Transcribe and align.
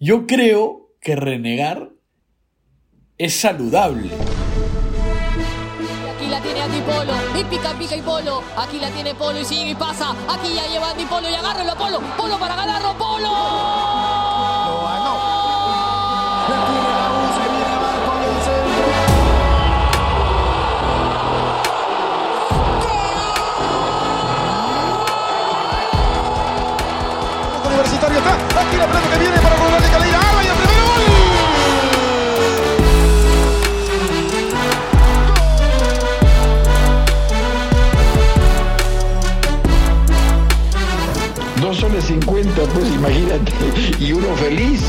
yo 0.00 0.26
creo 0.26 0.90
que 1.00 1.16
renegar 1.16 1.90
es 3.16 3.40
saludable. 3.40 4.10
Aquí 6.14 6.26
la 6.28 6.40
tiene 6.40 6.60
Andy 6.60 6.80
Polo, 6.82 7.12
y 7.38 7.44
pica, 7.44 7.72
pica 7.78 7.96
y 7.96 8.02
Polo. 8.02 8.42
Aquí 8.56 8.78
la 8.78 8.90
tiene 8.90 9.14
Polo 9.14 9.40
y 9.40 9.44
sigue 9.44 9.70
y 9.70 9.74
pasa. 9.74 10.14
Aquí 10.28 10.54
ya 10.54 10.66
lleva 10.68 10.90
Andy 10.90 11.04
Polo 11.04 11.28
y 11.28 11.34
agárralo 11.34 11.74
Polo. 11.76 12.00
Polo 12.16 12.38
para 12.38 12.54
ganarlo, 12.54 12.96
Polo. 12.96 13.28
Universitario 27.66 28.18
está. 28.18 28.34
Aquí 28.60 28.76
la 28.76 28.86
pelota 28.86 29.10
que 29.10 29.18
viene 29.18 29.47
Dos 41.68 41.76
soles 41.76 42.04
50, 42.04 42.62
pues 42.72 42.88
imagínate, 42.94 43.52
y 44.00 44.14
uno 44.14 44.34
feliz. 44.36 44.80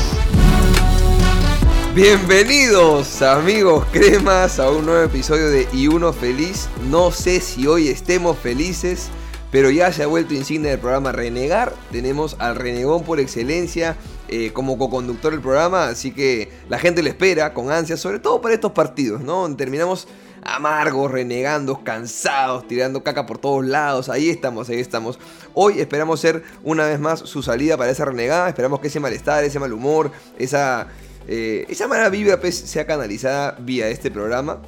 Bienvenidos 1.94 3.20
amigos 3.20 3.84
cremas 3.92 4.58
a 4.58 4.70
un 4.70 4.86
nuevo 4.86 5.04
episodio 5.04 5.50
de 5.50 5.68
Y 5.74 5.88
Uno 5.88 6.14
Feliz. 6.14 6.70
No 6.88 7.10
sé 7.10 7.40
si 7.40 7.66
hoy 7.66 7.88
estemos 7.88 8.38
felices, 8.38 9.10
pero 9.50 9.68
ya 9.68 9.92
se 9.92 10.04
ha 10.04 10.06
vuelto 10.06 10.32
insignia 10.32 10.70
del 10.70 10.80
programa 10.80 11.12
Renegar. 11.12 11.74
Tenemos 11.92 12.36
al 12.38 12.56
renegón 12.56 13.04
por 13.04 13.20
excelencia 13.20 13.98
eh, 14.28 14.52
como 14.54 14.78
co-conductor 14.78 15.32
del 15.32 15.42
programa, 15.42 15.88
así 15.88 16.12
que 16.12 16.50
la 16.70 16.78
gente 16.78 17.02
le 17.02 17.10
espera 17.10 17.52
con 17.52 17.70
ansia, 17.70 17.98
sobre 17.98 18.20
todo 18.20 18.40
para 18.40 18.54
estos 18.54 18.72
partidos, 18.72 19.20
¿no? 19.20 19.54
Terminamos 19.54 20.08
amargos, 20.42 21.10
renegando, 21.10 21.82
cansados, 21.84 22.66
tirando 22.66 23.02
caca 23.02 23.26
por 23.26 23.38
todos 23.38 23.64
lados. 23.64 24.08
Ahí 24.08 24.28
estamos, 24.28 24.68
ahí 24.68 24.80
estamos. 24.80 25.18
Hoy 25.54 25.80
esperamos 25.80 26.20
ser 26.20 26.42
una 26.62 26.86
vez 26.86 27.00
más 27.00 27.20
su 27.20 27.42
salida 27.42 27.76
para 27.76 27.90
esa 27.90 28.04
renegada. 28.04 28.48
Esperamos 28.48 28.80
que 28.80 28.88
ese 28.88 29.00
malestar, 29.00 29.44
ese 29.44 29.58
mal 29.58 29.72
humor, 29.72 30.10
esa, 30.38 30.88
eh, 31.28 31.66
esa 31.68 31.88
mala 31.88 32.08
vibra 32.08 32.40
pues, 32.40 32.56
sea 32.56 32.86
canalizada 32.86 33.56
vía 33.60 33.88
este 33.88 34.10
programa. 34.10 34.60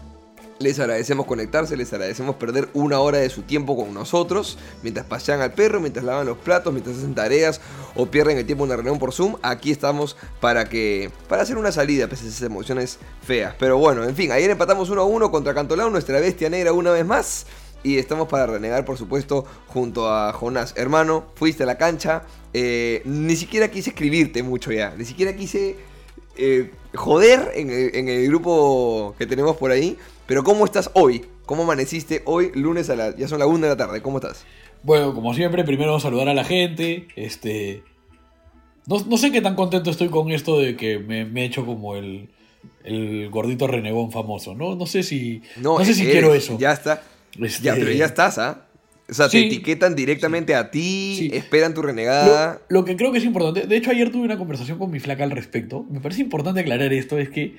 Les 0.62 0.78
agradecemos 0.78 1.26
conectarse, 1.26 1.76
les 1.76 1.92
agradecemos 1.92 2.36
perder 2.36 2.68
una 2.72 3.00
hora 3.00 3.18
de 3.18 3.28
su 3.30 3.42
tiempo 3.42 3.76
con 3.76 3.92
nosotros, 3.92 4.58
mientras 4.84 5.04
pasean 5.04 5.40
al 5.40 5.54
perro, 5.54 5.80
mientras 5.80 6.04
lavan 6.04 6.24
los 6.24 6.38
platos, 6.38 6.72
mientras 6.72 6.98
hacen 6.98 7.16
tareas 7.16 7.60
o 7.96 8.06
pierden 8.06 8.38
el 8.38 8.46
tiempo 8.46 8.62
en 8.62 8.70
una 8.70 8.76
reunión 8.76 9.00
por 9.00 9.12
Zoom. 9.12 9.34
Aquí 9.42 9.72
estamos 9.72 10.16
para 10.40 10.66
que 10.66 11.10
para 11.28 11.42
hacer 11.42 11.56
una 11.58 11.72
salida 11.72 12.06
pese 12.06 12.26
a 12.26 12.28
esas 12.28 12.42
emociones 12.42 13.00
feas. 13.26 13.56
Pero 13.58 13.76
bueno, 13.76 14.04
en 14.04 14.14
fin, 14.14 14.30
ayer 14.30 14.50
empatamos 14.50 14.88
1 14.88 15.00
a 15.00 15.04
1 15.04 15.32
contra 15.32 15.52
Cantolao, 15.52 15.90
nuestra 15.90 16.20
bestia 16.20 16.48
negra 16.48 16.72
una 16.72 16.92
vez 16.92 17.04
más. 17.04 17.46
Y 17.82 17.98
estamos 17.98 18.28
para 18.28 18.46
renegar, 18.46 18.84
por 18.84 18.96
supuesto, 18.96 19.44
junto 19.66 20.08
a 20.08 20.32
Jonás. 20.32 20.74
Hermano, 20.76 21.24
fuiste 21.34 21.64
a 21.64 21.66
la 21.66 21.76
cancha. 21.76 22.22
eh, 22.54 23.02
ni 23.04 23.34
siquiera 23.34 23.68
quise 23.68 23.90
escribirte 23.90 24.44
mucho 24.44 24.70
ya. 24.70 24.94
Ni 24.96 25.04
siquiera 25.04 25.34
quise 25.34 25.76
eh, 26.36 26.70
joder 26.94 27.50
en 27.54 27.70
el, 27.70 27.96
en 27.96 28.08
el 28.08 28.28
grupo 28.28 29.16
que 29.18 29.26
tenemos 29.26 29.56
por 29.56 29.72
ahí. 29.72 29.98
Pero 30.26 30.44
¿cómo 30.44 30.64
estás 30.64 30.90
hoy? 30.94 31.24
¿Cómo 31.46 31.64
amaneciste 31.64 32.22
hoy, 32.24 32.50
lunes 32.54 32.88
a 32.90 32.96
la... 32.96 33.16
Ya 33.16 33.28
son 33.28 33.38
las 33.40 33.48
1 33.48 33.58
de 33.58 33.68
la 33.68 33.76
tarde. 33.76 34.00
¿Cómo 34.02 34.18
estás? 34.18 34.44
Bueno, 34.82 35.14
como 35.14 35.34
siempre, 35.34 35.64
primero 35.64 35.98
saludar 36.00 36.28
a 36.28 36.34
la 36.34 36.44
gente. 36.44 37.08
Este. 37.16 37.82
No, 38.86 38.98
no 39.06 39.16
sé 39.16 39.30
qué 39.30 39.40
tan 39.40 39.54
contento 39.54 39.90
estoy 39.90 40.08
con 40.08 40.30
esto 40.30 40.58
de 40.58 40.76
que 40.76 40.98
me, 40.98 41.24
me 41.24 41.42
he 41.42 41.44
hecho 41.44 41.64
como 41.64 41.94
el, 41.96 42.28
el 42.84 43.28
gordito 43.30 43.66
renegón 43.66 44.10
famoso. 44.10 44.54
No, 44.54 44.74
no 44.74 44.86
sé 44.86 45.02
si. 45.02 45.42
No, 45.56 45.84
sé 45.84 45.94
si 45.94 46.02
eres, 46.02 46.12
quiero 46.14 46.34
eso. 46.34 46.58
Ya 46.58 46.72
está. 46.72 47.02
Este, 47.40 47.62
Ya, 47.62 47.74
pero 47.74 47.92
ya 47.92 48.06
estás, 48.06 48.38
¿ah? 48.38 48.66
O 49.08 49.14
sea, 49.14 49.28
Sí. 49.28 49.40
te 49.42 49.46
etiquetan 49.46 49.94
directamente 49.94 50.54
a 50.54 50.70
ti, 50.70 51.16
Sí. 51.18 51.30
esperan 51.32 51.74
tu 51.74 51.82
renegada. 51.82 52.60
Lo, 52.68 52.80
lo 52.80 52.84
que 52.84 52.96
creo 52.96 53.12
que 53.12 53.18
es 53.18 53.24
importante, 53.24 53.66
de 53.66 53.76
hecho 53.76 53.90
ayer 53.90 54.10
tuve 54.10 54.24
una 54.24 54.38
conversación 54.38 54.78
con 54.78 54.90
mi 54.90 55.00
flaca 55.00 55.22
al 55.24 55.30
respecto, 55.32 55.84
me 55.90 56.00
parece 56.00 56.22
importante 56.22 56.60
aclarar 56.60 56.92
esto, 56.92 57.18
es 57.18 57.28
que 57.28 57.56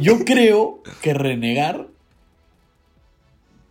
yo 0.00 0.24
creo 0.24 0.82
que 1.02 1.14
renegar 1.14 1.88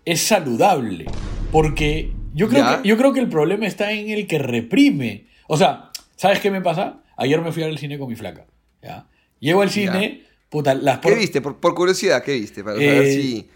es 0.06 0.22
saludable, 0.22 1.06
porque 1.52 2.12
yo 2.34 2.48
creo, 2.48 2.82
que, 2.82 2.88
yo 2.88 2.98
creo 2.98 3.14
que 3.14 3.20
el 3.20 3.30
problema 3.30 3.66
está 3.66 3.92
en 3.92 4.10
el 4.10 4.28
que 4.28 4.38
reprime. 4.40 5.26
O 5.48 5.58
sea, 5.58 5.90
¿sabes 6.16 6.40
qué 6.40 6.52
me 6.52 6.62
pasa? 6.62 7.02
Ayer 7.18 7.42
me 7.42 7.52
fui 7.52 7.64
al 7.64 7.78
cine 7.78 7.98
con 7.98 8.10
mi 8.10 8.16
flaca, 8.16 8.46
¿ya? 8.84 9.08
Llego 9.40 9.62
al 9.62 9.70
cine, 9.70 10.24
puta, 10.50 10.74
las 10.76 11.00
¿Qué 11.00 11.10
por- 11.10 11.18
viste? 11.18 11.42
Por, 11.42 11.58
por 11.60 11.76
curiosidad, 11.76 12.24
¿qué 12.24 12.34
viste? 12.34 12.64
Para 12.64 12.78
Eh, 12.78 12.88
saber 12.88 13.08
si, 13.08 13.50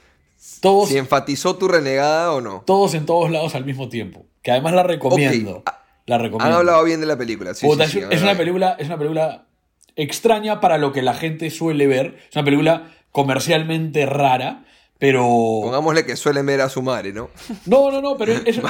todos, 0.61 0.89
si 0.89 0.97
enfatizó 0.97 1.55
tu 1.57 1.67
renegada 1.67 2.33
o 2.33 2.41
no. 2.41 2.63
todos 2.65 2.93
en 2.95 3.05
todos 3.05 3.29
lados 3.29 3.53
al 3.55 3.65
mismo 3.65 3.89
tiempo, 3.89 4.25
que 4.41 4.51
además 4.51 4.73
la 4.73 4.83
recomiendo. 4.83 5.63
Ah, 5.65 5.83
La 6.05 6.15
Han 6.15 6.21
recomiendo. 6.23 6.57
hablado 6.57 6.83
bien 6.83 6.99
de 6.99 7.05
la 7.05 7.17
película. 7.17 7.53
Sí, 7.53 7.67
Puta, 7.67 7.85
sí, 7.85 7.91
sí, 7.91 7.99
es, 7.99 8.05
han 8.05 8.13
es 8.13 8.21
una 8.23 8.35
película, 8.37 8.75
es 8.79 8.87
una 8.87 8.97
película 8.97 9.45
extraña 9.95 10.59
para 10.59 10.77
lo 10.77 10.91
que 10.91 11.01
la 11.01 11.13
gente 11.13 11.49
suele 11.49 11.87
ver. 11.87 12.17
Es 12.29 12.35
una 12.35 12.45
película 12.45 12.91
comercialmente 13.11 14.05
rara, 14.05 14.65
pero. 14.97 15.23
Pongámosle 15.63 16.05
que 16.05 16.15
suelen 16.15 16.45
ver 16.45 16.61
a 16.61 16.69
su 16.69 16.81
madre, 16.81 17.13
¿no? 17.13 17.29
No, 17.65 17.91
no, 17.91 18.01
no, 18.01 18.17
pero 18.17 18.33
es- 18.33 18.41
es- 18.57 18.61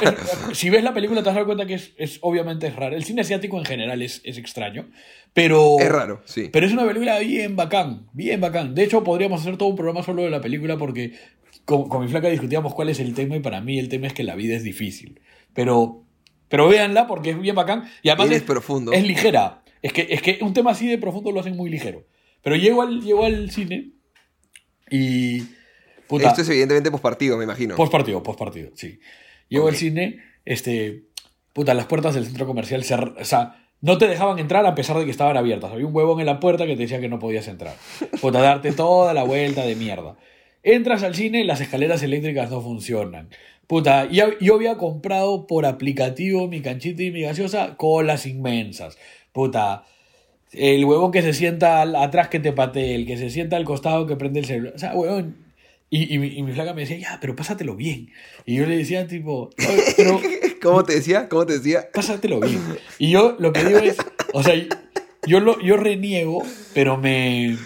si 0.52 0.70
ves 0.70 0.84
la 0.84 0.94
película 0.94 1.20
te 1.22 1.26
vas 1.26 1.34
a 1.36 1.40
dar 1.40 1.46
cuenta 1.46 1.66
que 1.66 1.74
es, 1.74 1.92
es- 1.96 2.18
obviamente 2.22 2.66
es 2.68 2.76
rara. 2.76 2.94
El 2.96 3.04
cine 3.04 3.22
asiático 3.22 3.58
en 3.58 3.64
general 3.64 4.00
es, 4.02 4.20
es 4.24 4.38
extraño, 4.38 4.88
pero. 5.34 5.76
Es 5.80 5.88
raro, 5.90 6.22
sí. 6.24 6.48
Pero 6.52 6.66
es 6.66 6.72
una 6.72 6.86
película 6.86 7.18
bien 7.18 7.56
bacán, 7.56 8.06
bien 8.12 8.40
bacán. 8.40 8.74
De 8.74 8.84
hecho, 8.84 9.02
podríamos 9.02 9.40
hacer 9.40 9.56
todo 9.56 9.68
un 9.68 9.76
programa 9.76 10.02
solo 10.02 10.22
de 10.22 10.30
la 10.30 10.40
película 10.40 10.76
porque 10.76 11.14
con, 11.64 11.88
con 11.88 12.02
mi 12.02 12.08
flaca 12.08 12.28
discutíamos 12.28 12.74
cuál 12.74 12.88
es 12.90 13.00
el 13.00 13.14
tema 13.14 13.36
y 13.36 13.40
para 13.40 13.60
mí 13.60 13.78
el 13.78 13.88
tema 13.88 14.06
es 14.06 14.12
que 14.12 14.22
la 14.24 14.34
vida 14.36 14.56
es 14.56 14.62
difícil. 14.64 15.20
Pero, 15.52 16.04
pero 16.48 16.68
véanla 16.68 17.06
porque 17.08 17.30
es 17.30 17.40
bien 17.40 17.54
bacán 17.56 17.88
y 18.02 18.08
además 18.08 18.30
es, 18.30 18.42
profundo. 18.42 18.92
es 18.92 19.02
ligera. 19.04 19.59
Es 19.82 19.92
que, 19.92 20.06
es 20.10 20.22
que 20.22 20.38
un 20.42 20.52
tema 20.52 20.72
así 20.72 20.86
de 20.88 20.98
profundo 20.98 21.32
lo 21.32 21.40
hacen 21.40 21.56
muy 21.56 21.70
ligero. 21.70 22.04
Pero 22.42 22.56
llego 22.56 22.82
al, 22.82 23.02
llego 23.02 23.24
al 23.24 23.50
cine 23.50 23.90
y... 24.90 25.42
Puta, 26.06 26.28
Esto 26.28 26.42
es 26.42 26.48
evidentemente 26.48 26.90
pospartido, 26.90 27.36
me 27.38 27.44
imagino. 27.44 27.76
Post 27.76 27.92
partido, 27.92 28.20
post 28.22 28.38
partido, 28.38 28.70
sí. 28.74 28.98
Llego 29.48 29.68
al 29.68 29.76
cine, 29.76 30.18
este. 30.44 31.04
Puta, 31.52 31.72
las 31.72 31.86
puertas 31.86 32.14
del 32.16 32.26
centro 32.26 32.46
comercial 32.46 32.82
se. 32.82 32.94
O 32.94 33.24
sea, 33.24 33.64
no 33.80 33.96
te 33.96 34.08
dejaban 34.08 34.40
entrar 34.40 34.66
a 34.66 34.74
pesar 34.74 34.98
de 34.98 35.04
que 35.04 35.12
estaban 35.12 35.36
abiertas. 35.36 35.70
Había 35.70 35.86
un 35.86 35.94
huevón 35.94 36.18
en 36.18 36.26
la 36.26 36.40
puerta 36.40 36.66
que 36.66 36.74
te 36.74 36.82
decía 36.82 37.00
que 37.00 37.08
no 37.08 37.20
podías 37.20 37.46
entrar. 37.46 37.76
Puta, 38.20 38.40
darte 38.40 38.72
toda 38.72 39.14
la 39.14 39.22
vuelta 39.22 39.64
de 39.64 39.76
mierda. 39.76 40.16
Entras 40.64 41.04
al 41.04 41.14
cine, 41.14 41.44
las 41.44 41.60
escaleras 41.60 42.02
eléctricas 42.02 42.50
no 42.50 42.60
funcionan. 42.60 43.28
Puta, 43.68 44.10
ya- 44.10 44.36
yo 44.40 44.56
había 44.56 44.76
comprado 44.78 45.46
por 45.46 45.64
aplicativo 45.64 46.48
mi 46.48 46.60
canchita 46.60 47.04
y 47.04 47.12
mi 47.12 47.20
gaseosa 47.22 47.76
colas 47.76 48.26
inmensas. 48.26 48.98
Puta, 49.32 49.84
el 50.52 50.84
huevón 50.84 51.12
que 51.12 51.22
se 51.22 51.32
sienta 51.32 51.80
al- 51.82 51.96
atrás 51.96 52.28
que 52.28 52.40
te 52.40 52.52
patee, 52.52 52.94
el 52.94 53.06
que 53.06 53.16
se 53.16 53.30
sienta 53.30 53.56
al 53.56 53.64
costado 53.64 54.06
que 54.06 54.16
prende 54.16 54.40
el 54.40 54.46
celular. 54.46 54.72
O 54.74 54.78
sea, 54.78 54.94
huevón. 54.94 55.36
Y, 55.92 56.14
y 56.14 56.18
mi, 56.18 56.28
y 56.28 56.42
mi 56.42 56.52
flaca 56.52 56.72
me 56.72 56.82
decía, 56.82 56.98
ya, 56.98 57.18
pero 57.20 57.34
pásatelo 57.34 57.74
bien. 57.74 58.10
Y 58.46 58.54
yo 58.56 58.66
le 58.66 58.76
decía, 58.76 59.06
tipo, 59.08 59.50
"Oye, 59.58 59.82
pero 59.96 60.20
¿Cómo 60.62 60.84
te 60.84 60.94
decía? 60.94 61.28
¿Cómo 61.28 61.46
te 61.46 61.54
decía? 61.54 61.88
pásatelo 61.92 62.38
bien. 62.40 62.60
Y 62.98 63.10
yo 63.10 63.34
lo 63.40 63.52
que 63.52 63.64
digo 63.64 63.78
es, 63.80 63.96
o 64.32 64.42
sea, 64.42 64.54
yo, 65.26 65.40
lo, 65.40 65.60
yo 65.60 65.76
reniego, 65.76 66.42
pero 66.74 66.96
me... 66.96 67.56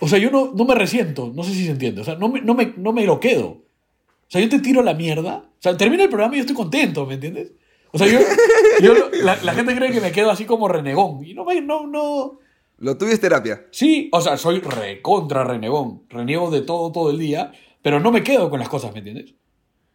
O 0.00 0.08
sea, 0.08 0.18
yo 0.18 0.30
no, 0.30 0.52
no 0.54 0.64
me 0.64 0.74
resiento, 0.74 1.32
no 1.34 1.42
sé 1.42 1.52
si 1.54 1.64
se 1.66 1.72
entiende. 1.72 2.00
O 2.00 2.04
sea, 2.04 2.14
no 2.16 2.28
me, 2.28 2.40
no, 2.40 2.54
me, 2.54 2.72
no 2.76 2.92
me 2.92 3.04
lo 3.04 3.18
quedo. 3.20 3.46
O 3.48 3.62
sea, 4.30 4.40
yo 4.40 4.48
te 4.48 4.60
tiro 4.60 4.82
la 4.82 4.94
mierda. 4.94 5.36
O 5.58 5.60
sea, 5.62 5.76
termina 5.76 6.04
el 6.04 6.08
programa 6.08 6.34
y 6.34 6.38
yo 6.38 6.42
estoy 6.42 6.54
contento, 6.56 7.04
¿me 7.06 7.14
entiendes? 7.14 7.52
O 7.92 7.98
sea, 7.98 8.06
yo, 8.06 8.18
yo 8.82 8.94
la, 9.22 9.36
la 9.42 9.54
gente 9.54 9.74
cree 9.74 9.90
que 9.92 10.00
me 10.00 10.12
quedo 10.12 10.30
así 10.30 10.44
como 10.44 10.68
renegón. 10.68 11.24
Y 11.24 11.34
no, 11.34 11.44
no, 11.62 11.86
no... 11.86 12.38
Lo 12.78 12.96
tuyo 12.96 13.12
es 13.12 13.20
terapia. 13.20 13.66
Sí, 13.70 14.08
o 14.12 14.20
sea, 14.20 14.36
soy 14.36 14.60
recontra 14.60 15.44
renegón. 15.44 16.02
Reniego 16.08 16.50
de 16.50 16.60
todo, 16.60 16.92
todo 16.92 17.10
el 17.10 17.18
día, 17.18 17.52
pero 17.82 17.98
no 18.00 18.12
me 18.12 18.22
quedo 18.22 18.50
con 18.50 18.60
las 18.60 18.68
cosas, 18.68 18.92
¿me 18.92 18.98
entiendes? 18.98 19.32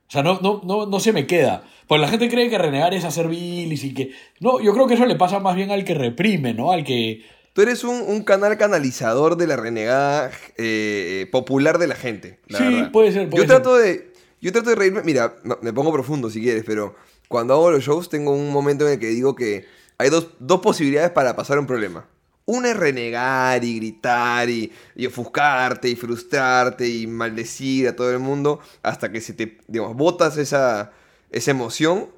O 0.07 0.11
sea, 0.13 0.21
no, 0.21 0.39
no, 0.41 0.61
no, 0.65 0.85
no 0.85 0.99
se 0.99 1.13
me 1.13 1.25
queda. 1.25 1.63
Pues 1.87 2.01
la 2.01 2.07
gente 2.07 2.29
cree 2.29 2.49
que 2.49 2.57
renegar 2.57 2.93
es 2.93 3.05
hacer 3.05 3.27
bilis 3.27 3.83
y 3.83 3.93
que... 3.93 4.11
No, 4.39 4.59
yo 4.59 4.73
creo 4.73 4.85
que 4.87 4.95
eso 4.95 5.05
le 5.05 5.15
pasa 5.15 5.39
más 5.39 5.55
bien 5.55 5.71
al 5.71 5.85
que 5.85 5.93
reprime, 5.93 6.53
¿no? 6.53 6.71
Al 6.71 6.83
que... 6.83 7.23
Tú 7.53 7.61
eres 7.61 7.83
un, 7.83 8.01
un 8.07 8.23
canal 8.23 8.57
canalizador 8.57 9.37
de 9.37 9.45
la 9.47 9.55
renegada 9.55 10.31
eh, 10.57 11.27
popular 11.31 11.77
de 11.77 11.87
la 11.87 11.95
gente. 11.95 12.39
La 12.47 12.57
Sí, 12.57 12.63
verdad. 12.65 12.91
puede 12.91 13.11
ser, 13.11 13.29
puede 13.29 13.43
yo 13.43 13.47
ser. 13.47 13.61
trato 13.61 13.77
de. 13.77 14.11
Yo 14.41 14.51
trato 14.51 14.71
de 14.71 14.75
reírme. 14.75 15.03
Mira, 15.03 15.35
no, 15.43 15.59
me 15.61 15.71
pongo 15.71 15.93
profundo 15.93 16.31
si 16.31 16.41
quieres, 16.41 16.63
pero 16.65 16.95
cuando 17.33 17.55
hago 17.55 17.71
los 17.71 17.83
shows 17.83 18.09
tengo 18.09 18.31
un 18.31 18.51
momento 18.51 18.85
en 18.87 18.93
el 18.93 18.99
que 18.99 19.07
digo 19.07 19.33
que 19.35 19.65
hay 19.97 20.09
dos, 20.11 20.27
dos 20.39 20.59
posibilidades 20.61 21.09
para 21.09 21.35
pasar 21.35 21.57
un 21.57 21.65
problema. 21.65 22.05
Una 22.45 22.69
es 22.69 22.77
renegar 22.77 23.63
y 23.63 23.77
gritar 23.77 24.47
y, 24.49 24.71
y 24.95 25.07
ofuscarte 25.07 25.89
y 25.89 25.95
frustrarte 25.95 26.87
y 26.87 27.07
maldecir 27.07 27.87
a 27.87 27.95
todo 27.95 28.11
el 28.11 28.19
mundo 28.19 28.59
hasta 28.83 29.11
que 29.11 29.19
se 29.19 29.33
te, 29.33 29.57
digamos, 29.67 29.95
botas 29.97 30.37
esa, 30.37 30.91
esa 31.31 31.49
emoción 31.51 32.09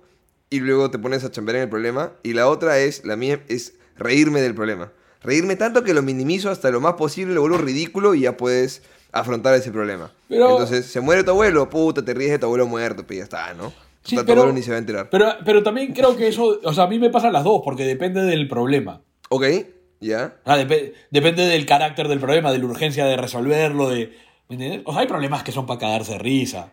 y 0.49 0.59
luego 0.59 0.91
te 0.91 0.99
pones 0.99 1.23
a 1.23 1.31
chambear 1.31 1.55
en 1.55 1.61
el 1.63 1.69
problema. 1.69 2.11
Y 2.21 2.33
la 2.33 2.49
otra 2.49 2.77
es, 2.79 3.05
la 3.05 3.15
mía 3.15 3.41
es 3.47 3.73
reírme 3.97 4.41
del 4.41 4.53
problema. 4.53 4.91
reírme 5.23 5.55
tanto 5.55 5.83
que 5.83 5.93
lo 5.93 6.01
minimizo 6.01 6.49
hasta 6.51 6.69
lo 6.71 6.81
más 6.81 6.95
posible, 6.95 7.33
lo 7.33 7.41
vuelvo 7.41 7.57
ridículo 7.59 8.15
y 8.15 8.21
ya 8.21 8.35
puedes 8.35 8.81
afrontar 9.13 9.53
ese 9.55 9.71
problema. 9.71 10.11
Pero- 10.27 10.49
Entonces, 10.51 10.85
se 10.87 10.99
muere 10.99 11.23
tu 11.23 11.31
abuelo, 11.31 11.69
puta, 11.69 12.03
te 12.03 12.13
ríes 12.13 12.31
de 12.31 12.39
tu 12.39 12.47
abuelo 12.47 12.67
muerto, 12.67 13.05
pues 13.07 13.17
ya 13.19 13.23
está, 13.23 13.53
¿no? 13.53 13.71
Sí, 14.05 14.15
tu 14.15 14.25
pero- 14.25 14.51
ni 14.53 14.61
se 14.61 14.69
va 14.71 14.77
a 14.77 14.79
enterar. 14.79 15.09
Pero, 15.09 15.27
pero 15.43 15.63
también 15.63 15.91
creo 15.93 16.15
que 16.15 16.27
eso, 16.27 16.59
o 16.63 16.73
sea, 16.73 16.85
a 16.85 16.87
mí 16.87 16.99
me 16.99 17.09
pasan 17.09 17.33
las 17.33 17.43
dos, 17.43 17.61
porque 17.63 17.83
depende 17.83 18.21
del 18.23 18.47
problema. 18.47 19.01
Ok, 19.29 19.45
ya. 19.99 20.37
O 20.45 20.53
sea, 20.53 20.65
depe- 20.65 20.93
depende 21.11 21.43
del 21.45 21.65
carácter 21.65 22.07
del 22.07 22.19
problema, 22.19 22.51
de 22.51 22.59
la 22.59 22.65
urgencia 22.65 23.05
de 23.05 23.17
resolverlo, 23.17 23.89
de... 23.89 24.13
¿me 24.47 24.55
entiendes? 24.55 24.81
O 24.85 24.91
sea, 24.93 25.01
hay 25.01 25.07
problemas 25.07 25.41
que 25.43 25.51
son 25.51 25.65
para 25.65 25.79
cagarse 25.79 26.13
de 26.13 26.19
risa. 26.19 26.71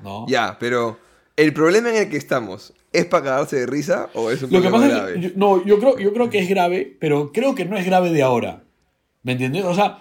¿No? 0.00 0.26
Ya, 0.28 0.56
pero 0.58 0.98
el 1.36 1.52
problema 1.52 1.90
en 1.90 1.96
el 1.96 2.08
que 2.08 2.16
estamos, 2.16 2.72
¿es 2.92 3.04
para 3.04 3.24
cagarse 3.24 3.56
de 3.56 3.66
risa 3.66 4.08
o 4.14 4.30
es 4.30 4.42
un 4.42 4.50
Lo 4.50 4.62
que 4.62 4.68
problema 4.68 4.86
pasa 4.86 4.88
grave? 5.04 5.14
es 5.14 5.20
que, 5.20 5.28
yo- 5.28 5.34
no, 5.36 5.64
yo 5.66 5.78
creo, 5.78 5.98
yo 5.98 6.12
creo 6.12 6.30
que 6.30 6.38
es 6.38 6.48
grave, 6.48 6.96
pero 7.00 7.30
creo 7.32 7.54
que 7.54 7.64
no 7.66 7.76
es 7.76 7.84
grave 7.84 8.10
de 8.10 8.22
ahora. 8.22 8.62
¿Me 9.22 9.32
entiendes? 9.32 9.64
O 9.64 9.74
sea, 9.74 9.98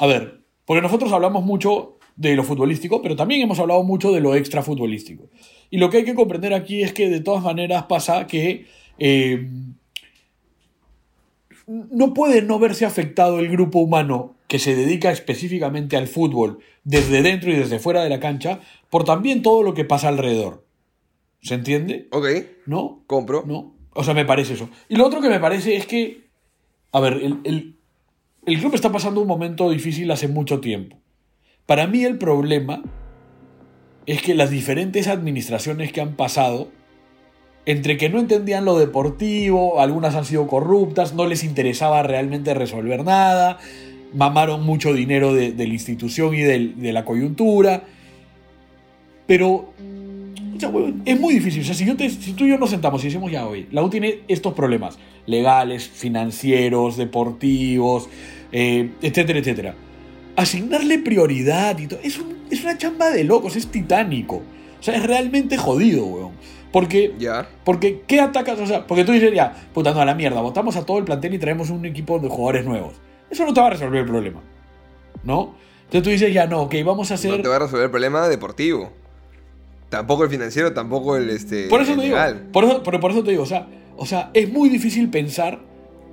a 0.00 0.06
ver, 0.06 0.40
porque 0.66 0.82
nosotros 0.82 1.10
hablamos 1.12 1.44
mucho 1.44 1.98
de 2.16 2.34
lo 2.34 2.42
futbolístico, 2.42 3.00
pero 3.02 3.14
también 3.14 3.42
hemos 3.42 3.58
hablado 3.60 3.82
mucho 3.84 4.10
de 4.12 4.20
lo 4.20 4.34
extra 4.34 4.62
futbolístico. 4.62 5.30
Y 5.70 5.78
lo 5.78 5.90
que 5.90 5.98
hay 5.98 6.04
que 6.04 6.14
comprender 6.14 6.54
aquí 6.54 6.82
es 6.82 6.92
que 6.92 7.08
de 7.08 7.20
todas 7.20 7.42
maneras 7.42 7.84
pasa 7.84 8.26
que 8.26 8.66
eh, 8.98 9.48
no 11.66 12.14
puede 12.14 12.42
no 12.42 12.58
verse 12.58 12.84
afectado 12.86 13.40
el 13.40 13.48
grupo 13.48 13.80
humano 13.80 14.34
que 14.48 14.58
se 14.58 14.76
dedica 14.76 15.10
específicamente 15.10 15.96
al 15.96 16.06
fútbol 16.06 16.60
desde 16.84 17.22
dentro 17.22 17.50
y 17.50 17.54
desde 17.56 17.80
fuera 17.80 18.02
de 18.04 18.08
la 18.10 18.20
cancha 18.20 18.60
por 18.90 19.04
también 19.04 19.42
todo 19.42 19.62
lo 19.64 19.74
que 19.74 19.84
pasa 19.84 20.08
alrededor. 20.08 20.64
¿Se 21.42 21.54
entiende? 21.54 22.06
Ok, 22.12 22.26
¿No? 22.66 23.02
compro. 23.06 23.44
¿No? 23.46 23.74
O 23.94 24.04
sea, 24.04 24.14
me 24.14 24.24
parece 24.24 24.54
eso. 24.54 24.68
Y 24.88 24.96
lo 24.96 25.06
otro 25.06 25.20
que 25.20 25.28
me 25.28 25.40
parece 25.40 25.74
es 25.76 25.86
que, 25.86 26.28
a 26.92 27.00
ver, 27.00 27.14
el, 27.14 27.38
el- 27.44 27.72
el 28.46 28.60
club 28.60 28.74
está 28.74 28.92
pasando 28.92 29.20
un 29.20 29.26
momento 29.26 29.68
difícil 29.70 30.08
hace 30.12 30.28
mucho 30.28 30.60
tiempo. 30.60 30.96
Para 31.66 31.88
mí 31.88 32.04
el 32.04 32.16
problema 32.16 32.80
es 34.06 34.22
que 34.22 34.34
las 34.34 34.50
diferentes 34.50 35.08
administraciones 35.08 35.92
que 35.92 36.00
han 36.00 36.14
pasado, 36.14 36.68
entre 37.64 37.96
que 37.96 38.08
no 38.08 38.20
entendían 38.20 38.64
lo 38.64 38.78
deportivo, 38.78 39.80
algunas 39.80 40.14
han 40.14 40.24
sido 40.24 40.46
corruptas, 40.46 41.14
no 41.14 41.26
les 41.26 41.44
interesaba 41.44 42.02
realmente 42.02 42.54
resolver 42.54 43.04
nada, 43.04 43.58
mamaron 44.14 44.64
mucho 44.64 44.92
dinero 44.92 45.34
de, 45.34 45.52
la 45.56 45.64
institución 45.64 46.34
y 46.34 46.42
de 46.42 46.92
la 46.92 47.04
coyuntura, 47.04 47.82
pero 49.26 49.72
es 51.04 51.20
muy 51.20 51.34
difícil. 51.34 51.62
O 51.62 51.64
sea, 51.64 51.74
si, 51.74 52.32
tú 52.32 52.44
y 52.44 52.48
yo 52.48 52.58
nos 52.58 52.70
sentamos 52.70 53.02
y 53.02 53.06
decimos, 53.06 53.30
ya, 53.30 53.46
oye, 53.46 53.66
la 53.70 53.82
U 53.82 53.90
tiene 53.90 54.20
estos 54.28 54.54
problemas 54.54 54.98
legales, 55.26 55.88
financieros, 55.88 56.96
deportivos, 56.96 58.08
eh, 58.52 58.90
etcétera, 59.02 59.38
etcétera. 59.38 59.74
Asignarle 60.36 60.98
prioridad 60.98 61.78
y 61.78 61.86
todo, 61.86 61.98
es, 62.02 62.18
un- 62.18 62.36
es 62.50 62.62
una 62.62 62.76
chamba 62.78 63.10
de 63.10 63.24
locos, 63.24 63.56
es 63.56 63.68
titánico. 63.68 64.42
O 64.78 64.82
sea, 64.82 64.94
es 64.96 65.02
realmente 65.04 65.56
jodido, 65.56 66.04
weón. 66.04 66.32
Porque, 66.72 67.14
Ya. 67.18 67.48
porque 67.64 68.02
¿qué 68.06 68.20
atacas? 68.20 68.58
O 68.60 68.66
sea, 68.66 68.86
porque 68.86 69.04
tú 69.04 69.12
dices, 69.12 69.32
ya, 69.34 69.54
puta, 69.72 69.92
no, 69.94 70.00
a 70.00 70.04
la 70.04 70.14
mierda, 70.14 70.40
votamos 70.42 70.76
a 70.76 70.84
todo 70.84 70.98
el 70.98 71.04
plantel 71.04 71.32
y 71.34 71.38
traemos 71.38 71.70
un 71.70 71.86
equipo 71.86 72.18
de 72.18 72.28
jugadores 72.28 72.66
nuevos. 72.66 72.94
Eso 73.30 73.44
no 73.46 73.54
te 73.54 73.60
va 73.60 73.68
a 73.68 73.70
resolver 73.70 74.00
el 74.00 74.06
problema. 74.06 74.42
¿No? 75.24 75.54
Entonces 75.84 76.02
tú 76.02 76.10
dices, 76.10 76.34
ya, 76.34 76.46
no, 76.46 76.62
ok, 76.62 76.74
vamos 76.84 77.10
a 77.10 77.14
hacer... 77.14 77.30
No 77.30 77.40
te 77.42 77.48
va 77.48 77.56
a 77.56 77.60
resolver 77.60 77.84
el 77.84 77.90
problema 77.90 78.28
deportivo. 78.28 78.92
Tampoco 79.88 80.24
el 80.24 80.30
financiero, 80.30 80.72
tampoco 80.72 81.16
el 81.16 81.30
este. 81.30 81.68
Por 81.68 81.80
eso 81.80 81.92
el 81.92 81.98
te 81.98 82.04
digo, 82.04 82.16
legal. 82.16 82.48
por 82.52 82.64
eso, 82.64 82.82
pero 82.82 83.00
por 83.00 83.12
eso 83.12 83.22
te 83.24 83.30
digo, 83.30 83.44
o 83.44 83.46
sea, 83.46 83.68
o 83.96 84.04
sea, 84.04 84.30
es 84.34 84.52
muy 84.52 84.68
difícil 84.68 85.08
pensar 85.10 85.60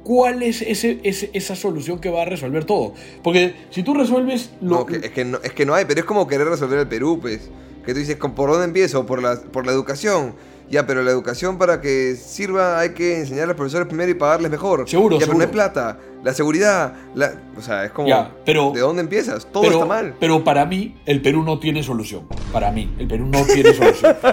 cuál 0.03 0.43
es 0.43 0.61
ese, 0.61 0.99
ese- 1.03 1.29
esa 1.33 1.55
solución 1.55 1.99
que 1.99 2.09
va 2.09 2.21
a 2.23 2.25
resolver 2.25 2.65
todo. 2.65 2.93
Porque 3.23 3.55
si 3.69 3.83
tú 3.83 3.93
resuelves 3.93 4.51
lo... 4.61 4.79
No, 4.79 4.85
que- 4.85 4.97
es, 4.97 5.11
que 5.11 5.25
no, 5.25 5.39
es 5.43 5.53
que 5.53 5.65
no 5.65 5.73
hay, 5.73 5.85
pero 5.85 5.99
es 6.01 6.05
como 6.05 6.27
querer 6.27 6.47
resolver 6.47 6.79
el 6.79 6.87
Perú, 6.87 7.19
pues. 7.21 7.49
Que 7.85 7.93
tú 7.93 7.99
dices, 7.99 8.15
¿con- 8.17 8.33
¿por 8.35 8.49
dónde 8.49 8.65
empiezo? 8.65 9.05
Por 9.05 9.21
la, 9.21 9.39
por 9.41 9.65
la 9.65 9.71
educación. 9.71 10.35
Ya, 10.69 10.87
pero 10.87 11.03
la 11.03 11.11
educación 11.11 11.57
para 11.57 11.81
que 11.81 12.15
sirva 12.15 12.79
hay 12.79 12.91
que 12.91 13.19
enseñar 13.19 13.43
a 13.43 13.47
los 13.47 13.55
profesores 13.57 13.85
primero 13.87 14.09
y 14.09 14.13
pagarles 14.15 14.49
mejor. 14.49 14.89
Seguro, 14.89 15.17
Ya, 15.19 15.25
pero 15.25 15.33
no 15.37 15.41
hay 15.43 15.47
seguro. 15.47 15.51
plata. 15.51 15.99
La 16.23 16.33
seguridad. 16.33 16.93
La, 17.13 17.33
o 17.57 17.61
sea, 17.61 17.83
es 17.83 17.91
como. 17.91 18.07
Ya, 18.07 18.31
pero- 18.45 18.71
¿De 18.73 18.79
dónde 18.79 19.01
empiezas? 19.01 19.45
Todo 19.51 19.63
pero, 19.63 19.73
está 19.75 19.85
mal. 19.85 20.15
Pero 20.19 20.41
para 20.43 20.65
mí, 20.65 20.95
el 21.05 21.21
Perú 21.21 21.43
no 21.43 21.59
tiene 21.59 21.83
solución. 21.83 22.27
Para 22.53 22.71
mí, 22.71 22.91
el 22.97 23.07
Perú 23.09 23.27
no 23.29 23.43
tiene 23.45 23.73
solución. 23.73 24.15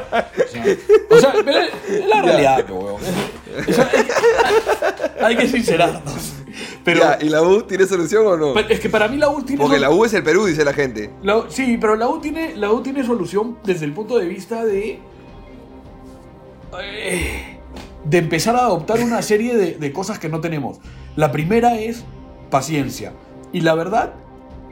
O 0.51 0.53
sea, 0.53 0.65
o 1.11 1.19
sea, 1.21 1.33
pero 1.45 1.59
es 1.61 2.07
la 2.09 2.23
realidad, 2.23 2.65
o 2.73 2.99
sea, 3.73 3.91
hay, 5.23 5.37
que- 5.37 5.49
sincerarnos. 5.49 6.35
Pero, 6.85 7.01
Ya, 7.01 7.19
¿y 7.21 7.29
la 7.29 7.43
U 7.43 7.63
tiene 7.63 7.87
solución 7.87 8.27
o 8.27 8.37
no? 8.37 8.59
es 8.59 8.81
que 8.81 8.89
para 8.89 9.07
mí 9.09 9.17
la 9.17 9.29
U 9.29 9.43
tiene... 9.43 9.63
Porque 9.63 9.79
la 9.79 9.91
U 9.91 10.05
es 10.05 10.13
el 10.15 10.23
Perú, 10.23 10.47
dice 10.47 10.65
la 10.65 10.73
gente. 10.73 11.11
La- 11.23 11.45
sí, 11.49 11.79
pero 11.81 11.95
la 11.97 12.09
U, 12.09 12.21
tiene, 12.21 12.57
la 12.57 12.73
U 12.73 12.83
tiene 12.83 13.05
solución 13.05 13.59
desde 13.65 13.85
el 13.85 13.93
punto 13.93 14.19
de 14.19 14.27
vista 14.27 14.65
de. 14.65 14.99
eh, 16.83 17.59
de 18.05 18.19
empezar 18.19 18.57
a 18.57 18.61
adoptar 18.61 19.01
una 19.01 19.23
serie 19.31 19.57
de, 19.57 19.75
de 19.75 19.93
cosas 19.93 20.19
que 20.19 20.29
no 20.29 20.41
tenemos. 20.41 20.79
La 21.17 21.33
primera 21.33 21.79
es 21.79 22.05
paciencia. 22.51 23.13
Y 23.53 23.61
la 23.61 23.75
verdad, 23.75 24.15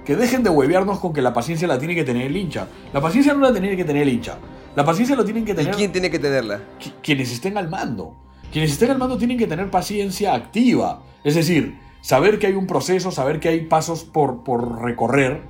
que 0.05 0.17
dejen 0.17 0.43
de 0.43 0.51
huevearnos 0.51 0.99
con 1.01 1.13
que 1.13 1.23
la 1.23 1.33
paciencia 1.33 1.69
la 1.69 1.79
tiene 1.79 1.95
que 1.95 2.05
tener 2.05 2.27
el 2.27 2.37
hincha. 2.37 2.67
La 2.93 3.01
paciencia 3.01 3.35
no 3.35 3.41
la 3.41 3.53
tiene 3.53 3.77
que 3.77 3.85
tener 3.85 4.03
el 4.03 4.09
hincha. 4.09 4.39
La 4.77 4.85
paciencia 4.85 5.17
la 5.17 5.25
tienen 5.25 5.45
que 5.45 5.53
¿Y 5.53 5.57
tener 5.57 5.75
quién 5.75 5.93
tiene 5.93 6.11
que 6.11 6.19
tenerla? 6.19 6.61
qui- 6.81 6.93
quienes 7.03 7.33
estén 7.33 7.57
al 7.59 7.69
mando. 7.69 8.15
Quienes 8.53 8.73
estén 8.73 8.91
al 8.91 8.99
mando 8.99 9.19
tienen 9.19 9.39
que 9.39 9.47
tener 9.47 9.71
paciencia 9.71 10.35
activa. 10.35 11.03
Es 11.25 11.35
decir, 11.35 11.79
saber 12.01 12.39
que 12.39 12.47
hay 12.47 12.55
un 12.55 12.67
proceso, 12.67 13.11
saber 13.11 13.41
que 13.41 13.49
hay 13.49 13.67
pasos 13.67 14.05
por, 14.05 14.43
por 14.43 14.83
recorrer, 14.83 15.43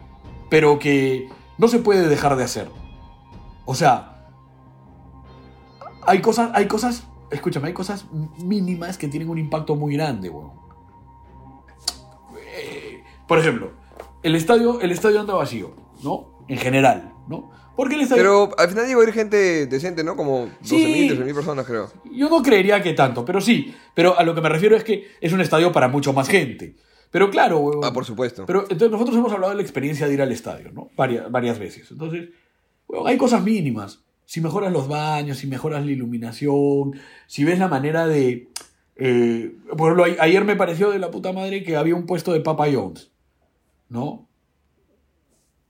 pero 0.51 0.79
que 0.79 1.29
no 1.59 1.69
se 1.69 1.79
puede 1.79 2.09
dejar 2.09 2.37
de 2.37 2.45
hacer. 2.45 2.71
O 3.65 3.75
sea, 3.75 4.31
hay 6.07 6.21
cosas, 6.21 6.51
hay 6.55 6.67
cosas, 6.67 7.07
escúchame, 7.31 7.69
hay 7.69 7.75
cosas 7.75 8.07
mínimas 8.43 8.97
que 8.97 9.09
tienen 9.09 9.29
un 9.29 9.39
impacto 9.39 9.77
muy 9.77 9.95
grande, 9.95 10.31
weón. 10.31 10.53
Eh, 12.57 13.05
Por 13.27 13.39
ejemplo, 13.39 13.73
el 14.23 14.35
estadio, 14.35 14.81
el 14.81 14.91
estadio 14.91 15.21
anda 15.21 15.35
vacío, 15.35 15.75
¿no? 16.03 16.39
En 16.49 16.59
general, 16.59 17.13
¿no? 17.29 17.51
Porque. 17.79 18.07
Pero 18.11 18.51
al 18.59 18.69
final 18.69 18.87
llegó 18.89 19.01
a 19.01 19.05
ir 19.05 19.13
gente 19.13 19.67
decente, 19.67 20.03
¿no? 20.03 20.17
Como 20.17 20.47
12.000, 20.47 20.51
Sí. 20.63 21.09
13.000 21.11 21.35
personas, 21.35 21.65
creo. 21.65 21.93
Yo 22.13 22.29
no 22.29 22.43
creería 22.43 22.83
que 22.83 22.93
tanto, 22.93 23.25
pero 23.25 23.41
sí. 23.41 23.73
Pero 23.95 24.19
a 24.19 24.25
lo 24.25 24.35
que 24.35 24.41
me 24.41 24.49
refiero 24.49 24.77
es 24.77 24.83
que 24.85 25.07
es 25.21 25.33
un 25.33 25.41
estadio 25.41 25.71
para 25.73 25.87
mucho 25.89 26.13
más 26.13 26.29
gente. 26.29 26.75
Pero 27.11 27.31
claro, 27.31 27.81
Ah, 27.85 27.93
por 27.93 28.05
supuesto. 28.05 28.45
Pero 28.47 28.63
entonces 28.63 28.91
nosotros 28.91 29.17
hemos 29.17 29.33
hablado 29.33 29.51
de 29.53 29.57
la 29.57 29.63
experiencia 29.63 30.07
de 30.09 30.15
ir 30.15 30.21
al 30.21 30.33
estadio, 30.33 30.73
¿no? 30.73 30.91
Varias, 30.97 31.31
varias 31.31 31.59
veces. 31.59 31.91
Entonces, 31.91 32.29
hay 33.07 33.17
cosas 33.17 33.43
mínimas. 33.43 34.01
Si 34.27 34.41
mejoras 34.43 34.73
los 34.73 34.89
baños, 34.89 35.39
si 35.39 35.47
mejoras 35.47 35.87
la 35.87 35.91
iluminación, 35.93 36.99
si 37.27 37.45
ves 37.45 37.59
la 37.59 37.69
manera 37.69 38.07
de... 38.07 38.49
eh, 38.97 39.55
por 39.77 39.93
ejemplo, 39.93 40.05
a- 40.05 40.25
ayer 40.25 40.45
me 40.45 40.57
pareció 40.57 40.91
de 40.91 40.99
la 40.99 41.11
puta 41.11 41.33
madre 41.33 41.63
que 41.63 41.77
había 41.77 41.95
un 41.95 42.05
puesto 42.05 42.33
de 42.35 42.41
Papa 42.41 42.67
Jones, 42.71 43.11
¿no? 43.89 44.28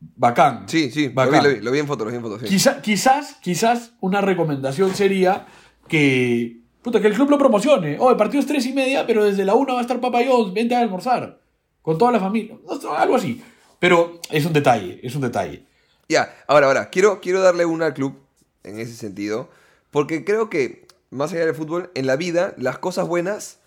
Bacán. 0.01 0.65
Sí, 0.69 0.91
sí, 0.91 1.05
lo 1.05 1.09
vi, 1.09 1.15
Bacán. 1.15 1.45
lo 1.45 1.51
vi, 1.51 1.61
lo 1.61 1.71
vi 1.73 1.79
en 1.81 1.87
fotos, 1.87 2.05
lo 2.07 2.11
vi 2.11 2.17
en 2.17 2.23
fotos, 2.23 2.41
sí. 2.43 2.47
Quizá- 2.49 2.81
quizás, 2.83 3.37
quizás 3.43 3.93
una 4.01 4.21
recomendación 4.21 4.95
sería 4.95 5.47
que, 5.89 6.61
puta, 6.83 7.01
que 7.01 7.09
el 7.09 7.15
club 7.15 7.31
lo 7.31 7.39
promocione. 7.39 7.97
Oh, 7.99 8.11
el 8.11 8.17
partido 8.17 8.41
es 8.41 8.47
tres 8.47 8.65
y 8.67 8.73
media, 8.73 9.07
pero 9.07 9.25
desde 9.25 9.45
la 9.45 9.55
una 9.55 9.73
va 9.75 9.81
a 9.81 9.83
estar 9.83 10.01
Papa 10.01 10.21
John's, 10.27 10.55
vente 10.55 10.75
a 10.75 10.81
almorzar. 10.81 11.41
Con 11.83 11.97
toda 11.99 12.13
la 12.13 12.21
familia. 12.21 12.57
Algo 12.99 13.17
así. 13.17 13.43
Pero 13.79 14.21
es 14.31 14.45
un 14.45 14.53
detalle, 14.53 15.01
es 15.03 15.15
un 15.15 15.23
detalle. 15.23 15.65
Ya, 16.09 16.35
ahora, 16.47 16.67
ahora, 16.67 16.91
quiero, 16.91 17.21
quiero 17.21 17.41
darle 17.41 17.65
una 17.65 17.87
al 17.87 17.95
club 17.95 18.19
en 18.65 18.79
ese 18.79 18.95
sentido, 18.95 19.49
porque 19.91 20.25
creo 20.25 20.51
que, 20.51 20.87
más 21.11 21.33
allá 21.33 21.47
del 21.47 21.55
fútbol, 21.55 21.91
en 21.95 22.07
la 22.07 22.17
vida, 22.17 22.55
las 22.59 22.79
cosas 22.79 23.07
buenas 23.09 23.61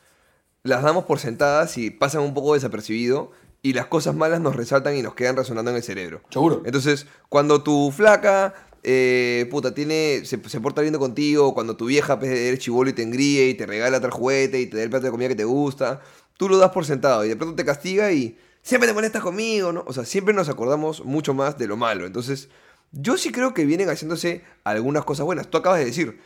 las 0.63 0.83
damos 0.83 1.05
por 1.05 1.17
sentadas 1.19 1.77
y 1.77 1.89
pasan 1.89 2.21
un 2.21 2.33
poco 2.35 2.53
desapercibido, 2.53 3.31
y 3.61 3.73
las 3.73 3.87
cosas 3.87 4.15
malas 4.15 4.41
nos 4.41 4.55
resaltan 4.55 4.95
y 4.95 5.01
nos 5.01 5.13
quedan 5.13 5.35
resonando 5.35 5.71
en 5.71 5.77
el 5.77 5.83
cerebro. 5.83 6.21
Seguro. 6.29 6.63
Entonces, 6.65 7.05
cuando 7.29 7.61
tu 7.61 7.91
flaca, 7.91 8.53
eh, 8.83 9.47
puta, 9.51 9.73
tiene, 9.73 10.21
se, 10.25 10.41
se 10.49 10.59
porta 10.59 10.81
lindo 10.81 10.99
contigo, 10.99 11.53
cuando 11.53 11.75
tu 11.75 11.85
vieja 11.85 12.17
pues, 12.17 12.31
eres 12.31 12.59
chivolo 12.59 12.89
y 12.89 12.93
te 12.93 13.03
engríe 13.03 13.49
y 13.49 13.53
te 13.53 13.65
regala 13.65 14.01
tal 14.01 14.11
juguete 14.11 14.59
y 14.59 14.65
te 14.65 14.77
da 14.77 14.83
el 14.83 14.89
plato 14.89 15.05
de 15.05 15.11
comida 15.11 15.29
que 15.29 15.35
te 15.35 15.43
gusta, 15.43 16.01
tú 16.37 16.49
lo 16.49 16.57
das 16.57 16.71
por 16.71 16.85
sentado 16.85 17.23
y 17.23 17.29
de 17.29 17.35
pronto 17.35 17.55
te 17.55 17.63
castiga 17.63 18.11
y 18.11 18.37
siempre 18.63 18.87
te 18.87 18.93
molestas 18.93 19.21
conmigo, 19.21 19.71
¿no? 19.71 19.83
O 19.85 19.93
sea, 19.93 20.05
siempre 20.05 20.33
nos 20.33 20.49
acordamos 20.49 21.05
mucho 21.05 21.33
más 21.33 21.57
de 21.57 21.67
lo 21.67 21.77
malo. 21.77 22.07
Entonces, 22.07 22.49
yo 22.91 23.17
sí 23.17 23.31
creo 23.31 23.53
que 23.53 23.65
vienen 23.65 23.89
haciéndose 23.89 24.43
algunas 24.63 25.05
cosas 25.05 25.25
buenas. 25.25 25.49
Tú 25.49 25.57
acabas 25.57 25.79
de 25.79 25.85
decir, 25.85 26.19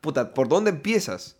puta, 0.00 0.34
¿por 0.34 0.48
dónde 0.48 0.70
empiezas? 0.70 1.36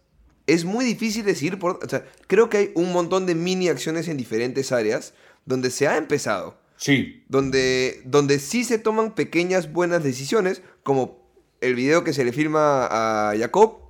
Es 0.47 0.64
muy 0.64 0.85
difícil 0.85 1.25
decir 1.25 1.59
por... 1.59 1.80
O 1.85 1.88
sea, 1.88 2.04
creo 2.26 2.49
que 2.50 2.56
hay 2.59 2.70
un 2.75 2.92
montón 2.92 3.26
de 3.26 3.35
mini 3.35 3.68
acciones 3.68 4.09
en 4.09 4.16
diferentes 4.16 4.73
áreas 4.73 5.14
donde 5.47 5.70
se 5.70 5.88
ha 5.88 5.97
empezado 5.97 6.59
Sí. 6.76 7.25
donde, 7.28 8.00
donde 8.06 8.38
sí 8.38 8.64
se 8.64 8.78
toman 8.78 9.14
pequeñas 9.14 9.70
buenas 9.70 10.02
decisiones, 10.02 10.62
como 10.82 11.30
el 11.61 11.75
video 11.75 12.04
que 12.04 12.14
se 12.14 12.25
le 12.25 12.32
firma 12.32 12.87
a 12.87 13.35
Jacob, 13.37 13.80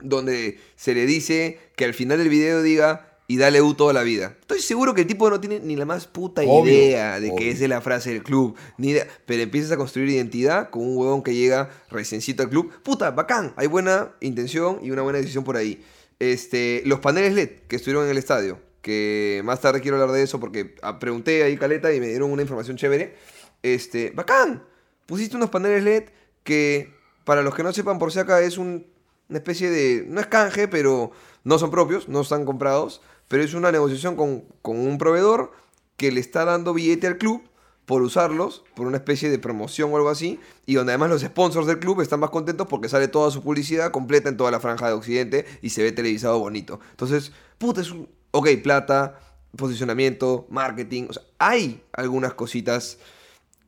donde 0.00 0.58
se 0.74 0.94
le 0.94 1.04
dice 1.04 1.58
que 1.76 1.84
al 1.84 1.92
final 1.92 2.16
del 2.16 2.30
video 2.30 2.62
diga, 2.62 3.09
y 3.30 3.36
dale 3.36 3.62
U 3.62 3.74
toda 3.74 3.92
la 3.92 4.02
vida. 4.02 4.34
Estoy 4.40 4.60
seguro 4.60 4.92
que 4.92 5.02
el 5.02 5.06
tipo 5.06 5.30
no 5.30 5.38
tiene 5.38 5.60
ni 5.60 5.76
la 5.76 5.84
más 5.84 6.08
puta 6.08 6.42
Obvio, 6.42 6.72
idea 6.74 7.20
de 7.20 7.32
que 7.36 7.50
esa 7.50 7.62
es 7.62 7.70
la 7.70 7.80
frase 7.80 8.10
del 8.10 8.24
club, 8.24 8.56
ni 8.76 8.96
pero 9.24 9.40
empiezas 9.42 9.70
a 9.70 9.76
construir 9.76 10.08
identidad 10.08 10.70
con 10.70 10.82
un 10.82 10.96
huevón 10.96 11.22
que 11.22 11.32
llega 11.34 11.70
reciencito 11.90 12.42
al 12.42 12.50
club. 12.50 12.72
Puta, 12.82 13.12
bacán, 13.12 13.52
hay 13.56 13.68
buena 13.68 14.10
intención 14.20 14.80
y 14.82 14.90
una 14.90 15.02
buena 15.02 15.20
decisión 15.20 15.44
por 15.44 15.56
ahí. 15.56 15.80
Este, 16.18 16.82
los 16.86 16.98
paneles 16.98 17.32
LED 17.34 17.50
que 17.68 17.76
estuvieron 17.76 18.04
en 18.04 18.10
el 18.10 18.18
estadio, 18.18 18.58
que 18.82 19.42
más 19.44 19.60
tarde 19.60 19.80
quiero 19.80 19.96
hablar 20.00 20.12
de 20.14 20.24
eso 20.24 20.40
porque 20.40 20.74
ah, 20.82 20.98
pregunté 20.98 21.44
ahí 21.44 21.56
Caleta 21.56 21.94
y 21.94 22.00
me 22.00 22.08
dieron 22.08 22.32
una 22.32 22.42
información 22.42 22.76
chévere. 22.76 23.14
Este, 23.62 24.10
bacán, 24.10 24.64
pusiste 25.06 25.36
unos 25.36 25.50
paneles 25.50 25.84
LED 25.84 26.04
que, 26.42 26.92
para 27.24 27.42
los 27.42 27.54
que 27.54 27.62
no 27.62 27.72
sepan, 27.72 28.00
por 28.00 28.10
si 28.10 28.18
acá 28.18 28.40
es 28.40 28.58
un- 28.58 28.86
una 29.28 29.38
especie 29.38 29.70
de, 29.70 30.04
no 30.08 30.20
es 30.20 30.26
canje, 30.26 30.66
pero 30.66 31.12
no 31.44 31.58
son 31.58 31.70
propios, 31.70 32.08
no 32.08 32.20
están 32.22 32.44
comprados, 32.44 33.00
pero 33.30 33.44
es 33.44 33.54
una 33.54 33.70
negociación 33.70 34.16
con, 34.16 34.42
con 34.60 34.76
un 34.76 34.98
proveedor 34.98 35.52
que 35.96 36.10
le 36.10 36.18
está 36.18 36.44
dando 36.44 36.74
billete 36.74 37.06
al 37.06 37.16
club 37.16 37.44
por 37.86 38.02
usarlos, 38.02 38.64
por 38.74 38.88
una 38.88 38.96
especie 38.96 39.30
de 39.30 39.38
promoción 39.38 39.92
o 39.92 39.96
algo 39.96 40.08
así, 40.08 40.40
y 40.66 40.74
donde 40.74 40.90
además 40.90 41.10
los 41.10 41.22
sponsors 41.22 41.68
del 41.68 41.78
club 41.78 42.00
están 42.00 42.18
más 42.18 42.30
contentos 42.30 42.66
porque 42.66 42.88
sale 42.88 43.06
toda 43.06 43.30
su 43.30 43.40
publicidad 43.40 43.92
completa 43.92 44.28
en 44.28 44.36
toda 44.36 44.50
la 44.50 44.58
franja 44.58 44.88
de 44.88 44.94
Occidente 44.94 45.46
y 45.62 45.70
se 45.70 45.84
ve 45.84 45.92
televisado 45.92 46.40
bonito. 46.40 46.80
Entonces, 46.90 47.30
puta, 47.56 47.82
es 47.82 47.92
un... 47.92 48.08
Ok, 48.32 48.48
plata, 48.64 49.20
posicionamiento, 49.56 50.48
marketing, 50.50 51.06
o 51.10 51.12
sea, 51.12 51.22
hay 51.38 51.84
algunas 51.92 52.34
cositas 52.34 52.98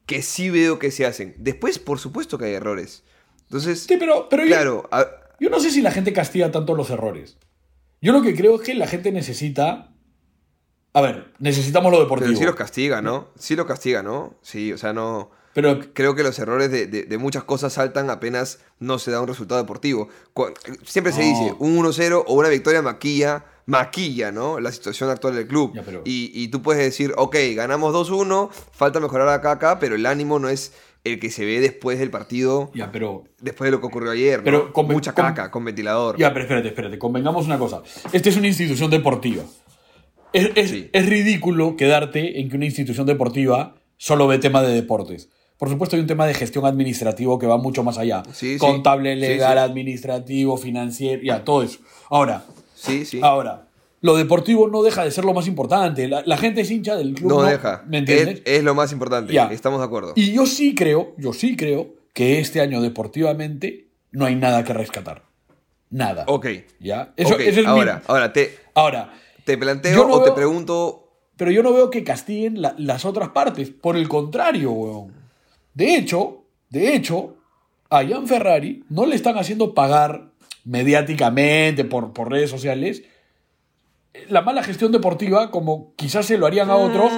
que 0.06 0.22
sí 0.22 0.50
veo 0.50 0.80
que 0.80 0.90
se 0.90 1.06
hacen. 1.06 1.36
Después, 1.38 1.78
por 1.78 2.00
supuesto 2.00 2.36
que 2.36 2.46
hay 2.46 2.54
errores. 2.54 3.04
Entonces, 3.42 3.84
Sí, 3.84 3.96
pero, 3.96 4.28
pero 4.28 4.44
claro, 4.44 4.90
Yo 5.38 5.50
no 5.50 5.60
sé 5.60 5.70
si 5.70 5.82
la 5.82 5.92
gente 5.92 6.12
castiga 6.12 6.50
tanto 6.50 6.74
los 6.74 6.90
errores. 6.90 7.36
Yo 8.02 8.12
lo 8.12 8.20
que 8.20 8.34
creo 8.34 8.56
es 8.56 8.60
que 8.62 8.74
la 8.74 8.86
gente 8.86 9.10
necesita. 9.12 9.88
A 10.92 11.00
ver, 11.00 11.32
necesitamos 11.38 11.90
lo 11.90 12.00
deportivo. 12.00 12.28
pero 12.28 12.38
sí 12.38 12.44
los 12.44 12.54
castiga, 12.54 13.00
¿no? 13.00 13.28
Sí 13.38 13.56
los 13.56 13.64
castiga, 13.64 14.02
¿no? 14.02 14.34
Sí, 14.42 14.72
o 14.74 14.76
sea, 14.78 14.92
no... 14.92 15.30
Pero 15.54 15.78
Creo 15.94 16.14
que 16.14 16.22
los 16.22 16.38
errores 16.38 16.70
de, 16.70 16.86
de- 16.86 17.04
de 17.04 17.18
muchas 17.18 17.44
cosas 17.44 17.74
saltan 17.74 18.08
apenas 18.10 18.58
no 18.78 18.98
se 18.98 19.10
da 19.10 19.20
un 19.20 19.28
resultado 19.28 19.60
deportivo. 19.60 20.08
Siempre 20.84 21.12
se 21.12 21.20
dice, 21.22 21.54
un 21.58 21.76
1-0 21.78 22.24
o 22.26 22.34
una 22.34 22.48
victoria 22.48 22.80
maquilla, 22.82 23.44
maquilla, 23.66 24.32
¿no? 24.32 24.60
La 24.60 24.72
situación 24.72 25.10
actual 25.10 25.34
del 25.34 25.46
club. 25.46 25.72
Ya, 25.74 25.82
pero- 25.82 26.02
y, 26.04 26.30
y 26.34 26.48
tú 26.48 26.62
puedes 26.62 26.82
decir, 26.82 27.12
ok, 27.16 27.36
ganamos 27.54 27.94
2-1, 27.94 28.50
falta 28.72 28.98
mejorar 29.00 29.28
acá, 29.28 29.52
acá, 29.52 29.78
pero 29.78 29.94
el 29.94 30.06
ánimo 30.06 30.38
no 30.38 30.48
es 30.48 30.72
el 31.04 31.18
que 31.18 31.30
se 31.30 31.44
ve 31.44 31.60
después 31.60 31.98
del 31.98 32.10
partido, 32.10 32.70
ya, 32.74 32.92
pero 32.92 33.24
después 33.40 33.66
de 33.66 33.72
lo 33.72 33.80
que 33.80 33.86
ocurrió 33.86 34.12
ayer, 34.12 34.38
¿no? 34.38 34.44
Pero 34.44 34.72
con- 34.72 34.86
Mucha 34.86 35.14
caca, 35.14 35.50
con 35.50 35.64
ventilador. 35.64 36.16
Ya, 36.16 36.32
pero 36.32 36.44
espérate, 36.44 36.68
espérate, 36.68 36.98
convengamos 36.98 37.46
una 37.46 37.58
cosa. 37.58 37.82
Esta 38.12 38.28
es 38.28 38.36
una 38.36 38.46
institución 38.46 38.88
deportiva. 38.90 39.42
Es, 40.32 40.50
es- 40.54 40.70
Sí. 40.70 40.90
es 40.92 41.08
ridículo 41.08 41.76
quedarte 41.76 42.40
en 42.40 42.48
que 42.48 42.56
una 42.56 42.64
institución 42.66 43.06
deportiva 43.06 43.74
solo 43.96 44.26
ve 44.28 44.38
tema 44.38 44.62
de 44.62 44.72
deportes. 44.74 45.28
Por 45.58 45.68
supuesto, 45.68 45.94
hay 45.96 46.00
un 46.02 46.08
tema 46.08 46.26
de 46.26 46.34
gestión 46.34 46.64
administrativo 46.66 47.38
que 47.38 47.46
va 47.46 47.56
mucho 47.56 47.82
más 47.84 47.98
allá. 47.98 48.22
Sí. 48.32 48.56
Contable, 48.58 49.14
Sí, 49.14 49.20
legal, 49.20 49.58
administrativo, 49.58 50.56
financiero, 50.56 51.22
ya, 51.22 51.44
todo 51.44 51.62
eso. 51.62 51.78
Ahora, 52.10 52.44
Sí, 52.74 53.04
sí. 53.04 53.20
ahora, 53.22 53.68
lo 54.02 54.16
deportivo 54.16 54.68
no 54.68 54.82
deja 54.82 55.04
de 55.04 55.10
ser 55.10 55.24
lo 55.24 55.32
más 55.32 55.46
importante. 55.46 56.06
La, 56.08 56.22
la 56.26 56.36
gente 56.36 56.60
es 56.60 56.70
hincha 56.70 56.96
del 56.96 57.14
club. 57.14 57.30
no, 57.30 57.42
deja. 57.42 57.82
¿Me 57.88 57.98
entiendes? 57.98 58.42
Es, 58.44 58.58
es 58.58 58.64
lo 58.64 58.74
más 58.74 58.92
importante. 58.92 59.32
Ya. 59.32 59.46
Estamos 59.50 59.78
de 59.80 59.86
acuerdo. 59.86 60.12
Y 60.16 60.32
yo 60.32 60.44
sí 60.44 60.74
creo, 60.74 61.14
yo 61.16 61.32
sí 61.32 61.56
creo 61.56 61.94
que 62.12 62.38
este 62.40 62.60
año 62.60 62.82
deportivamente 62.82 63.88
no 64.10 64.26
hay 64.26 64.34
nada 64.34 64.62
que 64.64 64.74
rescatar. 64.74 65.22
Nada. 65.88 66.24
Ok. 66.28 66.46
¿Ya? 66.80 67.14
Eso, 67.16 67.34
Ok, 67.34 67.40
ese 67.40 67.48
es 67.50 67.56
mi- 67.58 67.64
ahora, 67.66 68.02
ahora 68.06 68.32
te, 68.32 68.58
Ahora, 68.74 69.12
te 69.44 69.56
planteo 69.56 70.06
no 70.06 70.14
o 70.14 70.22
te 70.24 70.32
pregunto. 70.32 71.08
pero 71.36 71.50
yo 71.50 71.62
no 71.62 71.72
veo 71.72 71.88
que 71.90 72.02
castiguen 72.04 72.60
la- 72.60 72.74
las 72.78 73.04
otras 73.04 73.28
partes. 73.30 73.70
Por 73.70 73.96
el 73.96 74.08
contrario, 74.08 74.72
weón. 74.72 75.12
De 75.74 75.94
hecho, 75.96 76.44
de 76.70 76.94
hecho, 76.94 77.36
a 77.88 78.02
Ian 78.02 78.26
Ferrari 78.26 78.84
no 78.88 79.06
le 79.06 79.14
están 79.16 79.38
haciendo 79.38 79.74
pagar 79.74 80.32
mediáticamente 80.64 81.84
por, 81.84 82.12
por 82.12 82.30
redes 82.30 82.50
sociales 82.50 83.02
la 84.28 84.42
mala 84.42 84.62
gestión 84.62 84.92
deportiva 84.92 85.50
como 85.50 85.94
quizás 85.96 86.26
se 86.26 86.38
lo 86.38 86.46
harían 86.46 86.70
a 86.70 86.76
otros. 86.76 87.12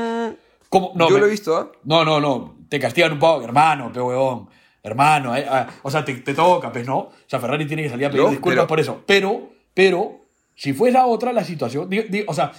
Como, 0.69 0.93
no, 0.95 1.09
yo 1.09 1.15
me- 1.15 1.21
lo 1.21 1.27
he 1.27 1.31
visto, 1.31 1.57
¿ah? 1.57 1.71
No, 1.85 2.05
no, 2.05 2.21
no. 2.21 2.57
Te 2.69 2.79
castigan 2.81 3.13
un 3.13 3.19
poco, 3.19 3.45
hermano, 3.45 3.93
pe 3.93 4.01
huevón. 4.01 4.49
Hermano, 4.83 5.35
eh, 5.37 5.47
ah, 5.49 5.67
o 5.83 5.91
sea, 5.91 6.05
te, 6.05 6.15
te 6.17 6.35
toca, 6.35 6.71
pues, 6.73 6.87
¿no? 6.87 6.99
O 6.99 7.13
sea, 7.27 7.39
Ferrari 7.41 7.67
tiene 7.67 7.85
que 7.85 7.89
salir 7.91 8.07
a 8.07 8.11
pedir 8.11 8.25
No, 8.25 8.31
disculpas 8.31 8.55
pero- 8.57 8.67
por 8.67 8.81
eso. 8.81 9.03
Pero, 9.07 9.49
pero, 9.73 10.21
si 10.55 10.73
fuera 10.73 11.07
otra 11.07 11.33
la 11.33 11.43
situación, 11.45 11.89
di- 11.89 12.03
di- 12.03 12.25
o 12.27 12.35
sea, 12.35 12.53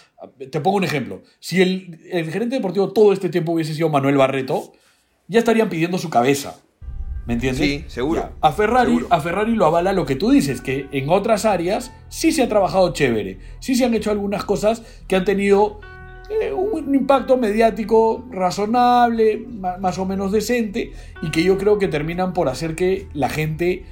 te 0.52 0.60
pongo 0.60 0.78
un 0.78 0.84
ejemplo. 0.84 1.22
Si 1.40 1.62
el, 1.62 2.00
el 2.12 2.32
gerente 2.32 2.56
deportivo 2.56 2.92
todo 2.94 3.14
este 3.14 3.30
tiempo 3.30 3.52
hubiese 3.52 3.74
sido 3.74 3.90
Manuel 3.90 4.18
Barreto, 4.18 4.74
ya 5.28 5.40
estarían 5.40 5.70
pidiendo 5.70 5.98
su 5.98 6.10
cabeza. 6.10 6.60
¿Me 7.26 7.34
entiendes? 7.34 7.66
Sí, 7.66 7.86
seguro, 7.88 8.22
Ya. 8.22 8.32
A 8.42 8.52
Ferrari, 8.52 8.92
seguro. 8.92 9.08
a 9.10 9.20
Ferrari 9.20 9.56
lo 9.56 9.66
avala 9.66 9.94
lo 9.94 10.06
que 10.06 10.16
tú 10.16 10.30
dices, 10.30 10.62
que 10.62 10.88
en 10.92 11.10
otras 11.10 11.46
áreas 11.46 11.92
sí 12.08 12.32
se 12.32 12.44
ha 12.44 12.50
trabajado 12.50 12.94
chévere. 12.94 13.40
Sí 13.60 13.76
se 13.76 13.86
han 13.86 13.94
hecho 13.94 14.12
algunas 14.12 14.46
cosas 14.46 14.84
que 15.08 15.16
han 15.16 15.26
tenido 15.26 15.80
eh, 16.30 16.52
un 16.52 16.94
impacto 16.94 17.38
mediático 17.38 18.26
razonable, 18.32 19.38
más 19.80 19.98
o 19.98 20.06
menos 20.06 20.32
decente, 20.32 20.92
y 21.22 21.32
que 21.32 21.44
yo 21.44 21.58
creo 21.58 21.80
que 21.80 21.88
terminan 21.88 22.34
por 22.34 22.48
hacer 22.48 22.76
que 22.76 23.08
la 23.14 23.30
gente 23.30 23.86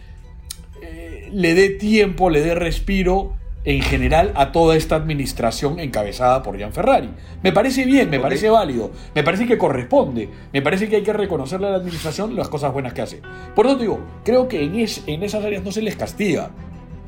eh, 0.81 1.29
le 1.31 1.53
dé 1.55 1.69
tiempo, 1.69 2.29
le 2.29 2.41
dé 2.41 2.53
respiro 2.55 3.35
en 3.65 3.81
general 3.81 4.31
a 4.35 4.51
toda 4.51 4.75
esta 4.75 4.95
administración 4.95 5.79
encabezada 5.79 6.43
por 6.43 6.57
Gian 6.57 6.73
Ferrari. 6.73 7.09
Me 7.43 7.51
parece 7.53 7.85
bien, 7.85 8.09
me 8.09 8.19
parece 8.19 8.49
válido, 8.49 8.91
me 9.15 9.23
parece 9.23 9.47
que 9.47 9.57
corresponde, 9.57 10.29
me 10.51 10.61
parece 10.61 10.89
que 10.89 10.97
hay 10.97 11.03
que 11.03 11.13
reconocerle 11.13 11.67
a 11.67 11.69
la 11.71 11.77
administración 11.77 12.35
las 12.35 12.49
cosas 12.49 12.73
buenas 12.73 12.93
que 12.93 13.01
hace. 13.01 13.21
Por 13.55 13.65
eso 13.65 13.75
te 13.77 13.83
digo, 13.83 13.99
creo 14.25 14.47
que 14.47 14.63
en, 14.63 14.75
es- 14.79 15.03
en 15.07 15.23
esas 15.23 15.45
áreas 15.45 15.63
no 15.63 15.71
se 15.71 15.81
les 15.81 15.95
castiga. 15.95 16.51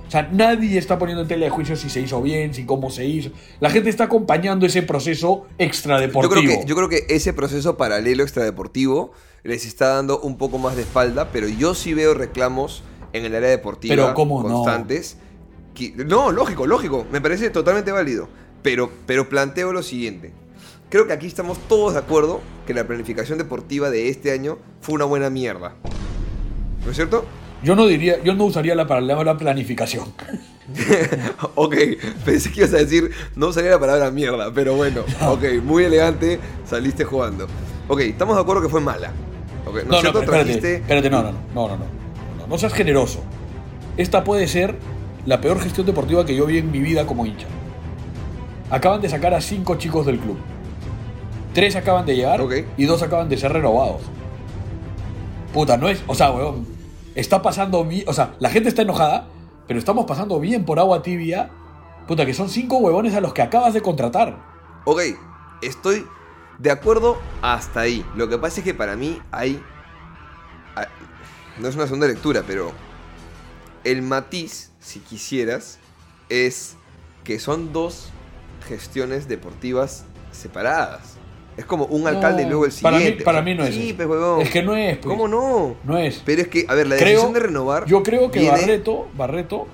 O 0.07 0.11
sea, 0.11 0.29
nadie 0.31 0.77
está 0.77 0.99
poniendo 0.99 1.23
en 1.23 1.27
tela 1.27 1.45
de 1.45 1.49
juicio 1.49 1.75
si 1.75 1.89
se 1.89 1.99
hizo 1.99 2.21
bien, 2.21 2.53
si 2.53 2.63
cómo 2.63 2.89
se 2.91 3.05
hizo. 3.05 3.31
La 3.59 3.71
gente 3.71 3.89
está 3.89 4.03
acompañando 4.03 4.65
ese 4.67 4.83
proceso 4.83 5.47
Yo 5.49 5.55
extradeportivo. 5.57 6.41
creo, 6.41 6.59
que, 6.61 6.65
yo 6.67 6.75
creo 6.75 6.89
que 6.89 7.05
ese 7.09 7.33
proceso 7.33 7.75
paralelo 7.75 8.21
extradeportivo 8.23 9.11
les 9.43 9.65
está 9.65 9.87
dando 9.95 10.19
un 10.19 10.37
poco 10.37 10.57
más 10.59 10.75
de 10.75 10.83
espalda, 10.83 11.29
pero 11.33 11.47
yo 11.49 11.73
sí 11.73 11.93
veo 11.95 12.13
reclamos 12.13 12.83
en 13.13 13.25
el 13.25 13.33
área 13.35 13.49
deportiva 13.49 13.95
Pero 13.95 14.13
¿cómo 14.13 14.41
constantes. 14.43 15.17
No, 16.05 16.31
lógico, 16.31 16.65
lógico, 16.67 17.05
me 17.11 17.21
parece 17.21 17.49
totalmente 17.49 17.91
válido. 17.91 18.27
Pero, 18.61 18.89
pero 19.05 19.29
planteo 19.29 19.71
lo 19.73 19.83
siguiente. 19.83 20.31
Creo 20.89 21.05
que 21.07 21.13
aquí 21.13 21.27
estamos 21.27 21.57
todos 21.67 21.93
de 21.93 21.99
acuerdo 21.99 22.41
que 22.65 22.73
la 22.73 22.85
planificación 22.85 23.37
deportiva 23.37 23.89
de 23.89 24.09
este 24.09 24.31
año 24.31 24.57
fue 24.81 24.95
una 24.95 25.05
buena 25.05 25.29
mierda. 25.29 25.75
¿No 26.83 26.89
es 26.91 26.95
cierto? 26.95 27.25
Yo 27.63 27.75
no 27.75 27.85
diría, 27.87 28.21
yo 28.23 28.33
no 28.35 28.45
usaría 28.45 28.75
la 28.75 28.87
palabra 28.87 29.37
planificación. 29.37 30.13
ok, 31.55 31.75
pensé 32.23 32.51
que 32.51 32.61
ibas 32.61 32.73
a 32.73 32.77
decir, 32.77 33.11
no 33.35 33.51
salía 33.53 33.71
la 33.71 33.79
palabra 33.79 34.11
mierda, 34.11 34.51
pero 34.53 34.75
bueno, 34.75 35.01
ok, 35.27 35.43
muy 35.63 35.83
elegante, 35.83 36.39
saliste 36.65 37.03
jugando. 37.03 37.47
Ok, 37.87 37.99
estamos 38.01 38.35
de 38.35 38.41
acuerdo 38.41 38.61
que 38.61 38.69
fue 38.69 38.81
mala. 38.81 39.11
Ok, 39.65 39.73
¿No, 39.75 39.79
es 39.79 39.85
No, 39.87 39.91
no, 39.91 39.99
cierto? 40.01 40.19
pero 40.19 40.31
espérate, 40.37 40.51
Trajiste- 40.61 40.75
espérate, 40.81 41.09
no, 41.09 41.23
no, 41.23 41.31
no, 41.31 41.37
no, 41.53 41.67
no, 41.67 41.77
no, 41.77 41.85
no, 42.39 42.47
no 42.47 42.57
seas 42.57 42.73
generoso. 42.73 43.23
Esta 43.97 44.23
puede 44.23 44.47
ser 44.47 44.75
la 45.25 45.41
peor 45.41 45.59
gestión 45.59 45.85
deportiva 45.85 46.25
que 46.25 46.35
yo 46.35 46.45
vi 46.45 46.59
en 46.59 46.71
mi 46.71 46.79
vida 46.79 47.05
como 47.05 47.25
hincha. 47.25 47.47
Acaban 48.69 49.01
de 49.01 49.09
sacar 49.09 49.33
a 49.33 49.41
cinco 49.41 49.75
chicos 49.75 50.05
del 50.05 50.19
club. 50.19 50.37
Tres 51.53 51.75
acaban 51.75 52.05
de 52.05 52.15
llegar 52.15 52.41
y 52.77 52.85
dos 52.85 53.01
acaban 53.01 53.29
de 53.29 53.37
ser 53.37 53.53
renovados. 53.53 54.01
Puta, 55.53 55.77
no 55.77 55.87
es, 55.87 56.03
o 56.07 56.15
sea, 56.15 56.31
weón, 56.31 56.67
está 57.15 57.41
pasando 57.41 57.85
bien, 57.85 58.03
o 58.07 58.13
sea, 58.13 58.35
la 58.39 58.49
gente 58.49 58.67
está 58.69 58.81
enojada, 58.81 59.27
pero 59.67 59.79
estamos 59.79 60.05
pasando 60.05 60.39
bien 60.39 60.65
por 60.65 60.79
agua 60.79 61.01
tibia. 61.01 61.49
Puta, 62.07 62.25
que 62.25 62.33
son 62.33 62.49
cinco 62.49 62.77
huevones 62.77 63.15
a 63.15 63.21
los 63.21 63.33
que 63.33 63.41
acabas 63.41 63.73
de 63.73 63.81
contratar. 63.81 64.37
Ok, 64.83 65.01
estoy 65.61 66.05
de 66.59 66.71
acuerdo 66.71 67.17
hasta 67.41 67.79
ahí. 67.81 68.05
Lo 68.15 68.27
que 68.27 68.37
pasa 68.37 68.59
es 68.59 68.63
que 68.65 68.73
para 68.73 68.95
mí 68.95 69.19
hay... 69.31 69.61
hay- 70.75 70.85
No 71.59 71.67
es 71.69 71.75
una 71.75 71.85
segunda 71.85 72.05
lectura, 72.07 72.43
pero 72.45 72.71
el 73.85 74.01
matiz, 74.01 74.71
si 74.85 74.99
quisieras, 74.99 75.79
es 76.29 76.75
que 77.23 77.39
son 77.39 77.73
dos 77.73 78.09
gestiones 78.67 79.27
deportivas 79.27 80.05
separadas. 80.31 81.17
Es 81.57 81.65
como 81.65 81.85
un 81.85 82.05
alcalde 82.07 82.41
y 82.41 82.45
No, 82.45 82.51
luego 82.51 82.65
el 82.65 82.71
para 82.81 82.97
mí- 82.97 83.01
siguiente. 83.03 83.23
para 83.23 83.39
O 83.39 83.41
sea, 83.43 83.45
mí 83.53 83.57
no 83.57 83.63
es 83.63 83.73
Sí, 83.75 83.93
pues, 83.93 84.07
huevón. 84.07 84.41
Es 84.41 84.49
que 84.51 84.61
no 84.61 84.75
es, 84.75 84.97
pues. 84.97 85.07
¿Cómo 85.07 85.27
no? 85.27 85.75
No 85.85 85.97
es. 85.97 86.21
Pero 86.25 86.41
es 86.41 86.49
que, 86.49 86.65
a 86.67 86.75
ver, 86.75 86.87
la 86.87 86.97
Creo- 86.97 87.07
decisión 87.09 87.33
de 87.33 87.39
renovar. 87.39 87.85
Yo 87.85 88.03
creo 88.03 88.29
que 88.29 88.39
viene- 88.41 88.59
Barreto, 88.59 89.07
Barreto 89.15 89.67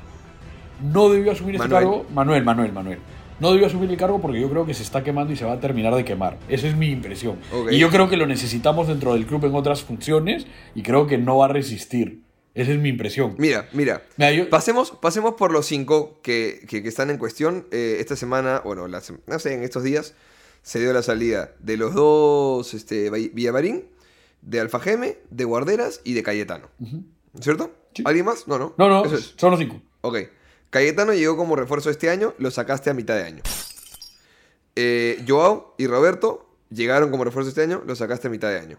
no 0.81 1.09
debió 1.09 1.31
asumir 1.31 1.55
este 1.55 1.67
Manuel. 1.67 1.83
cargo. 1.83 2.05
Manuel, 2.13 2.43
Manuel, 2.43 2.71
Manuel. 2.71 2.99
No 3.39 3.51
debió 3.51 3.65
asumir 3.65 3.89
el 3.89 3.97
cargo 3.97 4.21
porque 4.21 4.39
yo 4.39 4.49
creo 4.51 4.67
que 4.67 4.75
se 4.75 4.83
está 4.83 5.03
quemando 5.03 5.33
y 5.33 5.35
se 5.35 5.43
va 5.45 5.53
a 5.53 5.59
terminar 5.59 5.95
de 5.95 6.05
quemar. 6.05 6.37
Esa 6.47 6.67
es 6.67 6.75
mi 6.75 6.91
impresión. 6.91 7.37
Ok. 7.51 7.71
Y 7.71 7.79
yo 7.79 7.89
creo 7.89 8.07
que 8.07 8.15
lo 8.15 8.27
necesitamos 8.27 8.87
dentro 8.87 9.13
del 9.13 9.25
club 9.25 9.43
en 9.45 9.55
otras 9.55 9.81
funciones 9.81 10.45
y 10.75 10.83
creo 10.83 11.07
que 11.07 11.17
no 11.17 11.37
va 11.37 11.45
a 11.45 11.49
resistir. 11.49 12.21
Esa 12.53 12.71
es 12.73 12.79
mi 12.79 12.89
impresión. 12.89 13.35
Mira, 13.37 13.69
mira. 13.71 14.03
Mira, 14.17 14.31
yo- 14.33 14.49
Pasemos, 14.49 14.91
pasemos 14.91 15.35
por 15.35 15.51
los 15.53 15.65
cinco 15.65 16.19
que, 16.21 16.65
que- 16.67 16.83
que 16.83 16.89
están 16.89 17.09
en 17.09 17.17
cuestión. 17.17 17.65
Eh, 17.71 17.97
esta 17.99 18.15
semana, 18.15 18.61
bueno, 18.65 18.87
la 18.87 19.01
no 19.27 19.39
sé, 19.39 19.53
en 19.53 19.63
estos 19.63 19.83
días 19.83 20.13
se 20.61 20.79
dio 20.79 20.91
la 20.93 21.01
salida 21.01 21.53
de 21.59 21.77
los 21.77 21.93
dos 21.93 22.73
este, 22.73 23.09
Villamarín, 23.09 23.85
de 24.41 24.59
Alfajeme, 24.59 25.17
de 25.29 25.45
Guarderas 25.45 26.01
y 26.03 26.13
de 26.13 26.23
Cayetano. 26.23 26.67
¿Cierto? 27.39 27.71
Sí. 27.95 28.03
¿Alguien 28.05 28.25
más? 28.25 28.47
No, 28.47 28.59
no. 28.59 28.73
No, 28.77 28.89
no, 28.89 29.05
Eso 29.05 29.15
es. 29.15 29.33
son 29.37 29.51
los 29.51 29.59
cinco. 29.59 29.81
Ok. 30.01 30.17
Cayetano 30.69 31.13
llegó 31.13 31.37
como 31.37 31.55
refuerzo 31.55 31.89
este 31.89 32.09
año, 32.09 32.33
lo 32.37 32.51
sacaste 32.51 32.89
a 32.89 32.93
mitad 32.93 33.15
de 33.15 33.23
año. 33.23 33.43
Eh, 34.75 35.23
Joao 35.27 35.75
y 35.77 35.87
Roberto 35.87 36.49
llegaron 36.69 37.11
como 37.11 37.23
refuerzo 37.23 37.49
este 37.49 37.61
año, 37.63 37.83
lo 37.85 37.95
sacaste 37.95 38.27
a 38.27 38.31
mitad 38.31 38.49
de 38.49 38.59
año. 38.59 38.77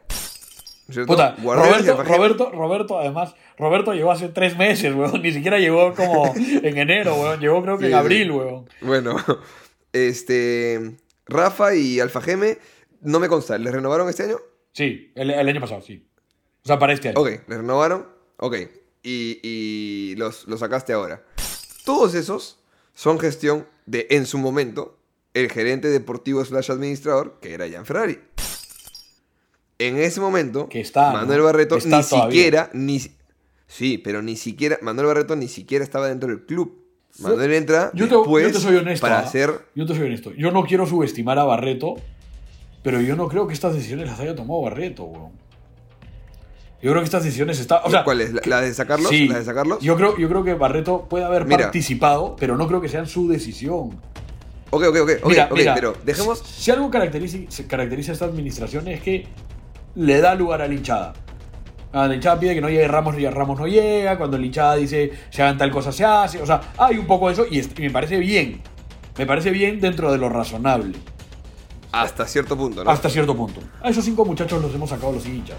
Roberto, 0.89 2.03
Roberto, 2.03 2.51
Roberto, 2.51 2.99
además, 2.99 3.35
Roberto 3.59 3.95
llegó 3.95 4.11
hace 4.13 4.29
tres 4.29 4.57
meses, 4.59 4.95
weón. 4.95 5.23
Ni 5.23 5.33
siquiera 5.33 5.59
llegó 5.59 5.95
como 5.95 6.35
en 6.37 6.77
enero, 6.79 7.15
weón. 7.15 7.41
Llegó 7.41 7.63
creo 7.63 7.79
que 7.79 7.87
Sí, 7.87 7.93
en 7.93 7.93
sí. 7.93 7.99
abril, 7.99 8.31
weón. 8.33 8.69
Bueno, 8.81 9.17
este. 9.93 10.97
Rafa 11.27 11.75
y 11.75 12.01
Alfajeme, 12.01 12.59
no 13.01 13.21
me 13.21 13.29
consta, 13.29 13.57
¿les 13.59 13.73
renovaron 13.73 14.09
este 14.09 14.25
año? 14.25 14.39
Sí, 14.73 15.13
el, 15.15 15.31
el 15.31 15.49
año 15.49 15.61
pasado, 15.61 15.81
sí. 15.83 16.07
O 16.65 16.67
sea, 16.67 16.79
para 16.79 16.93
este 16.93 17.09
año. 17.11 17.21
Ok, 17.21 17.29
¿les 17.47 17.59
renovaron? 17.59 18.09
Ok. 18.39 18.57
Y, 19.03 19.39
y 19.43 20.15
los, 20.17 20.47
los 20.49 20.61
sacaste 20.61 20.93
ahora. 20.93 21.25
Todos 21.85 22.15
esos 22.15 22.61
son 22.95 23.19
gestión 23.19 23.67
de, 23.87 24.07
en 24.11 24.27
su 24.27 24.39
momento, 24.39 24.99
el 25.35 25.51
gerente 25.51 25.89
deportivo 25.89 26.45
slash 26.45 26.71
administrador, 26.71 27.39
que 27.41 27.55
era 27.55 27.69
Jan 27.71 27.87
Ferrari. 27.87 28.19
En 29.89 29.99
ese 29.99 30.21
momento, 30.21 30.69
Que 30.69 30.81
está, 30.81 31.13
Manuel 31.13 31.39
¿no? 31.41 31.45
Barreto 31.45 31.77
Está 31.77 31.99
ni 31.99 32.05
todavía. 32.05 32.31
siquiera, 32.31 32.71
ni, 32.73 33.01
sí, 33.67 33.99
pero 33.99 34.23
ni 34.23 34.37
siquiera, 34.37 34.79
Manuel 34.83 35.07
Barreto 35.09 35.37
ni 35.37 35.49
siquiera 35.49 35.85
estaba 35.85 36.09
dentro 36.09 36.29
del 36.29 36.45
club. 36.45 36.79
Manuel 37.19 37.53
entra 37.53 37.91
Yo 37.95 38.09
te, 38.09 38.17
después 38.17 38.47
yo 38.47 38.53
te 38.53 38.59
soy 38.59 38.77
honesto. 38.77 39.03
para 39.07 39.19
¿ah? 39.19 39.23
hacer... 39.23 39.51
Yo 39.75 39.85
te 39.87 39.95
soy 39.95 40.07
honesto. 40.07 40.33
Yo 40.33 40.51
no 40.51 40.65
quiero 40.65 40.87
subestimar 40.87 41.39
a 41.39 41.45
Barreto, 41.45 41.97
pero 42.83 43.01
yo 43.03 43.17
no 43.17 43.29
creo 43.29 43.47
que 43.47 43.53
estas 43.55 43.75
decisiones 43.75 44.07
las 44.09 44.19
haya 44.21 44.35
tomado 44.35 44.63
Barreto, 44.63 45.05
weón. 45.05 45.33
Yo 46.83 46.91
creo 46.91 47.01
que 47.03 47.05
estas 47.05 47.23
decisiones 47.23 47.61
están. 47.61 47.81
O 47.85 47.91
sea, 47.91 48.03
¿Cuál 48.03 48.23
es? 48.23 48.33
¿La, 48.33 48.41
la 48.45 48.61
de 48.61 48.75
sacarlos? 48.75 49.09
sí, 49.11 49.29
¿La 49.29 49.39
de 49.39 49.45
sacarlos? 49.45 49.79
Yo 49.81 49.95
creo, 49.97 50.17
yo 50.19 50.29
creo 50.29 50.43
que 50.43 50.55
Barreto 50.55 51.07
puede 51.09 51.25
haber 51.25 51.45
Mira. 51.45 51.59
participado, 51.59 52.35
pero 52.37 52.57
no 52.57 52.67
creo 52.67 52.81
que 52.81 52.89
sea 52.89 53.07
su 53.07 53.29
decisión. 53.29 54.01
Ok, 54.71 54.83
ok, 54.89 54.97
ok, 55.03 55.11
Mira, 55.27 55.49
ok, 55.51 55.57
mira, 55.59 55.75
pero 55.75 55.95
dejemos... 56.05 56.41
Si 56.41 56.71
algo 56.71 56.91
caracteriza, 56.91 57.39
caracteriza 57.69 58.11
a 58.11 58.15
esta 58.15 58.25
administración 58.25 58.89
es 58.89 59.01
que 59.03 59.27
le 59.95 60.21
da 60.21 60.35
lugar 60.35 60.63
a 60.63 60.69
la 60.69 60.75
hinchada. 60.75 61.13
Ah, 61.93 62.07
La 62.09 62.15
hinchada 62.15 62.41
pide 62.41 62.55
que 62.55 62.61
no 62.63 62.69
llegue 62.71 62.89
Ramos 62.89 63.19
y 63.19 63.27
Ramos 63.29 63.59
no 63.59 63.67
llega. 63.67 64.17
Cuando 64.17 64.39
la 64.39 64.47
hinchada 64.47 64.77
dice 64.77 65.13
se 65.31 65.43
hagan 65.43 65.59
tal 65.59 65.71
cosa, 65.71 65.93
se 65.93 66.05
hace. 66.05 66.41
O 66.41 66.47
sea, 66.47 66.73
hay 66.79 66.97
un 66.99 67.07
poco 67.07 67.27
de 67.29 67.35
eso 67.35 67.45
y, 67.51 67.59
es- 67.59 67.69
y 67.77 67.83
me 67.83 67.91
parece 67.91 68.17
bien. 68.19 68.63
Me 69.19 69.27
parece 69.27 69.51
bien 69.51 69.79
dentro 69.81 70.11
de 70.11 70.17
lo 70.19 70.29
razonable. 70.31 70.97
Hasta 71.93 72.27
cierto 72.27 72.57
punto, 72.57 72.83
¿no? 72.83 72.91
Hasta 72.91 73.11
cierto 73.11 73.37
punto. 73.37 73.61
A 73.83 73.91
esos 73.91 74.03
cinco 74.05 74.25
muchachos 74.25 74.63
los 74.63 74.75
hemos 74.75 74.89
sacado 74.89 75.13
los 75.13 75.27
hinchas. 75.27 75.59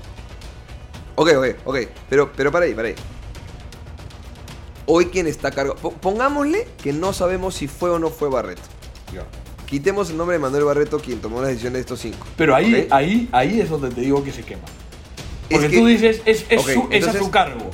Ok, 1.15 1.29
ok, 1.37 1.45
ok. 1.65 1.77
Pero, 2.09 2.31
pero 2.35 2.51
para 2.51 2.65
ahí, 2.65 2.73
para 2.73 2.87
ahí. 2.87 2.95
Hoy 4.87 5.05
quien 5.05 5.27
está 5.27 5.49
a 5.49 5.51
cargo. 5.51 5.75
po- 5.75 5.91
Pongámosle 5.91 6.67
que 6.81 6.91
no 6.91 7.13
sabemos 7.13 7.53
si 7.53 7.67
fue 7.67 7.91
o 7.91 7.99
no 7.99 8.09
fue 8.09 8.29
Barreto. 8.29 8.63
Quitemos 9.73 10.11
el 10.11 10.17
nombre 10.17 10.35
de 10.35 10.39
Manuel 10.39 10.65
Barreto, 10.65 10.99
quien 10.99 11.19
tomó 11.19 11.39
las 11.41 11.49
decisiones 11.49 11.73
de 11.77 11.79
estos 11.79 11.99
cinco. 11.99 12.27
Pero 12.37 12.53
ahí, 12.53 12.87
ahí, 12.91 13.27
ahí 13.31 13.59
es 13.59 13.71
donde 13.71 13.89
te 13.89 14.01
digo 14.01 14.23
que 14.23 14.31
se 14.31 14.43
quema. 14.43 14.61
Es 15.49 15.57
Porque 15.57 15.69
que- 15.69 15.77
tú 15.79 15.87
dices, 15.87 16.21
es, 16.25 16.45
es, 16.47 16.61
su, 16.61 16.87
es 16.91 17.07
a 17.07 17.13
su 17.13 17.31
cargo. 17.31 17.71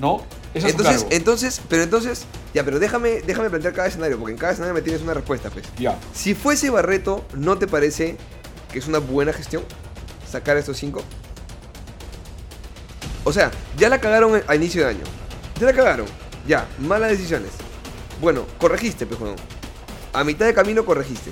¿No? 0.00 0.24
Es 0.54 0.64
a 0.64 0.66
su 0.66 0.70
Entonces, 0.72 0.96
cargo. 1.02 1.08
entonces, 1.12 1.60
pero 1.68 1.84
entonces, 1.84 2.26
ya, 2.52 2.64
pero 2.64 2.80
déjame, 2.80 3.20
déjame 3.20 3.48
plantear 3.48 3.72
cada 3.74 3.86
escenario, 3.86 4.18
porque 4.18 4.32
en 4.32 4.38
cada 4.38 4.54
escenario 4.54 4.74
me 4.74 4.82
tienes 4.82 5.02
una 5.02 5.14
respuesta, 5.14 5.50
pues. 5.50 5.66
Ya. 5.78 5.96
Si 6.12 6.34
fuese 6.34 6.68
Barreto, 6.68 7.24
¿no 7.36 7.56
te 7.58 7.68
parece 7.68 8.16
que 8.72 8.80
es 8.80 8.88
una 8.88 8.98
buena 8.98 9.32
gestión 9.32 9.62
sacar 10.28 10.56
a 10.56 10.58
estos 10.58 10.78
cinco? 10.78 11.00
O 13.22 13.32
sea, 13.32 13.52
ya 13.78 13.88
la 13.88 14.00
cagaron 14.00 14.42
a 14.48 14.56
inicio 14.56 14.82
de 14.82 14.88
año. 14.88 15.04
Ya 15.60 15.66
la 15.66 15.74
cagaron. 15.74 16.06
Ya, 16.48 16.66
malas 16.80 17.10
decisiones. 17.10 17.50
Bueno, 18.20 18.46
corregiste, 18.58 19.06
pejón. 19.06 19.36
A 20.12 20.24
mitad 20.24 20.46
de 20.46 20.54
camino 20.54 20.84
corregiste. 20.84 21.30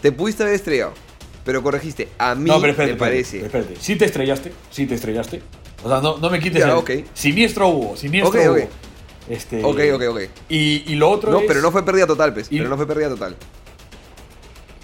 Te 0.00 0.12
pudiste 0.12 0.42
haber 0.42 0.54
estrellado. 0.54 0.92
Pero 1.44 1.62
corregiste. 1.62 2.08
A 2.18 2.34
mí 2.34 2.48
No, 2.48 2.60
pero 2.60 2.70
espérate, 2.72 2.92
me 2.94 2.98
parece. 2.98 3.36
espérate, 3.38 3.58
espérate. 3.60 3.84
Sí 3.84 3.96
te 3.96 4.04
estrellaste, 4.04 4.52
sí 4.70 4.86
te 4.86 4.94
estrellaste. 4.94 5.42
O 5.82 5.88
sea, 5.88 6.00
no, 6.00 6.18
no 6.18 6.30
me 6.30 6.38
quites 6.38 6.60
Ya, 6.60 6.68
el... 6.70 6.76
ok. 6.76 6.90
Siniestro 7.14 7.68
hubo, 7.68 7.96
siniestro 7.96 8.40
hubo. 8.40 8.68
Este, 9.28 9.62
Ok, 9.64 9.80
ok, 9.94 10.02
ok. 10.10 10.20
Y, 10.48 10.84
y 10.92 10.94
lo 10.96 11.10
otro 11.10 11.32
No, 11.32 11.40
es... 11.40 11.44
pero 11.48 11.60
no 11.60 11.70
fue 11.72 11.84
pérdida 11.84 12.06
total, 12.06 12.32
pues. 12.34 12.46
Y- 12.50 12.58
Pero 12.58 12.68
no 12.68 12.76
fue 12.76 12.86
pérdida 12.86 13.08
total. 13.08 13.36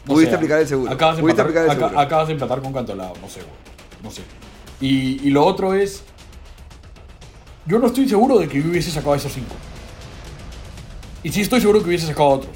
Pudiste 0.05 0.35
aplicar 0.35 0.59
el 0.61 0.67
seguro. 0.67 0.91
Acabas 0.91 1.17
de, 1.17 1.23
Pudiste 1.23 1.43
empatar, 1.43 1.61
aplicar 1.63 1.77
el 1.77 1.83
seguro. 1.85 2.01
acabas 2.01 2.27
de 2.29 2.33
empatar 2.35 2.63
con 2.63 2.73
Cantolao, 2.73 3.15
no 3.21 3.29
sé, 3.29 3.41
güey. 3.41 3.53
No 4.03 4.11
sé. 4.11 4.23
Y, 4.81 5.27
y 5.27 5.31
lo 5.31 5.45
otro 5.45 5.75
es... 5.75 6.03
Yo 7.67 7.79
no 7.79 7.89
estoy 7.89 8.09
seguro 8.09 8.39
de 8.39 8.49
que 8.49 8.63
yo 8.63 8.71
hubiese 8.71 8.91
sacado 8.91 9.15
esos 9.15 9.33
cinco. 9.33 9.55
Y 11.23 11.31
sí 11.31 11.43
estoy 11.43 11.61
seguro 11.61 11.81
que 11.83 11.89
hubiese 11.89 12.07
sacado 12.07 12.29
otros. 12.31 12.53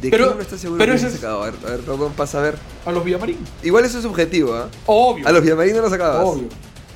¿De 0.00 0.10
pero- 0.10 0.28
qué 0.30 0.34
no 0.36 0.40
estás 0.42 0.60
seguro 0.60 0.78
pero 0.78 0.92
que 0.94 1.04
es- 1.06 1.12
sacado? 1.12 1.42
A 1.42 1.50
ver, 1.50 1.54
a 1.66 1.70
ver, 1.70 2.10
pasa 2.16 2.38
a 2.38 2.42
ver. 2.42 2.58
A 2.86 2.92
los 2.92 3.04
Villamarín. 3.04 3.38
Igual 3.62 3.84
eso 3.84 3.98
es 3.98 4.04
subjetivo, 4.04 4.54
¿ah? 4.54 4.68
Obvio. 4.86 5.26
A 5.26 5.32
los 5.32 5.42
Villamarín 5.42 5.74
no 5.74 5.82
los 5.82 5.90
sacabas. 5.90 6.24
Obvio. 6.24 6.48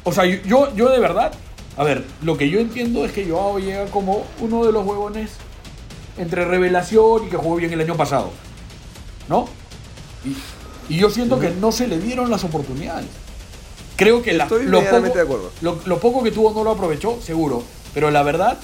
O 0.05 0.13
sea, 0.13 0.25
yo- 0.25 0.75
yo, 0.75 0.89
de 0.89 0.99
verdad, 1.01 1.33
a 1.77 1.85
ver, 1.85 2.05
lo 2.23 2.37
que 2.37 2.49
yo 2.49 2.61
entiendo 2.61 3.05
es 3.05 3.13
que 3.13 3.29
Joao 3.29 3.59
llega 3.59 3.87
como 3.87 4.25
uno 4.41 4.65
de 4.65 4.73
los 4.73 4.87
huevones 4.87 5.31
entre 6.19 6.45
revelación 6.45 7.27
y 7.27 7.31
que 7.31 7.37
jugó 7.37 7.57
bien 7.57 7.73
el 7.73 7.81
año 7.81 7.97
pasado. 7.97 8.31
¿No? 9.29 9.49
Y, 10.25 10.95
y 10.95 10.99
yo 10.99 11.11
siento 11.11 11.39
que 11.41 11.51
no 11.51 11.73
se 11.73 11.87
le 11.89 11.99
dieron 11.99 12.31
las 12.31 12.45
oportunidades. 12.45 13.07
Creo 13.97 14.23
que 14.23 14.33
la- 14.33 14.45
Estoy 14.45 14.67
lo, 14.67 14.81
poco, 14.83 15.01
de 15.01 15.21
acuerdo. 15.21 15.51
Lo, 15.61 15.79
lo 15.87 15.99
poco 15.99 16.23
que 16.23 16.31
tuvo 16.33 16.53
no 16.53 16.65
lo 16.65 16.71
aprovechó, 16.73 17.21
seguro. 17.23 17.63
Pero 17.95 18.11
la 18.11 18.23
verdad 18.23 18.59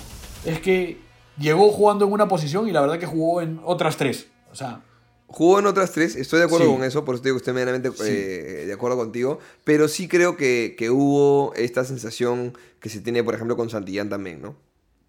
es 0.45 0.61
que 0.61 0.99
llegó 1.39 1.71
jugando 1.71 2.05
en 2.07 2.13
una 2.13 2.29
posición 2.29 2.69
y 2.69 2.73
la 2.73 2.81
verdad 2.81 2.99
que 2.99 3.07
jugó 3.07 3.41
en 3.43 3.61
otras 3.65 3.97
tres. 3.97 4.29
O 4.53 4.55
sea, 4.55 4.83
Jugó 5.31 5.59
en 5.59 5.67
otras 5.67 5.93
tres, 5.93 6.17
estoy 6.17 6.39
de 6.39 6.47
acuerdo 6.47 6.65
Sí. 6.67 6.73
con 6.73 6.85
eso, 6.85 7.05
por 7.05 7.15
eso 7.15 7.23
te 7.23 7.29
digo 7.29 7.37
que 7.37 7.41
estoy 7.43 7.53
medianamente 7.53 7.91
Sí. 7.91 8.03
eh, 8.03 8.65
de 8.67 8.73
acuerdo 8.73 8.97
contigo, 8.97 9.39
pero 9.63 9.87
sí 9.87 10.09
creo 10.09 10.39
que, 10.39 10.75
que 10.79 10.89
hubo 10.89 11.53
esta 11.55 11.85
sensación 11.85 12.57
que 12.81 12.89
se 12.89 13.03
tiene, 13.03 13.23
por 13.23 13.35
ejemplo, 13.35 13.55
con 13.55 13.69
Santillán 13.69 14.09
también, 14.09 14.41
¿no? 14.41 14.57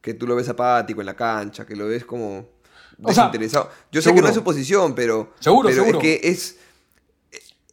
Que 0.01 0.13
tú 0.13 0.27
lo 0.27 0.35
ves 0.35 0.49
apático 0.49 0.99
en 0.99 1.05
la 1.05 1.15
cancha, 1.15 1.65
que 1.65 1.77
lo 1.77 1.87
ves 1.87 2.03
como 2.03 2.49
O 3.01 3.13
sea, 3.13 3.27
desinteresado. 3.27 3.69
Yo 3.93 4.01
sé 4.01 4.09
que 4.09 4.15
seguro. 4.15 4.23
no 4.23 4.27
es 4.27 4.35
su 4.35 4.43
posición, 4.43 4.93
pero, 4.93 5.31
Seguro, 5.39 5.69
pero 5.69 5.83
seguro. 5.83 5.99
es 5.99 6.03
que 6.21 6.29
es... 6.29 6.57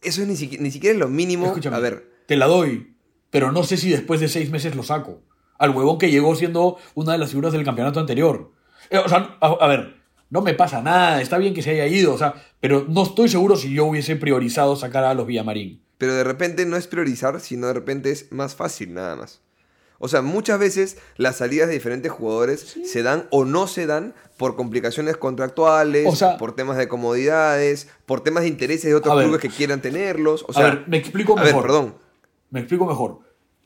Eso 0.01 0.21
es 0.21 0.27
ni, 0.29 0.37
siquiera, 0.37 0.63
ni 0.63 0.71
siquiera 0.71 0.93
es 0.93 0.99
lo 1.01 1.09
mínimo. 1.09 1.47
Escúchame, 1.47 1.75
A 1.75 1.79
ver, 1.79 2.09
te 2.27 2.37
la 2.37 2.45
doy, 2.45 2.95
pero 3.29 3.51
no 3.51 3.63
sé 3.63 3.75
si 3.75 3.89
después 3.89 4.21
de 4.21 4.29
seis 4.29 4.49
meses 4.51 4.73
lo 4.73 4.83
saco. 4.83 5.19
Al 5.57 5.71
huevón 5.71 5.97
que 5.97 6.11
llegó 6.11 6.35
siendo 6.35 6.77
una 6.95 7.13
de 7.13 7.17
las 7.17 7.29
figuras 7.29 7.53
del 7.53 7.63
campeonato 7.65 7.99
anterior. 7.99 8.51
Eh, 8.89 8.97
o 8.97 9.07
sea, 9.09 9.37
a, 9.41 9.47
a 9.47 9.67
ver, 9.67 9.97
no 10.29 10.41
me 10.41 10.53
pasa 10.53 10.81
nada, 10.81 11.21
está 11.21 11.37
bien 11.37 11.53
que 11.53 11.61
se 11.61 11.71
haya 11.71 11.87
ido, 11.87 12.13
o 12.13 12.17
sea, 12.17 12.33
pero 12.59 12.85
no 12.87 13.03
estoy 13.03 13.29
seguro 13.29 13.55
si 13.55 13.73
yo 13.73 13.85
hubiese 13.85 14.15
priorizado 14.15 14.75
sacar 14.75 15.03
a 15.03 15.13
los 15.13 15.25
Villamarín. 15.27 15.81
pero 15.97 16.13
de 16.13 16.23
repente 16.23 16.65
no 16.65 16.77
es 16.77 16.85
priorizar, 16.87 17.39
sino 17.39 17.67
de 17.67 17.73
repente 17.73 18.11
es 18.11 18.31
más 18.31 18.55
fácil 18.55 18.93
nada 18.93 19.15
más. 19.15 19.41
O 19.99 20.07
sea, 20.09 20.21
muchas 20.21 20.59
veces 20.59 20.99
las 21.15 21.37
salidas 21.37 21.69
de 21.69 21.73
diferentes 21.73 22.11
jugadores 22.11 22.77
se 22.85 23.01
dan 23.01 23.27
o 23.31 23.45
no 23.45 23.65
se 23.65 23.87
dan 23.87 24.13
por 24.37 24.55
complicaciones 24.55 25.17
contractuales, 25.17 26.05
O 26.07 26.15
sea- 26.15 26.37
por 26.37 26.55
temas 26.55 26.77
de 26.77 26.87
comodidades, 26.87 27.89
por 28.05 28.21
temas 28.21 28.43
de 28.43 28.49
intereses 28.49 28.83
de 28.91 28.93
otros 28.95 29.11
A 29.13 29.15
ver. 29.15 29.25
clubes 29.25 29.41
que 29.41 29.49
quieran 29.49 29.81
tenerlos. 29.81 30.43
O 30.47 30.51
a 30.51 30.53
sea, 30.53 30.63
ver, 30.65 30.83
me 30.87 30.97
explico 30.97 31.33
a 31.33 31.41
ver, 31.41 31.45
mejor. 31.51 31.61
perdón. 31.63 31.95
Me 32.51 32.59
explico 32.59 32.85
mejor. 32.85 33.21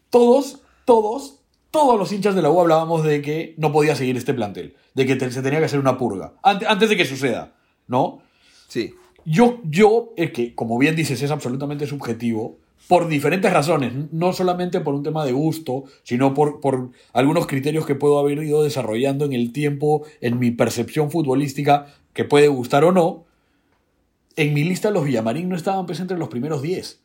Todos, 0.10 0.62
todos, 0.86 1.41
todos 1.72 1.98
los 1.98 2.12
hinchas 2.12 2.36
de 2.36 2.42
la 2.42 2.52
U 2.52 2.60
hablábamos 2.60 3.04
de 3.04 3.22
que 3.22 3.56
no 3.58 3.72
podía 3.72 3.96
seguir 3.96 4.18
este 4.18 4.34
plantel, 4.34 4.76
de 4.94 5.06
que 5.06 5.32
se 5.32 5.42
tenía 5.42 5.60
que 5.60 5.66
hacer 5.66 5.80
una 5.80 5.98
purga, 5.98 6.34
antes, 6.44 6.68
antes 6.68 6.90
de 6.90 6.98
que 6.98 7.06
suceda, 7.06 7.54
¿no? 7.88 8.22
Sí. 8.68 8.94
Yo, 9.26 9.60
yo, 9.64 10.14
es 10.18 10.32
que, 10.32 10.54
como 10.54 10.78
bien 10.78 10.96
dices, 10.96 11.22
es 11.22 11.32
absolutamente 11.32 11.88
subjetivo, 11.88 12.58
por 12.88 13.08
diferentes 13.08 13.54
razones, 13.54 13.94
no 14.12 14.34
solamente 14.34 14.82
por 14.82 14.94
un 14.94 15.04
tema 15.04 15.24
de 15.24 15.32
gusto, 15.32 15.86
sino 16.04 16.34
por, 16.34 16.60
por 16.60 16.90
algunos 17.14 17.48
criterios 17.48 17.86
que 17.86 17.96
puedo 17.96 18.20
haber 18.20 18.44
ido 18.44 18.64
desarrollando 18.64 19.24
en 19.24 19.34
el 19.34 19.54
tiempo, 19.54 20.04
en 20.20 20.40
mi 20.40 20.52
percepción 20.52 21.10
futbolística, 21.10 21.88
que 22.14 22.26
puede 22.26 22.50
gustar 22.50 22.84
o 22.84 22.92
no. 22.92 23.26
En 24.36 24.54
mi 24.54 24.64
lista 24.64 24.92
los 24.92 25.06
Villamarín 25.06 25.48
no 25.48 25.56
estaban 25.56 25.86
pues, 25.86 26.00
entre 26.00 26.18
los 26.18 26.28
primeros 26.28 26.62
10. 26.62 27.00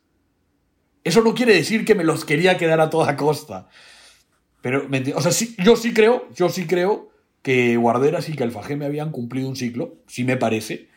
Eso 1.03 1.21
no 1.21 1.33
quiere 1.33 1.53
decir 1.53 1.85
que 1.85 1.95
me 1.95 2.03
los 2.03 2.25
quería 2.25 2.57
quedar 2.57 2.81
a 2.81 2.89
toda 2.89 3.15
costa. 3.15 3.69
Pero, 4.67 4.89
¿me 4.89 5.01
enti- 5.01 5.13
o 5.15 5.21
sea, 5.21 5.31
sí, 5.31 5.55
yo 5.63 5.77
sí 5.77 5.93
creo, 5.93 6.27
yo 6.35 6.49
sí 6.49 6.67
creo 6.67 7.07
que 7.41 7.77
Guarderas 7.77 8.27
y 8.27 8.33
que 8.33 8.43
Alfajeme 8.43 8.83
habían 8.85 9.13
cumplido 9.13 9.47
un 9.47 9.55
ciclo, 9.55 9.95
sí 10.07 10.25
me 10.25 10.35
parece. 10.35 10.89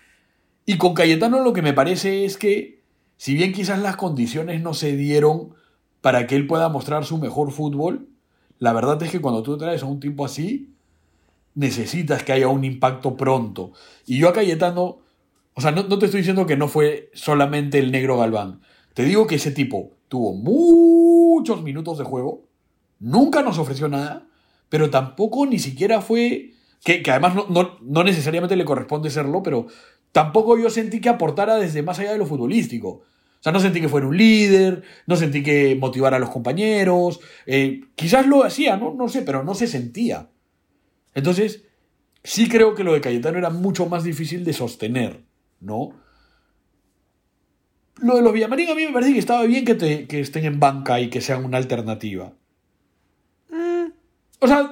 Y 0.67 0.77
con 0.77 0.93
Cayetano 0.93 1.39
lo 1.39 1.53
que 1.53 1.63
me 1.63 1.73
parece 1.73 2.25
es 2.25 2.37
que, 2.37 2.83
si 3.17 3.35
bien 3.35 3.53
quizás 3.53 3.79
las 3.79 3.95
condiciones 3.95 4.61
no 4.61 4.75
se 4.75 4.97
dieron 4.97 5.55
para 6.01 6.27
que 6.27 6.35
él 6.35 6.49
pueda 6.49 6.69
mostrar 6.69 7.05
su 7.05 7.19
mejor 7.19 7.53
fútbol, 7.53 8.09
la 8.59 8.73
verdad 8.73 9.01
es 9.05 9.13
que 9.13 9.21
cuando 9.21 9.45
tú 9.45 9.57
traes 9.57 9.85
a 9.85 9.87
un 9.87 10.01
tipo 10.01 10.25
así, 10.25 10.75
necesitas 11.55 12.25
que 12.25 12.33
haya 12.33 12.49
un 12.49 12.65
impacto 12.65 13.17
pronto. 13.17 13.71
Y 14.05 14.19
yo 14.19 14.31
a 14.31 14.33
Cayetano, 14.33 14.99
o 15.55 15.61
sea, 15.61 15.71
no, 15.71 15.85
no 15.85 15.97
te 16.01 16.07
estoy 16.07 16.23
diciendo 16.23 16.45
que 16.45 16.57
no 16.57 16.67
fue 16.67 17.09
solamente 17.15 17.79
el 17.79 17.93
negro 17.93 18.19
Galván. 18.19 18.63
Te 18.95 19.05
digo 19.05 19.29
que 19.29 19.37
ese 19.37 19.53
tipo 19.53 19.93
tuvo 20.09 20.33
muchos 20.33 21.63
minutos 21.63 21.99
de 21.99 22.05
juego, 22.05 22.50
nunca 23.01 23.43
nos 23.43 23.59
ofreció 23.59 23.89
nada, 23.89 24.27
pero 24.69 24.89
tampoco 24.91 25.45
ni 25.47 25.59
siquiera 25.59 26.01
fue, 26.01 26.53
que, 26.85 27.03
que 27.03 27.11
además 27.11 27.35
no, 27.35 27.47
no, 27.49 27.79
no 27.83 28.05
necesariamente 28.05 28.55
le 28.57 28.65
corresponde 28.65 29.11
serlo, 29.11 29.43
pero 29.43 29.67
tampoco 30.13 30.57
yo 30.59 30.71
sentí 30.71 31.01
que 31.01 31.09
aportara 31.09 31.57
desde 31.57 31.83
más 31.83 31.99
allá 31.99 32.13
de 32.13 32.19
lo 32.19 32.27
futbolístico. 32.27 32.89
O 32.89 33.43
sea, 33.43 33.53
no 33.53 33.59
sentí 33.61 33.81
que 33.81 33.89
fuera 33.89 34.07
un 34.07 34.17
líder, 34.17 34.83
no 35.07 35.17
sentí 35.17 35.43
que 35.43 35.75
motivara 35.75 36.19
a 36.19 36.21
los 36.21 36.31
compañeros, 36.31 37.21
eh, 37.47 37.81
quizás 37.97 38.27
lo 38.27 38.45
hacía, 38.45 38.77
¿no? 38.77 38.93
no 38.95 39.09
sé, 39.09 39.23
pero 39.23 39.43
no 39.43 39.55
se 39.55 39.67
sentía. 39.67 40.29
Entonces, 41.15 41.65
sí 42.23 42.49
creo 42.49 42.75
que 42.75 42.85
lo 42.85 42.93
de 42.93 43.01
Cayetano 43.01 43.39
era 43.39 43.49
mucho 43.51 43.87
más 43.87 44.05
difícil 44.05 44.45
de 44.45 44.53
sostener, 44.53 45.25
¿no? 45.61 45.93
Lo 48.03 48.17
de 48.17 48.23
los 48.23 48.33
Villamarín 48.33 48.69
a 48.71 48.75
mí 48.75 48.85
me 48.87 48.93
parece 48.93 49.13
que 49.13 49.19
estaba 49.19 49.43
bien 49.45 49.65
que, 49.65 49.75
te- 49.75 50.07
que 50.07 50.21
estén 50.21 50.45
en 50.45 50.61
banca 50.61 51.01
y 51.01 51.11
que 51.11 51.21
sean 51.21 51.45
una 51.45 51.59
alternativa. 51.59 52.33
O 54.41 54.47
sea, 54.49 54.71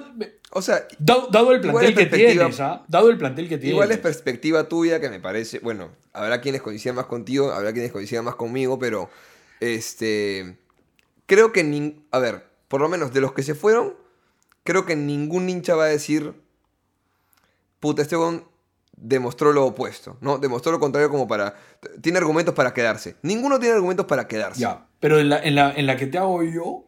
O 0.51 0.63
sea, 0.63 0.87
dado, 0.99 1.29
dado 1.31 1.53
el 1.53 1.61
plantel 1.61 1.95
que 1.95 2.07
tienes, 2.07 2.59
¿ah? 2.61 2.85
Dado 2.89 3.11
el 3.11 3.19
plantel 3.19 3.49
que 3.49 3.59
tienes. 3.59 3.73
igual 3.75 3.91
es 3.93 3.99
perspectiva 3.99 4.69
tuya 4.69 4.99
que 5.01 5.11
me 5.11 5.21
parece, 5.21 5.59
bueno, 5.61 5.91
habrá 6.15 6.41
quienes 6.41 6.63
coincidan 6.63 6.97
más 6.97 7.07
contigo, 7.07 7.53
habrá 7.53 7.73
quienes 7.73 7.93
coincidan 7.93 8.25
más 8.25 8.35
conmigo, 8.35 8.79
pero 8.79 9.11
este 9.61 10.57
creo 11.27 11.53
que 11.53 11.65
nin- 11.65 12.03
a 12.11 12.19
ver, 12.19 12.45
por 12.69 12.81
lo 12.81 12.89
menos 12.89 13.13
de 13.13 13.21
los 13.21 13.33
que 13.33 13.43
se 13.43 13.55
fueron, 13.55 13.95
creo 14.65 14.87
que 14.87 14.97
ningún 14.97 15.49
hincha 15.51 15.75
va 15.75 15.85
a 15.85 15.89
decir 15.89 16.33
puta, 17.81 18.03
este 18.03 18.17
demostró 18.97 19.53
lo 19.53 19.65
opuesto, 19.67 20.17
¿no? 20.21 20.39
Demostró 20.39 20.73
lo 20.73 20.81
contrario 20.81 21.09
como 21.11 21.29
para 21.29 21.55
tiene 22.01 22.19
argumentos 22.19 22.55
para 22.55 22.73
quedarse. 22.75 23.17
Ninguno 23.23 23.61
tiene 23.61 23.75
argumentos 23.75 24.07
para 24.07 24.27
quedarse. 24.27 24.61
Ya, 24.63 24.87
pero 24.99 25.21
en 25.21 25.29
la, 25.29 25.39
en, 25.41 25.55
la, 25.55 25.73
en 25.73 25.87
la 25.87 25.97
que 25.97 26.07
te 26.07 26.19
hago 26.19 26.43
yo, 26.43 26.88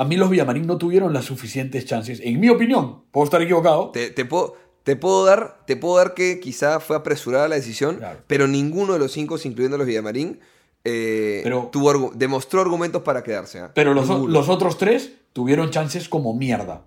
a 0.00 0.04
mí 0.04 0.16
los 0.16 0.30
Villamarín 0.30 0.66
no 0.66 0.78
tuvieron 0.78 1.12
las 1.12 1.26
suficientes 1.26 1.84
chances, 1.84 2.20
en 2.22 2.40
mi 2.40 2.48
opinión, 2.48 3.02
puedo 3.12 3.24
estar 3.24 3.42
equivocado, 3.42 3.90
Te, 3.90 4.10
te 4.10 4.24
puedo, 4.24 4.56
te, 4.82 4.96
puedo 4.96 5.24
dar, 5.24 5.60
te 5.66 5.76
puedo 5.76 5.96
dar 5.98 6.14
que 6.14 6.40
quizá 6.40 6.80
fue 6.80 6.96
apresurada 6.96 7.48
la 7.48 7.56
decisión, 7.56 7.96
Claro. 7.96 8.20
pero 8.26 8.48
ninguno 8.48 8.94
de 8.94 8.98
los 8.98 9.12
cinco, 9.12 9.36
incluyendo 9.44 9.76
los 9.76 9.86
Villamarín, 9.86 10.40
eh, 10.84 11.40
Pero- 11.44 11.68
tuvo 11.70 12.10
demostró 12.14 12.60
argumentos 12.62 13.02
para 13.02 13.22
quedarse. 13.22 13.60
¿ah? 13.60 13.70
pero 13.74 13.92
los, 13.92 14.08
otros 14.48 14.78
tres 14.78 15.12
tuvieron 15.34 15.70
chances 15.70 16.08
como 16.08 16.34
mierda. 16.34 16.86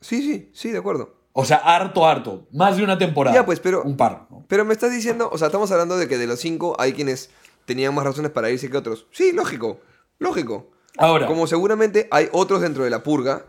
Sí, 0.00 0.22
sí, 0.22 0.50
sí, 0.54 0.70
de 0.70 0.78
acuerdo. 0.78 1.14
O 1.32 1.44
sea, 1.44 1.58
harto, 1.58 2.06
harto. 2.06 2.48
Más 2.52 2.76
de 2.76 2.82
una 2.84 2.96
temporada. 2.98 3.36
Ya, 3.36 3.44
pues, 3.44 3.60
pero- 3.60 3.82
Un 3.82 3.96
par. 3.96 4.26
¿no? 4.30 4.44
Pero 4.48 4.64
me 4.64 4.72
estás 4.72 4.90
diciendo, 4.90 5.28
o 5.32 5.38
sea, 5.38 5.48
estamos 5.48 5.70
hablando 5.70 5.96
de 5.98 6.08
que 6.08 6.18
de 6.18 6.26
los 6.26 6.40
cinco 6.40 6.74
hay 6.78 6.92
quienes 6.92 7.30
tenían 7.66 7.94
más 7.94 8.04
razones 8.04 8.30
para 8.30 8.50
irse 8.50 8.70
que 8.70 8.76
otros. 8.76 9.06
Sí, 9.12 9.32
lógico, 9.32 9.80
lógico. 10.18 10.70
Ahora, 11.00 11.26
Como 11.26 11.46
seguramente 11.46 12.08
hay 12.10 12.28
otros 12.32 12.60
dentro 12.60 12.84
de 12.84 12.90
la 12.90 13.02
purga, 13.02 13.46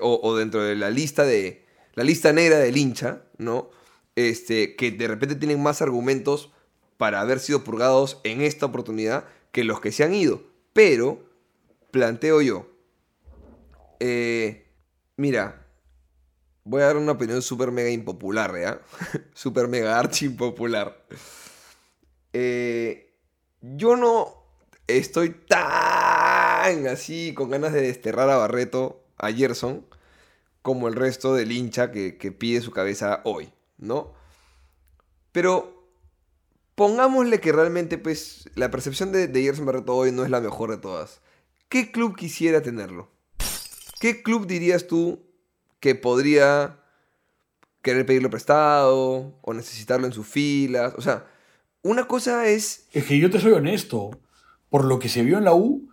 o, 0.00 0.36
dentro 0.36 0.62
de 0.62 0.76
la 0.76 0.90
lista 0.90 1.24
de. 1.24 1.64
la 1.94 2.04
lista 2.04 2.32
negra 2.32 2.58
del 2.58 2.76
hincha, 2.76 3.22
¿no? 3.38 3.70
Este, 4.14 4.76
que 4.76 4.90
de 4.90 5.08
repente 5.08 5.36
tienen 5.36 5.62
más 5.62 5.80
argumentos 5.80 6.50
para 6.98 7.20
haber 7.20 7.40
sido 7.40 7.64
purgados 7.64 8.20
en 8.24 8.42
esta 8.42 8.66
oportunidad 8.66 9.24
que 9.52 9.64
los 9.64 9.80
que 9.80 9.90
se 9.90 10.04
han 10.04 10.14
ido. 10.14 10.42
Pero, 10.74 11.24
planteo 11.90 12.42
yo. 12.42 12.66
eh, 14.00 14.66
mira, 15.16 15.66
voy 16.64 16.82
a 16.82 16.86
dar 16.86 16.96
una 16.98 17.12
opinión 17.12 17.40
súper 17.40 17.70
mega 17.70 17.90
impopular, 17.90 18.52
¿ya? 18.60 18.80
súper 19.34 19.66
mega 19.68 19.98
archi 19.98 20.26
impopular. 20.26 21.06
Eh, 22.32 23.14
yo 23.62 23.96
no 23.96 24.34
estoy 24.86 25.30
tan 25.48 26.39
así 26.60 27.34
con 27.34 27.50
ganas 27.50 27.72
de 27.72 27.82
desterrar 27.82 28.30
a 28.30 28.36
Barreto, 28.36 29.02
a 29.16 29.32
Gerson, 29.32 29.84
como 30.62 30.88
el 30.88 30.94
resto 30.94 31.34
del 31.34 31.52
hincha 31.52 31.90
que, 31.90 32.12
pide 32.38 32.60
su 32.60 32.70
cabeza 32.70 33.20
hoy, 33.24 33.50
¿no? 33.78 34.12
Pero 35.32 35.86
pongámosle 36.74 37.40
que 37.40 37.52
realmente, 37.52 37.98
pues, 37.98 38.48
la 38.54 38.70
percepción 38.70 39.12
de, 39.12 39.28
de 39.28 39.42
Gerson 39.42 39.66
Barreto 39.66 39.94
hoy 39.94 40.12
no 40.12 40.24
es 40.24 40.30
la 40.30 40.40
mejor 40.40 40.70
de 40.70 40.78
todas. 40.78 41.20
¿Qué 41.68 41.92
club 41.92 42.16
quisiera 42.16 42.62
tenerlo? 42.62 43.08
¿Qué 44.00 44.22
club 44.22 44.46
dirías 44.46 44.86
tú 44.86 45.22
que 45.78 45.94
podría 45.94 46.80
querer 47.82 48.06
pedirlo 48.06 48.30
prestado 48.30 49.38
o 49.40 49.54
necesitarlo 49.54 50.06
en 50.06 50.12
sus 50.12 50.26
filas? 50.26 50.94
O 50.96 51.00
sea, 51.02 51.26
una 51.82 52.06
cosa 52.06 52.46
es 52.46 52.86
es 52.92 53.04
que 53.04 53.18
yo 53.18 53.30
te 53.30 53.40
soy 53.40 53.52
honesto. 53.52 54.10
Por 54.68 54.84
lo 54.84 54.98
que 54.98 55.08
se 55.08 55.22
vio 55.22 55.38
en 55.38 55.44
la 55.44 55.54
U. 55.54 55.89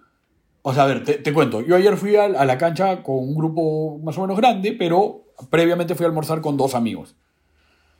O 0.69 0.73
sea, 0.73 0.83
a 0.83 0.87
ver, 0.87 1.05
te, 1.05 1.13
te 1.13 1.31
cuento. 1.31 1.61
Yo 1.61 1.77
ayer 1.77 1.95
fui 1.95 2.17
al- 2.17 2.35
a, 2.35 2.43
la 2.43 2.57
cancha 2.57 3.01
con 3.01 3.15
un 3.19 3.35
grupo 3.35 3.99
más 4.03 4.17
o 4.17 4.21
menos 4.21 4.35
grande, 4.35 4.73
pero 4.73 5.23
previamente 5.49 5.95
fui 5.95 6.03
a 6.03 6.09
almorzar 6.09 6.41
con 6.41 6.57
dos 6.57 6.75
amigos. 6.75 7.15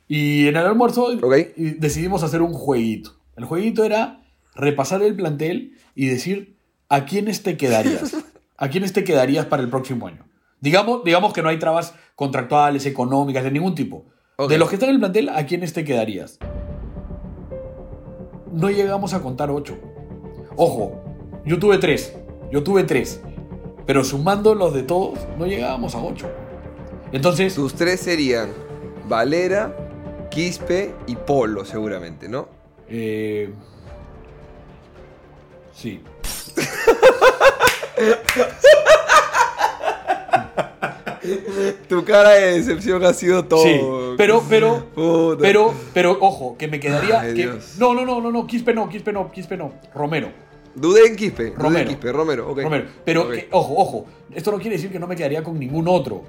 Y 0.06 0.48
en 0.48 0.56
el 0.56 0.66
almuerzo 0.66 1.06
Ok. 1.22 1.34
y 1.56 1.70
decidimos 1.70 2.22
hacer 2.24 2.42
un 2.42 2.52
jueguito. 2.52 3.12
El 3.36 3.46
jueguito 3.46 3.84
era 3.84 4.20
repasar 4.54 5.00
el 5.02 5.16
plantel 5.16 5.78
y 5.94 6.08
decir 6.08 6.58
a 6.90 7.06
quiénes 7.06 7.42
te 7.42 7.56
quedarías. 7.56 8.14
¿A 8.58 8.68
quiénes 8.68 8.92
te 8.92 9.02
quedarías 9.02 9.46
para 9.46 9.62
el 9.62 9.70
próximo 9.70 10.06
año? 10.06 10.26
Digamos, 10.60 11.04
digamos 11.04 11.32
que 11.32 11.40
no 11.42 11.48
hay 11.48 11.58
trabas 11.58 11.94
contractuales, 12.16 12.84
económicas, 12.84 13.44
de 13.44 13.50
ningún 13.50 13.74
tipo. 13.76 14.04
Ok. 14.36 14.50
De 14.50 14.58
los 14.58 14.68
que 14.68 14.74
están 14.74 14.90
en 14.90 14.96
el 14.96 15.00
plantel, 15.00 15.30
¿a 15.30 15.46
quiénes 15.46 15.72
te 15.72 15.84
quedarías? 15.84 16.38
No 18.52 18.68
llegamos 18.70 19.14
a 19.14 19.22
contar 19.22 19.50
ocho. 19.50 19.78
Ojo, 20.56 21.00
yo 21.46 21.58
tuve 21.58 21.78
tres. 21.78 22.14
Yo 22.50 22.62
tuve 22.62 22.84
tres. 22.84 23.20
Pero 23.86 24.04
sumando 24.04 24.54
los 24.54 24.74
de 24.74 24.82
todos, 24.82 25.18
no 25.38 25.46
llegábamos 25.46 25.94
a 25.94 25.98
ocho. 25.98 26.28
Entonces, 27.12 27.54
Tus 27.54 27.74
tres 27.74 28.00
serían 28.00 28.50
Valera, 29.08 29.74
Quispe 30.30 30.94
y 31.06 31.16
Polo, 31.16 31.64
seguramente, 31.64 32.28
¿no? 32.28 32.48
eh, 32.90 33.50
sí. 35.74 36.02
Tu 41.88 42.04
cara 42.04 42.30
de 42.30 42.52
decepción 42.52 43.04
ha 43.04 43.12
sido 43.12 43.44
todo. 43.44 43.62
Sí, 43.62 43.80
pero, 44.16 44.42
pero, 44.48 44.84
Puta. 44.94 45.38
pero, 45.40 45.74
pero, 45.92 46.16
ojo, 46.20 46.56
que 46.56 46.68
me 46.68 46.80
quedaría. 46.80 47.20
Ay, 47.20 47.34
que- 47.34 47.42
Dios. 47.42 47.74
no, 47.78 47.94
no, 47.94 48.04
no, 48.06 48.20
no, 48.20 48.30
no, 48.30 48.46
Quispe 48.46 48.72
no, 48.74 48.88
Quispe 48.88 49.12
no, 49.12 49.30
Quispe 49.30 49.56
no. 49.56 49.72
Romero, 49.94 50.28
Dudé 50.80 51.06
en 51.06 51.16
Quispe. 51.16 51.44
Dudé 51.44 51.54
en 51.54 51.60
Romero. 51.60 51.88
Quispe, 51.90 52.12
Romero, 52.12 52.50
ok. 52.50 52.62
Romero. 52.62 52.84
Pero, 53.04 53.22
Ok. 53.22 53.32
que- 53.32 53.48
ojo, 53.52 53.74
ojo, 53.76 54.06
esto 54.34 54.50
no 54.52 54.58
quiere 54.58 54.76
decir 54.76 54.90
que 54.90 54.98
no 54.98 55.06
me 55.06 55.16
quedaría 55.16 55.42
con 55.42 55.58
ningún 55.58 55.88
otro. 55.88 56.22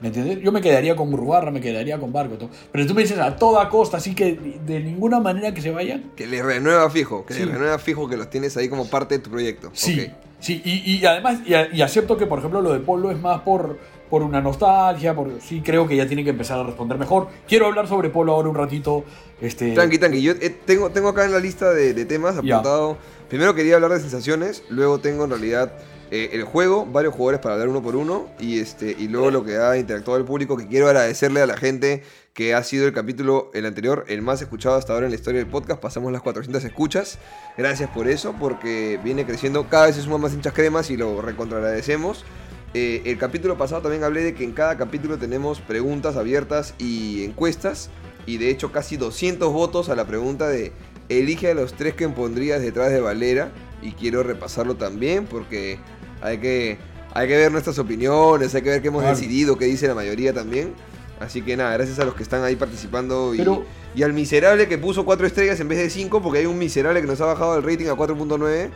¿Me 0.00 0.08
entiendes? 0.08 0.40
Yo 0.42 0.50
me 0.50 0.60
quedaría 0.60 0.96
con 0.96 1.14
Urbarra, 1.14 1.52
me 1.52 1.60
quedaría 1.60 1.96
con 2.00 2.12
Barco. 2.12 2.34
todo. 2.34 2.50
Pero 2.72 2.86
tú 2.86 2.92
me 2.94 3.02
dices 3.02 3.18
a 3.20 3.36
toda 3.36 3.68
costa, 3.68 3.98
así 3.98 4.16
que 4.16 4.36
de 4.66 4.80
ninguna 4.80 5.20
manera 5.20 5.54
que 5.54 5.62
se 5.62 5.70
vayan. 5.70 6.10
Que 6.16 6.26
le 6.26 6.42
renueva 6.42 6.90
fijo, 6.90 7.24
que 7.24 7.34
Sí. 7.34 7.44
le 7.44 7.52
renueva 7.52 7.78
fijo 7.78 8.08
que 8.08 8.16
los 8.16 8.28
tienes 8.28 8.56
ahí 8.56 8.68
como 8.68 8.88
parte 8.90 9.18
de 9.18 9.22
tu 9.22 9.30
proyecto. 9.30 9.70
Sí, 9.74 10.00
Ok. 10.00 10.12
sí, 10.40 10.60
y, 10.64 10.96
y 10.96 11.06
además, 11.06 11.38
y, 11.46 11.54
a- 11.54 11.72
y 11.72 11.82
acepto 11.82 12.16
que, 12.16 12.26
por 12.26 12.40
ejemplo, 12.40 12.60
lo 12.60 12.72
de 12.72 12.80
Polo 12.80 13.12
es 13.12 13.20
más 13.20 13.42
por, 13.42 13.78
por 14.10 14.24
una 14.24 14.40
nostalgia, 14.40 15.14
por, 15.14 15.40
sí 15.40 15.62
creo 15.64 15.86
que 15.86 15.94
ya 15.94 16.04
tiene 16.08 16.24
que 16.24 16.30
empezar 16.30 16.58
a 16.58 16.64
responder 16.64 16.98
mejor. 16.98 17.28
Quiero 17.46 17.66
hablar 17.66 17.86
sobre 17.86 18.10
Polo 18.10 18.32
ahora 18.32 18.48
un 18.48 18.56
ratito. 18.56 19.04
Este, 19.40 19.70
Tranqui, 19.72 19.98
tranqui. 19.98 20.20
Yo 20.20 20.32
eh, 20.32 20.50
tengo, 20.66 20.90
tengo 20.90 21.10
acá 21.10 21.24
en 21.24 21.30
la 21.32 21.38
lista 21.38 21.70
de, 21.72 21.94
de 21.94 22.04
temas 22.06 22.36
apuntado. 22.36 22.96
Primero 23.32 23.54
quería 23.54 23.76
hablar 23.76 23.92
de 23.92 24.00
sensaciones, 24.00 24.62
luego 24.68 24.98
tengo 24.98 25.24
en 25.24 25.30
realidad 25.30 25.72
eh, 26.10 26.28
el 26.34 26.44
juego, 26.44 26.84
varios 26.84 27.14
jugadores 27.14 27.40
para 27.40 27.54
hablar 27.54 27.68
uno 27.68 27.82
por 27.82 27.96
uno, 27.96 28.28
y 28.38 28.58
este 28.58 28.94
y 28.98 29.08
luego 29.08 29.30
lo 29.30 29.42
que 29.42 29.56
ha 29.56 29.78
interactuado 29.78 30.18
el 30.18 30.26
público, 30.26 30.58
que 30.58 30.68
quiero 30.68 30.86
agradecerle 30.86 31.40
a 31.40 31.46
la 31.46 31.56
gente 31.56 32.02
que 32.34 32.52
ha 32.52 32.62
sido 32.62 32.86
el 32.86 32.92
capítulo, 32.92 33.50
el 33.54 33.64
anterior, 33.64 34.04
el 34.08 34.20
más 34.20 34.42
escuchado 34.42 34.74
hasta 34.74 34.92
ahora 34.92 35.06
en 35.06 35.12
la 35.12 35.16
historia 35.16 35.40
del 35.40 35.48
podcast. 35.48 35.80
Pasamos 35.80 36.12
las 36.12 36.20
400 36.20 36.62
escuchas. 36.62 37.18
Gracias 37.56 37.88
por 37.88 38.06
eso, 38.06 38.34
porque 38.38 39.00
viene 39.02 39.24
creciendo, 39.24 39.66
cada 39.66 39.86
vez 39.86 39.96
se 39.96 40.02
suman 40.02 40.20
más 40.20 40.34
hinchas 40.34 40.52
cremas 40.52 40.90
y 40.90 40.98
lo 40.98 41.22
recontra 41.22 41.56
agradecemos. 41.56 42.26
Eh, 42.74 43.00
el 43.06 43.16
capítulo 43.16 43.56
pasado 43.56 43.80
también 43.80 44.04
hablé 44.04 44.24
de 44.24 44.34
que 44.34 44.44
en 44.44 44.52
cada 44.52 44.76
capítulo 44.76 45.16
tenemos 45.16 45.58
preguntas 45.60 46.16
abiertas 46.16 46.74
y 46.76 47.24
encuestas. 47.24 47.88
Y 48.26 48.36
de 48.36 48.50
hecho 48.50 48.72
casi 48.72 48.98
200 48.98 49.50
votos 49.50 49.88
a 49.88 49.96
la 49.96 50.06
pregunta 50.06 50.48
de 50.48 50.72
elige 51.20 51.50
a 51.50 51.54
los 51.54 51.74
tres 51.74 51.94
que 51.94 52.08
pondrías 52.08 52.60
detrás 52.60 52.90
de 52.90 53.00
Valera. 53.00 53.50
Y 53.82 53.92
quiero 53.92 54.22
repasarlo 54.22 54.76
también 54.76 55.26
porque 55.26 55.78
hay 56.20 56.38
que, 56.38 56.78
hay 57.14 57.26
que 57.28 57.36
ver 57.36 57.50
nuestras 57.50 57.78
opiniones, 57.78 58.54
hay 58.54 58.62
que 58.62 58.70
ver 58.70 58.82
qué 58.82 58.88
hemos 58.88 59.02
Claro. 59.02 59.16
decidido, 59.16 59.58
qué 59.58 59.64
dice 59.66 59.88
la 59.88 59.94
mayoría 59.94 60.32
también. 60.32 60.74
Así 61.18 61.42
que 61.42 61.56
nada, 61.56 61.72
gracias 61.74 61.98
a 61.98 62.04
los 62.04 62.14
que 62.14 62.22
están 62.22 62.42
ahí 62.44 62.56
participando 62.56 63.34
y, 63.34 63.38
Pero- 63.38 63.64
y 63.94 64.02
al 64.02 64.12
miserable 64.12 64.66
que 64.68 64.78
puso 64.78 65.04
4 65.04 65.26
estrellas 65.26 65.58
en 65.60 65.68
vez 65.68 65.78
de 65.78 65.90
5 65.90 66.20
porque 66.22 66.40
hay 66.40 66.46
un 66.46 66.58
miserable 66.58 67.00
que 67.00 67.06
nos 67.06 67.20
ha 67.20 67.26
bajado 67.26 67.56
el 67.56 67.62
rating 67.62 67.86
a 67.86 67.94
4.9. 67.94 68.70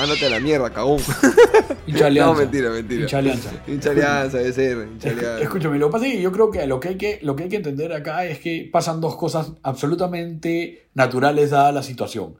Ándate 0.00 0.26
a 0.26 0.30
la 0.30 0.40
mierda, 0.40 0.70
cagón. 0.70 1.00
Hincha 1.86 2.06
alianza. 2.06 2.32
No, 2.32 2.38
mentira, 2.38 2.70
mentira. 2.70 3.02
Hincha 3.02 3.18
alianza. 3.18 3.50
Hincha 3.66 3.90
alianza, 3.90 4.38
debe 4.38 4.52
ser. 4.52 4.88
Hincha 4.90 5.10
alianza. 5.10 5.40
Escúchame, 5.40 5.78
lo 5.78 5.88
que 5.88 5.92
pasa 5.92 6.06
es 6.06 6.12
que 6.14 6.22
yo 6.22 6.32
creo 6.32 6.50
que 6.50 6.66
lo 6.66 6.80
que, 6.80 6.88
hay 6.88 6.96
que 6.96 7.18
lo 7.22 7.36
que 7.36 7.42
hay 7.44 7.48
que 7.48 7.56
entender 7.56 7.92
acá 7.92 8.24
es 8.24 8.38
que 8.38 8.68
pasan 8.72 9.00
dos 9.00 9.16
cosas 9.16 9.52
absolutamente 9.62 10.88
naturales 10.94 11.50
dada 11.50 11.72
la 11.72 11.82
situación. 11.82 12.38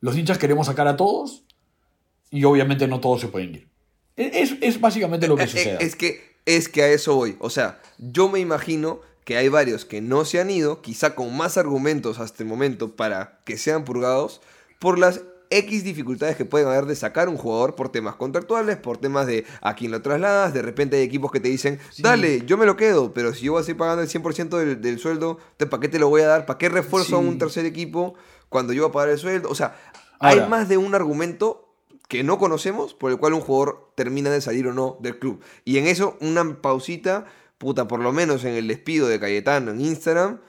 Los 0.00 0.16
hinchas 0.16 0.38
queremos 0.38 0.66
sacar 0.66 0.88
a 0.88 0.96
todos 0.96 1.44
y 2.30 2.44
obviamente 2.44 2.86
no 2.88 3.00
todos 3.00 3.20
se 3.20 3.28
pueden 3.28 3.54
ir. 3.54 3.68
Es, 4.16 4.54
es 4.60 4.80
básicamente 4.80 5.28
lo 5.28 5.36
que 5.36 5.42
Eh, 5.42 5.46
eh, 5.46 5.48
sucede. 5.48 5.76
Es 5.80 5.96
que, 5.96 6.36
es 6.46 6.68
que 6.68 6.82
a 6.82 6.88
eso 6.88 7.14
voy. 7.14 7.36
O 7.40 7.50
sea, 7.50 7.80
yo 7.98 8.28
me 8.28 8.40
imagino 8.40 9.00
que 9.24 9.36
hay 9.36 9.48
varios 9.48 9.84
que 9.84 10.00
no 10.00 10.24
se 10.24 10.40
han 10.40 10.50
ido, 10.50 10.80
quizá 10.80 11.14
con 11.14 11.36
más 11.36 11.58
argumentos 11.58 12.20
hasta 12.20 12.42
el 12.42 12.48
momento 12.48 12.94
para 12.94 13.40
que 13.44 13.58
sean 13.58 13.84
purgados, 13.84 14.40
por 14.78 14.98
las 14.98 15.22
X 15.50 15.84
dificultades 15.84 16.36
que 16.36 16.44
pueden 16.44 16.68
haber 16.68 16.86
de 16.86 16.96
sacar 16.96 17.28
un 17.28 17.36
jugador 17.36 17.74
por 17.74 17.88
temas 17.90 18.16
contractuales, 18.16 18.76
por 18.76 18.98
temas 18.98 19.26
de 19.26 19.44
a 19.60 19.74
quién 19.74 19.90
lo 19.92 20.02
trasladas, 20.02 20.52
de 20.54 20.62
repente 20.62 20.96
hay 20.96 21.02
equipos 21.02 21.30
que 21.32 21.40
te 21.40 21.48
dicen, 21.48 21.78
dale, 22.02 22.44
yo 22.46 22.56
me 22.58 22.66
lo 22.66 22.76
quedo, 22.76 23.12
pero 23.14 23.32
si 23.34 23.44
yo 23.46 23.52
voy 23.52 23.60
a 23.62 23.64
seguir 23.64 23.78
pagando 23.78 24.02
el 24.02 24.08
100% 24.08 24.58
del, 24.58 24.80
del 24.80 24.98
sueldo, 24.98 25.38
¿te- 25.56 25.66
¿para 25.66 25.80
qué 25.80 25.88
te 25.88 25.98
lo 25.98 26.08
voy 26.08 26.22
a 26.22 26.26
dar? 26.26 26.46
¿Para 26.46 26.58
qué 26.58 26.68
refuerzo 26.68 27.16
a 27.16 27.18
un 27.20 27.38
tercer 27.38 27.64
equipo 27.66 28.14
cuando 28.48 28.72
yo 28.72 28.82
voy 28.82 28.90
a 28.90 28.92
pagar 28.92 29.08
el 29.10 29.18
sueldo? 29.18 29.48
O 29.50 29.54
sea, 29.54 29.76
Ahora- 30.18 30.44
hay 30.44 30.48
más 30.50 30.68
de 30.68 30.76
un 30.78 30.94
argumento 30.94 31.62
que 32.08 32.22
no 32.22 32.38
conocemos 32.38 32.94
por 32.94 33.10
el 33.10 33.18
cual 33.18 33.32
un 33.34 33.40
jugador 33.40 33.90
termina 33.96 34.30
de 34.30 34.40
salir 34.40 34.66
o 34.68 34.72
no 34.72 34.96
del 35.00 35.18
club. 35.18 35.40
Y 35.64 35.78
en 35.78 35.86
eso, 35.88 36.16
una 36.20 36.60
pausita, 36.62 37.24
puta, 37.58 37.88
por 37.88 38.00
lo 38.00 38.12
menos 38.12 38.44
en 38.44 38.54
el 38.54 38.68
despido 38.68 39.08
de 39.08 39.18
Cayetano 39.18 39.72
en 39.72 39.80
Instagram, 39.80 40.40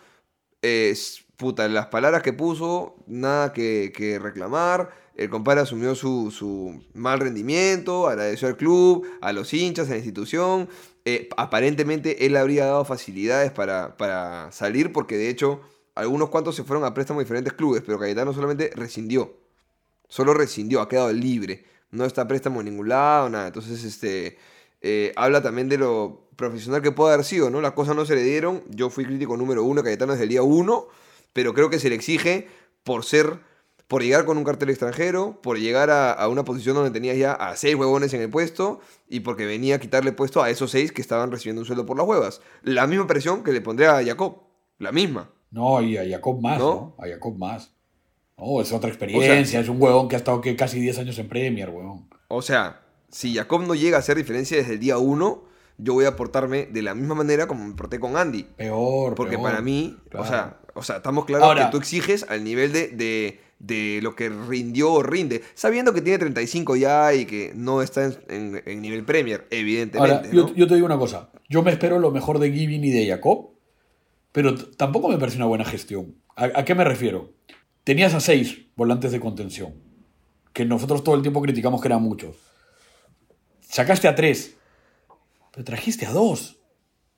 es, 0.61 1.23
puta, 1.37 1.67
las 1.67 1.87
palabras 1.87 2.23
que 2.23 2.33
puso, 2.33 2.95
nada 3.07 3.53
que, 3.53 4.19
reclamar. 4.21 4.89
El 5.15 5.29
compadre 5.29 5.61
asumió 5.61 5.95
su, 5.95 6.29
su 6.31 6.83
mal 6.93 7.19
rendimiento, 7.19 8.07
agradeció 8.07 8.47
al 8.47 8.57
club, 8.57 9.07
a 9.21 9.33
los 9.33 9.53
hinchas, 9.53 9.87
a 9.87 9.91
la 9.91 9.97
institución. 9.97 10.69
Eh, 11.05 11.29
aparentemente 11.37 12.25
él 12.25 12.35
habría 12.35 12.65
dado 12.65 12.85
facilidades 12.85 13.51
para, 13.51 13.97
para 13.97 14.51
salir 14.51 14.91
porque 14.91 15.15
de 15.15 15.29
hecho 15.29 15.61
algunos 15.95 16.29
cuantos 16.29 16.55
se 16.55 16.63
fueron 16.63 16.83
a 16.85 16.93
préstamo 16.93 17.19
a 17.19 17.23
diferentes 17.23 17.53
clubes, 17.53 17.81
pero 17.85 17.97
Cayetano 17.97 18.33
solamente 18.33 18.71
rescindió. 18.75 19.33
Solo 20.07 20.33
rescindió, 20.33 20.81
ha 20.81 20.89
quedado 20.89 21.11
libre. 21.11 21.65
No 21.91 22.05
está 22.05 22.23
a 22.23 22.27
préstamo 22.27 22.59
en 22.59 22.65
ningún 22.65 22.89
lado, 22.89 23.29
nada. 23.29 23.47
Entonces, 23.47 23.83
este. 23.83 24.37
eh, 24.81 25.13
habla 25.15 25.41
también 25.41 25.69
de 25.69 25.77
lo 25.77 26.27
profesional 26.35 26.81
que 26.81 26.91
puede 26.91 27.13
haber 27.13 27.25
sido, 27.25 27.49
¿no? 27.49 27.61
Las 27.61 27.71
cosas 27.71 27.95
no 27.95 28.05
se 28.05 28.15
le 28.15 28.23
dieron. 28.23 28.63
Yo 28.69 28.89
fui 28.89 29.05
crítico 29.05 29.35
número 29.37 29.63
uno, 29.63 29.81
Cayetano 29.83 30.11
desde 30.11 30.23
el 30.25 30.29
día 30.29 30.43
uno. 30.43 30.87
Pero 31.37 31.53
creo 31.53 31.69
que 31.69 31.77
se 31.77 31.89
le 31.89 31.93
exige 31.95 32.47
por 32.83 33.05
ser. 33.05 33.39
Por 33.87 34.01
llegar 34.01 34.25
con 34.25 34.37
un 34.39 34.43
cartel 34.43 34.69
extranjero, 34.71 35.39
por 35.43 35.59
llegar 35.59 35.91
a, 35.91 36.11
a 36.11 36.27
una 36.29 36.43
posición 36.43 36.75
donde 36.75 36.89
tenías 36.89 37.15
ya 37.15 37.31
a 37.33 37.55
seis 37.55 37.75
huevones 37.75 38.11
en 38.15 38.21
el 38.21 38.29
puesto 38.29 38.79
y 39.07 39.19
porque 39.19 39.45
venía 39.45 39.75
a 39.75 39.79
quitarle 39.79 40.11
puesto 40.11 40.41
a 40.41 40.49
esos 40.49 40.71
seis 40.71 40.91
que 40.91 40.99
estaban 41.01 41.29
recibiendo 41.31 41.61
un 41.61 41.65
sueldo 41.67 41.85
por 41.85 41.95
las 41.95 42.07
huevas. 42.07 42.41
La 42.63 42.87
misma 42.87 43.05
presión 43.05 43.43
que 43.43 43.51
le 43.53 43.61
pondría 43.61 43.95
a 43.97 44.03
Jacob. 44.03 44.39
La 44.79 44.91
misma. 44.91 45.29
No, 45.51 45.79
y 45.81 45.95
a 45.95 46.03
Jacob 46.09 46.41
más, 46.41 46.57
¿No? 46.59 46.95
¿no? 46.97 47.03
A 47.05 47.07
Jacob 47.07 47.37
más. 47.37 47.71
No, 48.37 48.59
es 48.61 48.73
otra 48.73 48.89
experiencia, 48.89 49.59
es 49.61 49.69
un 49.69 49.79
huevón 49.81 50.09
que 50.09 50.15
ha 50.15 50.19
estado 50.19 50.41
que 50.41 50.55
casi 50.55 50.79
10 50.81 50.97
años 50.99 51.17
en 51.19 51.29
Premier, 51.29 51.69
huevón. 51.69 52.09
O 52.29 52.41
sea, 52.41 52.81
si 53.09 53.35
Jacob 53.35 53.61
no 53.61 53.73
llega 53.73 53.95
a 53.95 53.99
hacer 54.01 54.17
diferencia 54.17 54.57
desde 54.57 54.73
el 54.73 54.79
día 54.79 54.97
1, 54.97 55.43
yo 55.77 55.93
voy 55.93 56.03
a 56.05 56.15
portarme 56.17 56.65
de 56.65 56.81
la 56.81 56.93
misma 56.93 57.15
manera 57.15 57.47
como 57.47 57.65
me 57.65 57.73
porté 57.73 57.99
con 58.01 58.17
Andy. 58.17 58.43
Peor, 58.43 59.15
Porque 59.15 59.37
peor. 59.37 59.43
para 59.49 59.61
mí, 59.61 59.97
Claro. 60.09 60.25
o, 60.25 60.27
sea, 60.27 60.57
o 60.77 60.83
sea, 60.83 60.97
estamos 60.97 61.25
claros 61.25 61.47
Ahora- 61.47 61.65
que 61.65 61.71
tú 61.71 61.77
exiges 61.77 62.25
al 62.29 62.43
nivel 62.43 62.71
de, 62.71 62.87
de, 62.89 63.39
de 63.59 63.99
lo 64.01 64.15
que 64.15 64.29
rindió 64.29 64.91
o 64.93 65.03
rinde, 65.03 65.41
sabiendo 65.55 65.93
que 65.93 66.01
tiene 66.01 66.19
35 66.19 66.75
ya 66.75 67.13
y 67.13 67.25
que 67.25 67.51
no 67.55 67.81
está 67.81 68.05
en, 68.05 68.17
en- 68.29 68.63
en 68.65 68.81
nivel 68.81 69.03
Premier, 69.03 69.47
evidentemente. 69.49 70.15
Ahora, 70.17 70.31
yo, 70.31 70.43
¿no? 70.47 70.55
yo 70.55 70.67
te 70.67 70.75
digo 70.75 70.85
una 70.85 70.97
cosa. 70.97 71.29
Yo 71.49 71.63
me 71.63 71.71
espero 71.71 71.99
lo 71.99 72.11
mejor 72.11 72.39
de 72.39 72.51
Giving 72.51 72.83
y 72.83 72.91
de 72.91 73.07
Jacob, 73.07 73.49
pero 74.31 74.55
tampoco 74.55 75.09
me 75.09 75.17
parece 75.17 75.37
una 75.37 75.45
buena 75.47 75.65
gestión. 75.65 76.15
¿A, 76.35 76.45
a 76.59 76.65
qué 76.65 76.75
me 76.75 76.83
refiero? 76.83 77.33
Tenías 77.83 78.13
a 78.13 78.19
seis 78.19 78.65
volantes 78.75 79.11
de 79.11 79.19
contención, 79.19 79.73
que 80.53 80.65
nosotros 80.65 81.03
todo 81.03 81.15
el 81.15 81.21
tiempo 81.21 81.41
criticamos 81.41 81.81
que 81.81 81.87
eran 81.87 82.01
muchos. 82.03 82.35
Sacaste 83.61 84.07
a 84.07 84.15
tres, 84.15 84.55
pero 85.51 85.63
trajiste 85.63 86.05
a 86.05 86.11
dos. 86.11 86.57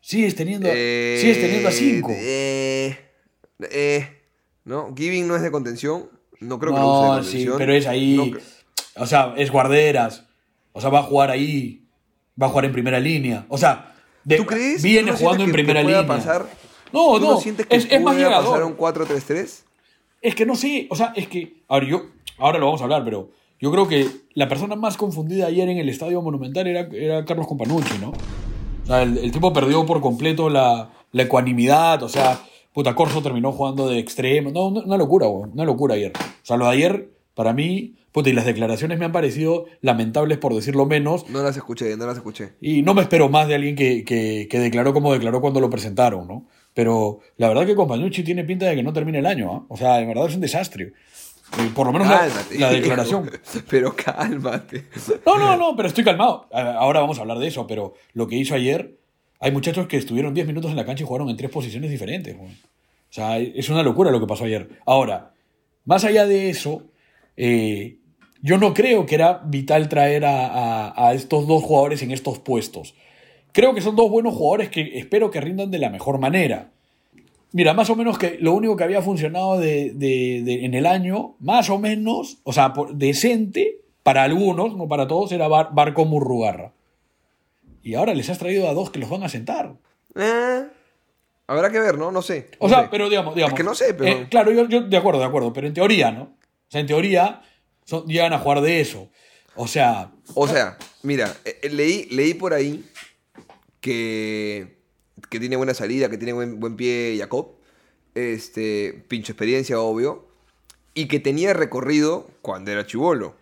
Sigues 0.02 0.36
teniendo, 0.36 0.70
Eh, 0.72 1.18
sigues 1.20 1.40
teniendo 1.42 1.68
a 1.70 1.72
cinco. 1.72 2.12
eh, 2.14 2.98
eh, 3.72 4.22
no, 4.66 4.94
Giving 4.96 5.28
no 5.28 5.36
es 5.36 5.42
de 5.42 5.52
contención. 5.52 6.10
No 6.40 6.58
creo 6.60 6.74
que 6.74 6.80
lo 6.80 6.88
use 6.88 7.02
de 7.02 7.08
No, 7.08 7.14
contención. 7.16 7.54
sí, 7.54 7.58
pero 7.58 7.74
es 7.74 7.88
ahí. 7.88 8.16
No 8.96 9.04
o 9.04 9.06
sea, 9.06 9.34
es 9.38 9.52
guarderas. 9.52 10.26
O 10.74 10.82
sea, 10.82 10.90
va 10.90 11.00
a 11.00 11.04
jugar 11.04 11.32
ahí. 11.32 11.86
Va 12.42 12.48
a 12.48 12.50
jugar 12.50 12.66
en 12.66 12.72
primera 12.72 13.00
línea. 13.00 13.46
O 13.50 13.58
sea, 13.58 13.94
de- 14.24 14.38
¿Tú 14.38 14.46
crees? 14.46 14.82
viene 14.82 15.08
¿Tú 15.08 15.14
no 15.14 15.18
jugando 15.20 15.44
en 15.44 15.52
primera 15.52 15.82
línea. 15.82 16.06
pasar? 16.08 16.46
No, 16.94 17.20
¿Tú 17.20 17.26
no. 17.26 17.38
sientes 17.40 17.66
que 17.66 17.76
es, 17.76 17.86
es 17.92 18.02
más 18.02 18.16
pueda 18.16 18.30
pasar 18.30 18.44
a 18.44 18.48
llegador. 18.48 18.64
un 18.64 18.78
4-3-3? 18.78 19.64
Es 20.22 20.36
que 20.36 20.46
no 20.46 20.56
sé. 20.56 20.88
O 20.90 20.96
sea, 20.96 21.14
es 21.16 21.28
que. 21.28 21.62
Ahora, 21.68 21.86
yo. 21.88 22.04
Ahora 22.38 22.58
lo 22.60 22.66
vamos 22.68 22.82
a 22.82 22.86
hablar, 22.86 23.04
pero. 23.04 23.32
Yo 23.62 23.72
creo 23.74 23.90
que 23.90 24.08
la 24.36 24.48
persona 24.48 24.78
más 24.78 24.96
confundida 24.96 25.48
ayer 25.48 25.68
en 25.68 25.78
el 25.80 25.90
estadio 25.90 26.22
Monumental 26.22 26.66
era, 26.66 26.88
era 26.94 27.26
Carlos 27.26 27.46
Companucci, 27.46 27.98
¿no? 28.00 28.12
O 28.12 28.86
sea, 28.86 29.02
el, 29.04 29.18
el 29.18 29.32
tipo 29.34 29.52
perdió 29.52 29.86
por 29.86 30.00
completo 30.00 30.50
la, 30.50 30.90
la 31.12 31.24
ecuanimidad. 31.24 32.02
O 32.04 32.08
sea, 32.08 32.40
puta, 32.80 32.96
Corso 32.96 33.22
terminó 33.22 33.52
jugando 33.52 33.90
de 33.90 34.00
extremo. 34.00 34.52
No, 34.52 34.68
una, 34.68 34.80
una 34.80 34.96
locura, 34.96 35.28
weón. 35.28 35.52
Una 35.52 35.66
locura 35.66 35.96
ayer. 35.96 36.14
O 36.16 36.46
sea, 36.46 36.56
lo 36.56 36.64
de 36.64 36.72
ayer, 36.72 37.10
para 37.34 37.52
mí, 37.52 37.96
puta, 38.14 38.30
y 38.30 38.34
las 38.34 38.46
declaraciones 38.46 38.98
me 38.98 39.04
han 39.04 39.12
parecido 39.12 39.66
lamentables, 39.82 40.38
por 40.38 40.56
decirlo 40.56 40.86
menos. 40.86 41.30
No 41.30 41.44
las 41.44 41.58
escuché, 41.58 41.98
no 41.98 42.06
las 42.06 42.16
escuché. 42.16 42.54
Y 42.62 42.82
no 42.82 42.94
me 42.94 43.02
espero 43.02 43.28
más 43.28 43.50
de 43.50 43.56
alguien 43.56 43.76
que, 43.76 44.06
que, 44.06 44.48
que 44.50 44.60
declaró 44.60 44.94
como 44.94 45.12
declaró 45.12 45.42
cuando 45.42 45.60
lo 45.60 45.70
presentaron, 45.70 46.26
¿no? 46.26 46.48
Pero 46.74 47.20
la 47.36 47.50
verdad 47.50 47.66
que 47.66 47.76
Compañucci 47.76 48.24
tiene 48.24 48.46
pinta 48.46 48.68
de 48.68 48.78
que 48.78 48.84
no 48.84 48.94
termine 48.94 49.20
el 49.20 49.26
año, 49.26 49.52
¿ah? 49.52 49.66
O 49.68 49.76
sea, 49.76 50.00
en 50.00 50.08
verdad 50.08 50.28
es 50.28 50.36
un 50.36 50.42
desastre. 50.42 50.94
Eh, 51.58 51.72
por 51.76 51.86
lo 51.86 51.92
menos 51.92 52.08
la, 52.08 52.20
Cálmate. 52.20 52.60
la 52.60 52.70
declaración. 52.72 53.30
pero 53.70 53.94
cálmate. 53.94 54.86
No, 55.26 55.38
no, 55.38 55.58
no, 55.58 55.76
pero 55.76 55.90
estoy 55.90 56.06
calmado. 56.06 56.48
Ahora 56.54 57.02
vamos 57.02 57.18
a 57.18 57.24
hablar 57.24 57.40
de 57.40 57.48
eso, 57.48 57.68
pero 57.68 57.96
lo 58.14 58.26
que 58.30 58.38
hizo 58.38 58.56
ayer, 58.56 58.99
hay 59.40 59.52
muchachos 59.52 59.88
que 59.88 59.98
estuvieron 59.98 60.34
10 60.34 60.48
minutos 60.48 60.72
en 60.72 60.78
la 60.78 60.86
cancha 60.86 61.04
y 61.04 61.08
jugaron 61.08 61.30
en 61.30 61.38
tres 61.38 61.50
posiciones 61.52 61.90
diferentes. 61.90 62.36
O 62.36 62.48
sea, 63.12 63.38
es 63.40 63.70
una 63.70 63.84
locura 63.84 64.12
lo 64.12 64.20
que 64.20 64.28
pasó 64.28 64.46
ayer. 64.46 64.70
Ahora, 64.86 65.32
más 65.86 66.04
allá 66.04 66.26
de 66.28 66.50
eso, 66.50 66.84
eh, 67.38 67.98
yo 68.42 68.58
no 68.58 68.74
creo 68.74 69.06
que 69.06 69.16
era 69.16 69.42
vital 69.46 69.90
traer 69.90 70.24
a, 70.26 71.12
estos 71.14 71.48
dos 71.48 71.64
jugadores 71.64 72.02
en 72.04 72.12
estos 72.12 72.40
puestos. 72.40 72.96
Creo 73.52 73.74
que 73.74 73.82
son 73.82 73.96
dos 73.96 74.10
buenos 74.12 74.36
jugadores 74.36 74.70
que 74.70 75.00
espero 75.00 75.32
que 75.32 75.42
rindan 75.42 75.72
de 75.72 75.80
la 75.80 75.90
mejor 75.90 76.20
manera. 76.20 76.72
Mira, 77.52 77.74
más 77.74 77.90
o 77.90 77.96
menos 77.96 78.20
que 78.20 78.38
lo 78.40 78.54
único 78.54 78.76
que 78.76 78.84
había 78.84 79.02
funcionado 79.02 79.58
de, 79.58 79.88
en 80.66 80.74
el 80.76 80.86
año, 80.86 81.36
más 81.40 81.70
o 81.72 81.80
menos, 81.80 82.38
o 82.44 82.54
sea, 82.54 82.74
decente, 82.94 83.78
para 84.04 84.22
algunos, 84.24 84.76
no 84.78 84.88
para 84.88 85.08
todos, 85.08 85.32
era 85.32 85.48
Bar- 85.48 85.70
Barco 85.74 86.06
Murrugarra. 86.06 86.74
Y 87.84 87.96
ahora 87.96 88.14
les 88.14 88.30
has 88.30 88.38
traído 88.40 88.68
a 88.70 88.74
dos 88.74 88.90
que 88.92 89.00
los 89.00 89.10
van 89.10 89.24
a 89.24 89.30
sentar. 89.30 89.74
Eh, 90.16 90.68
habrá 91.48 91.72
que 91.72 91.80
ver, 91.80 91.98
¿no? 91.98 92.12
No 92.12 92.22
sé. 92.22 92.50
O 92.60 92.68
sea, 92.70 92.84
sé. 92.84 92.88
pero 92.92 93.10
digamos, 93.10 93.36
digamos. 93.36 93.54
Es 93.54 93.58
que 93.58 93.64
no 93.64 93.76
sé, 93.76 93.94
pero- 93.94 94.10
eh, 94.22 94.28
claro, 94.30 94.52
yo, 94.52 94.68
yo 94.68 94.82
de 94.82 94.98
acuerdo, 94.98 95.20
de 95.20 95.26
acuerdo, 95.26 95.54
pero 95.54 95.68
en 95.68 95.74
teoría, 95.74 96.12
¿no? 96.12 96.24
O 96.24 96.72
sea, 96.72 96.82
en 96.82 96.88
teoría 96.88 97.42
son- 97.86 98.06
llegan 98.06 98.34
a 98.34 98.40
jugar 98.40 98.62
de 98.62 98.82
eso. 98.82 99.10
O 99.56 99.68
sea, 99.68 100.12
O 100.36 100.48
sea, 100.48 100.78
mira, 101.04 101.34
eh, 101.46 101.60
eh, 101.64 101.70
leí, 101.70 102.08
leí 102.12 102.34
por 102.34 102.54
ahí 102.54 102.86
que, 103.82 104.78
que 105.30 105.40
tiene 105.40 105.56
buena 105.56 105.74
salida, 105.74 106.10
que 106.10 106.18
tiene 106.18 106.34
buen, 106.34 106.60
buen 106.60 106.76
pie 106.76 107.16
Jacob. 107.18 107.56
Este, 108.16 109.04
pinche 109.08 109.32
experiencia, 109.32 109.80
obvio. 109.80 110.28
Y 110.94 111.08
que 111.08 111.20
tenía 111.20 111.54
recorrido 111.54 112.28
cuando 112.42 112.72
era 112.72 112.86
chivolo. 112.86 113.36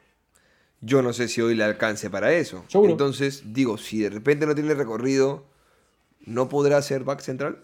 Yo 0.81 1.01
no 1.01 1.11
sé 1.13 1.27
si 1.27 1.41
hoy 1.41 1.55
le 1.55 1.63
alcance 1.63 2.09
para 2.09 2.33
eso. 2.33 2.63
Seguro. 2.67 2.91
Entonces, 2.91 3.43
digo, 3.53 3.77
si 3.77 3.99
de 3.99 4.09
repente 4.11 4.45
no 4.45 4.53
tiene 4.55 4.73
recorrido, 4.75 5.45
¿no 6.25 6.49
podrá 6.49 6.81
ser 6.81 7.03
back 7.03 7.21
central? 7.21 7.63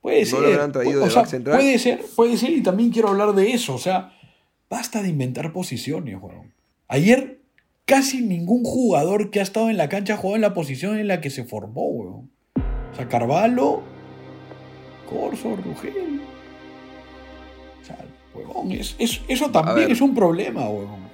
Puede 0.00 0.20
¿No 0.20 0.26
ser. 0.26 0.40
lo 0.40 0.46
habrán 0.48 0.72
traído 0.72 1.02
o 1.02 1.04
de 1.04 1.10
sea, 1.10 1.22
back 1.22 1.30
central? 1.30 1.56
Puede 1.58 1.78
ser, 1.78 2.00
puede 2.16 2.36
ser, 2.36 2.50
y 2.50 2.62
también 2.62 2.90
quiero 2.90 3.08
hablar 3.08 3.32
de 3.34 3.52
eso. 3.52 3.74
O 3.74 3.78
sea, 3.78 4.12
basta 4.68 5.02
de 5.02 5.08
inventar 5.08 5.52
posiciones, 5.52 6.16
weón. 6.20 6.52
Ayer 6.88 7.40
casi 7.84 8.20
ningún 8.22 8.64
jugador 8.64 9.30
que 9.30 9.38
ha 9.38 9.42
estado 9.44 9.70
en 9.70 9.76
la 9.76 9.88
cancha 9.88 10.14
ha 10.14 10.16
jugado 10.16 10.36
en 10.36 10.42
la 10.42 10.54
posición 10.54 10.98
en 10.98 11.06
la 11.08 11.20
que 11.20 11.30
se 11.30 11.44
formó, 11.44 11.86
weón. 11.86 12.30
O 12.92 12.96
sea, 12.96 13.08
Carvalho, 13.08 13.82
Corso, 15.08 15.54
Rugel. 15.56 16.20
O 17.80 17.84
sea, 17.84 17.98
weón, 18.34 18.72
es- 18.72 18.96
es- 18.98 19.20
eso 19.28 19.50
también 19.50 19.90
es 19.92 20.00
un 20.00 20.14
problema, 20.14 20.68
weón. 20.68 21.05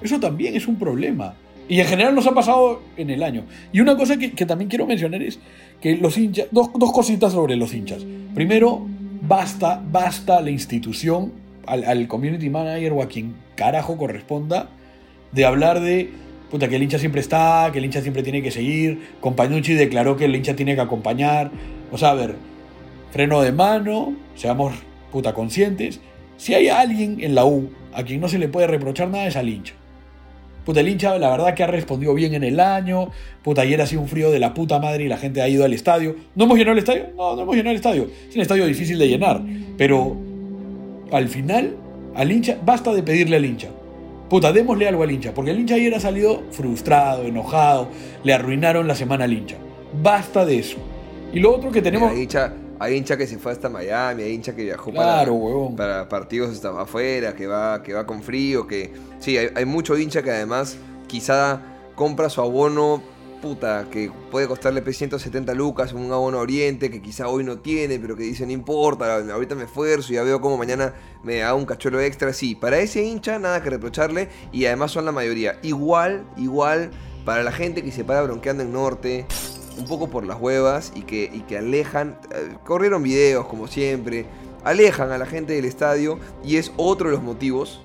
Eso 0.00 0.20
también 0.20 0.56
es 0.56 0.66
un 0.68 0.76
problema. 0.76 1.34
Y 1.68 1.80
en 1.80 1.86
general 1.86 2.14
nos 2.14 2.26
ha 2.26 2.32
pasado 2.32 2.82
en 2.96 3.10
el 3.10 3.22
año. 3.22 3.44
Y 3.72 3.80
una 3.80 3.96
cosa 3.96 4.16
que, 4.16 4.32
que 4.32 4.46
también 4.46 4.68
quiero 4.70 4.86
mencionar 4.86 5.22
es 5.22 5.40
que 5.80 5.96
los 5.96 6.16
hinchas, 6.16 6.46
dos, 6.52 6.70
dos 6.74 6.92
cositas 6.92 7.32
sobre 7.32 7.56
los 7.56 7.74
hinchas. 7.74 8.04
Primero, 8.34 8.86
basta, 9.22 9.82
basta 9.90 10.40
la 10.40 10.50
institución, 10.50 11.32
al, 11.66 11.84
al 11.84 12.06
community 12.06 12.48
manager 12.50 12.92
o 12.92 13.02
a 13.02 13.08
quien 13.08 13.34
carajo 13.56 13.96
corresponda, 13.96 14.68
de 15.32 15.44
hablar 15.44 15.80
de 15.80 16.10
puta, 16.50 16.68
que 16.68 16.76
el 16.76 16.82
hincha 16.82 16.98
siempre 16.98 17.20
está, 17.20 17.70
que 17.72 17.78
el 17.78 17.84
hincha 17.84 18.00
siempre 18.00 18.22
tiene 18.22 18.42
que 18.42 18.50
seguir. 18.50 19.14
Compañucci 19.20 19.74
declaró 19.74 20.16
que 20.16 20.26
el 20.26 20.36
hincha 20.36 20.54
tiene 20.54 20.74
que 20.74 20.80
acompañar. 20.80 21.50
O 21.90 21.98
sea, 21.98 22.10
a 22.10 22.14
ver, 22.14 22.36
freno 23.10 23.42
de 23.42 23.52
mano, 23.52 24.14
seamos 24.34 24.74
puta 25.10 25.34
conscientes. 25.34 26.00
Si 26.36 26.54
hay 26.54 26.68
alguien 26.68 27.18
en 27.20 27.34
la 27.34 27.44
U 27.44 27.70
a 27.92 28.04
quien 28.04 28.20
no 28.20 28.28
se 28.28 28.38
le 28.38 28.48
puede 28.48 28.66
reprochar 28.66 29.08
nada 29.08 29.26
es 29.26 29.36
al 29.36 29.48
hincha. 29.48 29.74
Puta, 30.66 30.80
el 30.80 30.88
hincha, 30.88 31.16
la 31.16 31.30
verdad 31.30 31.54
que 31.54 31.62
ha 31.62 31.68
respondido 31.68 32.12
bien 32.12 32.34
en 32.34 32.42
el 32.42 32.58
año. 32.58 33.10
Puta, 33.44 33.62
ayer 33.62 33.80
ha 33.80 33.86
sido 33.86 34.02
un 34.02 34.08
frío 34.08 34.32
de 34.32 34.40
la 34.40 34.52
puta 34.52 34.80
madre 34.80 35.04
y 35.04 35.08
la 35.08 35.16
gente 35.16 35.40
ha 35.40 35.48
ido 35.48 35.64
al 35.64 35.72
estadio. 35.72 36.16
¿No 36.34 36.44
hemos 36.44 36.58
llenado 36.58 36.72
el 36.72 36.80
estadio? 36.80 37.06
No, 37.16 37.36
no 37.36 37.42
hemos 37.42 37.54
llenado 37.54 37.70
el 37.70 37.76
estadio. 37.76 38.08
Es 38.28 38.34
un 38.34 38.42
estadio 38.42 38.66
difícil 38.66 38.98
de 38.98 39.08
llenar. 39.08 39.40
Pero 39.78 40.16
al 41.12 41.28
final, 41.28 41.76
al 42.16 42.32
hincha, 42.32 42.58
basta 42.64 42.92
de 42.92 43.04
pedirle 43.04 43.36
al 43.36 43.44
hincha. 43.44 43.68
Puta, 44.28 44.52
démosle 44.52 44.88
algo 44.88 45.04
al 45.04 45.12
hincha. 45.12 45.32
Porque 45.32 45.52
el 45.52 45.60
hincha 45.60 45.76
ayer 45.76 45.94
ha 45.94 46.00
salido 46.00 46.42
frustrado, 46.50 47.22
enojado. 47.22 47.88
Le 48.24 48.32
arruinaron 48.32 48.88
la 48.88 48.96
semana 48.96 49.22
al 49.22 49.32
hincha. 49.32 49.54
Basta 50.02 50.44
de 50.44 50.58
eso. 50.58 50.78
Y 51.32 51.38
lo 51.38 51.54
otro 51.54 51.70
que 51.70 51.80
tenemos. 51.80 52.12
Hay 52.78 52.96
hincha 52.96 53.16
que 53.16 53.26
se 53.26 53.38
fue 53.38 53.52
hasta 53.52 53.68
Miami, 53.68 54.22
hay 54.22 54.32
hincha 54.32 54.54
que 54.54 54.64
viajó 54.64 54.90
Claro, 54.90 55.72
para, 55.76 56.08
partidos 56.08 56.50
hasta 56.50 56.80
afuera, 56.80 57.34
que 57.34 57.46
va, 57.46 57.82
que 57.82 57.94
va 57.94 58.06
con 58.06 58.22
frío, 58.22 58.66
que. 58.66 58.92
Sí, 59.18 59.36
hay, 59.36 59.50
hay 59.54 59.64
mucho 59.64 59.96
hincha 59.96 60.22
que 60.22 60.30
además 60.30 60.76
quizá 61.06 61.60
compra 61.94 62.28
su 62.28 62.40
abono, 62.40 63.02
puta, 63.40 63.86
que 63.90 64.10
puede 64.30 64.46
costarle 64.46 64.82
pues, 64.82 64.96
170 64.98 65.54
lucas, 65.54 65.92
un 65.92 66.10
abono 66.12 66.38
Oriente, 66.38 66.90
que 66.90 67.00
quizá 67.00 67.28
hoy 67.28 67.44
no 67.44 67.58
tiene, 67.58 67.98
pero 67.98 68.16
que 68.16 68.22
dice 68.22 68.46
no 68.46 68.52
importa, 68.52 69.16
ahorita 69.16 69.54
me 69.54 69.64
esfuerzo 69.64 70.12
y 70.12 70.16
ya 70.16 70.22
veo 70.22 70.40
como 70.40 70.56
mañana 70.56 70.94
me 71.22 71.42
hago 71.42 71.58
un 71.58 71.66
cachuelo 71.66 72.00
extra. 72.00 72.32
Sí, 72.32 72.54
para 72.54 72.78
ese 72.78 73.02
hincha 73.02 73.38
nada 73.38 73.62
que 73.62 73.70
reprocharle 73.70 74.28
y 74.52 74.66
además 74.66 74.92
son 74.92 75.04
la 75.04 75.12
mayoría. 75.12 75.58
Igual, 75.62 76.26
igual, 76.36 76.90
para 77.24 77.42
la 77.42 77.52
gente 77.52 77.82
que 77.82 77.92
se 77.92 78.04
para 78.04 78.22
bronqueando 78.22 78.62
en 78.62 78.72
norte, 78.72 79.26
un 79.78 79.84
poco 79.86 80.08
por 80.08 80.24
las 80.24 80.40
huevas 80.40 80.92
y 80.94 81.02
que, 81.02 81.30
y 81.32 81.40
que 81.40 81.58
alejan, 81.58 82.18
eh, 82.34 82.56
corrieron 82.64 83.02
videos 83.02 83.46
como 83.46 83.66
siempre, 83.66 84.26
alejan 84.64 85.10
a 85.12 85.18
la 85.18 85.26
gente 85.26 85.52
del 85.54 85.64
estadio 85.64 86.18
y 86.44 86.56
es 86.56 86.72
otro 86.76 87.08
de 87.10 87.14
los 87.16 87.22
motivos 87.24 87.80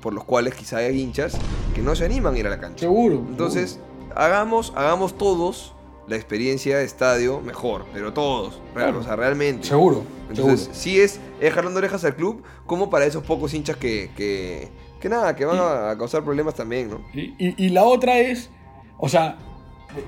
por 0.00 0.12
los 0.12 0.24
cuales 0.24 0.54
quizá 0.54 0.78
hay 0.78 1.00
hinchas 1.00 1.36
que 1.74 1.80
no 1.82 1.94
se 1.96 2.04
animan 2.04 2.34
a 2.34 2.38
ir 2.38 2.46
a 2.46 2.50
la 2.50 2.60
cancha. 2.60 2.80
Seguro. 2.80 3.16
Entonces, 3.28 3.80
hagamos, 4.14 4.72
hagamos 4.76 5.16
todos 5.18 5.72
la 6.06 6.14
experiencia 6.16 6.78
de 6.78 6.84
estadio 6.84 7.40
mejor, 7.40 7.84
pero 7.92 8.12
todos, 8.12 8.60
Claro. 8.74 9.00
o 9.00 9.02
sea, 9.02 9.16
realmente. 9.16 9.66
Seguro. 9.66 10.04
Entonces, 10.28 10.60
seguro. 10.60 10.78
sí 10.80 11.00
es, 11.00 11.18
es 11.40 11.52
jalando 11.52 11.78
orejas 11.78 12.04
al 12.04 12.14
club, 12.14 12.42
como 12.66 12.90
para 12.90 13.06
esos 13.06 13.24
pocos 13.24 13.52
hinchas 13.54 13.76
que, 13.76 14.10
que, 14.16 14.68
que 15.00 15.08
nada, 15.08 15.34
que 15.34 15.44
van 15.44 15.58
a, 15.58 15.90
a 15.90 15.98
causar 15.98 16.22
problemas 16.22 16.54
también, 16.54 16.90
¿no? 16.90 17.00
Y, 17.12 17.34
y- 17.38 17.54
y 17.56 17.68
la 17.70 17.84
otra 17.84 18.18
es, 18.20 18.50
o 18.98 19.08
sea, 19.08 19.36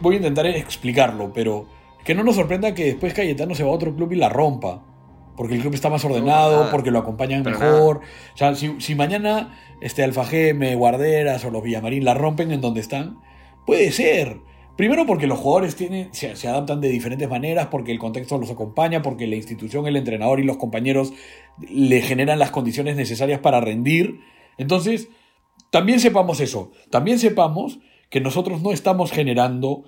voy 0.01 0.15
a 0.15 0.19
intentar 0.19 0.47
explicarlo, 0.47 1.33
pero 1.33 1.67
que 2.05 2.15
no 2.15 2.25
nos 2.25 2.37
sorprenda 2.37 2.75
que 2.75 2.85
después 2.85 3.15
Cayetano 3.15 3.55
se 3.55 3.65
va 3.65 3.71
a 3.71 3.73
otro 3.73 3.95
club 3.95 4.13
y 4.13 4.17
la 4.17 4.29
rompa. 4.29 4.85
Porque 5.37 5.55
el 5.55 5.61
club 5.61 5.75
está 5.75 5.89
más 5.89 6.05
ordenado, 6.05 6.69
porque 6.73 6.91
lo 6.91 6.99
acompañan 6.99 7.45
Pero 7.45 7.61
mejor. 7.61 7.99
O 8.35 8.37
sea, 8.37 8.57
si, 8.57 8.75
si 8.81 8.97
mañana 8.97 9.57
este 9.81 10.03
Alfa 10.03 10.25
Geme, 10.25 10.75
Guarderas 10.75 11.45
o 11.45 11.51
los 11.51 11.63
Villamarín 11.63 12.05
la 12.05 12.15
rompen 12.15 12.51
en 12.51 12.61
donde 12.61 12.81
están, 12.81 13.19
puede 13.65 13.93
ser. 13.93 14.39
Primero 14.77 15.07
porque 15.07 15.29
los 15.29 15.39
jugadores 15.39 15.77
tienen, 15.77 16.09
se, 16.13 16.35
se 16.35 16.49
adaptan 16.49 16.81
de 16.81 16.89
diferentes 16.89 17.29
maneras, 17.29 17.67
porque 17.67 17.93
el 17.93 17.99
contexto 17.99 18.39
los 18.39 18.51
acompaña, 18.51 19.03
porque 19.03 19.29
la 19.29 19.37
institución, 19.37 19.87
el 19.87 19.97
entrenador 19.97 20.41
y 20.41 20.45
los 20.45 20.57
compañeros 20.57 21.13
le 21.69 22.01
generan 22.01 22.41
las 22.41 22.51
condiciones 22.51 22.97
necesarias 22.97 23.39
para 23.39 23.61
rendir. 23.61 24.21
Entonces, 24.57 25.09
también 25.71 26.01
sepamos 26.01 26.41
eso. 26.41 26.73
También 26.91 27.19
sepamos 27.19 27.79
que 28.11 28.21
nosotros 28.21 28.63
no 28.63 28.73
estamos 28.73 29.11
generando 29.13 29.85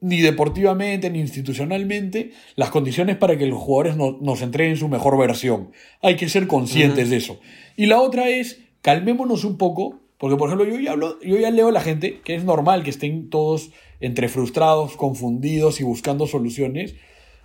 ni 0.00 0.20
deportivamente 0.20 1.10
ni 1.10 1.20
institucionalmente 1.20 2.32
las 2.56 2.70
condiciones 2.70 3.16
para 3.16 3.38
que 3.38 3.46
los 3.46 3.58
jugadores 3.60 3.96
no- 3.96 4.18
nos 4.20 4.42
entreguen 4.42 4.76
su 4.76 4.88
mejor 4.88 5.16
versión. 5.16 5.70
Hay 6.00 6.16
que 6.16 6.28
ser 6.28 6.48
conscientes 6.48 7.08
de 7.10 7.16
eso. 7.16 7.38
Y 7.76 7.86
la 7.86 8.00
otra 8.00 8.28
es, 8.28 8.60
calmémonos 8.80 9.44
un 9.44 9.56
poco, 9.58 10.00
porque 10.18 10.36
por 10.36 10.48
ejemplo 10.48 10.66
yo 10.68 10.80
ya, 10.80 10.92
hablo, 10.92 11.20
yo 11.22 11.36
ya 11.38 11.50
leo 11.52 11.68
a 11.68 11.72
la 11.72 11.80
gente 11.80 12.20
que 12.24 12.34
es 12.34 12.42
normal 12.44 12.82
que 12.82 12.90
estén 12.90 13.30
todos 13.30 13.70
entre 14.00 14.28
frustrados, 14.28 14.96
confundidos 14.96 15.80
y 15.80 15.84
buscando 15.84 16.26
soluciones. 16.26 16.96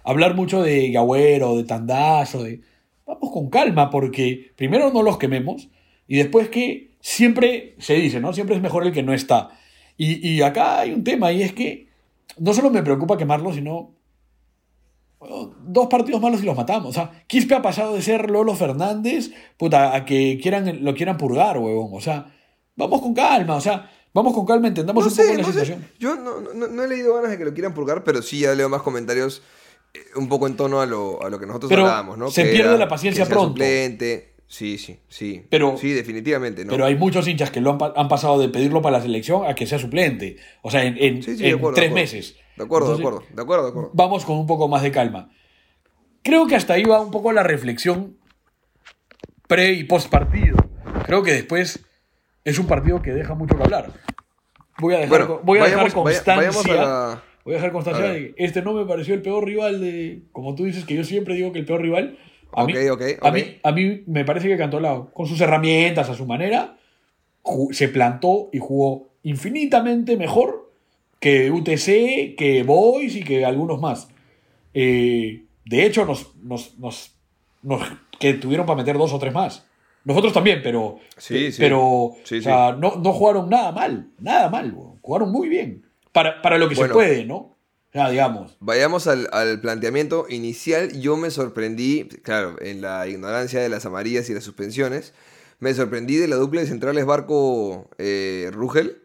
Hablar 0.03 0.35
mucho 0.35 0.63
de 0.63 0.89
Gagüero, 0.91 1.55
de 1.57 1.63
Tandazo, 1.63 2.43
de... 2.43 2.61
Vamos 3.05 3.31
con 3.31 3.49
calma, 3.49 3.89
porque 3.91 4.51
primero 4.55 4.91
no 4.91 5.03
los 5.03 5.17
quememos 5.19 5.69
y 6.07 6.17
después 6.17 6.49
que 6.49 6.86
siempre 6.99 7.75
se 7.79 7.93
dice, 7.95 8.19
¿no? 8.19 8.33
Siempre 8.33 8.55
es 8.55 8.61
mejor 8.61 8.85
el 8.85 8.91
que 8.93 9.03
no 9.03 9.13
está. 9.13 9.49
Y, 9.97 10.27
y 10.27 10.41
acá 10.41 10.79
hay 10.79 10.93
un 10.93 11.03
tema 11.03 11.31
y 11.31 11.41
es 11.43 11.53
que 11.53 11.87
no 12.37 12.53
solo 12.53 12.69
me 12.69 12.83
preocupa 12.83 13.17
quemarlo, 13.17 13.51
sino 13.53 13.95
bueno, 15.19 15.55
dos 15.63 15.87
partidos 15.87 16.21
malos 16.21 16.41
y 16.43 16.45
los 16.45 16.55
matamos. 16.55 16.89
O 16.89 16.93
sea, 16.93 17.23
Quispe 17.27 17.55
ha 17.55 17.61
pasado 17.61 17.95
de 17.95 18.01
ser 18.01 18.29
Lolo 18.29 18.53
Fernández 18.55 19.31
puta, 19.57 19.95
a 19.95 20.05
que 20.05 20.39
quieran, 20.41 20.83
lo 20.83 20.93
quieran 20.93 21.17
purgar, 21.17 21.57
huevón. 21.57 21.89
O 21.93 22.01
sea, 22.01 22.33
vamos 22.75 23.01
con 23.01 23.13
calma, 23.15 23.55
o 23.55 23.61
sea, 23.61 23.89
vamos 24.13 24.33
con 24.33 24.45
calma, 24.45 24.67
entendamos 24.67 25.03
No 25.03 25.09
un 25.09 25.15
poco 25.17 25.27
sé, 25.27 25.35
la 25.35 25.41
no 25.41 25.47
sé. 25.47 25.51
situación. 25.53 25.87
Yo 25.99 26.15
no, 26.15 26.41
no- 26.41 26.67
no 26.67 26.83
he 26.83 26.87
leído 26.87 27.15
ganas 27.15 27.31
de 27.31 27.37
que 27.39 27.45
lo 27.45 27.53
quieran 27.53 27.73
purgar, 27.73 28.03
pero 28.03 28.21
sí 28.21 28.41
ya 28.41 28.53
leo 28.53 28.69
más 28.69 28.83
comentarios 28.83 29.41
eh, 29.95 29.99
un 30.15 30.29
poco 30.29 30.45
en 30.45 30.55
tono 30.55 30.81
a 30.81 30.85
lo, 30.85 31.23
a 31.23 31.29
lo 31.31 31.39
que 31.39 31.47
nosotros 31.47 31.69
Pero 31.69 31.81
hablábamos, 31.83 32.17
¿no? 32.19 32.29
se 32.29 32.43
Que 32.43 32.51
pierde 32.51 32.69
era 32.69 32.77
la 32.77 32.87
paciencia 32.87 33.23
que 33.25 33.29
pronto. 33.31 33.49
suplente. 33.49 34.35
Sí, 34.49 34.77
sí, 34.77 34.99
sí. 35.09 35.43
Pero- 35.49 35.75
sí, 35.77 35.91
definitivamente, 35.91 36.63
¿no? 36.63 36.71
Pero 36.71 36.85
hay 36.85 36.95
muchos 36.95 37.27
hinchas 37.27 37.51
que 37.51 37.59
lo 37.59 37.71
han, 37.71 37.77
pa- 37.77 37.93
han 37.95 38.07
pasado 38.07 38.39
de 38.39 38.47
pedirlo 38.49 38.81
para 38.81 38.97
la 38.97 39.03
selección 39.03 39.45
a 39.45 39.53
que 39.55 39.65
sea 39.67 39.77
suplente. 39.77 40.37
O 40.61 40.71
sea, 40.71 40.83
en, 40.85 40.97
en- 40.97 41.21
Sí, 41.21 41.35
sí, 41.35 41.43
de 41.43 41.49
en 41.49 41.55
acuerdo, 41.55 41.75
de 41.75 41.81
tres 41.81 41.93
meses. 41.93 42.37
De 42.55 42.63
acuerdo, 42.63 42.95
Entonces, 42.95 43.03
de 43.03 43.07
acuerdo, 43.09 43.35
de 43.35 43.41
acuerdo, 43.41 43.63
de 43.65 43.69
acuerdo. 43.71 43.91
Vamos 43.93 44.25
con 44.25 44.37
un 44.37 44.47
poco 44.47 44.67
más 44.69 44.81
de 44.83 44.91
calma. 44.91 45.29
Creo 46.23 46.47
que 46.47 46.55
hasta 46.55 46.73
ahí 46.75 46.83
va 46.83 46.99
un 47.01 47.11
poco 47.11 47.31
la 47.33 47.43
reflexión 47.43 48.17
pre 49.47 49.73
y 49.73 49.83
post 49.83 50.09
partido. 50.09 50.57
Creo 51.05 51.23
que 51.23 51.33
después 51.33 51.85
es 52.43 52.59
un 52.59 52.67
partido 52.67 53.01
que 53.01 53.11
deja 53.13 53.33
mucho 53.35 53.55
que 53.57 53.63
hablar. 53.63 53.91
Voy 54.79 54.93
a 54.95 54.99
dejar, 54.99 55.25
Bueno, 55.27 55.41
voy 55.43 55.59
a 55.59 55.63
dejar 55.65 55.77
vayamos- 55.85 56.03
vaya- 56.03 56.17
constancia. 56.23 56.35
vayamos 56.61 56.65
a 56.65 56.73
la- 56.73 57.23
Voy 57.43 57.53
a 57.53 57.57
dejar 57.57 57.71
constancia 57.71 58.05
A 58.05 58.09
de 58.09 58.33
que 58.35 58.43
este 58.43 58.61
no 58.61 58.73
me 58.73 58.85
pareció 58.85 59.13
el 59.13 59.21
peor 59.21 59.45
rival 59.45 59.79
de. 59.79 60.23
Como 60.33 60.53
tú 60.55 60.65
dices, 60.65 60.83
que 60.85 60.95
yo 60.95 61.03
siempre 61.05 61.33
digo 61.35 61.51
que 61.53 61.59
el 61.59 61.65
peor 61.65 61.81
rival. 61.81 62.17
A, 62.53 62.65
mí, 62.65 62.73
Ok, 62.73 62.79
ok, 62.93 63.01
a, 63.21 63.27
ok. 63.29 63.33
mí, 63.35 63.43
a 63.63 63.71
mí 63.71 64.03
me 64.07 64.25
parece 64.25 64.47
que 64.47 64.57
Cantolao, 64.57 65.11
con 65.13 65.27
sus 65.27 65.39
herramientas, 65.41 66.09
a 66.09 66.13
su 66.15 66.25
manera, 66.25 66.77
se 67.71 67.87
plantó 67.89 68.49
y 68.51 68.59
jugó 68.59 69.09
infinitamente 69.23 70.17
mejor 70.17 70.71
que 71.19 71.51
UTC, 71.51 72.35
que 72.37 72.63
Boys 72.65 73.15
y 73.15 73.23
que 73.23 73.45
algunos 73.45 73.79
más. 73.81 74.09
Eh, 74.73 75.43
de 75.65 75.85
hecho, 75.85 76.05
nos, 76.05 76.35
nos, 76.37 76.77
nos, 76.79 77.15
nos- 77.63 77.81
que 78.19 78.33
tuvieron 78.35 78.65
para 78.65 78.77
meter 78.77 78.97
dos 78.97 79.13
o 79.13 79.19
tres 79.19 79.33
más. 79.33 79.65
Nosotros 80.05 80.31
también, 80.33 80.61
pero, 80.63 80.99
Sí, 81.17 81.51
sí. 81.51 81.61
pero 81.61 82.13
Sí, 82.23 82.37
o 82.37 82.41
sea, 82.41 82.71
No, 82.79 82.95
no 82.95 83.11
jugaron 83.13 83.49
nada 83.49 83.71
mal, 83.73 84.07
nada 84.19 84.49
mal, 84.49 84.71
weón. 84.73 84.97
jugaron 85.01 85.31
muy 85.31 85.49
bien. 85.49 85.83
Para, 86.13 86.41
para 86.41 86.57
lo 86.57 86.69
que 86.69 86.75
Bueno. 86.75 86.93
se 86.93 86.93
puede, 86.93 87.25
¿no? 87.25 87.56
Digamos. 88.09 88.57
Vayamos 88.59 89.07
al, 89.07 89.27
al 89.31 89.59
planteamiento 89.59 90.25
inicial. 90.29 90.91
Yo 90.99 91.17
me 91.17 91.31
sorprendí, 91.31 92.05
claro, 92.23 92.55
en 92.61 92.81
la 92.81 93.07
ignorancia 93.07 93.59
de 93.59 93.69
las 93.69 93.85
amarillas 93.85 94.29
y 94.29 94.33
las 94.33 94.43
suspensiones. 94.43 95.13
Me 95.59 95.73
sorprendí 95.73 96.17
de 96.17 96.27
la 96.27 96.35
dupla 96.35 96.61
de 96.61 96.67
centrales 96.67 97.05
Barco 97.05 97.89
eh, 97.97 98.49
Rugel. 98.53 99.01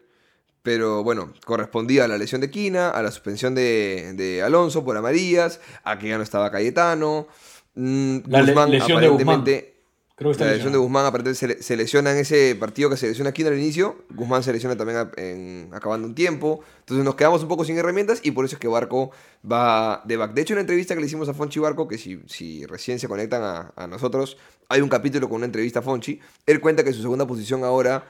Pero 0.61 1.03
bueno, 1.03 1.33
correspondía 1.45 2.05
a 2.05 2.07
la 2.07 2.17
lesión 2.17 2.39
de 2.39 2.49
Quina, 2.49 2.89
a 2.89 3.01
la 3.01 3.11
suspensión 3.11 3.53
de, 3.53 4.13
de 4.15 4.41
Alonso 4.41 4.85
por 4.85 4.95
amarillas, 4.95 5.59
a 5.83 5.99
que 5.99 6.07
ya 6.07 6.17
no 6.17 6.23
estaba 6.23 6.51
Cayetano. 6.51 7.27
Mm, 7.75 8.19
La 8.27 8.41
Guzmán 8.43 8.71
lesión 8.71 9.01
de 9.01 9.09
Guzmán. 9.09 9.43
Creo 10.15 10.29
que 10.29 10.33
está 10.33 10.45
la 10.45 10.51
lesión 10.53 10.71
de. 10.73 10.77
Guzmán, 10.77 11.05
aparte 11.07 11.33
se, 11.33 11.63
se 11.63 11.75
lesiona 11.75 12.11
en 12.11 12.17
ese 12.19 12.55
partido 12.55 12.87
que 12.89 12.97
se 12.97 13.07
lesiona 13.07 13.31
aquí 13.31 13.43
al 13.43 13.57
inicio. 13.57 14.05
Guzmán 14.11 14.43
se 14.43 14.53
lesiona 14.53 14.77
también 14.77 14.99
a- 14.99 15.11
en, 15.17 15.69
acabando 15.73 16.07
un 16.07 16.13
tiempo. 16.13 16.61
Entonces 16.81 17.03
nos 17.03 17.15
quedamos 17.15 17.41
un 17.41 17.47
poco 17.47 17.65
sin 17.65 17.77
herramientas 17.79 18.19
y 18.23 18.29
por 18.31 18.45
eso 18.45 18.55
es 18.55 18.59
que 18.59 18.67
Barco 18.67 19.09
va 19.49 20.03
de 20.05 20.15
back. 20.17 20.33
De 20.33 20.41
hecho, 20.43 20.53
en 20.53 20.57
la 20.57 20.61
entrevista 20.61 20.93
que 20.93 20.99
le 21.01 21.07
hicimos 21.07 21.29
a 21.29 21.33
Fonchi 21.33 21.59
Barco, 21.59 21.87
que 21.87 21.97
si, 21.97 22.21
si 22.27 22.63
recién 22.67 22.99
se 22.99 23.07
conectan 23.07 23.41
a, 23.41 23.73
a 23.75 23.87
nosotros, 23.87 24.37
hay 24.69 24.81
un 24.81 24.89
capítulo 24.89 25.27
con 25.27 25.37
una 25.37 25.45
entrevista 25.47 25.79
a 25.79 25.81
Fonchi. 25.81 26.19
Él 26.45 26.61
cuenta 26.61 26.83
que 26.83 26.93
su 26.93 27.01
segunda 27.01 27.25
posición 27.25 27.63
ahora, 27.63 28.05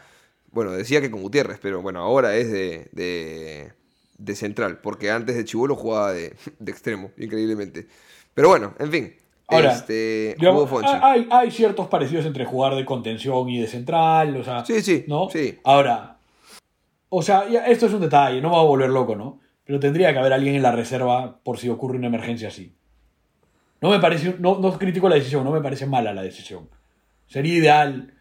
bueno, 0.52 0.72
decía 0.74 1.00
que 1.00 1.10
con 1.10 1.22
Gutiérrez, 1.22 1.58
pero 1.62 1.82
bueno, 1.82 2.02
ahora 2.02 2.36
es 2.36 2.52
de, 2.52 2.90
de, 2.92 3.72
de 4.18 4.36
central, 4.36 4.82
porque 4.82 5.10
antes 5.10 5.38
de 5.38 5.46
Chivolo 5.46 5.78
jugaba 5.78 6.12
de, 6.12 6.36
de 6.60 6.72
extremo, 6.72 7.12
increíblemente. 7.18 7.88
Pero 8.34 8.50
bueno, 8.50 8.76
en 8.80 8.92
fin. 8.92 9.14
Ahora, 9.48 9.72
este, 9.74 10.36
digamos, 10.40 10.70
Fonchi. 10.70 10.90
hay, 11.02 11.28
hay 11.30 11.52
ciertos 11.52 11.88
parecidos 11.88 12.26
entre 12.26 12.46
jugar 12.46 12.76
de 12.76 12.86
contención 12.86 13.50
y 13.50 13.60
de 13.60 13.68
central, 13.68 14.38
o 14.38 14.44
sea, 14.44 14.66
Sí, 14.66 14.82
sí, 14.82 15.04
¿no? 15.08 15.30
sí. 15.30 15.60
Ahora, 15.64 16.18
o 17.10 17.22
sea, 17.22 17.48
ya, 17.50 17.66
esto 17.68 17.86
es 17.88 17.94
un 17.94 18.02
detalle, 18.02 18.42
no 18.42 18.50
me 18.50 18.56
va 18.56 18.62
a 18.62 18.66
volver 18.66 18.90
loco, 18.90 19.16
¿no? 19.16 19.40
Pero 19.66 19.80
tendría 19.80 20.12
que 20.14 20.20
haber 20.20 20.34
alguien 20.34 20.56
en 20.56 20.64
la 20.64 20.72
reserva 20.72 21.40
por 21.44 21.58
si 21.60 21.70
ocurre 21.70 21.98
una 21.98 22.08
emergencia 22.08 22.48
así. 22.48 22.74
No 23.82 23.90
me 23.90 24.00
parece, 24.00 24.36
no, 24.40 24.58
no 24.60 24.78
critico 24.80 25.10
la 25.10 25.16
decisión, 25.16 25.44
no 25.44 25.52
me 25.52 25.62
parece 25.62 25.86
mala 25.86 26.14
la 26.14 26.22
decisión. 26.24 26.70
Sería 27.28 27.54
ideal 27.56 28.14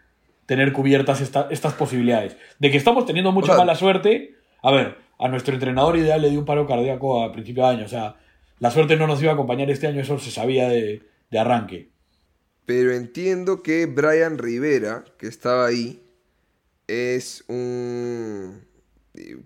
tener 0.47 0.73
cubiertas 0.73 1.20
esta- 1.20 1.49
estas 1.51 1.73
posibilidades. 1.75 2.37
De 2.59 2.70
que 2.70 2.77
estamos 2.77 3.07
teniendo 3.07 3.31
mucha 3.33 3.53
O 3.53 3.55
sea- 3.55 3.64
mala 3.64 3.75
suerte. 3.77 4.35
A 4.62 4.70
ver, 4.73 4.97
a 5.18 5.29
nuestro 5.29 5.55
entrenador 5.55 5.97
ideal 5.97 6.20
le 6.20 6.31
dio 6.31 6.41
un 6.41 6.45
paro 6.45 6.66
cardíaco 6.66 7.23
a 7.23 7.33
principio 7.33 7.64
de 7.64 7.70
año. 7.70 7.85
O 7.85 7.89
sea, 7.89 8.16
la 8.59 8.70
suerte 8.70 8.97
no 8.97 9.07
nos 9.07 9.23
iba 9.23 9.31
a 9.31 9.35
acompañar 9.35 9.70
este 9.70 9.87
año, 9.87 10.01
eso 10.01 10.18
se 10.18 10.31
sabía 10.33 10.68
de, 10.68 11.03
de 11.33 11.39
arranque. 11.39 11.91
Pero 12.64 12.93
entiendo 12.93 13.62
que 13.62 13.87
Brian 13.87 14.39
Rivera, 14.39 15.05
que 15.18 15.26
estaba 15.26 15.66
ahí, 15.66 16.01
es 16.87 17.45
un 17.49 18.61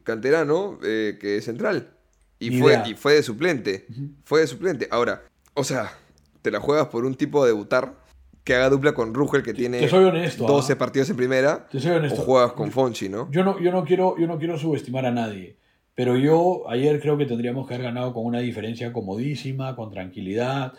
canterano 0.03 0.79
eh, 0.85 1.17
que 1.19 1.39
es 1.39 1.45
central. 1.45 1.93
Y 2.39 2.59
fue, 2.59 2.83
y 2.87 2.95
fue 2.95 3.15
de 3.15 3.23
suplente. 3.23 3.87
Fue 4.25 4.41
de 4.41 4.47
suplente. 4.47 4.89
Ahora, 4.91 5.23
o 5.55 5.65
sea, 5.65 5.91
te 6.43 6.51
la 6.51 6.61
juegas 6.61 6.89
por 6.89 7.07
un 7.07 7.15
tipo 7.15 7.43
a 7.43 7.47
debutar 7.47 7.95
que 8.45 8.55
haga 8.55 8.69
dupla 8.69 8.93
con 8.93 9.15
Rugel, 9.15 9.43
que 9.43 9.55
tiene 9.55 9.81
te 9.81 9.89
soy 9.89 10.05
honesto, 10.05 10.47
12 10.47 10.73
¿ah? 10.73 10.79
partidos 10.79 11.09
en 11.11 11.17
primera. 11.17 11.67
Te 11.69 11.81
soy 11.81 11.93
honesto. 11.93 12.21
O 12.21 12.25
juegas 12.25 12.53
con 12.53 12.71
Fonchi, 12.71 13.09
¿no? 13.09 13.31
Yo 13.31 13.43
no, 13.43 13.59
yo 13.61 13.73
no 13.73 13.85
quiero, 13.85 14.17
yo 14.19 14.27
no 14.27 14.39
quiero 14.39 14.59
subestimar 14.59 15.07
a 15.07 15.13
nadie. 15.13 15.57
Pero 15.95 16.17
yo 16.17 16.69
ayer 16.69 17.01
creo 17.01 17.17
que 17.17 17.25
tendríamos 17.25 17.67
que 17.67 17.75
haber 17.75 17.87
ganado 17.87 18.13
con 18.13 18.27
una 18.27 18.41
diferencia 18.41 18.93
comodísima, 18.93 19.75
con 19.75 19.91
tranquilidad, 19.91 20.75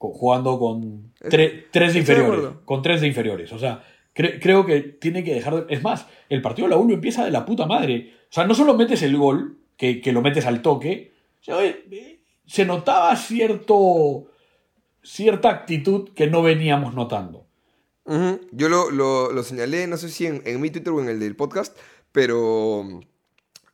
jugando 0.00 0.58
con 0.58 1.12
tre- 1.20 1.66
tres 1.70 1.94
inferiores. 1.94 2.40
Con 2.64 2.82
tres 2.82 3.00
de 3.02 3.06
inferiores. 3.06 3.52
O 3.52 3.58
sea, 3.58 3.84
cre- 4.14 4.38
creo 4.40 4.64
que 4.66 4.80
tiene 4.80 5.22
que 5.22 5.34
dejar 5.34 5.66
de- 5.66 5.74
Es 5.74 5.82
más, 5.82 6.06
el 6.28 6.40
partido 6.42 6.66
de 6.66 6.74
la 6.74 6.78
1 6.80 6.94
empieza 6.94 7.24
de 7.24 7.30
la 7.30 7.44
puta 7.44 7.66
madre. 7.66 8.14
O 8.30 8.32
sea, 8.32 8.46
no 8.46 8.54
solo 8.54 8.74
metes 8.74 9.02
el 9.02 9.16
gol, 9.16 9.58
que, 9.76 10.00
que 10.00 10.12
lo 10.12 10.22
metes 10.22 10.46
al 10.46 10.62
toque, 10.62 11.12
sino, 11.40 11.60
eh, 11.60 11.84
eh, 11.90 12.20
se 12.46 12.64
notaba 12.64 13.14
cierto, 13.16 14.26
cierta 15.02 15.50
actitud 15.50 16.10
que 16.14 16.26
no 16.26 16.42
veníamos 16.42 16.94
notando. 16.94 17.46
Yo 18.52 18.68
lo, 18.68 18.90
lo- 18.90 19.30
lo 19.32 19.42
señalé, 19.42 19.86
no 19.86 19.96
sé 19.96 20.08
si 20.08 20.26
en, 20.26 20.42
en 20.44 20.60
mi 20.60 20.70
Twitter 20.70 20.92
o 20.92 21.00
en 21.00 21.08
el 21.08 21.20
del 21.20 21.36
podcast, 21.36 21.76
pero 22.10 23.00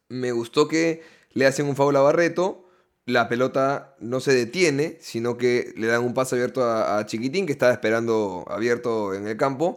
me 0.09 0.33
gustó 0.33 0.69
que 0.69 1.03
le 1.33 1.47
hacen 1.47 1.67
un 1.67 1.75
foul 1.77 1.97
a 1.97 2.01
Barreto, 2.01 2.66
la 3.07 3.29
pelota 3.29 3.95
no 4.01 4.21
se 4.21 4.35
detiene, 4.35 4.99
sino 5.01 5.37
que 5.39 5.73
le 5.77 5.87
dan 5.87 6.03
un 6.05 6.13
pase 6.13 6.35
abierto 6.35 6.65
a, 6.65 7.05
Chiquitín, 7.07 7.47
que 7.47 7.53
estaba 7.53 7.73
esperando 7.73 8.45
abierto 8.49 9.15
en 9.15 9.27
el 9.29 9.37
campo. 9.37 9.77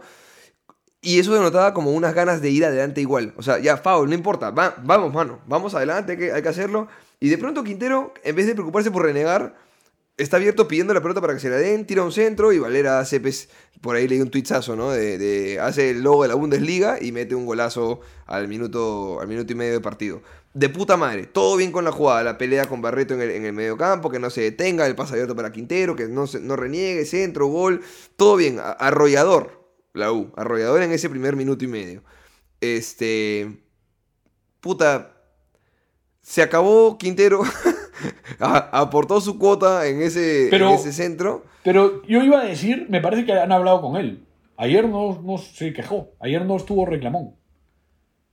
Y 1.01 1.19
eso 1.19 1.34
denotaba 1.34 1.73
como 1.73 1.91
unas 1.91 2.13
ganas 2.13 2.41
de 2.41 2.49
ir 2.49 2.65
adelante 2.65 2.99
igual. 3.01 3.34
O 3.38 3.43
sea, 3.43 3.59
ya, 3.59 3.77
foul, 3.77 4.09
no 4.09 4.15
importa. 4.15 4.51
va- 4.51 4.75
vamos, 4.84 5.13
mano. 5.13 5.39
Vamos 5.47 5.73
adelante, 5.75 6.13
hay 6.13 6.17
que, 6.17 6.32
hay 6.34 6.41
que 6.41 6.49
hacerlo. 6.49 6.88
Y 7.21 7.30
de 7.30 7.38
pronto 7.38 7.63
Quintero, 7.63 8.13
en 8.23 8.36
vez 8.36 8.47
de 8.47 8.53
preocuparse 8.53 8.91
por 8.91 9.03
renegar, 9.03 9.55
está 10.17 10.36
abierto 10.38 10.67
pidiendo 10.67 10.93
la 10.93 11.01
pelota 11.01 11.21
para 11.21 11.34
que 11.34 11.39
se 11.39 11.49
la 11.49 11.55
den, 11.57 11.86
tira 11.86 12.03
un 12.03 12.11
centro 12.11 12.51
y 12.51 12.59
Valera 12.59 12.99
hace, 12.99 13.21
pues, 13.21 13.47
por 13.82 13.95
ahí 13.95 14.07
leí 14.09 14.19
un 14.19 14.30
tuitazo, 14.30 14.75
¿no? 14.75 14.91
De, 14.91 15.17
de- 15.17 15.59
hace 15.61 15.91
el 15.91 16.01
logo 16.01 16.23
de 16.23 16.30
la 16.30 16.36
Bundesliga 16.36 16.97
y 17.01 17.11
mete 17.13 17.36
un 17.36 17.45
golazo 17.45 18.01
al 18.25 18.47
minuto, 18.49 19.21
al 19.21 19.27
minuto 19.30 19.53
y 19.53 19.55
medio 19.55 19.73
de 19.73 19.80
partido. 19.82 20.21
De 20.54 20.68
puta 20.70 20.97
madre, 20.97 21.26
todo 21.28 21.56
bien 21.58 21.72
con 21.72 21.86
la 21.86 21.91
jugada, 21.91 22.24
la 22.24 22.38
pelea 22.38 22.66
con 22.68 22.82
Barreto 22.82 23.14
en 23.14 23.22
el, 23.22 23.30
en 23.32 23.45
el 23.45 23.54
medio 23.54 23.78
campo, 23.78 24.10
que 24.10 24.18
no 24.20 24.30
se 24.32 24.41
detenga, 24.41 24.88
el 24.88 24.95
pase 24.95 25.14
abierto 25.14 25.36
para 25.36 25.52
Quintero, 25.52 25.95
que 25.95 26.08
no, 26.08 26.26
se, 26.26 26.39
no 26.39 26.56
reniegue, 26.56 27.06
centro, 27.06 27.47
gol, 27.47 27.82
todo 28.16 28.36
bien, 28.36 28.58
arrollador 28.60 29.60
la 29.93 30.12
U, 30.12 30.32
arrollador 30.36 30.82
en 30.82 30.91
ese 30.91 31.10
primer 31.10 31.36
minuto 31.36 31.64
y 31.66 31.68
medio. 31.68 32.04
Este, 32.62 33.62
puta, 34.60 35.14
se 36.22 36.41
acabó 36.41 36.97
Quintero, 36.97 37.41
a- 38.39 38.80
aportó 38.82 39.22
su 39.22 39.38
cuota 39.38 39.88
en 39.88 40.02
ese, 40.02 40.45
en 40.45 40.50
Pero- 40.50 40.74
ese 40.74 40.93
centro. 40.93 41.45
Pero 41.64 42.02
yo 42.08 42.24
iba 42.24 42.39
a 42.41 42.45
decir, 42.45 42.88
me 42.89 43.02
parece 43.02 43.26
que 43.26 43.34
han 43.34 43.52
hablado 43.52 43.82
con 43.82 43.97
él. 43.97 44.26
Ayer 44.58 44.88
no, 44.88 45.22
no 45.22 45.38
se 45.38 45.74
quejó, 45.74 46.12
ayer 46.20 46.45
no 46.45 46.56
estuvo 46.58 46.86
reclamón. 46.86 47.36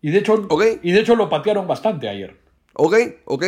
Y 0.03 0.11
de 0.11 0.19
hecho, 0.19 0.35
Ok. 0.49 0.65
y 0.83 0.93
de 0.93 1.01
hecho 1.01 1.17
lo 1.17 1.29
patearon 1.29 1.67
bastante 1.67 2.09
ayer. 2.09 2.37
Ok, 2.75 2.95
ok. 3.25 3.45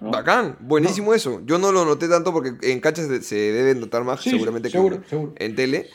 ¿no? 0.00 0.10
Bacán, 0.10 0.56
buenísimo 0.60 1.14
eso. 1.14 1.40
Yo 1.44 1.58
no 1.58 1.70
lo 1.72 1.84
noté 1.84 2.08
tanto 2.08 2.32
porque 2.32 2.52
en 2.70 2.80
canchas 2.80 3.08
se, 3.24 3.36
deben 3.36 3.80
notar 3.80 4.02
más 4.04 4.20
Sí, 4.20 4.30
seguramente 4.30 4.68
sí, 4.68 4.72
que 4.72 4.78
seguro, 4.78 4.96
en, 4.96 5.04
seguro. 5.04 5.34
tele. 5.56 5.88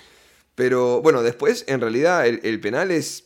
Pero 0.55 1.01
bueno, 1.01 1.23
después 1.23 1.65
en 1.67 1.81
realidad 1.81 2.25
el, 2.25 2.39
el 2.43 2.59
penal 2.59 2.91
es 2.91 3.25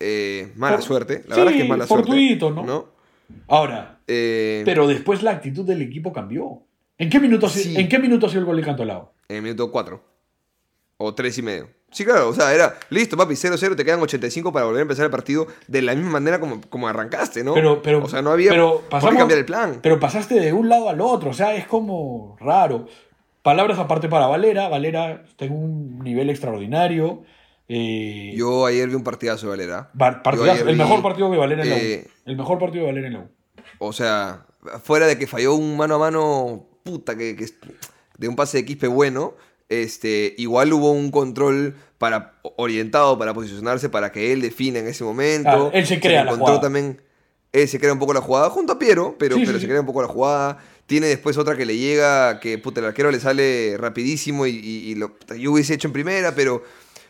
eh, 0.00 0.52
mala 0.56 0.76
Por- 0.76 0.84
suerte. 0.86 1.24
La 1.28 1.34
sí, 1.34 1.40
verdad 1.40 1.48
es 1.52 1.56
que 1.58 1.62
es 1.64 1.68
mala 1.68 1.86
fortuito, 1.86 2.48
suerte. 2.52 2.66
¿no? 2.66 2.88
Ahora, 3.48 4.00
Eh, 4.06 4.62
pero 4.64 4.86
después 4.88 5.22
la 5.22 5.30
actitud 5.32 5.64
del 5.64 5.82
equipo 5.82 6.12
cambió. 6.12 6.62
¿En 6.98 7.08
qué 7.10 7.20
minuto, 7.20 7.48
Sí. 7.48 7.74
¿en 7.76 7.88
qué 7.88 7.98
minuto 7.98 8.26
ha 8.26 8.28
sido 8.28 8.40
el 8.40 8.46
gol 8.46 8.56
de 8.56 8.62
Cantolao? 8.62 9.12
En 9.28 9.36
el 9.36 9.42
minuto 9.42 9.70
4. 9.70 10.02
O 10.96 11.14
3 11.14 11.38
y 11.38 11.42
medio. 11.42 11.68
Sí, 11.92 12.04
claro, 12.04 12.28
o 12.28 12.34
sea, 12.34 12.54
era 12.54 12.78
listo, 12.90 13.16
papi, 13.16 13.34
0-0, 13.34 13.74
te 13.76 13.84
quedan 13.84 14.00
85 14.00 14.52
para 14.52 14.64
volver 14.66 14.78
a 14.78 14.82
empezar 14.82 15.04
el 15.06 15.10
partido 15.10 15.48
de 15.66 15.82
la 15.82 15.94
misma 15.94 16.12
manera 16.12 16.38
como, 16.38 16.60
como 16.68 16.86
arrancaste, 16.86 17.42
¿no? 17.42 17.52
Pero, 17.54 17.82
pero, 17.82 18.04
o 18.04 18.08
sea, 18.08 18.22
no 18.22 18.30
había 18.30 18.50
pero 18.50 18.82
pasamos- 18.88 19.18
cambiar 19.18 19.38
el 19.40 19.44
plan. 19.44 19.80
Pero 19.82 19.98
pasaste 19.98 20.38
de 20.38 20.52
un 20.52 20.68
lado 20.68 20.88
al 20.88 21.00
otro, 21.00 21.30
o 21.30 21.34
sea, 21.34 21.54
es 21.56 21.66
como 21.66 22.36
raro. 22.40 22.86
Palabras 23.42 23.78
aparte 23.78 24.08
para 24.08 24.26
Valera. 24.26 24.68
Valera 24.68 25.24
en 25.38 25.52
un 25.52 25.98
nivel 26.00 26.28
extraordinario. 26.30 27.22
Eh, 27.68 28.34
Yo 28.36 28.66
ayer 28.66 28.88
vi 28.88 28.94
un 28.94 29.02
partidazo 29.04 29.46
de 29.46 29.50
Valera. 29.50 29.90
Partidazo, 29.96 30.68
el 30.68 30.74
vi, 30.76 30.82
mejor 30.82 31.02
partido 31.02 31.30
de 31.30 31.38
Valera 31.38 31.62
en 31.62 31.70
la 31.70 31.74
U. 31.76 31.78
eh, 31.78 32.06
El 32.26 32.36
mejor 32.36 32.58
partido 32.58 32.84
de 32.84 32.90
Valera 32.92 33.06
en 33.06 33.12
la 33.14 33.18
U. 33.20 33.28
O 33.78 33.92
sea, 33.92 34.46
fuera 34.82 35.06
de 35.06 35.16
que 35.18 35.26
falló 35.26 35.54
un 35.54 35.76
mano 35.76 35.94
a 35.94 35.98
mano, 35.98 36.66
puta, 36.84 37.16
que, 37.16 37.34
que- 37.36 37.46
de 38.18 38.28
un 38.28 38.36
pase 38.36 38.58
de 38.58 38.64
Quispe 38.66 38.86
bueno, 38.88 39.34
este, 39.70 40.34
igual 40.36 40.72
hubo 40.74 40.92
un 40.92 41.10
control 41.10 41.76
para, 41.96 42.34
orientado 42.56 43.18
para 43.18 43.32
posicionarse 43.32 43.88
para 43.88 44.12
que 44.12 44.32
él 44.32 44.42
defina 44.42 44.80
en 44.80 44.86
ese 44.88 45.02
momento. 45.04 45.70
Él 45.72 45.86
se 45.86 45.98
crea 46.00 46.24
la 46.24 46.32
encontró 46.32 46.46
jugada. 46.46 46.60
también, 46.60 47.00
él 47.52 47.66
se 47.68 47.78
crea 47.80 47.92
un 47.92 47.98
poco 47.98 48.12
la 48.12 48.20
jugada, 48.20 48.50
junto 48.50 48.72
a 48.74 48.78
Piero, 48.78 49.16
pero, 49.18 49.36
Sí, 49.36 49.42
pero 49.46 49.58
sí, 49.58 49.62
se 49.62 49.68
crea 49.68 49.80
un 49.80 49.86
poco 49.86 50.02
la 50.02 50.08
jugada. 50.08 50.58
Tiene 50.86 51.06
después 51.06 51.38
otra 51.38 51.56
que 51.56 51.64
le 51.64 51.76
llega, 51.78 52.40
que 52.40 52.58
puta, 52.58 52.80
el 52.80 52.86
arquero 52.86 53.10
le 53.10 53.20
sale 53.20 53.76
rapidísimo 53.78 54.44
y, 54.46 54.50
y- 54.56 54.90
y 54.90 54.94
lo, 54.96 55.16
yo 55.38 55.52
hubiese 55.52 55.74
hecho 55.74 55.86
en 55.88 55.92
primera, 55.92 56.34
pero, 56.34 56.64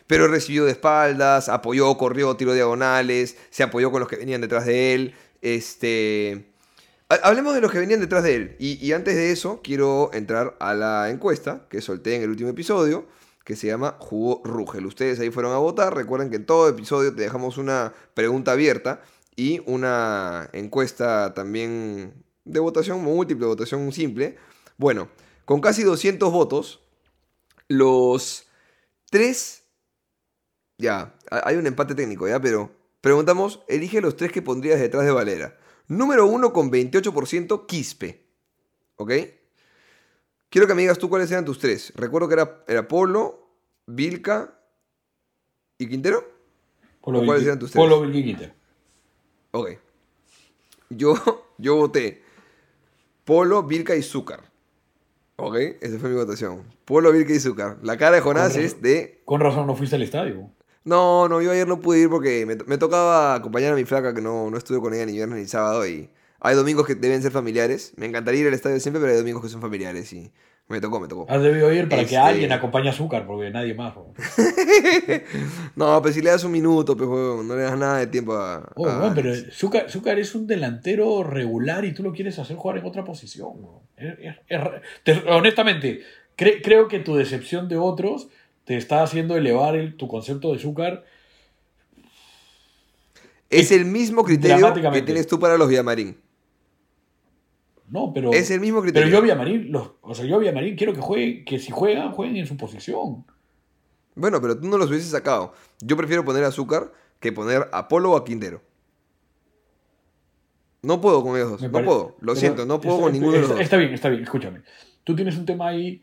pero 0.07 0.27
recibió 0.27 0.65
de 0.65 0.71
espaldas, 0.71 1.49
apoyó, 1.49 1.97
corrió, 1.97 2.35
tiró 2.35 2.53
diagonales, 2.53 3.37
se 3.49 3.63
apoyó 3.63 3.91
con 3.91 3.99
los 4.01 4.09
que 4.09 4.17
venían 4.17 4.41
detrás 4.41 4.65
de 4.67 4.93
él. 4.93 5.15
Este, 5.41 6.50
Hablemos 7.23 7.53
de 7.53 7.61
los 7.61 7.71
que 7.71 7.79
venían 7.79 7.99
detrás 7.99 8.23
de 8.23 8.35
él. 8.35 8.55
Y, 8.59 8.91
antes 8.93 9.15
de 9.15 9.31
eso, 9.31 9.61
quiero 9.63 10.09
entrar 10.13 10.55
a 10.59 10.73
la 10.73 11.09
encuesta 11.09 11.67
que 11.69 11.81
solté 11.81 12.15
en 12.15 12.21
el 12.23 12.29
último 12.29 12.49
episodio, 12.49 13.05
que 13.43 13.55
se 13.55 13.67
llama 13.67 13.97
Jugó 13.99 14.41
Rugel. 14.45 14.85
Ustedes 14.85 15.19
ahí 15.19 15.29
fueron 15.29 15.53
a 15.53 15.57
votar. 15.57 15.95
Recuerden 15.95 16.29
que 16.29 16.37
en 16.37 16.45
todo 16.45 16.69
episodio 16.69 17.13
te 17.13 17.21
dejamos 17.21 17.57
una 17.57 17.93
pregunta 18.13 18.51
abierta 18.53 19.01
y 19.35 19.61
una 19.65 20.49
encuesta 20.53 21.33
también 21.33 22.13
de 22.45 22.59
votación 22.59 23.01
múltiple, 23.03 23.45
votación 23.47 23.91
simple. 23.91 24.37
Bueno, 24.77 25.09
con 25.45 25.59
casi 25.59 25.83
200 25.83 26.31
votos, 26.31 26.81
los 27.67 28.45
tres... 29.09 29.63
Ya, 30.77 31.15
ha- 31.29 31.47
hay 31.47 31.57
un 31.57 31.67
empate 31.67 31.93
técnico, 31.95 32.27
¿ya? 32.27 32.39
Pero 32.39 32.71
preguntamos, 33.01 33.61
elige 33.67 34.01
los 34.01 34.15
tres 34.15 34.31
que 34.31 34.41
pondrías 34.41 34.79
detrás 34.79 35.05
de 35.05 35.11
Valera. 35.11 35.57
Número 35.91 36.25
uno 36.25 36.53
con 36.53 36.71
28%, 36.71 37.65
Quispe. 37.65 38.25
¿Ok? 38.95 39.11
Quiero 40.47 40.65
que 40.65 40.73
me 40.73 40.83
digas 40.83 40.97
tú 40.97 41.09
cuáles 41.09 41.29
eran 41.31 41.43
tus 41.43 41.59
tres. 41.59 41.91
Recuerdo 41.97 42.29
que 42.29 42.35
era, 42.35 42.63
era 42.65 42.87
Polo, 42.87 43.49
Vilca 43.87 44.57
y 45.77 45.89
Quintero. 45.89 46.25
Polo 47.01 47.19
¿O 47.19 47.25
cuáles 47.25 47.43
eran 47.43 47.59
tus 47.59 47.71
tres? 47.71 47.83
Polo 47.83 47.99
Vilqui 47.99 48.23
Quintero. 48.23 48.53
Ok. 49.51 49.71
Yo, 50.91 51.13
yo 51.57 51.75
voté 51.75 52.23
Polo, 53.25 53.61
Vilca 53.63 53.93
y 53.93 54.01
Zúcar. 54.01 54.49
Ok, 55.35 55.57
esa 55.81 55.99
fue 55.99 56.09
mi 56.09 56.15
votación. 56.15 56.63
Polo, 56.85 57.11
Vilca 57.11 57.33
y 57.33 57.39
Zúcar. 57.41 57.79
La 57.81 57.97
cara 57.97 58.15
de 58.15 58.21
Jonás 58.21 58.55
es 58.55 58.81
de... 58.81 59.21
Con 59.25 59.41
razón 59.41 59.67
no 59.67 59.75
fuiste 59.75 59.97
al 59.97 60.03
estadio. 60.03 60.51
No, 60.83 61.27
no, 61.29 61.41
yo 61.41 61.51
ayer 61.51 61.67
no 61.67 61.79
pude 61.79 61.99
ir 61.99 62.09
porque 62.09 62.45
me, 62.45 62.55
me 62.65 62.77
tocaba 62.77 63.35
acompañar 63.35 63.73
a 63.73 63.75
mi 63.75 63.85
flaca 63.85 64.13
que 64.13 64.21
no, 64.21 64.49
no 64.49 64.57
estuve 64.57 64.79
con 64.79 64.93
ella 64.93 65.05
ni 65.05 65.13
viernes 65.13 65.37
ni 65.39 65.47
sábado 65.47 65.85
y 65.87 66.09
hay 66.39 66.55
domingos 66.55 66.87
que 66.87 66.95
deben 66.95 67.21
ser 67.21 67.31
familiares. 67.31 67.93
Me 67.97 68.07
encantaría 68.07 68.41
ir 68.41 68.47
al 68.47 68.53
estadio 68.55 68.79
siempre, 68.79 68.99
pero 68.99 69.11
hay 69.13 69.19
domingos 69.19 69.43
que 69.43 69.49
son 69.49 69.61
familiares 69.61 70.11
y 70.13 70.31
me 70.69 70.81
tocó, 70.81 70.99
me 70.99 71.07
tocó. 71.07 71.25
Has 71.29 71.43
debido 71.43 71.71
ir 71.71 71.87
para 71.87 72.01
Este- 72.01 72.11
que 72.15 72.17
alguien 72.17 72.51
acompañe 72.51 72.87
a 72.87 72.91
Azúcar, 72.93 73.27
porque 73.27 73.51
nadie 73.51 73.73
más. 73.75 73.93
¿no? 75.75 76.01
Pero 76.01 76.13
si 76.13 76.21
le 76.21 76.29
das 76.31 76.43
un 76.43 76.51
minuto, 76.51 76.95
pues, 76.97 77.09
no 77.09 77.55
le 77.55 77.61
das 77.61 77.77
nada 77.77 77.97
de 77.99 78.07
tiempo 78.07 78.33
a... 78.33 78.71
Oh, 78.75 78.87
a 78.87 79.13
pero 79.13 79.31
Alex. 79.31 79.55
Zúcar, 79.55 79.89
Zúcar 79.89 80.17
es 80.19 80.33
un 80.35 80.47
delantero 80.47 81.23
regular 81.23 81.85
y 81.85 81.93
tú 81.93 82.03
lo 82.03 82.13
quieres 82.13 82.39
hacer 82.39 82.55
jugar 82.57 82.77
en 82.77 82.85
otra 82.85 83.03
posición. 83.03 83.61
¿no? 83.61 83.83
Es- 83.97 84.17
es- 84.19 84.35
es 84.47 84.61
ra- 84.61 84.81
te- 85.03 85.23
honestamente, 85.29 86.01
cre- 86.37 86.61
creo 86.63 86.87
que 86.87 86.99
tu 86.99 87.15
decepción 87.15 87.67
de 87.67 87.77
otros 87.77 88.29
te 88.71 88.77
está 88.77 89.03
haciendo 89.03 89.35
elevar 89.35 89.75
el- 89.75 89.97
tu 89.97 90.07
concepto 90.07 90.53
de 90.53 90.59
Zúcar. 90.59 91.03
Es 93.49 93.69
el 93.73 93.83
mismo 93.83 94.23
criterio 94.23 94.73
que 94.93 95.01
tienes 95.01 95.27
tú 95.27 95.39
para 95.41 95.57
los 95.57 95.67
Villamarín. 95.67 96.17
No, 97.89 98.13
pero. 98.13 98.31
Es 98.31 98.49
el 98.49 98.61
mismo 98.61 98.77
Pero 98.79 98.93
criterio. 98.93 99.09
yo 99.11 99.17
a 99.17 99.21
Villamarín, 99.21 99.71
los, 99.73 99.91
o 99.99 100.15
sea, 100.15 100.23
yo 100.25 100.39
Villamarín 100.39 100.77
quiero 100.77 100.93
que 100.93 101.01
juegue, 101.01 101.43
que 101.43 101.59
si 101.59 101.69
juegan, 101.69 102.13
jueguen 102.13 102.37
en 102.37 102.47
su 102.47 102.55
posición. 102.55 103.25
Bueno, 104.15 104.39
pero 104.39 104.57
tú 104.57 104.69
no 104.69 104.77
los 104.77 104.89
hubieses 104.89 105.09
sacado. 105.09 105.51
Yo 105.81 105.97
prefiero 105.97 106.23
poner 106.23 106.45
azúcar 106.45 106.93
que 107.19 107.33
poner 107.33 107.67
a 107.73 107.89
Polo 107.89 108.11
o 108.11 108.15
a 108.15 108.23
Quintero. 108.23 108.61
No 110.81 111.01
puedo 111.01 111.21
con 111.21 111.35
ellos 111.35 111.61
No 111.61 111.71
puedo. 111.83 112.15
Lo 112.21 112.33
pero 112.33 112.35
siento, 112.35 112.65
no 112.65 112.79
puedo 112.79 112.95
está- 112.95 113.03
con 113.03 113.11
ninguno 113.13 113.33
de 113.33 113.39
los 113.41 113.49
dos. 113.49 113.59
Está 113.59 113.75
bien, 113.75 113.93
está 113.93 114.07
bien, 114.07 114.23
escúchame. 114.23 114.61
Tú 115.03 115.13
tienes 115.13 115.35
un 115.37 115.45
tema 115.45 115.67
ahí 115.67 116.01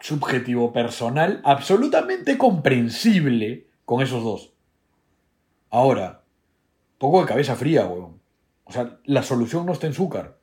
subjetivo, 0.00 0.72
personal, 0.72 1.40
absolutamente 1.44 2.38
comprensible 2.38 3.66
con 3.84 4.02
esos 4.02 4.22
dos. 4.24 4.52
Ahora, 5.70 6.22
poco 6.98 7.20
de 7.20 7.26
cabeza 7.26 7.54
fría, 7.56 7.86
weón. 7.86 8.20
O 8.64 8.72
sea, 8.72 8.98
la 9.04 9.22
solución 9.22 9.66
no 9.66 9.72
está 9.72 9.86
en 9.86 9.92
azúcar. 9.92 10.36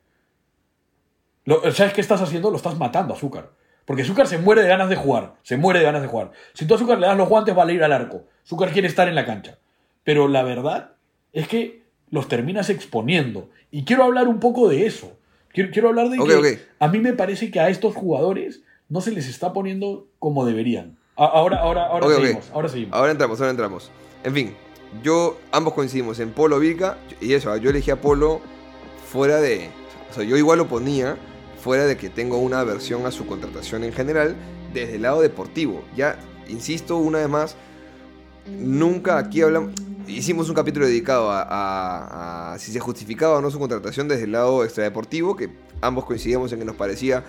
Lo- 1.44 1.70
¿Sabes 1.72 1.92
qué 1.94 2.00
estás 2.00 2.20
haciendo? 2.20 2.50
Lo 2.50 2.56
estás 2.56 2.76
matando 2.78 3.14
a 3.14 3.16
azúcar. 3.16 3.50
Porque 3.84 4.02
azúcar 4.02 4.26
se 4.26 4.38
muere 4.38 4.62
de 4.62 4.68
ganas 4.68 4.90
de 4.90 4.96
jugar. 4.96 5.34
Se 5.42 5.56
muere 5.56 5.78
de 5.78 5.86
ganas 5.86 6.02
de 6.02 6.08
jugar. 6.08 6.32
Si 6.52 6.66
tú 6.66 6.74
a 6.74 6.76
azúcar 6.76 6.98
le 6.98 7.06
das 7.06 7.16
los 7.16 7.28
guantes, 7.28 7.54
vale 7.54 7.72
ir 7.72 7.82
al 7.82 7.92
arco. 7.92 8.24
Azúcar 8.44 8.70
quiere 8.70 8.86
estar 8.88 9.08
en 9.08 9.14
la 9.14 9.24
cancha. 9.24 9.58
Pero 10.04 10.28
la 10.28 10.42
verdad 10.42 10.92
es 11.32 11.48
que 11.48 11.84
los 12.10 12.28
terminas 12.28 12.68
exponiendo. 12.68 13.48
Y 13.70 13.84
quiero 13.84 14.04
hablar 14.04 14.28
un 14.28 14.40
poco 14.40 14.68
de 14.68 14.86
eso. 14.86 15.18
Quiero, 15.52 15.70
quiero 15.72 15.88
hablar 15.88 16.10
de 16.10 16.18
que 16.18 16.32
a 16.78 16.88
mí 16.88 16.98
me 16.98 17.14
parece 17.14 17.50
que 17.50 17.60
a 17.60 17.70
estos 17.70 17.94
jugadores 17.94 18.62
no 18.88 19.00
se 19.00 19.10
les 19.12 19.28
está 19.28 19.52
poniendo 19.52 20.06
como 20.18 20.44
deberían. 20.46 20.98
Ahora, 21.16 21.58
ahora, 21.58 21.86
ahora 21.86 22.08
seguimos. 22.14 22.50
Ahora 22.52 22.68
seguimos. 22.68 22.94
Ahora 22.96 23.10
entramos, 23.12 23.40
ahora 23.40 23.50
entramos. 23.50 23.90
En 24.24 24.34
fin, 24.34 24.54
yo, 25.02 25.36
ambos 25.52 25.74
coincidimos 25.74 26.20
en 26.20 26.30
Polo 26.30 26.58
Vilca. 26.58 26.96
Y 27.20 27.32
eso, 27.34 27.54
yo 27.56 27.70
elegí 27.70 27.90
a 27.90 28.00
Polo 28.00 28.40
fuera 29.10 29.40
de. 29.40 29.68
O 30.10 30.14
sea, 30.14 30.24
yo 30.24 30.36
igual 30.36 30.58
lo 30.58 30.68
ponía 30.68 31.16
fuera 31.60 31.86
de 31.86 31.96
que 31.96 32.08
tengo 32.08 32.38
una 32.38 32.60
aversión 32.60 33.04
a 33.04 33.10
su 33.10 33.26
contratación 33.26 33.82
en 33.84 33.92
general 33.92 34.36
desde 34.72 34.94
el 34.96 35.02
lado 35.02 35.20
deportivo. 35.20 35.82
Ya, 35.96 36.18
insisto 36.48 36.96
una 36.98 37.18
vez 37.18 37.28
más, 37.28 37.56
nunca 38.46 39.18
aquí 39.18 39.42
hablamos. 39.42 39.72
Hicimos 40.06 40.48
un 40.48 40.54
capítulo 40.54 40.86
dedicado 40.86 41.30
a, 41.30 41.42
a- 41.42 42.52
a 42.54 42.58
si 42.58 42.72
se 42.72 42.80
justificaba 42.80 43.36
o 43.36 43.40
no 43.42 43.50
su 43.50 43.58
contratación 43.58 44.08
desde 44.08 44.24
el 44.24 44.32
lado 44.32 44.64
extradeportivo, 44.64 45.36
que 45.36 45.50
ambos 45.82 46.06
coincidíamos 46.06 46.50
en 46.52 46.60
que 46.60 46.64
nos 46.64 46.76
parecía 46.76 47.24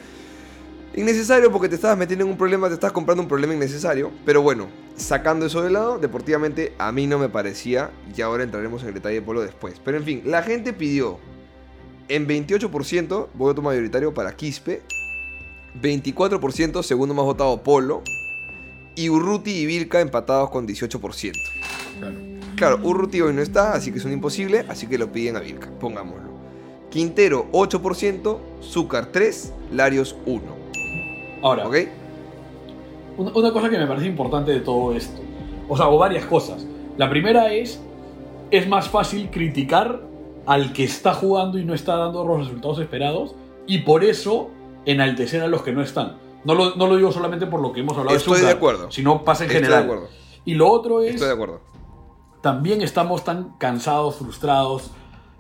Innecesario 0.96 1.52
porque 1.52 1.70
te 1.70 1.76
estabas 1.76 1.98
metiendo 1.98 2.26
en 2.26 2.32
un 2.32 2.38
problema, 2.38 2.68
te 2.68 2.74
estás 2.74 2.92
comprando 2.92 3.22
un 3.22 3.30
problema 3.30 3.54
innecesario. 3.54 4.12
Pero 4.26 4.42
bueno, 4.42 4.68
sacando 4.96 5.46
eso 5.46 5.62
de 5.62 5.70
lado, 5.70 6.00
deportivamente 6.00 6.74
a 6.78 6.92
mí 6.92 7.08
no 7.08 7.20
me 7.20 7.30
parecía. 7.30 7.92
Y 8.16 8.22
ahora 8.22 8.44
entraremos 8.44 8.82
en 8.82 8.90
el 8.90 8.94
detalle 8.96 9.16
de 9.16 9.22
Polo 9.22 9.42
después. 9.42 9.80
Pero 9.84 9.98
en 9.98 10.04
fin, 10.04 10.22
la 10.26 10.42
gente 10.42 10.74
pidió 10.74 11.20
en 12.08 12.28
28% 12.28 13.28
voto 13.34 13.62
mayoritario 13.62 14.14
para 14.14 14.36
Quispe. 14.36 14.82
24% 15.82 16.82
segundo 16.82 17.14
más 17.14 17.26
votado 17.26 17.62
Polo. 17.64 18.02
Y 18.96 19.10
Urruti 19.10 19.52
y 19.52 19.66
Vilca 19.66 20.02
empatados 20.02 20.50
con 20.50 20.68
18%. 20.68 21.34
Claro. 22.00 22.16
Claro, 22.60 22.80
Urruti 22.84 23.22
hoy 23.22 23.34
no 23.34 23.42
está, 23.42 23.72
así 23.72 23.90
que 23.90 24.00
es 24.00 24.06
un 24.06 24.12
imposible, 24.12 24.66
así 24.68 24.86
que 24.88 24.98
lo 24.98 25.14
piden 25.14 25.38
a 25.38 25.40
Vilca, 25.40 25.70
pongámoslo. 25.80 26.30
Quintero 26.90 27.48
8%, 27.54 28.38
Zúcar 28.62 29.14
3, 29.14 29.54
Larios 29.72 30.18
1. 30.26 30.59
Ahora, 31.42 31.68
¿Ok? 31.68 31.76
Una, 33.18 33.32
una 33.34 33.52
cosa 33.52 33.70
que 33.70 33.78
me 33.78 33.88
parece 33.88 34.08
importante 34.08 34.52
de 34.52 34.60
todo 34.62 34.94
esto, 34.94 35.22
o 35.68 35.76
sea, 35.76 35.88
o 35.90 35.98
varias 35.98 36.26
cosas. 36.26 36.66
La 36.98 37.10
primera 37.10 37.52
es, 37.54 37.82
es 38.52 38.68
más 38.68 38.90
fácil 38.90 39.30
criticar 39.30 40.02
al 40.46 40.74
que 40.74 40.84
está 40.84 41.14
jugando 41.14 41.58
y 41.60 41.66
no 41.66 41.74
está 41.74 41.96
dando 41.96 42.24
los 42.26 42.40
resultados 42.40 42.80
esperados 42.80 43.36
y 43.68 43.80
por 43.80 44.04
eso 44.04 44.50
enaltecer 44.86 45.42
a 45.44 45.48
los 45.48 45.62
que 45.62 45.72
no 45.74 45.82
están. 45.82 46.18
No 46.46 46.56
lo, 46.56 46.76
no 46.76 46.88
lo 46.88 46.96
digo 46.96 47.12
solamente 47.12 47.46
por 47.46 47.60
lo 47.62 47.74
que 47.74 47.82
hemos 47.82 47.98
hablado 47.98 48.16
Estoy 48.18 48.40
de 48.40 48.46
de 48.48 48.52
acuerdo. 48.54 48.90
sino 48.92 49.24
pasa 49.26 49.44
en 49.44 49.50
Estoy 49.52 49.62
de 49.62 49.68
general. 49.68 49.84
acuerdo. 49.84 50.08
Y 50.46 50.54
lo 50.56 50.70
otro 50.72 51.02
es, 51.02 51.16
Estoy 51.16 51.28
de 51.28 51.34
acuerdo. 51.34 51.60
también 52.42 52.82
estamos 52.82 53.24
tan 53.26 53.52
cansados, 53.58 54.16
frustrados, 54.16 54.92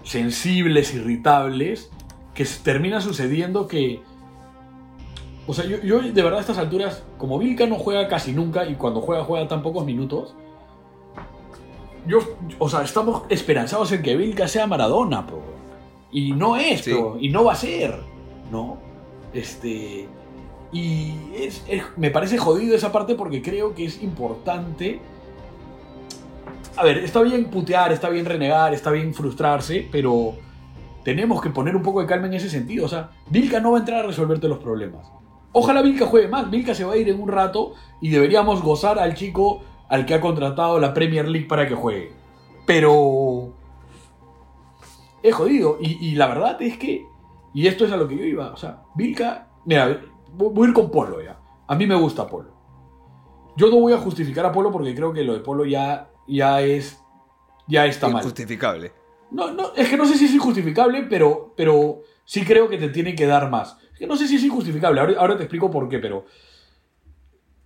sensibles, 0.03 0.93
irritables, 0.93 1.89
que 2.33 2.45
termina 2.63 2.99
sucediendo 3.01 3.67
que... 3.67 4.01
O 5.49 5.53
sea, 5.53 5.65
yo, 5.65 5.77
yo 5.81 5.99
de 6.01 6.21
verdad 6.21 6.37
a 6.37 6.41
estas 6.41 6.59
alturas, 6.59 7.03
como 7.17 7.39
Vilca 7.39 7.65
no 7.65 7.75
juega 7.75 8.07
casi 8.07 8.33
nunca 8.33 8.67
y 8.69 8.75
cuando 8.75 9.01
juega 9.01 9.23
juega 9.23 9.47
tan 9.47 9.63
pocos 9.63 9.83
minutos, 9.83 10.35
yo, 12.07 12.19
o 12.59 12.69
sea, 12.69 12.83
estamos 12.83 13.23
esperanzados 13.29 13.91
en 13.91 14.01
que 14.03 14.15
Vilca 14.15 14.47
sea 14.47 14.67
Maradona, 14.67 15.25
po. 15.25 15.39
Y 16.11 16.31
no 16.33 16.55
es, 16.55 16.81
Sí. 16.81 16.95
y 17.19 17.29
no 17.29 17.43
va 17.45 17.53
a 17.53 17.55
ser, 17.55 17.99
¿no? 18.51 18.77
Este... 19.33 20.07
Y 20.71 21.13
es, 21.35 21.63
es- 21.67 21.83
me 21.97 22.11
parece 22.11 22.37
jodido 22.37 22.75
esa 22.75 22.91
parte 22.91 23.15
porque 23.15 23.41
creo 23.41 23.73
que 23.73 23.85
es 23.85 24.03
importante 24.03 24.99
a 26.77 26.83
ver, 26.83 26.99
está 26.99 27.21
bien 27.21 27.45
putear, 27.49 27.91
está 27.91 28.09
bien 28.09 28.25
renegar, 28.25 28.73
está 28.73 28.91
bien 28.91 29.13
frustrarse, 29.13 29.87
pero 29.91 30.35
tenemos 31.03 31.41
que 31.41 31.49
poner 31.49 31.75
un 31.75 31.81
poco 31.83 31.99
de 32.01 32.07
calma 32.07 32.27
en 32.27 32.35
ese 32.35 32.49
sentido. 32.49 32.85
O 32.85 32.87
sea, 32.87 33.09
Vilca 33.29 33.59
no 33.59 33.71
va 33.71 33.77
a 33.77 33.81
entrar 33.81 33.99
a 34.03 34.07
resolverte 34.07 34.47
los 34.47 34.59
problemas. 34.59 35.05
Ojalá 35.51 35.81
Vilca 35.81 36.05
juegue 36.05 36.27
mal. 36.27 36.49
Vilca 36.49 36.73
se 36.73 36.83
va 36.85 36.93
a 36.93 36.97
ir 36.97 37.09
en 37.09 37.21
un 37.21 37.29
rato 37.29 37.73
y 38.01 38.09
deberíamos 38.09 38.61
gozar 38.61 38.99
al 38.99 39.15
chico 39.15 39.61
al 39.87 40.05
que 40.05 40.13
ha 40.13 40.21
contratado 40.21 40.79
la 40.79 40.93
Premier 40.93 41.27
League 41.27 41.47
para 41.47 41.67
que 41.67 41.75
juegue. 41.75 42.13
Pero 42.65 43.53
es 45.23 45.33
jodido. 45.33 45.77
Y, 45.81 46.07
y 46.07 46.15
la 46.15 46.27
verdad 46.27 46.61
es 46.61 46.77
que, 46.77 47.05
y 47.53 47.67
esto 47.67 47.85
es 47.85 47.91
a 47.91 47.97
lo 47.97 48.07
que 48.07 48.17
yo 48.17 48.23
iba, 48.23 48.51
o 48.51 48.57
sea, 48.57 48.83
Vilca, 48.95 49.47
mira, 49.65 50.01
voy 50.33 50.49
voy 50.53 50.65
a 50.65 50.69
ir 50.69 50.73
con 50.75 50.91
Polo 50.91 51.21
ya. 51.21 51.39
A 51.67 51.75
mí 51.75 51.85
me 51.85 51.95
gusta 51.95 52.27
Polo. 52.27 52.51
Yo 53.55 53.69
no 53.69 53.79
voy 53.79 53.93
a 53.93 53.97
justificar 53.97 54.45
a 54.45 54.51
Polo 54.51 54.71
porque 54.71 54.95
creo 54.95 55.11
que 55.11 55.23
lo 55.23 55.33
de 55.33 55.39
Polo 55.39 55.65
ya, 55.65 56.09
ya 56.27 56.61
es. 56.61 57.03
Ya 57.67 57.85
está 57.85 58.07
mal. 58.07 58.23
Injustificable. 58.23 58.91
No, 59.31 59.51
no, 59.51 59.73
es 59.75 59.87
que 59.89 59.97
no 59.97 60.05
sé 60.05 60.17
si 60.17 60.25
es 60.25 60.33
injustificable, 60.33 61.03
pero, 61.03 61.53
pero 61.55 62.01
sí 62.25 62.43
creo 62.43 62.67
que 62.67 62.77
te 62.77 62.89
tiene 62.89 63.13
que 63.15 63.27
dar 63.27 63.49
más. 63.51 63.77
Que 63.99 64.07
no 64.07 64.15
sé 64.15 64.27
si 64.27 64.37
es 64.37 64.43
injustificable, 64.43 64.99
ahora, 65.01 65.13
ahora 65.19 65.37
te 65.37 65.43
explico 65.43 65.69
por 65.69 65.87
qué, 65.89 65.99
pero 65.99 66.25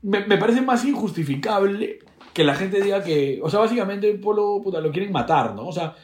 me, 0.02 0.26
me 0.26 0.38
parece 0.38 0.62
más 0.62 0.84
injustificable 0.84 2.00
que 2.34 2.44
la 2.44 2.56
gente 2.56 2.82
diga 2.82 3.04
que, 3.04 3.40
o 3.44 3.50
sea, 3.50 3.60
básicamente 3.60 4.12
Polo 4.16 4.60
puta, 4.64 4.82
lo 4.82 4.92
quieren 4.92 5.12
matar, 5.12 5.54
¿no? 5.54 5.68
O 5.68 5.72
sea, 5.72 5.96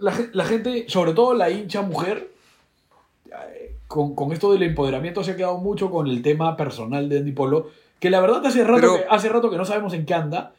la, 0.00 0.12
gen- 0.12 0.30
la 0.32 0.44
gente, 0.46 0.86
sobre 0.88 1.12
todo 1.12 1.34
la 1.34 1.50
hincha 1.50 1.82
mujer, 1.82 2.30
eh, 3.26 3.76
con, 3.86 4.14
con 4.14 4.32
esto 4.32 4.52
del 4.52 4.62
empoderamiento 4.62 5.22
se 5.22 5.32
ha 5.32 5.36
quedado 5.36 5.58
mucho 5.58 5.90
con 5.90 6.06
el 6.08 6.22
tema 6.22 6.56
personal 6.56 7.08
de 7.08 7.18
Andy 7.18 7.32
Polo, 7.32 7.68
que 8.00 8.08
la 8.10 8.20
verdad 8.20 8.44
hace 8.46 8.64
rato, 8.64 8.80
Pero- 8.80 8.96
que, 8.96 9.04
hace 9.10 9.28
rato 9.28 9.50
que 9.50 9.56
no 9.58 9.64
sabemos 9.66 9.92
en 9.92 10.06
qué 10.06 10.14
anda, 10.14 10.54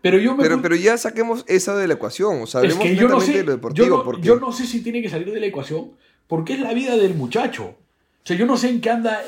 pero 0.00 0.16
yo 0.18 0.34
me 0.34 0.42
Pero, 0.42 0.62
pero 0.62 0.76
ya 0.76 0.96
saquemos 0.96 1.44
esa 1.46 1.76
de 1.76 1.86
la 1.86 1.94
ecuación. 1.94 2.40
O 2.40 2.46
sea, 2.46 2.62
es 2.62 2.74
que 2.76 2.96
yo 2.96 3.06
no 3.06 3.20
sé, 3.20 3.34
de 3.34 3.44
lo 3.44 3.52
deportivo. 3.52 3.86
yo 3.86 3.96
no, 3.98 4.02
porque... 4.04 4.22
yo 4.22 4.40
no 4.40 4.50
sé 4.50 4.66
si 4.66 4.82
tiene 4.82 5.02
que 5.02 5.10
salir 5.10 5.30
de 5.30 5.38
la 5.40 5.46
ecuación 5.46 5.90
porque 6.26 6.54
es 6.54 6.60
la 6.60 6.72
vida 6.72 6.96
del 6.96 7.14
muchacho. 7.14 7.74
O 8.22 8.26
sea, 8.26 8.36
yo 8.36 8.46
no 8.46 8.56
sé 8.56 8.68
en 8.68 8.80
qué 8.80 8.90
anda, 8.90 9.20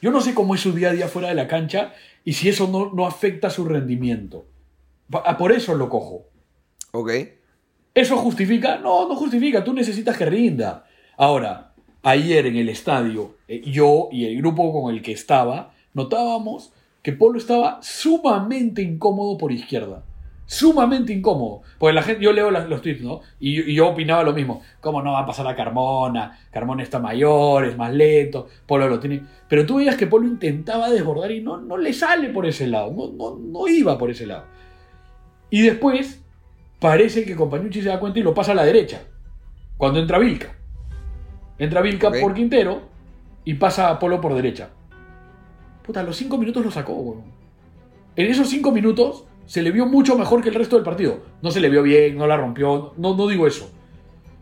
yo 0.00 0.10
no 0.10 0.20
sé 0.20 0.32
cómo 0.34 0.54
es 0.54 0.60
su 0.60 0.72
día 0.72 0.90
a 0.90 0.92
día 0.92 1.08
fuera 1.08 1.28
de 1.28 1.34
la 1.34 1.48
cancha 1.48 1.92
y 2.24 2.32
si 2.34 2.48
eso 2.48 2.68
no, 2.68 2.92
no 2.94 3.06
afecta 3.06 3.50
su 3.50 3.64
rendimiento. 3.64 4.46
Pa- 5.10 5.36
Por 5.36 5.52
eso 5.52 5.74
lo 5.74 5.88
cojo. 5.88 6.26
Ok. 6.92 7.10
¿Eso 7.94 8.16
justifica? 8.16 8.78
No, 8.78 9.08
no 9.08 9.16
justifica. 9.16 9.62
Tú 9.64 9.72
necesitas 9.74 10.16
que 10.16 10.24
rinda. 10.26 10.86
Ahora, 11.16 11.72
ayer 12.02 12.46
en 12.46 12.56
el 12.56 12.68
estadio, 12.68 13.36
eh, 13.48 13.60
yo 13.66 14.08
y 14.12 14.24
el 14.24 14.36
grupo 14.38 14.72
con 14.72 14.94
el 14.94 15.02
que 15.02 15.12
estaba, 15.12 15.74
notábamos 15.92 16.72
que 17.02 17.12
Polo 17.12 17.38
estaba 17.38 17.80
sumamente 17.82 18.80
incómodo 18.82 19.36
por 19.36 19.50
izquierda. 19.52 20.04
Sumamente 20.46 21.12
incómodo. 21.12 21.62
Porque 21.78 21.94
la 21.94 22.02
gente, 22.02 22.22
yo 22.22 22.32
leo 22.32 22.50
las- 22.50 22.68
los 22.68 22.82
tweets, 22.82 23.00
¿no? 23.02 23.20
Y, 23.40 23.70
y 23.70 23.74
yo 23.74 23.88
opinaba 23.88 24.22
lo 24.22 24.32
mismo. 24.34 24.62
¿Cómo 24.80 25.00
no 25.02 25.12
va 25.12 25.20
a 25.20 25.26
pasar 25.26 25.46
a 25.48 25.54
Carmona? 25.56 26.38
Carmona 26.50 26.82
está 26.82 26.98
mayor, 26.98 27.64
es 27.64 27.76
más 27.76 27.92
lento. 27.92 28.48
Polo 28.66 28.88
lo 28.88 29.00
tiene. 29.00 29.22
Pero 29.48 29.64
tú 29.64 29.76
veías 29.76 29.96
que 29.96 30.06
Polo 30.06 30.26
intentaba 30.26 30.90
desbordar 30.90 31.30
y 31.30 31.40
no, 31.40 31.58
no 31.58 31.76
le 31.78 31.92
sale 31.94 32.28
por 32.30 32.44
ese 32.46 32.66
lado. 32.66 32.92
No, 32.92 33.12
no, 33.12 33.38
no 33.38 33.68
iba 33.68 33.96
por 33.96 34.10
ese 34.10 34.26
lado. 34.26 34.44
Y 35.48 35.62
después, 35.62 36.22
parece 36.80 37.24
que 37.24 37.36
Compañucci 37.36 37.80
se 37.82 37.88
da 37.88 38.00
cuenta 38.00 38.18
y 38.18 38.22
lo 38.22 38.34
pasa 38.34 38.52
a 38.52 38.56
la 38.56 38.64
derecha. 38.64 39.02
Cuando 39.78 40.00
entra 40.00 40.18
Vilca. 40.18 40.54
Entra 41.58 41.80
Vilca 41.80 42.10
por 42.20 42.34
Quintero 42.34 42.82
y 43.44 43.54
pasa 43.54 43.88
a 43.88 43.98
Polo 43.98 44.20
por 44.20 44.34
derecha. 44.34 44.70
Puta, 45.82 46.00
a 46.00 46.02
los 46.02 46.16
cinco 46.16 46.36
minutos 46.38 46.64
lo 46.64 46.70
sacó, 46.70 46.92
weón. 46.94 47.22
En 48.16 48.26
esos 48.26 48.48
cinco 48.48 48.70
minutos 48.72 49.24
se 49.46 49.62
le 49.62 49.70
vio 49.70 49.86
mucho 49.86 50.16
mejor 50.16 50.42
que 50.42 50.48
el 50.48 50.54
resto 50.54 50.76
del 50.76 50.84
partido. 50.84 51.20
No 51.42 51.50
se 51.50 51.60
le 51.60 51.68
vio 51.68 51.82
bien, 51.82 52.16
no 52.16 52.26
la 52.26 52.36
rompió, 52.36 52.94
no, 52.96 53.14
no 53.16 53.28
digo 53.28 53.46
eso. 53.46 53.70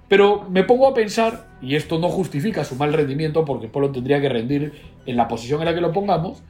Pero 0.09 0.46
me 0.51 0.64
pongo 0.64 0.88
a 0.88 0.94
pensar, 0.94 1.46
y 1.62 1.76
esto 1.76 1.98
no 1.98 2.09
justifica 2.09 2.64
su 2.64 2.74
mal 2.74 2.92
rendimiento 2.92 3.44
porque 3.44 3.68
Polo 3.68 3.90
tendría 3.90 4.20
que 4.20 4.28
rendir 4.28 4.72
en 5.07 5.16
la 5.16 5.28
posición 5.28 5.61
en 5.61 5.66
la 5.66 5.74
que 5.74 5.80
lo 5.80 5.92
pongamos, 5.92 6.42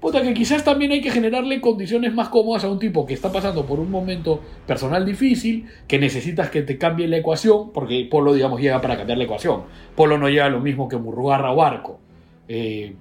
puta, 0.00 0.22
que 0.22 0.32
quizás 0.32 0.64
también 0.64 0.92
hay 0.92 1.02
que 1.02 1.10
generarle 1.10 1.60
condiciones 1.60 2.14
más 2.14 2.30
cómodas 2.30 2.64
a 2.64 2.70
un 2.70 2.78
tipo 2.78 3.04
que 3.04 3.12
está 3.14 3.30
pasando 3.30 3.66
por 3.66 3.78
un 3.78 3.90
momento 3.90 4.40
personal 4.66 5.04
difícil, 5.04 5.66
que 5.86 5.98
necesitas 5.98 6.48
que 6.48 6.62
te 6.62 6.78
cambie 6.78 7.06
la 7.06 7.18
ecuación, 7.18 7.72
porque 7.72 8.08
Polo, 8.10 8.32
digamos, 8.32 8.60
llega 8.60 8.80
para 8.80 8.96
cambiar 8.96 9.18
la 9.18 9.24
ecuación. 9.24 9.64
Polo 9.94 10.16
no 10.16 10.30
llega 10.30 10.48
lo 10.48 10.60
mismo 10.60 10.88
que 10.88 10.96
Murrugarra 10.96 11.52
o 11.52 11.62
Arco. 11.62 12.00
Eh, 12.48 12.96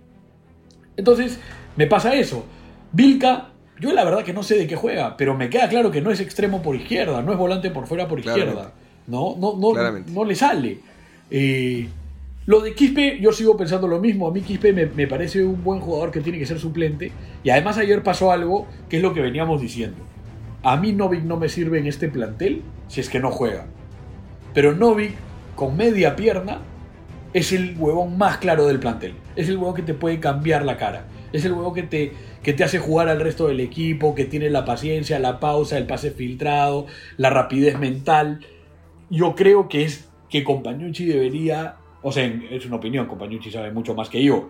entonces, 0.98 1.39
me 1.76 1.88
pasa 1.88 2.14
eso. 2.14 2.46
Vilca 2.91 3.53
yo 3.80 3.91
la 3.91 4.03
verdad 4.03 4.24
que 4.24 4.34
no 4.34 4.43
sé 4.43 4.55
de 4.55 4.67
qué 4.67 4.76
juega, 4.76 5.17
pero 5.17 5.36
me 5.36 5.49
queda 5.49 5.67
claro 5.69 5.91
que 5.91 6.01
no 6.01 6.11
es 6.11 6.19
extremo 6.19 6.61
por 6.61 6.76
izquierda, 6.76 7.21
no 7.21 7.32
es 7.32 7.38
volante 7.38 7.69
por 7.71 7.88
fuera 7.88 8.07
por 8.07 8.19
izquierda. 8.19 8.74
No, 9.07 9.36
no, 9.38 9.57
no, 9.57 9.71
Claramente. 9.71 10.11
no 10.11 10.24
le 10.24 10.36
sale. 10.36 10.80
Eh, 11.30 11.88
lo 12.45 12.59
de 12.61 12.74
Quispe, 12.74 13.19
yo 13.19 13.32
sigo 13.32 13.57
pensando 13.57 13.88
lo 13.88 13.99
mismo. 13.99 14.28
A 14.28 14.32
mí 14.32 14.41
Quispe 14.41 14.74
me, 14.74 14.86
me 14.86 15.07
parece 15.07 15.43
un 15.43 15.63
buen 15.63 15.80
jugador 15.80 16.11
que 16.11 16.21
tiene 16.21 16.39
que 16.39 16.45
ser 16.45 16.59
suplente. 16.59 17.11
Y 17.43 17.49
además 17.49 17.78
ayer 17.78 18.03
pasó 18.03 18.32
algo 18.32 18.67
que 18.89 18.97
es 18.97 19.03
lo 19.03 19.13
que 19.13 19.21
veníamos 19.21 19.61
diciendo. 19.61 19.97
A 20.61 20.78
mí 20.78 20.93
Novik 20.93 21.24
no 21.24 21.38
me 21.38 21.49
sirve 21.49 21.80
en 21.80 21.88
este 21.88 22.07
plantel 22.07 22.61
si 22.88 23.01
es 23.01 23.09
que 23.09 23.19
no 23.19 23.32
juega. 23.32 23.65
Pero 24.53 24.74
Novik, 24.74 25.11
con 25.55 25.76
media 25.76 26.15
pierna, 26.15 26.59
es 27.34 27.51
el 27.51 27.76
huevón 27.78 28.17
más 28.17 28.38
claro 28.38 28.67
del 28.67 28.80
plantel. 28.80 29.15
Es 29.36 29.49
el 29.49 29.57
huevón 29.57 29.76
que 29.76 29.82
te 29.82 29.93
puede 29.93 30.19
cambiar 30.19 30.63
la 30.63 30.78
cara. 30.78 31.05
Es 31.34 31.43
el 31.45 31.53
huevón 31.53 31.74
que 31.74 31.84
te, 31.84 32.13
que 32.44 32.54
te 32.54 32.64
hace 32.64 32.78
jugar 32.78 33.08
al 33.08 33.22
resto 33.22 33.48
del 33.48 33.62
equipo, 33.62 34.14
que 34.14 34.26
tiene 34.26 34.50
la 34.50 34.66
paciencia, 34.66 35.18
la 35.18 35.39
pausa, 35.39 35.78
el 35.78 35.88
pase 35.88 36.12
filtrado, 36.12 36.86
la 37.18 37.30
rapidez 37.30 37.80
mental. 37.80 38.46
Yo 39.10 39.34
creo 39.34 39.70
que 39.70 39.84
es 39.86 40.10
que 40.30 40.44
Compañucci 40.44 41.06
debería, 41.06 41.78
o 42.02 42.12
sea, 42.12 42.26
es 42.26 42.66
una 42.66 42.76
opinión, 42.76 43.08
Compañucci 43.08 43.50
sabe 43.50 43.72
mucho 43.72 43.96
más 43.96 44.10
que 44.10 44.22
yo, 44.22 44.50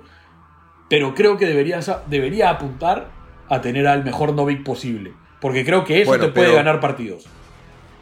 pero 0.89 1.13
creo 1.13 1.37
que 1.37 1.45
debería, 1.45 1.79
debería 2.07 2.49
apuntar 2.49 3.11
a 3.47 3.61
tener 3.61 3.85
al 3.87 4.03
mejor 4.03 4.33
Novik 4.33 4.63
posible, 4.63 5.13
porque 5.39 5.63
creo 5.63 5.83
que 5.83 6.01
eso 6.01 6.09
Bueno, 6.09 6.25
te 6.25 6.31
puede 6.31 6.53
ganar 6.53 6.79
partidos. 6.79 7.25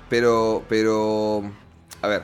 Pero, 0.09 0.63
pero, 0.69 1.43
a 2.01 2.07
ver, 2.07 2.23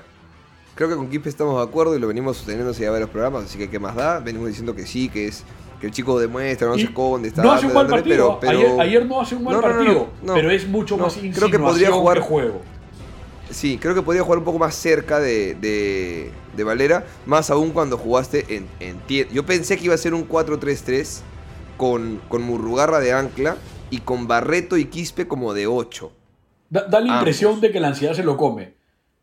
creo 0.75 0.89
que 0.89 0.95
con 0.95 1.09
Quispe 1.09 1.29
estamos 1.29 1.57
de 1.57 1.63
acuerdo 1.63 1.95
y 1.95 1.99
lo 1.99 2.07
venimos 2.07 2.37
sosteniendo 2.37 2.71
hace 2.71 2.83
ya 2.83 2.91
varios 2.91 3.09
programas, 3.09 3.45
así 3.45 3.57
que 3.57 3.69
¿qué 3.69 3.79
más 3.79 3.95
da? 3.95 4.19
Venimos 4.19 4.47
diciendo 4.47 4.75
que 4.75 4.85
sí, 4.85 5.09
que 5.09 5.27
es 5.27 5.43
que 5.79 5.87
el 5.87 5.93
chico 5.93 6.19
demuestra, 6.19 6.67
no 6.67 6.75
Y 6.75 6.79
se 6.81 6.85
esconde, 6.87 7.27
está 7.29 7.43
no 7.43 7.51
hace 7.51 7.67
un 7.67 7.73
mal 7.73 7.87
partido. 7.87 8.39
pero, 8.39 8.39
pero- 8.39 8.59
Ayer, 8.71 8.81
ayer 8.81 9.05
no 9.05 9.21
hace 9.21 9.35
un 9.35 9.43
mal 9.43 9.53
No, 9.55 9.61
partido, 9.61 10.09
no, 10.23 10.33
pero 10.33 10.49
es 10.51 10.67
mucho 10.67 10.97
más 10.97 11.15
creo 11.35 11.49
que 11.51 11.59
podría 11.59 11.91
jugar- 11.91 12.17
que 12.17 12.23
juego. 12.23 12.61
Sí, 13.49 13.77
creo 13.77 13.95
que 13.95 14.01
podría 14.01 14.23
jugar 14.23 14.39
un 14.39 14.43
poco 14.45 14.59
más 14.59 14.75
cerca 14.75 15.19
de, 15.19 15.55
de, 15.55 16.31
de 16.55 16.63
Valera, 16.65 17.05
más 17.25 17.49
aún 17.49 17.69
cuando 17.71 17.97
jugaste 17.97 18.45
en, 18.55 18.67
en 18.81 18.99
tie- 19.07 19.27
Yo 19.31 19.45
pensé 19.45 19.77
que 19.77 19.85
iba 19.85 19.95
a 19.95 19.97
ser 19.97 20.13
un 20.13 20.27
4-3-3 20.27 21.21
con, 21.77 22.19
con 22.27 22.41
Murrugarra 22.41 22.99
de 22.99 23.13
ancla 23.13 23.55
y 23.89 23.99
con 23.99 24.27
Barreto 24.27 24.75
y 24.77 24.85
Quispe 24.85 25.27
como 25.29 25.53
de 25.53 25.65
8. 25.67 26.11
Da, 26.69 26.81
da 26.81 26.99
la 26.99 27.05
Ambos. 27.05 27.17
impresión 27.19 27.61
de 27.61 27.71
que 27.71 27.79
la 27.79 27.87
ansiedad 27.89 28.13
se 28.15 28.23
lo 28.23 28.35
come. 28.35 28.73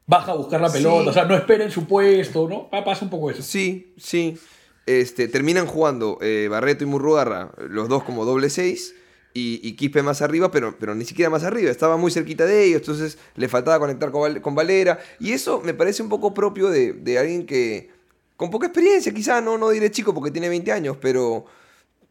Baja 0.07 0.33
a 0.33 0.35
buscar 0.37 0.61
la 0.61 0.69
Sí. 0.71 0.79
pelota, 0.79 1.11
o 1.11 1.13
sea, 1.13 1.25
no 1.27 1.35
espera 1.35 1.65
en 1.65 1.71
su 1.71 1.85
puesto, 1.87 2.49
¿no? 2.49 2.69
Pa- 2.71 2.83
Pasa 2.85 3.05
un 3.05 3.11
poco 3.11 3.31
eso. 3.31 3.43
Sí, 3.43 3.93
sí. 3.99 4.39
Este, 4.87 5.29
terminan 5.29 5.67
jugando 5.67 6.19
eh, 6.21 6.49
Barreto 6.51 6.85
y 6.85 6.87
Murrugarra, 6.87 7.53
los 7.71 7.89
dos 7.89 8.05
como 8.05 8.25
doble 8.25 8.51
6. 8.51 8.95
Y, 9.37 9.59
y 9.67 9.73
Quispe 9.75 10.03
más 10.03 10.23
arriba, 10.23 10.53
pero, 10.53 10.77
pero 10.79 10.95
ni 10.95 11.05
siquiera 11.05 11.29
más 11.29 11.43
arriba. 11.43 11.69
Estaba 11.71 11.97
muy 11.97 12.13
cerquita 12.13 12.47
de 12.47 12.65
ellos, 12.67 12.83
entonces 12.83 13.19
le 13.35 13.49
faltaba 13.49 13.81
conectar 13.81 14.13
con, 14.13 14.21
Val- 14.21 14.41
con 14.41 14.55
Valera. 14.55 15.01
Y 15.19 15.33
eso 15.33 15.61
me 15.65 15.75
parece 15.75 16.05
un 16.05 16.09
poco 16.09 16.33
propio 16.35 16.69
de, 16.71 16.93
de 16.93 17.19
alguien 17.19 17.45
que. 17.45 17.91
con 18.37 18.51
poca 18.53 18.67
experiencia, 18.69 19.13
quizá. 19.13 19.41
No, 19.41 19.59
no 19.59 19.71
diré 19.71 19.91
chico 19.91 20.15
porque 20.15 20.31
tiene 20.31 20.49
20 20.49 20.71
años, 20.71 20.97
pero. 21.01 21.47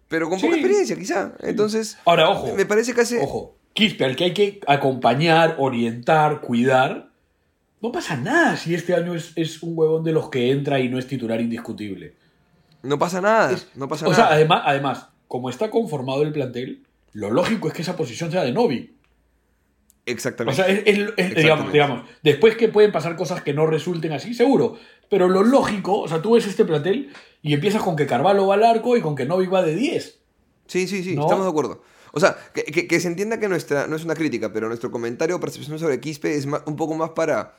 Pero 0.09 0.27
con 0.29 0.37
poca 0.41 0.55
experiencia, 0.55 0.97
quizá. 0.97 1.33
Entonces. 1.39 1.97
Ahora, 2.03 2.29
ojo. 2.29 2.53
Me 2.57 2.65
parece 2.65 2.93
que 2.93 2.99
hace. 3.01 3.19
Ojo, 3.21 3.55
Quispe, 3.73 4.03
al 4.03 4.17
que 4.17 4.25
hay 4.25 4.33
que 4.33 4.59
acompañar, 4.67 5.55
orientar, 5.59 6.41
cuidar, 6.41 7.09
no 7.81 7.91
pasa 7.93 8.17
nada 8.17 8.57
si 8.57 8.75
este 8.75 8.95
año 8.95 9.15
es, 9.15 9.31
es 9.37 9.63
un 9.63 9.77
huevón 9.77 10.03
de 10.03 10.11
los 10.11 10.29
que 10.29 10.51
entra 10.51 10.79
y 10.81 10.89
no 10.89 10.99
es 10.99 11.07
titular 11.07 11.39
indiscutible. 11.39 12.15
No 12.83 12.99
pasa 12.99 13.19
nada. 13.21 13.57
no 13.75 13.87
pasa 13.87 14.05
o 14.07 14.11
nada. 14.11 14.23
sea, 14.27 14.33
además, 14.35 14.61
además, 14.65 15.07
como 15.27 15.49
está 15.49 15.69
conformado 15.71 16.21
el 16.21 16.31
plantel, 16.31 16.83
lo 17.13 17.31
lógico 17.31 17.67
es 17.67 17.73
que 17.73 17.81
esa 17.81 17.95
posición 17.95 18.31
sea 18.31 18.43
de 18.43 18.51
Novi. 18.51 18.95
O 20.05 20.11
Exactamente. 20.11 20.55
sea, 20.61 20.67
es, 20.71 20.79
es- 20.79 20.85
es- 20.85 20.99
Exactamente. 20.99 21.41
digamos, 21.41 21.71
digamos, 21.73 22.09
después 22.23 22.55
que 22.57 22.67
pueden 22.67 22.91
pasar 22.91 23.15
cosas 23.15 23.41
que 23.41 23.53
no 23.53 23.65
resulten 23.67 24.11
así, 24.11 24.33
seguro. 24.33 24.75
Pero 25.09 25.29
lo 25.29 25.43
lógico, 25.43 26.01
o 26.01 26.07
sea, 26.07 26.21
tú 26.21 26.33
ves 26.33 26.45
este 26.45 26.65
plantel 26.65 27.11
y 27.41 27.53
empiezas 27.53 27.81
con 27.81 27.95
que 27.95 28.05
Carvalho 28.05 28.45
va 28.47 28.55
al 28.55 28.63
arco 28.63 28.97
y 28.97 29.01
con 29.01 29.15
que 29.15 29.25
Novi 29.25 29.47
va 29.47 29.61
de 29.63 29.75
10. 29.75 30.19
Sí, 30.67 30.87
sí, 30.87 31.03
sí, 31.03 31.15
¿No? 31.15 31.23
estamos 31.23 31.45
de 31.45 31.49
acuerdo. 31.51 31.83
O 32.11 32.19
sea, 32.19 32.35
que, 32.53 32.63
que- 32.63 32.87
que 32.87 32.99
se 32.99 33.07
entienda 33.07 33.39
que 33.39 33.47
nuestra, 33.47 33.87
no 33.87 33.95
es 33.95 34.03
una 34.03 34.13
crítica, 34.15 34.51
pero 34.51 34.67
nuestro 34.67 34.91
comentario 34.91 35.37
o 35.37 35.39
percepción 35.39 35.79
sobre 35.79 35.99
Quispe 36.01 36.35
es 36.35 36.45
ma- 36.45 36.63
un 36.65 36.75
poco 36.75 36.95
más 36.95 37.11
para, 37.11 37.55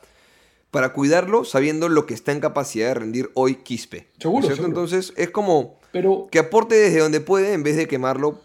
para 0.74 0.92
cuidarlo, 0.92 1.44
sabiendo 1.44 1.88
lo 1.88 2.04
que 2.04 2.14
está 2.14 2.32
en 2.32 2.40
capacidad 2.40 2.88
de 2.88 2.94
rendir 2.94 3.30
hoy 3.34 3.54
Quispe. 3.56 3.98
¿no 3.98 4.02
es 4.18 4.22
Seguro, 4.22 4.46
cierto? 4.46 4.62
seguro. 4.64 4.68
Entonces, 4.82 5.14
es 5.16 5.30
como 5.30 5.78
Pero 5.92 6.26
que 6.30 6.40
aporte 6.40 6.74
desde 6.74 6.98
donde 6.98 7.20
puede 7.20 7.52
en 7.54 7.62
vez 7.62 7.76
de 7.76 7.86
quemarlo 7.88 8.40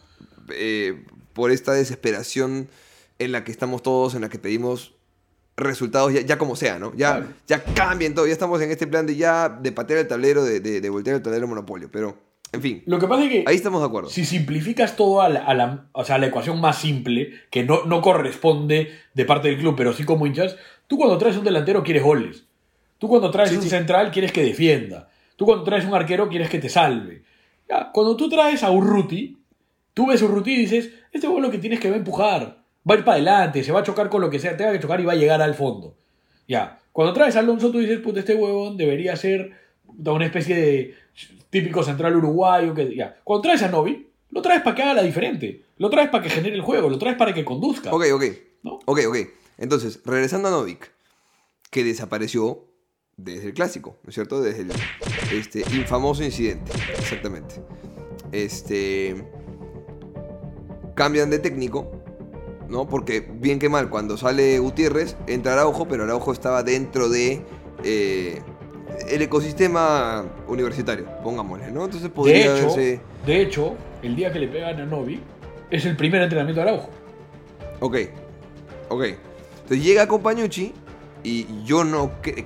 eh, 0.53 1.03
por 1.33 1.49
esta 1.51 1.73
desesperación 1.73 2.69
en 3.17 3.31
la 3.31 3.43
que 3.43 3.51
estamos 3.51 3.81
todos, 3.83 4.13
en 4.15 4.21
la 4.21 4.29
que 4.29 4.37
pedimos 4.39 4.93
resultados 5.57 6.13
ya, 6.13 6.21
ya 6.21 6.37
como 6.37 6.55
sea, 6.55 6.79
¿no? 6.79 6.93
Ya, 6.95 7.27
ya 7.47 7.63
cambien 7.63 8.13
todo, 8.15 8.25
ya 8.27 8.33
estamos 8.33 8.61
en 8.61 8.71
este 8.71 8.87
plan 8.87 9.05
de 9.05 9.15
ya 9.15 9.49
de 9.49 9.71
patear 9.71 9.99
el 9.99 10.07
tablero, 10.07 10.43
de, 10.43 10.59
de, 10.59 10.79
de 10.81 10.89
voltear 10.89 11.17
el 11.17 11.21
tablero 11.21 11.47
monopolio, 11.47 11.89
pero, 11.91 12.17
en 12.53 12.61
fin, 12.61 12.83
lo 12.85 12.97
que 12.99 13.07
pasa 13.07 13.23
es 13.25 13.29
que 13.29 13.43
ahí 13.45 13.55
estamos 13.55 13.81
de 13.81 13.87
acuerdo. 13.87 14.09
si 14.09 14.23
simplificas 14.23 14.95
todo 14.95 15.21
a 15.21 15.27
la, 15.29 15.41
a 15.43 15.53
la- 15.53 15.87
o 15.91 16.05
sea, 16.05 16.15
a 16.15 16.17
la 16.19 16.27
ecuación 16.27 16.61
más 16.61 16.79
simple, 16.79 17.33
que 17.51 17.63
no, 17.63 17.83
no 17.85 18.01
corresponde 18.01 18.89
de 19.13 19.25
parte 19.25 19.49
del 19.49 19.57
club, 19.57 19.73
pero 19.75 19.91
sí 19.93 20.03
como 20.05 20.25
hinchas, 20.25 20.55
tú 20.89 20.97
cuando 20.97 21.17
traes 21.17 21.37
un 21.37 21.43
delantero 21.45 21.83
quieres 21.83 22.03
goles. 22.03 22.43
Tú 22.97 23.07
cuando 23.07 23.31
traes 23.31 23.51
Sí, 23.51 23.55
un 23.57 23.61
sí. 23.61 23.69
central 23.69 24.11
quieres 24.11 24.31
que 24.33 24.43
defienda. 24.43 25.09
Tú 25.37 25.45
cuando 25.45 25.63
traes 25.63 25.85
un 25.85 25.93
arquero 25.93 26.27
quieres 26.27 26.49
que 26.49 26.59
te 26.59 26.67
salve. 26.67 27.23
Ya, 27.69 27.91
cuando 27.93 28.17
tú 28.17 28.27
traes 28.27 28.63
a 28.63 28.71
Urruti, 28.71 29.37
tú 29.93 30.07
ves 30.07 30.21
a 30.21 30.25
Urruti 30.25 30.51
y 30.51 30.57
dices, 30.57 30.89
este 31.13 31.27
gol 31.27 31.41
lo 31.43 31.51
que 31.51 31.59
tienes 31.59 31.79
que 31.79 31.89
va 31.89 31.95
a 31.95 31.99
empujar, 31.99 32.57
va 32.89 32.95
a 32.95 32.97
ir 32.97 33.05
para 33.05 33.15
adelante, 33.15 33.63
se 33.63 33.71
va 33.71 33.81
a 33.81 33.83
chocar 33.83 34.09
con 34.09 34.19
lo 34.21 34.29
que 34.29 34.39
sea, 34.39 34.57
tenga 34.57 34.71
que 34.73 34.79
chocar 34.79 34.99
y 34.99 35.05
va 35.05 35.13
a 35.13 35.15
llegar 35.15 35.41
al 35.41 35.53
fondo. 35.53 35.95
Ya, 36.47 36.79
cuando 36.91 37.13
traes 37.13 37.35
a 37.35 37.39
Alonso 37.39 37.71
tú 37.71 37.77
dices, 37.79 37.99
puta, 37.99 38.19
este 38.19 38.33
huevón 38.35 38.75
debería 38.75 39.15
ser 39.15 39.51
una 39.85 40.25
especie 40.25 40.55
de 40.55 40.95
típico 41.49 41.83
central 41.83 42.15
uruguayo. 42.17 42.73
Que, 42.73 42.95
ya. 42.95 43.15
Cuando 43.23 43.43
traes 43.43 43.61
a 43.63 43.69
Novi, 43.69 44.07
lo 44.31 44.41
traes 44.41 44.61
para 44.61 44.75
que 44.75 44.81
haga 44.81 44.93
la 44.95 45.03
diferente. 45.03 45.61
Lo 45.77 45.89
traes 45.89 46.09
para 46.09 46.23
que 46.23 46.29
genere 46.29 46.55
el 46.55 46.61
juego, 46.61 46.89
lo 46.89 46.97
traes 46.97 47.15
para 47.15 47.33
que 47.33 47.45
conduzca. 47.45 47.91
Ok, 47.93 48.05
ok. 48.13 48.23
¿no? 48.63 48.79
Ok, 48.85 48.99
ok. 49.07 49.17
Entonces, 49.59 49.99
regresando 50.05 50.47
a 50.47 50.51
Novik, 50.51 50.91
que 51.69 51.83
desapareció 51.83 52.65
desde 53.17 53.47
el 53.47 53.53
clásico, 53.53 53.97
¿no 54.03 54.09
es 54.09 54.15
cierto? 54.15 54.41
Desde 54.41 54.61
el 54.61 54.71
este, 55.31 55.59
infamoso 55.75 56.23
incidente, 56.23 56.71
exactamente. 56.97 57.55
Este. 58.31 59.27
Cambian 60.95 61.29
de 61.29 61.39
técnico, 61.39 61.91
¿no? 62.67 62.87
Porque 62.87 63.21
bien 63.21 63.59
que 63.59 63.69
mal, 63.69 63.89
cuando 63.89 64.17
sale 64.17 64.59
Gutiérrez, 64.59 65.15
entra 65.27 65.53
Araujo, 65.53 65.87
pero 65.87 66.03
Araujo 66.03 66.31
estaba 66.33 66.63
dentro 66.63 67.09
de. 67.09 67.41
eh, 67.83 68.41
el 69.07 69.21
ecosistema 69.21 70.25
universitario, 70.47 71.05
pongámosle, 71.23 71.71
¿no? 71.71 71.85
Entonces 71.85 72.03
De 72.03 72.09
podría 72.09 72.57
hecho, 72.57 72.65
verse. 72.65 72.99
de 73.25 73.41
hecho, 73.41 73.75
el 74.01 74.15
día 74.15 74.33
que 74.33 74.39
le 74.39 74.47
pegan 74.47 74.79
a 74.79 74.85
Novi, 74.85 75.21
es 75.69 75.85
el 75.85 75.95
primer 75.95 76.21
entrenamiento 76.23 76.61
de 76.63 76.69
Araujo. 76.69 76.89
Ok, 77.79 77.97
ok. 78.89 79.03
Entonces 79.69 79.85
llega 79.85 80.07
Compañucci 80.07 80.73
y 81.23 81.45
yo 81.63 81.83
no, 81.83 82.09
cre- 82.23 82.43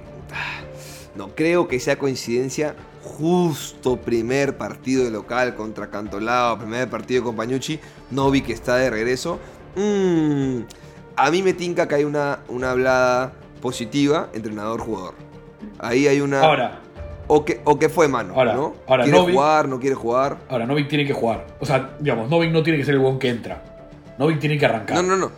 no 1.15 1.29
creo 1.29 1.69
que 1.69 1.79
sea 1.79 1.97
coincidencia. 1.97 2.75
Justo 3.01 3.95
primer 3.97 4.57
partido 4.57 5.05
de 5.05 5.11
local 5.11 5.55
contra 5.55 5.89
Cantolao, 5.89 6.57
primer 6.57 6.89
partido 6.89 7.21
de 7.21 7.25
Compañucci, 7.27 7.79
no 8.11 8.29
vi 8.29 8.41
que 8.41 8.51
está 8.51 8.75
de 8.75 8.89
regreso. 8.89 9.39
Mm, 9.77 10.63
a 11.15 11.31
mí 11.31 11.41
me 11.43 11.53
tinca 11.53 11.87
que 11.87 11.95
hay 11.95 12.03
una, 12.03 12.39
una 12.49 12.71
hablada 12.71 13.31
positiva 13.61 14.27
entrenador-jugador. 14.33 15.13
Ahí 15.79 16.07
hay 16.07 16.19
una... 16.19 16.41
Ahora, 16.41 16.79
o, 17.27 17.45
que, 17.45 17.61
o 17.63 17.79
que 17.79 17.87
fue 17.87 18.09
mano, 18.09 18.33
Ahora, 18.35 18.53
¿no? 18.53 18.73
ahora, 18.85 19.05
quiere 19.05 19.19
jugar, 19.31 19.69
no 19.69 19.79
quiere 19.79 19.95
jugar. 19.95 20.37
ahora 20.49 20.65
Novik 20.65 20.89
tiene 20.89 21.05
que 21.05 21.13
jugar. 21.13 21.47
O 21.61 21.65
sea, 21.65 21.95
digamos, 22.01 22.29
Novik 22.29 22.51
no 22.51 22.63
tiene 22.63 22.79
que 22.79 22.83
ser 22.85 22.95
el 22.95 22.99
buen 22.99 23.17
que 23.17 23.29
entra. 23.29 23.63
Novik 24.17 24.39
tiene 24.39 24.57
que 24.57 24.65
arrancar. 24.65 24.97
No, 24.97 25.03
no, 25.03 25.15
no. 25.15 25.31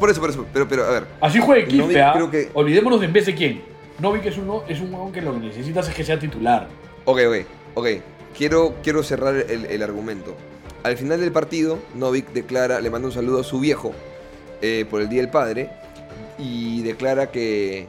Por 0.00 0.10
eso, 0.10 0.20
por 0.20 0.30
eso. 0.30 0.46
Pero, 0.52 0.66
pero, 0.68 0.84
a 0.84 0.90
ver. 0.90 1.06
Así 1.20 1.38
juegue 1.40 1.66
Quispe, 1.66 1.82
Novik 1.84 1.96
¿ah? 1.98 2.12
creo 2.14 2.30
que- 2.30 2.50
Olvidémonos 2.54 3.00
de 3.00 3.06
en 3.06 3.12
vez 3.12 3.26
de 3.26 3.34
quién. 3.34 3.62
Novik 4.00 4.24
es 4.26 4.38
uno, 4.38 4.62
es 4.68 4.80
un 4.80 4.92
huevón 4.92 5.12
que 5.12 5.20
lo 5.20 5.32
que 5.34 5.40
necesitas 5.40 5.88
es 5.88 5.94
que 5.94 6.04
sea 6.04 6.18
titular. 6.18 6.68
Ok, 7.04 7.18
ok, 7.28 7.36
ok. 7.74 7.86
Quiero, 8.36 8.74
quiero 8.82 9.02
cerrar 9.02 9.34
el, 9.34 9.66
el 9.66 9.82
argumento. 9.82 10.34
Al 10.84 10.96
final 10.96 11.20
del 11.20 11.32
partido, 11.32 11.78
Novik 11.94 12.32
declara, 12.32 12.80
le 12.80 12.90
manda 12.90 13.08
un 13.08 13.12
saludo 13.12 13.40
a 13.40 13.44
su 13.44 13.58
viejo 13.58 13.92
eh, 14.62 14.86
por 14.88 15.00
el 15.00 15.08
Día 15.08 15.20
del 15.22 15.30
Padre 15.30 15.70
y 16.38 16.82
declara 16.82 17.32
que, 17.32 17.88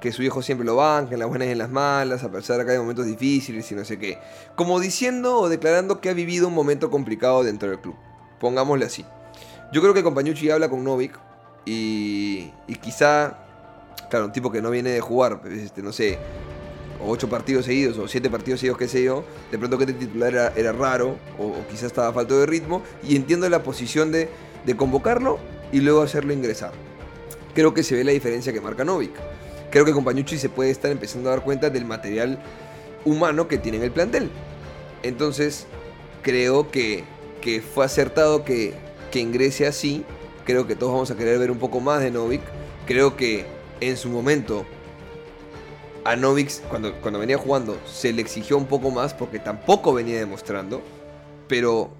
que 0.00 0.12
su 0.12 0.22
hijo 0.22 0.40
siempre 0.40 0.64
lo 0.64 0.76
banca 0.76 1.14
en 1.14 1.18
las 1.18 1.28
buenas 1.28 1.48
y 1.48 1.50
en 1.50 1.58
las 1.58 1.70
malas, 1.70 2.22
a 2.22 2.30
pesar 2.30 2.58
de 2.58 2.64
que 2.64 2.70
hay 2.72 2.78
momentos 2.78 3.06
difíciles 3.06 3.70
y 3.72 3.74
no 3.74 3.84
sé 3.84 3.98
qué. 3.98 4.18
Como 4.54 4.78
diciendo 4.78 5.38
o 5.38 5.48
declarando 5.48 6.00
que 6.00 6.10
ha 6.10 6.14
vivido 6.14 6.46
un 6.46 6.54
momento 6.54 6.90
complicado 6.90 7.42
dentro 7.42 7.68
del 7.68 7.80
club. 7.80 7.96
Pongámosle 8.38 8.84
así. 8.86 9.04
Yo 9.72 9.80
creo 9.80 9.94
que 9.94 10.02
Compañucci 10.02 10.50
habla 10.50 10.68
con 10.68 10.84
Novik 10.84 11.18
y, 11.64 12.50
quizá, 12.82 13.38
claro, 14.10 14.26
un 14.26 14.32
tipo 14.32 14.52
que 14.52 14.60
no 14.60 14.70
viene 14.70 14.90
de 14.90 15.00
jugar, 15.00 15.40
este, 15.50 15.82
no 15.82 15.92
sé, 15.92 16.18
ocho 17.02 17.30
partidos 17.30 17.64
seguidos 17.64 17.96
o 17.96 18.06
siete 18.06 18.28
partidos 18.28 18.60
seguidos, 18.60 18.76
qué 18.76 18.86
sé 18.86 19.02
yo, 19.02 19.24
de 19.50 19.58
pronto 19.58 19.78
que 19.78 19.84
este 19.84 19.94
titular 19.94 20.52
era, 20.54 20.72
raro 20.72 21.16
o, 21.38 21.54
quizás 21.70 21.84
estaba 21.84 22.12
falto 22.12 22.38
de 22.38 22.44
ritmo. 22.44 22.82
Y 23.02 23.16
entiendo 23.16 23.48
la 23.48 23.62
posición 23.62 24.12
de, 24.12 24.28
convocarlo 24.76 25.38
y 25.72 25.80
luego 25.80 26.02
hacerlo 26.02 26.34
ingresar. 26.34 26.72
Creo 27.54 27.72
que 27.72 27.82
se 27.82 27.94
ve 27.94 28.04
la 28.04 28.12
diferencia 28.12 28.52
que 28.52 28.60
marca 28.60 28.84
Novik. 28.84 29.12
Creo 29.70 29.86
que 29.86 29.92
Compañucci 29.92 30.36
se 30.36 30.50
puede 30.50 30.70
estar 30.70 30.90
empezando 30.90 31.30
a 31.30 31.32
dar 31.32 31.44
cuenta 31.44 31.70
del 31.70 31.86
material 31.86 32.38
humano 33.06 33.48
que 33.48 33.56
tiene 33.56 33.78
en 33.78 33.84
el 33.84 33.90
plantel. 33.90 34.30
Entonces, 35.02 35.66
creo 36.20 36.70
que 36.70 37.04
fue 37.74 37.86
acertado 37.86 38.44
que, 38.44 38.74
que 39.12 39.20
ingrese 39.20 39.66
así. 39.66 40.04
Creo 40.44 40.66
que 40.66 40.74
todos 40.74 40.92
vamos 40.92 41.10
a 41.12 41.16
querer 41.16 41.38
ver 41.38 41.52
un 41.52 41.58
poco 41.58 41.78
más 41.78 42.00
de 42.02 42.10
Novik. 42.10 42.42
Creo 42.86 43.16
que 43.16 43.46
en 43.80 43.96
su 43.96 44.08
momento 44.08 44.66
a 46.04 46.16
Novik, 46.16 46.50
cuando, 46.68 47.00
cuando 47.00 47.20
venía 47.20 47.38
jugando, 47.38 47.78
se 47.86 48.12
le 48.12 48.22
exigió 48.22 48.56
un 48.56 48.66
poco 48.66 48.90
más 48.90 49.14
porque 49.14 49.38
tampoco 49.38 49.94
venía 49.94 50.18
demostrando. 50.18 50.82
Pero, 51.46 51.90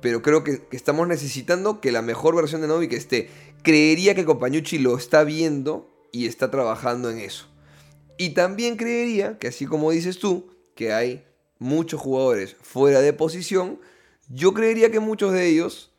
pero 0.00 0.22
creo 0.22 0.42
que, 0.42 0.62
que 0.66 0.76
estamos 0.76 1.06
necesitando 1.06 1.80
que 1.80 1.92
la 1.92 2.02
mejor 2.02 2.34
versión 2.34 2.60
de 2.60 2.66
Novik 2.66 2.92
esté. 2.92 3.30
Creería 3.62 4.16
que 4.16 4.24
Compañucci 4.24 4.78
lo 4.78 4.96
está 4.96 5.22
viendo 5.22 5.88
y 6.10 6.26
está 6.26 6.50
trabajando 6.50 7.10
en 7.10 7.18
eso. 7.18 7.46
Y 8.18 8.30
también 8.30 8.76
creería 8.76 9.38
que 9.38 9.48
así 9.48 9.66
como 9.66 9.92
dices 9.92 10.18
tú, 10.18 10.50
que 10.74 10.92
hay 10.92 11.24
muchos 11.58 12.00
jugadores 12.00 12.56
fuera 12.62 13.00
de 13.00 13.12
posición, 13.12 13.78
yo 14.28 14.54
creería 14.54 14.90
que 14.90 15.00
muchos 15.00 15.32
de 15.32 15.48
ellos, 15.48 15.89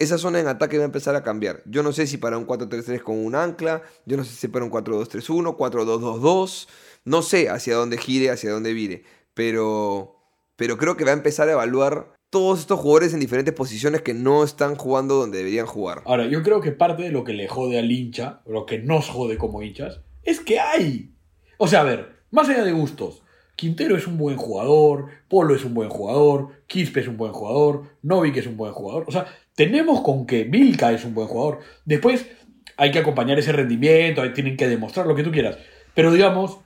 esa 0.00 0.16
zona 0.16 0.40
en 0.40 0.48
ataque 0.48 0.78
va 0.78 0.84
a 0.84 0.86
empezar 0.86 1.14
a 1.14 1.22
cambiar. 1.22 1.62
Yo 1.66 1.82
no 1.82 1.92
sé 1.92 2.06
si 2.06 2.16
para 2.16 2.38
un 2.38 2.46
4-3-3 2.46 3.02
con 3.02 3.22
un 3.22 3.34
ancla, 3.34 3.82
yo 4.06 4.16
no 4.16 4.24
sé 4.24 4.34
si 4.34 4.48
para 4.48 4.64
un 4.64 4.70
4-2-3-1, 4.70 5.56
4-2-2-2, 5.56 6.68
no 7.04 7.22
sé 7.22 7.50
hacia 7.50 7.76
dónde 7.76 7.98
gire, 7.98 8.30
hacia 8.30 8.50
dónde 8.50 8.72
vire, 8.72 9.04
pero, 9.34 10.16
pero 10.56 10.78
creo 10.78 10.96
que 10.96 11.04
va 11.04 11.10
a 11.10 11.14
empezar 11.14 11.48
a 11.48 11.52
evaluar 11.52 12.14
todos 12.30 12.60
estos 12.60 12.80
jugadores 12.80 13.12
en 13.12 13.20
diferentes 13.20 13.52
posiciones 13.52 14.00
que 14.00 14.14
no 14.14 14.42
están 14.42 14.74
jugando 14.74 15.16
donde 15.16 15.38
deberían 15.38 15.66
jugar. 15.66 16.02
Ahora, 16.06 16.26
yo 16.26 16.42
creo 16.42 16.62
que 16.62 16.72
parte 16.72 17.02
de 17.02 17.10
lo 17.10 17.22
que 17.22 17.34
le 17.34 17.46
jode 17.46 17.78
al 17.78 17.92
hincha, 17.92 18.40
lo 18.46 18.64
que 18.64 18.78
nos 18.78 19.10
jode 19.10 19.36
como 19.36 19.62
hinchas, 19.62 20.00
es 20.22 20.40
que 20.40 20.58
hay. 20.60 21.14
O 21.58 21.68
sea, 21.68 21.82
a 21.82 21.84
ver, 21.84 22.22
más 22.30 22.48
allá 22.48 22.64
de 22.64 22.72
gustos, 22.72 23.22
Quintero 23.60 23.94
es 23.94 24.06
un 24.06 24.16
buen 24.16 24.38
jugador, 24.38 25.08
Polo 25.28 25.54
es 25.54 25.66
un 25.66 25.74
buen 25.74 25.90
jugador, 25.90 26.48
Quispe 26.66 27.00
es 27.00 27.08
un 27.08 27.18
buen 27.18 27.32
jugador, 27.32 27.90
Novik 28.00 28.38
es 28.38 28.46
un 28.46 28.56
buen 28.56 28.72
jugador. 28.72 29.04
O 29.06 29.12
sea, 29.12 29.26
tenemos 29.54 30.00
con 30.00 30.24
que 30.24 30.46
Milka 30.46 30.90
es 30.92 31.04
un 31.04 31.12
buen 31.12 31.28
jugador. 31.28 31.58
Después 31.84 32.24
hay 32.78 32.90
que 32.90 33.00
acompañar 33.00 33.38
ese 33.38 33.52
rendimiento, 33.52 34.22
tienen 34.32 34.56
que 34.56 34.66
demostrar 34.66 35.06
lo 35.06 35.14
que 35.14 35.22
tú 35.22 35.30
quieras. 35.30 35.58
Pero 35.92 36.10
digamos, 36.10 36.56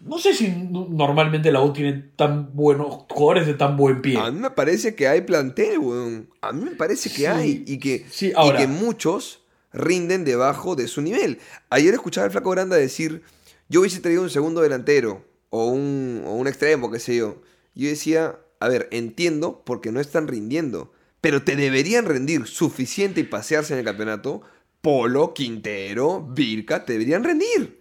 no 0.00 0.18
sé 0.18 0.34
si 0.34 0.48
normalmente 0.50 1.50
la 1.50 1.62
U 1.62 1.72
tiene 1.72 1.94
tan 2.16 2.54
buenos 2.54 3.06
jugadores 3.08 3.46
de 3.46 3.54
tan 3.54 3.78
buen 3.78 4.02
pie. 4.02 4.18
A 4.18 4.30
mí 4.30 4.38
me 4.38 4.50
parece 4.50 4.94
que 4.94 5.08
hay 5.08 5.22
plantel, 5.22 5.78
weón. 5.78 6.28
A 6.42 6.52
mí 6.52 6.66
me 6.66 6.76
parece 6.76 7.08
que 7.08 7.16
Sí, 7.16 7.24
hay. 7.24 7.64
Y 7.66 7.78
que, 7.78 8.04
sí, 8.10 8.30
y 8.36 8.52
que 8.58 8.66
muchos 8.66 9.40
rinden 9.72 10.26
debajo 10.26 10.76
de 10.76 10.86
su 10.86 11.00
nivel. 11.00 11.38
Ayer 11.70 11.94
escuchaba 11.94 12.26
al 12.26 12.30
Flaco 12.30 12.50
Granda 12.50 12.76
decir, 12.76 13.22
yo 13.70 13.80
hubiese 13.80 14.00
traído 14.00 14.20
un 14.20 14.28
segundo 14.28 14.60
delantero 14.60 15.32
o 15.56 15.66
un, 15.68 16.22
o 16.26 16.32
un 16.34 16.48
extremo, 16.48 16.90
qué 16.90 16.98
sé 16.98 17.14
yo. 17.16 17.40
Yo 17.76 17.88
decía, 17.88 18.38
a 18.58 18.68
ver, 18.68 18.88
entiendo 18.90 19.62
porque 19.64 19.92
no 19.92 20.00
están 20.00 20.26
rindiendo. 20.26 20.92
Pero 21.20 21.42
te 21.42 21.54
deberían 21.54 22.06
rendir 22.06 22.46
suficiente 22.46 23.20
y 23.20 23.24
pasearse 23.24 23.72
en 23.72 23.78
el 23.78 23.84
campeonato. 23.84 24.42
Polo, 24.80 25.32
Quintero, 25.32 26.20
Virca, 26.28 26.84
te 26.84 26.94
deberían 26.94 27.22
rendir. 27.24 27.80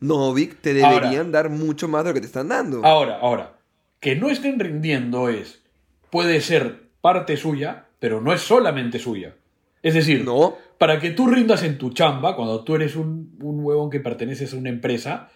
Novik, 0.00 0.60
te 0.60 0.82
Ahora- 0.82 1.00
deberían 1.00 1.30
dar 1.32 1.50
mucho 1.50 1.88
más 1.88 2.04
de 2.04 2.10
lo 2.10 2.14
que 2.14 2.20
te 2.20 2.26
están 2.26 2.48
dando. 2.48 2.84
Ahora, 2.84 3.18
ahora, 3.20 3.58
que 4.00 4.16
no 4.16 4.28
estén 4.28 4.58
rindiendo 4.58 5.28
es, 5.28 5.62
puede 6.10 6.40
ser 6.40 6.90
parte 7.00 7.36
suya, 7.36 7.86
pero 7.98 8.20
no 8.20 8.32
es 8.32 8.40
solamente 8.42 8.98
suya. 8.98 9.36
Es 9.82 9.94
decir, 9.94 10.24
No. 10.24 10.56
para 10.78 10.98
que 11.00 11.10
tú 11.10 11.26
rindas 11.28 11.62
en 11.62 11.78
tu 11.78 11.90
chamba, 11.90 12.36
cuando 12.36 12.64
tú 12.64 12.74
eres 12.74 12.96
un, 12.96 13.36
un 13.40 13.60
huevón 13.64 13.88
que 13.90 14.00
perteneces 14.00 14.52
a 14.52 14.56
una 14.56 14.68
empresa, 14.70 15.30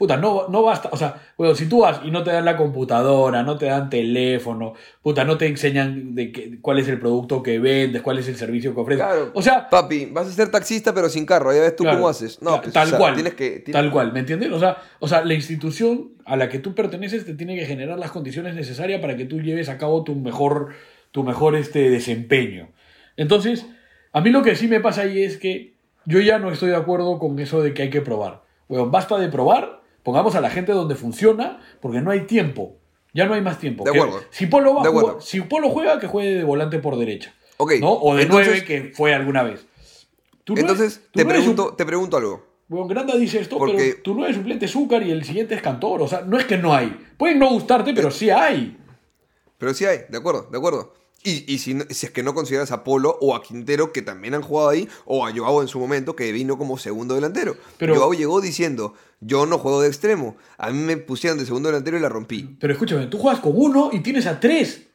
puta, 0.00 0.16
no, 0.16 0.48
no 0.48 0.62
basta, 0.62 0.88
o 0.92 0.96
sea, 0.96 1.16
bueno, 1.36 1.54
si 1.54 1.66
tú 1.68 1.80
vas 1.80 2.00
y 2.02 2.10
no 2.10 2.22
te 2.24 2.30
dan 2.32 2.46
la 2.46 2.56
computadora, 2.56 3.42
no 3.42 3.58
te 3.58 3.66
dan 3.66 3.90
teléfono, 3.90 4.72
puta, 5.02 5.24
no 5.24 5.36
te 5.36 5.46
enseñan 5.46 6.14
de 6.14 6.32
qué- 6.32 6.58
cuál 6.62 6.78
es 6.78 6.88
el 6.88 6.98
producto 6.98 7.42
que 7.42 7.58
vendes, 7.58 8.00
cuál 8.00 8.16
es 8.18 8.26
el 8.26 8.36
servicio 8.36 8.74
que 8.74 8.80
ofreces. 8.80 9.04
Claro. 9.04 9.30
O 9.34 9.42
sea, 9.42 9.68
Papi, 9.68 10.06
vas 10.06 10.26
a 10.26 10.32
ser 10.32 10.50
taxista 10.50 10.94
pero 10.94 11.10
sin 11.10 11.26
carro, 11.26 11.52
ya 11.52 11.60
ves 11.60 11.76
tú 11.76 11.82
Claro. 11.82 11.98
cómo 11.98 12.08
haces. 12.08 12.40
No, 12.40 12.62
pues, 12.62 12.72
tal 12.72 12.86
o 12.86 12.90
sea, 12.92 12.98
cual. 12.98 13.14
Tienes 13.14 13.34
que, 13.34 13.50
tienes- 13.60 13.72
Tal 13.72 13.90
cual, 13.90 14.14
¿me 14.14 14.20
entiendes? 14.20 14.50
O 14.52 14.58
sea, 14.58 14.78
o 15.00 15.06
sea, 15.06 15.22
la 15.22 15.34
institución 15.34 16.12
a 16.24 16.36
la 16.38 16.48
que 16.48 16.58
tú 16.60 16.74
perteneces 16.74 17.26
te 17.26 17.34
tiene 17.34 17.54
que 17.54 17.66
generar 17.66 17.98
las 17.98 18.10
condiciones 18.10 18.54
necesarias 18.54 19.02
para 19.02 19.18
que 19.18 19.26
tú 19.26 19.42
lleves 19.42 19.68
a 19.68 19.76
cabo 19.76 20.02
tu 20.02 20.14
mejor, 20.14 20.70
tu 21.10 21.24
mejor 21.24 21.56
este, 21.56 21.90
desempeño. 21.90 22.68
Entonces, 23.18 23.66
a 24.12 24.22
mí 24.22 24.30
lo 24.30 24.42
que 24.42 24.56
sí 24.56 24.66
me 24.66 24.80
pasa 24.80 25.02
ahí 25.02 25.22
es 25.22 25.36
que 25.36 25.74
yo 26.06 26.20
ya 26.20 26.38
no 26.38 26.50
estoy 26.50 26.70
de 26.70 26.76
acuerdo 26.76 27.18
con 27.18 27.38
eso 27.38 27.60
de 27.62 27.74
que 27.74 27.82
hay 27.82 27.90
que 27.90 28.00
probar. 28.00 28.42
Bueno, 28.68 28.88
basta 28.88 29.18
de 29.18 29.28
probar, 29.28 29.79
pongamos 30.02 30.34
a 30.34 30.40
la 30.40 30.50
gente 30.50 30.72
donde 30.72 30.94
funciona, 30.96 31.60
porque 31.80 32.00
no 32.00 32.10
hay 32.10 32.22
tiempo. 32.26 32.76
Ya 33.12 33.26
no 33.26 33.34
hay 33.34 33.40
más 33.42 33.58
tiempo. 33.58 33.84
De 33.84 33.90
acuerdo. 33.90 34.20
Si 34.30 34.46
Polo, 34.46 34.74
va 34.74 34.82
De 34.82 34.88
jugar- 34.88 35.04
acuerdo. 35.04 35.20
si 35.20 35.40
Polo 35.40 35.68
juega, 35.70 35.98
que 35.98 36.06
juegue 36.06 36.34
de 36.36 36.44
volante 36.44 36.78
por 36.78 36.96
derecha. 36.96 37.34
Ok, 37.56 37.72
¿no? 37.80 37.92
O 37.92 38.14
de 38.14 38.22
entonces- 38.22 38.48
nueve, 38.48 38.64
que 38.64 38.92
fue 38.94 39.12
alguna 39.14 39.42
vez. 39.42 39.66
Tú 40.44 40.54
no 40.54 40.60
Entonces, 40.60 41.00
tú 41.10 41.18
te, 41.18 41.24
no 41.24 41.30
un- 41.30 41.36
pregunto, 41.36 41.74
te 41.74 41.84
pregunto 41.84 42.16
algo. 42.16 42.46
bueno, 42.68 42.86
Granda 42.86 43.16
dice 43.16 43.40
esto, 43.40 43.58
Porque- 43.58 43.74
pero 43.76 44.02
tú 44.02 44.14
no 44.14 44.24
eres 44.24 44.36
suplente 44.36 44.68
Zúcar 44.68 45.02
y 45.02 45.10
el 45.10 45.24
siguiente 45.24 45.54
es 45.56 45.62
Cantor. 45.62 46.02
O 46.02 46.08
sea, 46.08 46.20
no 46.22 46.38
es 46.38 46.44
que 46.44 46.56
no 46.56 46.72
hay. 46.74 46.96
Pueden 47.18 47.38
no 47.40 47.48
gustarte, 47.50 47.92
pero 47.92 48.10
sí 48.10 48.30
hay. 48.30 48.76
Pero 49.58 49.74
sí 49.74 49.84
hay, 49.84 49.98
de 50.08 50.16
acuerdo, 50.18 50.48
de 50.50 50.56
acuerdo. 50.58 50.94
Y, 51.22 51.52
y 51.52 51.58
si, 51.58 51.78
si 51.90 52.06
es 52.06 52.12
que 52.12 52.22
no 52.22 52.32
consideras 52.32 52.72
a 52.72 52.82
Polo 52.82 53.18
o 53.20 53.34
a 53.34 53.42
Quintero, 53.42 53.92
que 53.92 54.00
también 54.00 54.32
han 54.34 54.40
jugado 54.40 54.70
ahí, 54.70 54.88
o 55.04 55.26
a 55.26 55.32
Joao 55.36 55.60
en 55.60 55.68
su 55.68 55.78
momento, 55.78 56.16
que 56.16 56.32
vino 56.32 56.56
como 56.56 56.78
segundo 56.78 57.14
delantero. 57.14 57.56
Pero- 57.76 57.94
Joao 57.94 58.14
llegó 58.14 58.40
diciendo, 58.40 58.94
yo 59.20 59.46
no 59.46 59.58
juego 59.58 59.80
de 59.82 59.88
extremo. 59.88 60.36
A 60.58 60.70
mí 60.70 60.78
me 60.78 60.96
pusieron 60.96 61.38
de 61.38 61.44
segundo 61.46 61.68
delantero 61.68 61.96
y 61.96 62.00
la 62.00 62.08
rompí. 62.08 62.56
Pero 62.60 62.72
escúchame, 62.72 63.06
tú 63.06 63.18
juegas 63.18 63.40
con 63.40 63.52
uno 63.54 63.90
y 63.92 64.00
tienes 64.00 64.26
a 64.26 64.40
tres. 64.40 64.86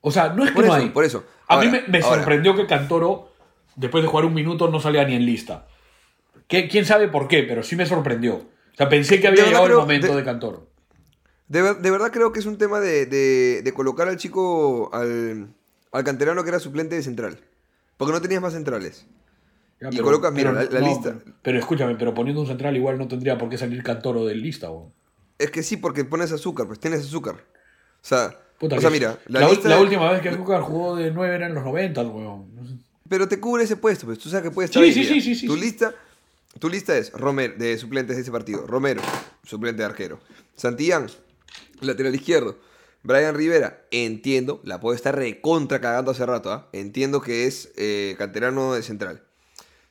O 0.00 0.10
sea, 0.10 0.28
no 0.34 0.44
es 0.44 0.50
que 0.50 0.56
Por 0.56 0.66
no 0.66 0.74
eso, 0.74 0.82
hay. 0.84 0.90
por 0.90 1.04
eso. 1.04 1.24
A 1.48 1.54
Ahora, 1.54 1.70
mí 1.70 1.78
me, 1.88 2.02
sorprendió 2.02 2.54
que 2.54 2.66
Cantoro, 2.66 3.32
después 3.76 4.02
de 4.04 4.08
jugar 4.08 4.24
un 4.26 4.34
minuto, 4.34 4.68
no 4.68 4.80
salía 4.80 5.04
ni 5.04 5.14
en 5.14 5.24
lista. 5.26 5.66
¿Qué- 6.46 6.68
¿Quién 6.68 6.84
sabe 6.84 7.08
por 7.08 7.26
qué? 7.28 7.42
Pero 7.42 7.62
sí 7.62 7.74
me 7.76 7.86
sorprendió. 7.86 8.34
O 8.36 8.76
sea, 8.76 8.88
pensé 8.88 9.20
que 9.20 9.28
había 9.28 9.44
llegado 9.46 9.66
el 9.66 9.72
momento 9.74 10.08
de- 10.08 10.16
de, 10.16 10.24
Cantoro. 10.24 10.68
De, 11.48 11.62
ver- 11.62 11.76
de 11.78 11.90
verdad 11.90 12.10
creo 12.12 12.32
que 12.32 12.40
es 12.40 12.46
un 12.46 12.58
tema 12.58 12.80
de, 12.80 13.06
de- 13.06 13.62
de 13.62 13.72
colocar 13.72 14.08
al 14.08 14.16
chico, 14.16 14.90
al, 14.92 15.48
al 15.92 16.04
canterano 16.04 16.42
que 16.42 16.50
era 16.50 16.58
suplente 16.60 16.96
de 16.96 17.02
central. 17.02 17.38
Porque 17.96 18.12
no 18.12 18.20
tenías 18.20 18.42
más 18.42 18.52
centrales. 18.52 19.06
Ya, 19.90 19.98
Y 20.00 20.02
colocas, 20.02 20.32
mira, 20.32 20.52
la- 20.52 20.64
la 20.64 20.80
lista. 20.80 21.16
Pero, 21.42 21.58
escúchame, 21.58 21.94
pero 21.96 22.14
poniendo 22.14 22.40
un 22.40 22.46
central 22.46 22.76
igual 22.76 22.98
no 22.98 23.06
tendría 23.08 23.36
por 23.38 23.48
qué 23.48 23.58
salir 23.58 23.82
Cantoro 23.82 24.24
de 24.24 24.34
lista. 24.34 24.68
Es 25.38 25.50
que 25.50 25.62
sí, 25.62 25.76
porque 25.76 26.04
pones 26.04 26.32
azúcar, 26.32 26.66
pues 26.66 26.78
tienes 26.80 27.00
azúcar. 27.00 27.34
O 27.36 28.06
sea, 28.06 28.38
Puta, 28.58 28.76
o 28.76 28.80
sea 28.80 28.90
mira, 28.90 29.18
la, 29.26 29.40
la, 29.40 29.48
lista 29.50 29.68
la 29.68 29.76
de- 29.76 29.82
última 29.82 30.10
vez 30.12 30.20
que 30.22 30.32
Zúcar 30.32 30.60
jugó 30.62 30.96
de 30.96 31.10
9 31.10 31.34
era 31.34 31.46
en 31.46 31.54
los 31.54 31.64
90, 31.64 32.02
weón. 32.02 32.54
No 32.54 32.66
sé. 32.66 32.74
Pero 33.08 33.28
te 33.28 33.38
cubre 33.40 33.64
ese 33.64 33.76
puesto, 33.76 34.06
pues 34.06 34.18
tú 34.18 34.28
sabes 34.28 34.44
que 34.44 34.50
puede 34.50 34.66
estar 34.66 34.82
Sí, 34.82 34.88
ahí, 34.88 34.94
sí, 34.94 35.04
sí, 35.04 35.20
sí, 35.20 35.34
sí, 35.34 35.46
Tu 35.46 35.54
sí. 35.54 35.60
lista, 35.60 35.94
tu 36.58 36.68
lista 36.70 36.96
es 36.96 37.12
Romero, 37.12 37.54
de 37.58 37.76
suplentes 37.76 38.16
de 38.16 38.22
ese 38.22 38.30
partido. 38.30 38.66
Romero, 38.66 39.02
suplente 39.42 39.82
de 39.82 39.86
arquero. 39.86 40.20
Santillán, 40.56 41.08
lateral 41.80 42.14
izquierdo. 42.14 42.56
Brian 43.02 43.34
Rivera, 43.34 43.82
entiendo, 43.90 44.60
la 44.64 44.80
puedo 44.80 44.94
estar 44.96 45.14
recontra 45.14 45.80
cagando 45.80 46.12
hace 46.12 46.24
rato, 46.24 46.50
¿ah? 46.52 46.68
Entiendo 46.72 47.20
que 47.20 47.46
es 47.46 47.70
eh, 47.76 48.14
canterano 48.16 48.72
de 48.72 48.82
central. 48.82 49.22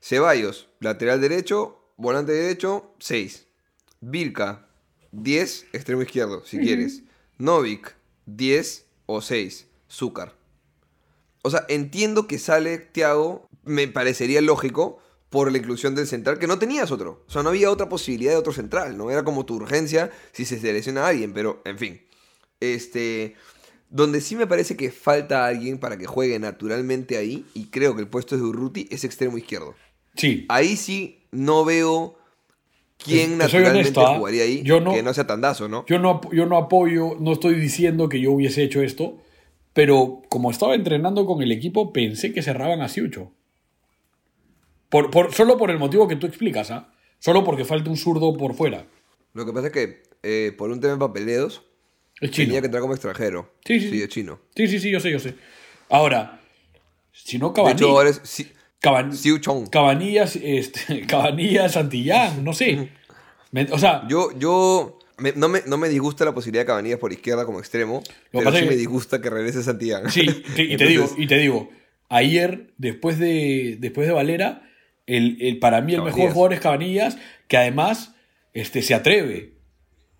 Ceballos, 0.03 0.67
lateral 0.81 1.21
derecho, 1.21 1.79
volante 1.95 2.33
derecho, 2.33 2.93
6. 2.99 3.47
Vilca, 4.01 4.67
10, 5.13 5.67
extremo 5.71 6.01
izquierdo, 6.01 6.43
si 6.43 6.57
quieres. 6.57 7.03
Novik, 7.37 7.95
10 8.25 8.85
o 9.05 9.21
6. 9.21 9.65
Zúcar. 9.89 10.35
O 11.41 11.49
sea, 11.49 11.63
entiendo 11.69 12.27
que 12.27 12.37
sale 12.37 12.79
Thiago, 12.79 13.47
me 13.63 13.87
parecería 13.87 14.41
lógico 14.41 14.99
por 15.29 15.49
la 15.53 15.59
inclusión 15.59 15.95
del 15.95 16.05
central, 16.05 16.37
que 16.37 16.47
no 16.47 16.59
tenías 16.59 16.91
otro. 16.91 17.23
O 17.25 17.31
sea, 17.31 17.41
no 17.41 17.51
había 17.51 17.71
otra 17.71 17.87
posibilidad 17.87 18.33
de 18.33 18.37
otro 18.39 18.51
central, 18.51 18.97
¿no? 18.97 19.09
Era 19.09 19.23
como 19.23 19.45
tu 19.45 19.55
urgencia 19.55 20.11
si 20.33 20.43
se 20.43 20.59
selecciona 20.59 21.05
a 21.05 21.07
alguien, 21.07 21.31
pero 21.31 21.61
en 21.63 21.77
fin. 21.77 22.01
Este. 22.59 23.35
Donde 23.89 24.19
sí 24.19 24.35
me 24.35 24.47
parece 24.47 24.75
que 24.75 24.91
falta 24.91 25.45
alguien 25.45 25.77
para 25.77 25.97
que 25.97 26.07
juegue 26.07 26.37
naturalmente 26.39 27.15
ahí, 27.15 27.45
y 27.53 27.67
creo 27.67 27.95
que 27.95 28.01
el 28.01 28.09
puesto 28.09 28.35
es 28.35 28.41
de 28.41 28.47
Urruti, 28.47 28.89
es 28.91 29.05
extremo 29.05 29.37
izquierdo. 29.37 29.75
Sí. 30.15 30.45
Ahí 30.49 30.75
sí 30.75 31.23
no 31.31 31.65
veo 31.65 32.17
quién 32.97 33.37
naturalmente 33.37 33.79
honesto, 33.99 34.15
jugaría 34.17 34.43
ahí, 34.43 34.61
Yo 34.63 34.79
no- 34.79 34.93
que 34.93 35.03
no 35.03 35.13
sea 35.13 35.27
tandazo, 35.27 35.67
¿no? 35.67 35.85
Yo 35.87 35.99
no, 35.99 36.21
yo 36.31 36.45
no 36.45 36.57
apoyo, 36.57 37.17
no 37.19 37.33
estoy 37.33 37.55
diciendo 37.55 38.07
que 38.09 38.21
yo 38.21 38.31
hubiese 38.31 38.63
hecho 38.63 38.81
esto, 38.81 39.17
pero 39.73 40.21
como 40.29 40.51
estaba 40.51 40.75
entrenando 40.75 41.25
con 41.25 41.41
el 41.41 41.51
equipo, 41.51 41.91
pensé 41.91 42.31
que 42.33 42.41
cerraban 42.43 42.81
a 42.81 42.87
Siucho. 42.89 43.31
Por, 44.89 45.09
por, 45.09 45.33
solo 45.33 45.57
por 45.57 45.71
el 45.71 45.79
motivo 45.79 46.07
que 46.07 46.15
tú 46.15 46.27
explicas, 46.27 46.69
¿ah? 46.71 46.93
Solo 47.19 47.43
porque 47.43 47.65
falta 47.65 47.89
un 47.89 47.97
zurdo 47.97 48.35
por 48.37 48.53
fuera. 48.53 48.85
Lo 49.33 49.45
que 49.45 49.53
pasa 49.53 49.67
es 49.67 49.73
que 49.73 50.03
eh, 50.21 50.51
por 50.57 50.69
un 50.71 50.79
tema 50.79 50.93
de 50.93 50.99
papeleos, 50.99 51.63
Es 52.21 52.31
chino. 52.31 52.47
tenía 52.47 52.61
que 52.61 52.65
entrar 52.67 52.81
como 52.81 52.93
extranjero. 52.93 53.51
Sí, 53.65 53.79
sí, 53.79 53.89
sí. 53.89 54.01
es 54.03 54.09
chino. 54.09 54.39
Sí, 54.55 54.67
sí, 54.67 54.79
sí, 54.79 54.91
yo 54.91 54.99
sé, 54.99 55.09
yo 55.11 55.19
sé. 55.19 55.35
Ahora, 55.89 56.39
sino 57.11 57.49
De 57.49 57.53
Cabanillas. 57.55 57.81
hecho, 57.81 57.89
ahora 57.97 58.09
es 58.09 58.21
Si- 58.23 58.51
Caban- 58.83 59.13
Siu 59.13 59.37
Chong. 59.39 59.69
Cabanillas, 59.69 60.35
este, 60.35 61.01
Cabanillas, 61.07 61.71
Santillán, 61.71 62.43
no 62.43 62.53
sé. 62.53 62.89
Me- 63.51 63.67
o 63.71 63.77
sea, 63.79 64.03
Yo, 64.09 64.37
yo 64.37 64.99
me- 65.17 65.31
no, 65.35 65.47
me, 65.47 65.61
no 65.65 65.77
me 65.77 65.87
disgusta 65.87 66.25
la 66.25 66.33
posibilidad 66.33 66.63
de 66.63 66.67
Cabanillas 66.67 66.99
por 66.99 67.13
izquierda 67.13 67.45
como 67.45 67.59
extremo, 67.59 68.03
que 68.03 68.09
pero 68.39 68.51
sí 68.51 68.59
que- 68.59 68.65
me 68.69 68.75
disgusta 68.75 69.21
que 69.21 69.29
regrese 69.29 69.63
Santillán. 69.63 70.11
Sí, 70.11 70.25
y 70.57 70.75
te 70.77 70.85
digo, 70.85 71.09
y 71.17 71.27
te 71.27 71.37
digo, 71.37 71.69
ayer, 72.09 72.73
después 72.77 73.17
de, 73.19 73.77
después 73.79 74.05
de 74.07 74.13
Valera, 74.13 74.63
el, 75.07 75.37
el- 75.39 75.59
para 75.59 75.81
mí 75.81 75.93
el 75.93 76.01
mejor 76.01 76.31
jugador 76.31 76.53
es 76.53 76.59
Cabanillas, 76.59 77.17
que 77.47 77.57
además 77.57 78.13
este, 78.53 78.81
se 78.81 78.93
atreve. 78.93 79.53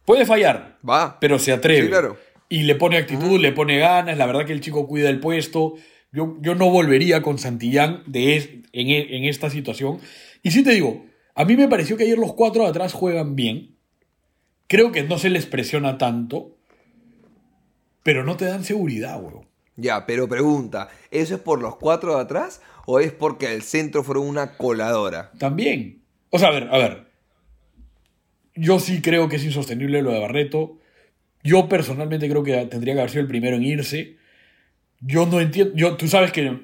Puede 0.06 0.26
fallar, 0.26 0.78
Va. 0.88 1.20
pero 1.20 1.38
se 1.40 1.52
atreve. 1.52 1.82
Sí, 1.84 1.88
claro. 1.90 2.18
Y 2.50 2.64
le 2.64 2.76
pone 2.76 2.98
actitud, 2.98 3.40
le 3.40 3.52
pone 3.52 3.78
ganas, 3.80 4.18
la 4.18 4.26
verdad 4.26 4.46
que 4.46 4.54
el 4.54 4.62
chico 4.62 4.86
cuida 4.88 5.10
el 5.10 5.20
puesto. 5.20 5.74
Yo, 6.14 6.38
yo 6.42 6.56
no 6.56 6.70
volvería 6.70 7.22
con 7.22 7.38
Santillán 7.40 8.04
de 8.06 8.38
es- 8.38 8.50
en, 8.72 8.88
e- 8.90 9.18
en 9.18 9.26
esta 9.26 9.50
situación. 9.50 10.00
Y 10.44 10.52
sí 10.52 10.64
te 10.64 10.72
digo, 10.72 11.06
a 11.36 11.44
mí 11.44 11.58
me 11.58 11.68
pareció 11.68 11.98
que 11.98 12.04
ayer 12.04 12.18
los 12.18 12.34
cuatro 12.34 12.64
de 12.64 12.70
atrás 12.70 12.94
juegan 12.94 13.36
bien. 13.36 13.76
Creo 14.68 14.92
que 14.92 15.04
no 15.04 15.18
se 15.18 15.30
les 15.30 15.46
presiona 15.46 15.98
tanto, 15.98 16.56
pero 18.04 18.24
no 18.24 18.38
te 18.38 18.46
dan 18.46 18.64
seguridad, 18.64 19.22
weón. 19.22 19.46
Ya, 19.76 20.06
pero 20.06 20.28
pregunta, 20.30 20.90
¿eso 21.10 21.34
es 21.36 21.42
por 21.42 21.60
los 21.62 21.78
cuatro 21.78 22.16
de 22.16 22.22
atrás 22.22 22.62
o 22.86 23.00
es 23.00 23.12
porque 23.12 23.54
el 23.54 23.64
centro 23.64 24.04
fueron 24.04 24.28
una 24.28 24.56
coladora? 24.56 25.32
También. 25.40 26.04
O 26.30 26.38
sea, 26.38 26.50
a 26.50 26.52
ver, 26.52 26.68
a 26.72 26.78
ver. 26.78 27.08
Yo 28.56 28.80
sí 28.80 29.02
creo 29.02 29.30
que 29.30 29.38
es 29.38 29.44
insostenible 29.44 30.04
lo 30.04 30.12
de 30.12 30.20
Barreto. 30.20 30.78
Yo 31.44 31.68
personalmente 31.68 32.30
creo 32.30 32.44
que 32.44 32.54
tendría 32.68 32.94
que 32.94 33.00
haber 33.00 33.10
sido 33.10 33.22
el 33.24 33.28
primero 33.28 33.56
en 33.58 33.64
irse. 33.64 34.18
Yo 35.06 35.26
no 35.26 35.40
entiendo. 35.42 35.74
Yo, 35.76 35.98
tú 35.98 36.08
sabes 36.08 36.32
que 36.32 36.60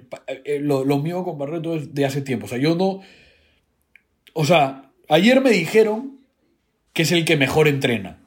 eh, 0.46 0.60
lo, 0.62 0.86
lo 0.86 1.00
mío 1.00 1.24
con 1.24 1.38
Barreto 1.38 1.76
es 1.76 1.94
de 1.94 2.06
hace 2.06 2.22
tiempo. 2.22 2.46
O 2.46 2.50
sea, 2.50 2.58
yo 2.58 2.76
no. 2.76 3.02
O 4.34 4.46
sea, 4.46 4.92
ayer 5.10 5.42
me 5.42 5.50
dijeron 5.52 6.20
que 6.94 7.02
es 7.04 7.12
el 7.12 7.26
que 7.26 7.38
mejor 7.38 7.68
entrena. 7.68 8.20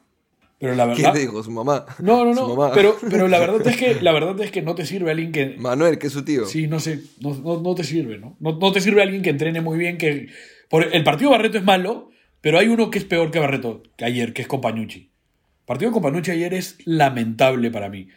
Pero 0.59 0.75
la 0.75 0.85
¿Quién 0.85 0.97
verdad. 0.97 1.13
te 1.13 1.19
dijo? 1.19 1.43
¿Su 1.43 1.51
mamá? 1.51 1.85
No, 1.99 2.23
no, 2.23 2.33
no. 2.33 2.71
Pero, 2.73 2.95
pero 3.09 3.27
la 3.27 3.39
verdad 3.39 3.67
es 3.67 3.75
que 3.75 3.95
la 4.01 4.13
verdad 4.13 4.39
es 4.39 4.49
que 4.51 4.61
no 4.61 4.75
te 4.75 4.85
sirve 4.85 5.11
alguien 5.11 5.31
que. 5.31 5.55
Manuel, 5.57 5.97
que 5.97 6.07
es 6.07 6.13
su 6.13 6.23
tío. 6.23 6.45
Sí, 6.45 6.67
no 6.67 6.79
sé, 6.79 7.01
no, 7.19 7.33
no- 7.35 7.61
no 7.61 7.75
te 7.75 7.83
sirve, 7.83 8.17
¿no? 8.17 8.37
¿no? 8.39 8.57
no 8.57 8.71
te 8.71 8.79
sirve 8.79 9.01
alguien 9.01 9.21
que 9.23 9.29
entrene 9.29 9.59
muy 9.59 9.77
bien, 9.77 9.97
que... 9.97 10.27
Por, 10.69 10.95
el 10.95 11.03
partido 11.03 11.31
Barreto 11.31 11.57
es 11.57 11.63
malo, 11.65 12.11
pero 12.39 12.59
hay 12.59 12.67
uno 12.69 12.89
que 12.89 12.99
es 12.99 13.03
peor 13.05 13.29
que 13.29 13.39
Barreto, 13.39 13.83
que 13.97 14.05
ayer, 14.05 14.31
que 14.31 14.41
es 14.43 14.47
Compañucci. 14.47 14.99
El 14.99 15.65
partido 15.65 15.91
de 15.91 15.93
Compañucci 15.93 16.31
ayer 16.31 16.53
es 16.53 16.77
lamentable 16.85 17.69
para 17.69 17.89
mí. 17.89 18.07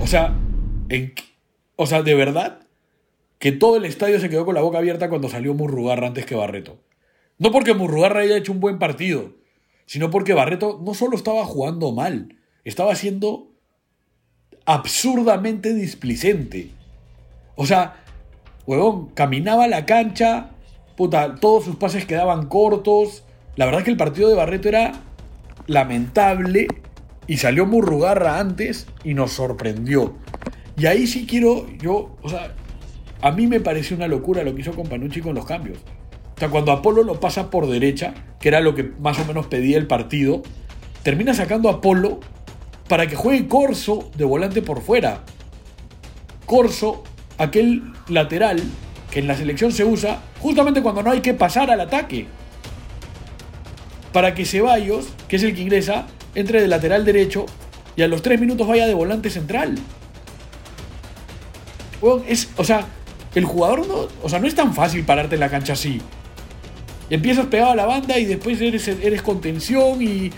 O 0.00 0.06
sea, 0.08 0.34
en, 0.88 1.14
o 1.76 1.86
sea, 1.86 2.02
de 2.02 2.14
verdad, 2.14 2.60
que 3.38 3.52
todo 3.52 3.76
el 3.76 3.84
estadio 3.84 4.20
se 4.20 4.30
quedó 4.30 4.44
con 4.44 4.54
la 4.54 4.60
boca 4.60 4.78
abierta 4.78 5.08
cuando 5.08 5.28
salió 5.28 5.54
Murrugarra 5.54 6.06
antes 6.06 6.26
que 6.26 6.34
Barreto. 6.34 6.78
No 7.38 7.50
porque 7.50 7.74
Murrugarra 7.74 8.20
haya 8.20 8.36
hecho 8.36 8.52
un 8.52 8.60
buen 8.60 8.78
partido, 8.78 9.32
sino 9.86 10.10
porque 10.10 10.34
Barreto 10.34 10.80
no 10.84 10.94
solo 10.94 11.16
estaba 11.16 11.44
jugando 11.44 11.92
mal, 11.92 12.36
estaba 12.64 12.94
siendo 12.94 13.50
absurdamente 14.64 15.74
displicente. 15.74 16.70
O 17.56 17.66
sea, 17.66 18.04
huevón, 18.66 19.08
caminaba 19.08 19.66
la 19.66 19.86
cancha, 19.86 20.50
puta, 20.96 21.34
todos 21.34 21.64
sus 21.64 21.76
pases 21.76 22.06
quedaban 22.06 22.46
cortos. 22.46 23.24
La 23.56 23.66
verdad 23.66 23.82
que 23.82 23.90
el 23.90 23.96
partido 23.96 24.28
de 24.28 24.36
Barreto 24.36 24.68
era 24.68 24.92
lamentable 25.66 26.68
y 27.26 27.38
salió 27.38 27.66
Murrugarra 27.66 28.38
antes 28.38 28.86
y 29.04 29.14
nos 29.14 29.32
sorprendió. 29.32 30.14
Y 30.76 30.86
ahí 30.86 31.06
sí 31.06 31.26
quiero, 31.26 31.66
yo, 31.78 32.16
o 32.22 32.28
sea, 32.28 32.54
a 33.20 33.30
mí 33.30 33.46
me 33.46 33.60
pareció 33.60 33.96
una 33.96 34.08
locura 34.08 34.42
lo 34.42 34.54
que 34.54 34.62
hizo 34.62 34.72
Companucci 34.72 35.20
con 35.20 35.34
los 35.34 35.44
cambios. 35.44 35.78
O 36.36 36.38
sea, 36.38 36.48
cuando 36.48 36.72
Apolo 36.72 37.04
lo 37.04 37.20
pasa 37.20 37.50
por 37.50 37.68
derecha, 37.68 38.14
que 38.40 38.48
era 38.48 38.60
lo 38.60 38.74
que 38.74 38.82
más 38.82 39.18
o 39.20 39.24
menos 39.24 39.46
pedía 39.46 39.78
el 39.78 39.86
partido, 39.86 40.42
termina 41.02 41.34
sacando 41.34 41.68
a 41.68 41.74
Apolo 41.74 42.20
para 42.88 43.06
que 43.06 43.16
juegue 43.16 43.46
Corso 43.46 44.10
de 44.16 44.24
volante 44.24 44.62
por 44.62 44.82
fuera. 44.82 45.24
Corso, 46.46 47.04
aquel 47.38 47.92
lateral 48.08 48.62
que 49.10 49.20
en 49.20 49.26
la 49.26 49.36
selección 49.36 49.72
se 49.72 49.84
usa 49.84 50.22
justamente 50.40 50.82
cuando 50.82 51.02
no 51.02 51.10
hay 51.10 51.20
que 51.20 51.34
pasar 51.34 51.70
al 51.70 51.80
ataque. 51.80 52.26
Para 54.12 54.34
que 54.34 54.44
Ceballos, 54.44 55.06
que 55.28 55.36
es 55.36 55.42
el 55.42 55.54
que 55.54 55.62
ingresa, 55.62 56.06
entre 56.34 56.60
de 56.60 56.68
lateral 56.68 57.04
derecho 57.04 57.46
y 57.94 58.02
a 58.02 58.08
los 58.08 58.22
tres 58.22 58.40
minutos 58.40 58.66
vaya 58.66 58.86
de 58.86 58.94
volante 58.94 59.30
central. 59.30 59.76
Es, 62.26 62.48
o 62.56 62.64
sea, 62.64 62.86
el 63.34 63.44
jugador 63.44 63.86
no, 63.86 64.08
o 64.22 64.28
sea, 64.28 64.38
no 64.40 64.46
es 64.46 64.54
tan 64.54 64.74
fácil 64.74 65.04
pararte 65.04 65.34
en 65.36 65.40
la 65.40 65.48
cancha 65.48 65.74
así. 65.74 66.00
Empiezas 67.10 67.46
pegado 67.46 67.72
a 67.72 67.76
la 67.76 67.86
banda 67.86 68.18
y 68.18 68.24
después 68.24 68.60
eres, 68.60 68.88
eres 68.88 69.22
contención 69.22 70.02
y, 70.02 70.30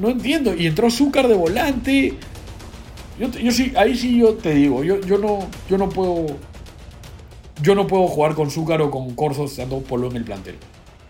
no 0.00 0.10
entiendo. 0.10 0.54
Y 0.54 0.66
entró 0.66 0.90
Zúcar 0.90 1.28
de 1.28 1.34
volante. 1.34 2.14
Yo, 3.18 3.28
yo 3.28 3.50
sí, 3.50 3.72
ahí 3.76 3.96
sí 3.96 4.18
yo 4.18 4.34
te 4.34 4.54
digo, 4.54 4.82
yo, 4.82 5.00
yo 5.00 5.18
no, 5.18 5.40
yo 5.68 5.78
no 5.78 5.88
puedo. 5.88 6.26
Yo 7.62 7.74
no 7.74 7.86
puedo 7.86 8.08
jugar 8.08 8.34
con 8.34 8.50
Zúcar 8.50 8.80
o 8.80 8.90
con 8.90 9.14
Corso 9.14 9.44
estando 9.44 9.80
Polo 9.80 10.08
en 10.08 10.16
el 10.16 10.24
plantel. 10.24 10.56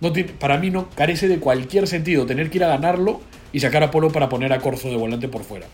No 0.00 0.12
para 0.40 0.58
mí 0.58 0.70
no 0.70 0.88
carece 0.90 1.28
de 1.28 1.38
cualquier 1.38 1.86
sentido 1.86 2.26
tener 2.26 2.50
que 2.50 2.58
ir 2.58 2.64
a 2.64 2.68
ganarlo 2.68 3.20
y 3.52 3.60
sacar 3.60 3.84
a 3.84 3.90
Polo 3.92 4.10
para 4.10 4.28
poner 4.28 4.52
a 4.52 4.58
Corso 4.58 4.88
de 4.88 4.96
volante 4.96 5.28
por 5.28 5.44
fuera. 5.44 5.66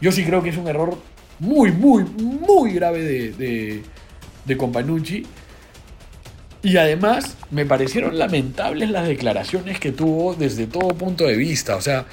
Yo 0.00 0.10
sí 0.10 0.24
creo 0.24 0.42
que 0.42 0.48
es 0.48 0.56
un 0.56 0.66
error 0.66 0.98
muy, 1.38 1.72
muy, 1.72 2.04
muy 2.04 2.72
grave 2.72 3.02
de, 3.02 3.32
de, 3.32 3.82
de 4.44 4.56
Companucci. 4.56 5.26
Y 6.62 6.76
además 6.76 7.36
me 7.50 7.66
parecieron 7.66 8.18
lamentables 8.18 8.88
las 8.90 9.08
declaraciones 9.08 9.80
que 9.80 9.90
tuvo 9.90 10.34
desde 10.34 10.66
todo 10.66 10.88
punto 10.90 11.24
de 11.24 11.36
vista. 11.36 11.74
O 11.74 11.80
sea, 11.80 12.06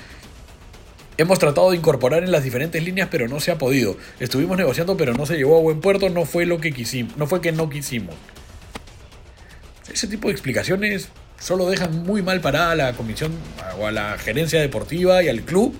hemos 1.17 1.37
tratado 1.37 1.69
de 1.69 1.77
incorporar 1.77 2.23
en 2.23 2.31
las 2.31 2.43
diferentes 2.43 2.83
líneas, 2.83 3.09
pero 3.11 3.27
no 3.27 3.39
se 3.39 3.51
ha 3.51 3.59
podido. 3.59 3.95
Estuvimos 4.19 4.57
negociando, 4.57 4.97
pero 4.97 5.13
no 5.13 5.27
se 5.27 5.37
llevó 5.37 5.57
a 5.57 5.61
buen 5.61 5.81
puerto. 5.81 6.09
No 6.09 6.25
fue 6.25 6.47
lo 6.47 6.59
que 6.59 6.71
quisimos. 6.71 7.15
No 7.15 7.27
fue 7.27 7.41
que 7.41 7.51
no 7.51 7.69
quisimos. 7.69 8.15
Ese 9.93 10.07
tipo 10.07 10.29
de 10.29 10.33
explicaciones 10.33 11.09
solo 11.39 11.69
dejan 11.69 12.03
muy 12.03 12.21
mal 12.23 12.41
parada 12.41 12.71
a 12.71 12.75
la 12.75 12.93
comisión 12.93 13.31
o 13.79 13.85
a 13.85 13.91
la 13.91 14.17
gerencia 14.17 14.59
deportiva 14.59 15.21
y 15.21 15.29
al 15.29 15.41
club. 15.41 15.75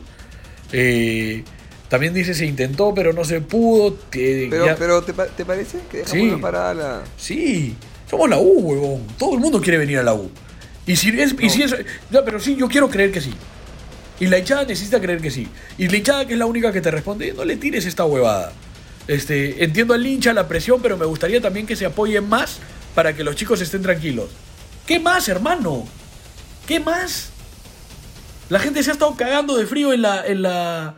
Eh, 0.71 1.43
también 1.89 2.13
dice 2.13 2.33
se 2.33 2.45
intentó, 2.45 2.93
pero 2.93 3.11
no 3.13 3.23
se 3.25 3.41
pudo. 3.41 3.97
que 4.09 4.47
Pero, 4.49 4.65
ya- 4.67 4.75
pero 4.75 5.01
¿te, 5.01 5.13
pa- 5.13 5.27
te 5.27 5.43
parece 5.45 5.79
que 5.91 5.97
deja 5.99 6.09
Sí. 6.11 6.31
parada 6.41 6.73
la... 6.73 7.01
Sí, 7.17 7.75
somos 8.09 8.29
la 8.29 8.37
U, 8.37 8.59
huevón. 8.59 9.07
Todo 9.17 9.33
el 9.33 9.39
mundo 9.39 9.59
quiere 9.61 9.77
venir 9.79 9.97
a 9.99 10.03
la 10.03 10.13
U. 10.13 10.29
Y 10.85 10.95
si 10.95 11.09
es, 11.19 11.35
y 11.39 11.49
si 11.49 11.63
es, 11.63 11.75
no, 12.09 12.23
pero 12.23 12.39
sí, 12.39 12.55
yo 12.55 12.67
quiero 12.67 12.89
creer 12.89 13.11
que 13.11 13.21
sí. 13.21 13.33
Y 14.19 14.27
la 14.27 14.37
hinchada 14.39 14.63
necesita 14.65 14.99
creer 14.99 15.21
que 15.21 15.31
sí. 15.31 15.47
Y 15.77 15.87
la 15.87 15.97
hinchada 15.97 16.25
que 16.25 16.33
es 16.33 16.39
la 16.39 16.45
única 16.45 16.71
que 16.73 16.81
te 16.81 16.91
responde, 16.91 17.33
no 17.33 17.45
le 17.45 17.57
tires 17.57 17.85
esta 17.85 18.05
huevada. 18.05 18.51
Este, 19.07 19.63
entiendo 19.63 19.93
al 19.93 20.05
hincha 20.05 20.33
la 20.33 20.47
presión, 20.47 20.81
pero 20.81 20.97
me 20.97 21.05
gustaría 21.05 21.41
también 21.41 21.65
que 21.65 21.75
se 21.75 21.85
apoyen 21.85 22.27
más 22.27 22.57
para 22.95 23.15
que 23.15 23.23
los 23.23 23.35
chicos 23.35 23.61
estén 23.61 23.81
tranquilos. 23.81 24.29
¿Qué 24.85 24.99
más, 24.99 25.27
hermano? 25.29 25.85
¿Qué 26.67 26.79
más? 26.79 27.29
La 28.49 28.59
gente 28.59 28.83
se 28.83 28.89
ha 28.89 28.93
estado 28.93 29.15
cagando 29.15 29.55
de 29.57 29.65
frío 29.67 29.93
en 29.93 30.01
la, 30.01 30.25
en 30.25 30.41
la, 30.41 30.95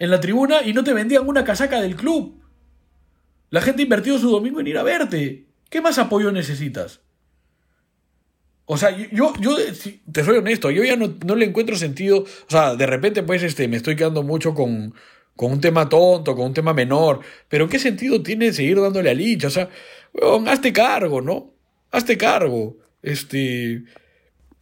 en 0.00 0.10
la 0.10 0.18
tribuna 0.18 0.62
y 0.64 0.72
no 0.72 0.82
te 0.82 0.94
vendían 0.94 1.28
una 1.28 1.44
casaca 1.44 1.80
del 1.80 1.94
club. 1.94 2.42
La 3.50 3.60
gente 3.60 3.82
ha 3.82 3.84
invertido 3.84 4.18
su 4.18 4.30
domingo 4.30 4.58
en 4.58 4.66
ir 4.66 4.78
a 4.78 4.82
verte. 4.82 5.46
¿Qué 5.68 5.80
más 5.80 5.98
apoyo 5.98 6.32
necesitas? 6.32 7.00
O 8.64 8.76
sea, 8.76 8.96
yo, 8.96 9.32
yo 9.40 9.56
te 10.10 10.24
soy 10.24 10.38
honesto, 10.38 10.70
yo 10.70 10.84
ya 10.84 10.96
no, 10.96 11.34
le 11.36 11.44
encuentro 11.44 11.76
sentido. 11.76 12.20
O 12.20 12.50
sea, 12.50 12.76
de 12.76 12.86
repente, 12.86 13.22
pues, 13.22 13.42
este, 13.42 13.68
me 13.68 13.76
estoy 13.76 13.94
quedando 13.94 14.22
mucho 14.22 14.54
con, 14.54 14.94
con 15.36 15.52
un 15.52 15.60
tema 15.60 15.88
tonto, 15.88 16.34
con 16.34 16.46
un 16.46 16.54
tema 16.54 16.72
menor. 16.72 17.20
Pero 17.48 17.68
¿qué 17.68 17.78
sentido 17.78 18.22
tiene 18.22 18.52
seguir 18.52 18.80
dándole 18.80 19.10
al 19.10 19.20
hincha? 19.20 19.48
O 19.48 19.50
sea, 19.50 19.68
weón, 20.14 20.48
hazte 20.48 20.72
cargo, 20.72 21.20
¿no? 21.20 21.52
Hazte 21.90 22.16
cargo. 22.16 22.78
Este. 23.02 23.82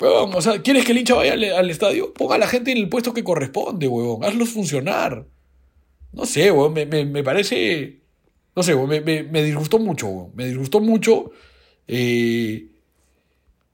Weón, 0.00 0.32
o 0.34 0.40
sea, 0.40 0.62
¿quieres 0.62 0.84
que 0.84 0.92
el 0.92 0.98
hincha 0.98 1.14
vaya 1.14 1.32
al, 1.32 1.42
al 1.44 1.70
estadio? 1.70 2.12
Ponga 2.14 2.36
a 2.36 2.38
la 2.38 2.46
gente 2.46 2.70
en 2.70 2.78
el 2.78 2.88
puesto 2.88 3.12
que 3.12 3.24
corresponde, 3.24 3.88
weón. 3.88 4.22
Hazlos 4.24 4.50
funcionar. 4.50 5.26
No 6.12 6.24
sé, 6.24 6.50
weón, 6.52 6.72
me, 6.72 6.86
me, 6.86 7.04
me 7.04 7.24
parece. 7.24 8.00
No 8.54 8.62
sé, 8.62 8.74
weón, 8.74 8.88
me, 8.88 9.00
me, 9.00 9.22
me 9.24 9.42
disgustó 9.42 9.78
mucho, 9.78 10.06
weón. 10.06 10.30
Me 10.34 10.46
disgustó 10.46 10.80
mucho. 10.80 11.30
Eh, 11.88 12.66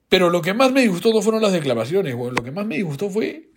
pero 0.09 0.31
lo 0.31 0.41
que 0.43 0.55
más 0.55 0.73
me 0.73 0.81
disgustó 0.83 1.13
no 1.13 1.21
fueron 1.21 1.43
las 1.43 1.53
declaraciones, 1.53 2.15
weón. 2.15 2.35
Lo 2.35 2.43
que 2.43 2.53
más 2.53 2.65
me 2.67 2.77
disgustó 2.77 3.11
fue 3.11 3.51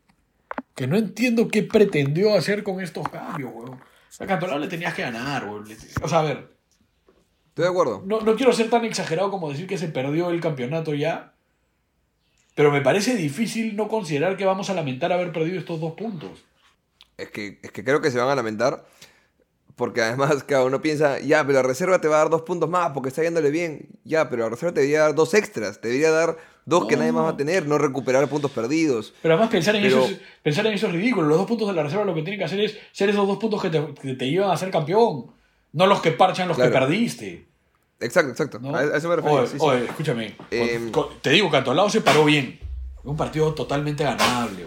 que 0.75 0.87
no 0.87 0.97
entiendo 0.97 1.47
qué 1.47 1.63
pretendió 1.63 2.33
hacer 2.35 2.63
con 2.63 2.81
estos 2.81 3.07
cambios. 3.09 3.51
O 3.55 3.77
sea, 4.09 4.27
Cantolao 4.27 4.59
le 4.59 4.67
tenías 4.67 4.93
que 4.93 5.03
ganar. 5.03 5.43
Le- 5.65 5.75
O 6.03 6.07
sea, 6.09 6.19
a 6.19 6.23
ver, 6.23 6.49
Estoy 7.49 7.63
de 7.63 7.69
acuerdo. 7.71 8.03
no, 8.05 8.21
no 8.21 8.35
quiero 8.35 8.51
ser 8.53 8.69
tan 8.69 8.85
exagerado 8.85 9.31
como 9.31 9.49
decir 9.49 9.67
que 9.67 9.77
se 9.77 9.87
perdió 9.87 10.29
el 10.31 10.41
campeonato 10.41 10.93
ya. 10.93 11.33
Pero 12.57 12.71
me 12.71 12.81
parece 12.81 13.15
difícil 13.15 13.75
no 13.75 13.87
considerar 13.87 14.35
que 14.35 14.43
vamos 14.43 14.69
a 14.71 14.73
lamentar 14.73 15.13
haber 15.13 15.31
perdido 15.31 15.59
estos 15.59 15.79
dos 15.79 15.93
puntos. 15.93 16.43
Es 17.15 17.29
que, 17.29 17.59
es 17.61 17.71
que 17.71 17.83
creo 17.83 18.01
que 18.01 18.09
se 18.11 18.17
van 18.17 18.29
a 18.29 18.35
lamentar 18.35 18.83
Porque 19.75 20.01
además, 20.01 20.43
cada 20.43 20.65
uno 20.65 20.81
piensa, 20.81 21.19
ya, 21.19 21.45
pero 21.45 21.61
la 21.61 21.67
reserva 21.67 22.01
te 22.01 22.07
va 22.07 22.15
a 22.15 22.19
dar 22.19 22.29
dos 22.31 22.41
puntos 22.41 22.67
más 22.67 22.93
porque 22.93 23.09
está 23.09 23.21
yéndole 23.21 23.51
bien. 23.51 23.89
Ya, 24.03 24.27
pero 24.27 24.43
la 24.45 24.49
reserva 24.49 24.73
te 24.73 24.79
debería 24.81 25.01
dar 25.01 25.13
dos 25.13 25.35
extras. 25.35 25.79
Te 25.79 25.89
debería 25.89 26.09
dar 26.09 26.35
dos 26.65 26.87
que 26.87 26.95
No. 26.95 27.01
nadie 27.01 27.11
más 27.11 27.25
va 27.25 27.29
a 27.29 27.37
tener, 27.37 27.67
no 27.67 27.77
recuperar 27.77 28.27
puntos 28.27 28.49
perdidos. 28.49 29.13
Pero 29.21 29.35
además 29.35 29.51
pensar 29.51 29.75
en, 29.75 29.83
Pero- 29.83 30.03
eso 30.05 30.11
es, 30.13 30.19
pensar 30.41 30.65
en 30.65 30.73
eso 30.73 30.87
es 30.87 30.93
ridículo. 30.93 31.27
Los 31.27 31.37
dos 31.37 31.45
puntos 31.47 31.67
de 31.67 31.75
la 31.75 31.83
reserva 31.83 32.05
lo 32.05 32.15
que 32.15 32.23
tienen 32.23 32.39
que 32.39 32.45
hacer 32.45 32.59
es 32.59 32.75
ser 32.91 33.09
esos 33.09 33.27
dos 33.27 33.37
puntos 33.37 33.61
que 33.61 33.69
te, 33.69 33.93
que 34.01 34.15
te 34.15 34.27
llevan 34.31 34.49
a 34.49 34.57
ser 34.57 34.71
campeón. 34.71 35.27
No 35.73 35.85
los 35.85 36.01
que 36.01 36.09
parchan 36.09 36.47
los 36.47 36.57
Claro. 36.57 36.71
que 36.71 36.79
perdiste. 36.79 37.45
Exacto, 37.99 38.31
exacto. 38.31 38.59
¿no? 38.59 38.75
A 38.75 38.83
eso 38.97 39.09
me 39.09 39.15
refiero. 39.15 39.37
Oye, 39.37 39.47
sí, 39.47 39.85
escúchame. 39.89 40.35
Em, 40.51 40.91
te 41.21 41.29
digo, 41.31 41.49
Cantolao 41.49 41.89
se 41.89 42.01
paró 42.01 42.25
bien. 42.25 42.59
Un 43.03 43.15
partido 43.17 43.53
totalmente 43.53 44.03
ganable. 44.03 44.65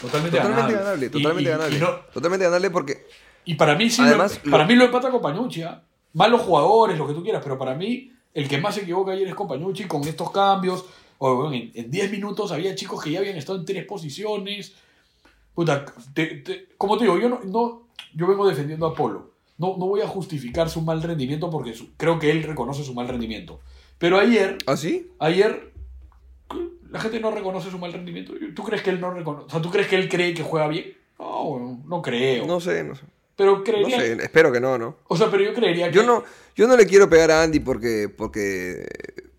Totalmente, 0.00 0.38
Totalmente 0.38 0.72
ganable. 0.74 1.10
totalmente 1.10 1.42
y- 1.42 1.52
ganable. 1.52 1.76
Y, 1.76 1.80
no- 1.80 1.94
Totalmente 2.12 2.44
ganable 2.44 2.70
porque 2.70 3.06
y 3.44 3.54
para 3.54 3.74
mí 3.74 3.88
sí, 3.90 4.02
Además, 4.02 4.40
lo, 4.44 4.50
para 4.52 4.64
lo- 4.64 4.68
mí 4.68 4.74
lo 4.76 4.84
empata 4.84 5.10
Compañucci. 5.10 5.62
¿ah? 5.62 5.82
Malos 6.12 6.42
jugadores, 6.42 6.98
lo 6.98 7.06
que 7.08 7.14
tú 7.14 7.22
quieras, 7.22 7.40
pero 7.42 7.58
para 7.58 7.74
mí 7.74 8.12
el 8.34 8.48
que 8.48 8.58
más 8.58 8.74
se 8.74 8.82
equivoca 8.82 9.12
ayer 9.12 9.26
es 9.28 9.34
Compañucci 9.34 9.84
con 9.84 10.06
estos 10.06 10.30
cambios. 10.30 10.84
Oye, 11.18 11.70
en- 11.74 11.84
en 11.84 11.90
10 11.90 12.10
minutos 12.10 12.52
había 12.52 12.74
chicos 12.74 13.02
que 13.02 13.10
ya 13.10 13.18
habían 13.20 13.36
estado 13.36 13.58
en 13.58 13.64
tres 13.64 13.84
posiciones. 13.86 14.74
Puta, 15.54 15.84
te- 16.14 16.36
te- 16.36 16.68
como 16.76 16.96
te 16.96 17.04
digo, 17.04 17.18
yo 17.18 17.28
no, 17.28 17.40
no- 17.44 17.88
yo 18.14 18.26
vengo 18.26 18.46
defendiendo 18.48 18.86
a 18.86 18.94
Polo. 18.94 19.31
No, 19.58 19.76
no 19.78 19.86
voy 19.86 20.00
a 20.00 20.06
justificar 20.08 20.68
su 20.70 20.80
mal 20.80 21.02
rendimiento 21.02 21.50
porque 21.50 21.74
su- 21.74 21.94
creo 21.96 22.18
que 22.18 22.30
él 22.30 22.42
reconoce 22.42 22.82
su 22.84 22.94
mal 22.94 23.06
rendimiento. 23.08 23.60
Pero 23.98 24.18
ayer, 24.18 24.58
¿Ah, 24.66 24.76
sí? 24.76 25.10
ayer, 25.18 25.72
la 26.90 27.00
gente 27.00 27.20
no 27.20 27.30
reconoce 27.30 27.70
su 27.70 27.78
mal 27.78 27.92
rendimiento. 27.92 28.32
¿Tú 28.54 28.62
crees 28.64 28.82
que 28.82 28.90
él 28.90 29.00
no 29.00 29.12
reconoce? 29.12 29.46
O 29.46 29.50
sea, 29.50 29.62
¿tú 29.62 29.70
crees 29.70 29.88
que 29.88 29.96
él 29.96 30.08
cree 30.08 30.34
que 30.34 30.42
juega 30.42 30.68
bien? 30.68 30.94
No, 31.18 31.80
no 31.86 32.02
creo. 32.02 32.46
No 32.46 32.60
sé, 32.60 32.82
no 32.84 32.94
sé. 32.96 33.02
pero 33.36 33.58
No 33.58 33.64
creería. 33.64 33.98
sé, 34.00 34.12
espero 34.22 34.50
que 34.52 34.60
no, 34.60 34.76
¿no? 34.78 34.96
O 35.08 35.16
sea, 35.16 35.30
pero 35.30 35.44
yo 35.44 35.54
creería 35.54 35.88
que. 35.90 35.96
Yo 35.96 36.02
no, 36.02 36.24
yo 36.56 36.66
no 36.66 36.76
le 36.76 36.86
quiero 36.86 37.08
pegar 37.08 37.30
a 37.30 37.42
Andy 37.42 37.60
porque, 37.60 38.08
porque, 38.08 38.86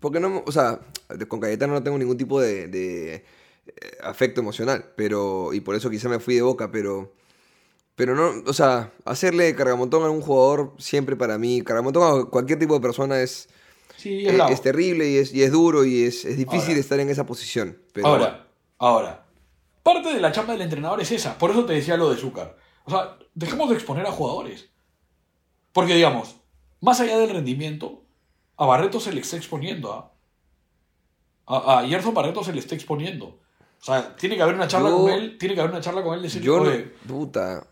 porque 0.00 0.18
no, 0.20 0.42
o 0.46 0.52
sea, 0.52 0.80
con 1.28 1.40
Cayetano 1.40 1.74
no 1.74 1.82
tengo 1.82 1.98
ningún 1.98 2.16
tipo 2.16 2.40
de, 2.40 2.66
de, 2.68 3.14
eh, 3.16 3.24
afecto 4.02 4.40
emocional, 4.40 4.92
pero, 4.96 5.52
y 5.52 5.60
por 5.60 5.74
eso 5.76 5.90
quizá 5.90 6.08
me 6.08 6.18
fui 6.20 6.34
de 6.34 6.42
boca, 6.42 6.70
pero, 6.72 7.12
pero 7.96 8.14
no, 8.14 8.42
o 8.48 8.52
sea, 8.52 8.92
hacerle 9.04 9.54
cargamontón 9.54 10.04
a 10.04 10.10
un 10.10 10.20
jugador 10.20 10.72
siempre 10.78 11.16
para 11.16 11.38
mí, 11.38 11.62
cargamontón 11.62 12.02
a 12.20 12.24
cualquier 12.30 12.58
tipo 12.58 12.74
de 12.74 12.80
persona 12.80 13.20
es, 13.20 13.48
Sí, 13.96 14.26
es 14.26 14.60
terrible 14.60 15.08
y 15.08 15.16
es, 15.18 15.32
y 15.32 15.42
es 15.44 15.52
duro 15.52 15.84
y 15.84 16.02
es, 16.04 16.24
es 16.24 16.36
difícil 16.36 16.70
Ahora. 16.70 16.80
estar 16.80 17.00
en 17.00 17.08
esa 17.10 17.24
posición. 17.24 17.78
Pero 17.92 18.06
ahora, 18.08 18.48
ahora. 18.78 19.24
Parte 19.82 20.12
de 20.12 20.20
la 20.20 20.32
chamba 20.32 20.52
del 20.54 20.62
entrenador 20.62 21.00
es 21.00 21.10
esa. 21.12 21.38
Por 21.38 21.50
eso 21.52 21.64
te 21.64 21.74
decía 21.74 21.96
lo 21.96 22.10
de 22.10 22.16
Zúcar. 22.16 22.56
O 22.84 22.90
sea, 22.90 23.16
dejemos 23.34 23.68
de 23.70 23.76
exponer 23.76 24.04
a 24.06 24.10
jugadores. 24.12 24.68
Porque, 25.72 25.94
digamos, 25.94 26.36
más 26.80 27.00
allá 27.00 27.16
del 27.18 27.30
rendimiento, 27.30 28.02
a 28.56 28.66
Barreto 28.66 28.98
se 29.00 29.12
le 29.12 29.20
está 29.20 29.36
exponiendo. 29.36 29.92
¿ah? 29.92 30.12
A, 31.46 31.78
a 31.80 31.86
Gerson 31.86 32.14
Barreto 32.14 32.42
se 32.42 32.52
le 32.52 32.60
está 32.60 32.74
exponiendo. 32.74 33.26
O 33.80 33.84
sea, 33.84 34.16
tiene 34.16 34.36
que 34.36 34.42
haber 34.42 34.54
una 34.54 34.68
charla 34.68 34.90
Yo- 34.90 34.98
con 34.98 35.10
él. 35.12 35.36
Tiene 35.38 35.54
que 35.54 35.60
haber 35.60 35.72
una 35.72 35.80
charla 35.82 36.02
con 36.02 36.14
él. 36.14 36.22
Decirle, 36.22 36.46
yo 36.46 36.56
no, 36.58 36.62
"Oye, 36.70 36.90
puta, 37.06 37.66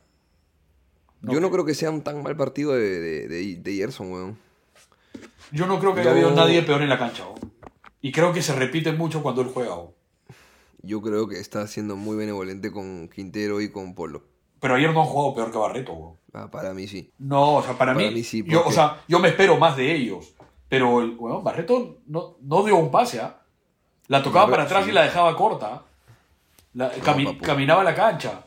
yo 1.23 1.41
no 1.41 1.51
creo 1.51 1.65
que 1.65 1.75
sea 1.75 1.91
un 1.91 2.03
tan 2.03 2.23
mal 2.23 2.37
partido 2.37 2.73
de, 2.73 3.01
de, 3.01 3.29
de, 3.29 3.57
de 3.57 3.75
Gerson, 3.75 4.13
weón. 4.13 4.39
yo 5.53 5.67
no 5.67 5.79
creo 5.79 5.95
que 5.95 6.01
haya 6.01 6.11
habido 6.13 6.31
nadie 6.33 6.63
peor 6.63 6.83
en 6.83 6.89
la 6.89 6.99
cancha. 6.99 7.25
¿o? 7.27 7.35
Y 8.01 8.11
creo 8.13 8.33
que 8.33 8.43
se 8.43 8.55
repite 8.55 8.93
mucho 8.93 9.23
cuando 9.23 9.43
él 9.43 9.51
juega. 9.53 9.75
¿o? 9.75 9.95
Yo 10.83 11.01
creo 11.01 11.29
que 11.29 11.39
está 11.39 11.67
siendo 11.69 11.95
muy 11.97 12.17
benevolente 12.17 12.73
con 12.73 13.09
Quintero 13.09 13.61
y 13.61 13.71
con 13.71 13.95
Polo. 13.95 14.25
Pero 14.61 14.75
ayer 14.75 14.93
no 14.93 15.03
han 15.03 15.07
jugado 15.09 15.35
peor 15.35 15.51
que 15.53 15.59
Barreto. 15.59 15.93
¿o? 15.93 16.19
Ah, 16.33 16.51
para 16.51 16.73
mí 16.75 16.87
sí. 16.89 17.13
No, 17.19 17.57
o 17.57 17.63
sea, 17.63 17.77
para, 17.79 17.95
Para 17.95 18.07
mí, 18.09 18.15
mí 18.15 18.25
sí, 18.25 18.43
yo, 18.47 18.61
o 18.61 18.63
porque- 18.65 18.75
sea, 18.77 19.01
yo 19.09 19.19
me 19.19 19.29
espero 19.29 19.57
más 19.59 19.77
de 19.77 19.95
ellos. 19.95 20.35
Pero 20.69 21.03
el 21.03 21.17
weón, 21.19 21.45
Barreto 21.45 21.99
no, 22.07 22.37
no 22.41 22.65
dio 22.65 22.77
un 22.77 22.91
pase, 22.91 23.21
¿ah? 23.21 23.39
La 24.09 24.23
tocaba 24.23 24.47
Barreto, 24.47 24.53
para 24.57 24.63
atrás 24.65 24.85
sí. 24.85 24.91
y 24.91 24.95
la 24.95 25.03
dejaba 25.03 25.37
corta. 25.37 25.83
La- 26.75 26.93
cami- 26.97 27.27
papu. 27.27 27.39
caminaba 27.45 27.85
la 27.85 27.95
cancha. 27.95 28.45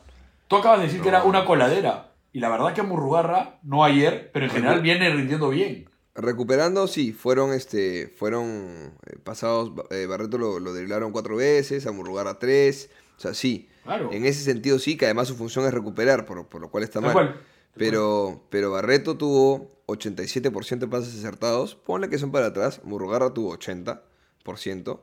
Tú 0.48 0.56
acabas 0.56 0.80
de 0.80 0.86
decir 0.86 1.00
que 1.00 1.08
era 1.08 1.22
una 1.24 1.44
coladera. 1.44 2.05
Y 2.36 2.40
la 2.40 2.50
verdad 2.50 2.74
que 2.74 2.82
Murrugarra, 2.82 3.60
no 3.62 3.82
ayer, 3.82 4.30
pero 4.30 4.44
en 4.44 4.50
general 4.50 4.82
viene 4.82 5.08
rindiendo 5.08 5.48
bien. 5.48 5.88
Recuperando, 6.14 6.86
sí, 6.86 7.14
fueron, 7.14 7.54
este, 7.54 8.08
fueron 8.08 8.92
eh, 9.06 9.16
pasados, 9.24 9.72
eh, 9.88 10.04
Barreto 10.04 10.36
lo, 10.36 10.60
lo 10.60 10.74
driblaron 10.74 11.12
cuatro 11.12 11.36
veces, 11.36 11.86
a 11.86 11.92
Murrugarra 11.92 12.38
tres, 12.38 12.90
o 13.16 13.20
sea, 13.20 13.32
sí. 13.32 13.70
Claro. 13.84 14.12
En 14.12 14.26
ese 14.26 14.44
sentido 14.44 14.78
sí, 14.78 14.98
que 14.98 15.06
además 15.06 15.28
su 15.28 15.34
función 15.34 15.64
es 15.64 15.72
recuperar, 15.72 16.26
por, 16.26 16.46
por 16.46 16.60
lo 16.60 16.70
cual 16.70 16.84
está 16.84 17.00
mal. 17.00 17.14
cual. 17.14 17.40
Pero, 17.74 18.44
pero 18.50 18.70
Barreto 18.70 19.16
tuvo 19.16 19.70
87% 19.86 20.78
de 20.80 20.88
pases 20.88 21.16
acertados, 21.18 21.74
ponle 21.74 22.10
que 22.10 22.18
son 22.18 22.32
para 22.32 22.48
atrás, 22.48 22.82
Murrugarra 22.84 23.32
tuvo 23.32 23.56
80%, 23.56 25.00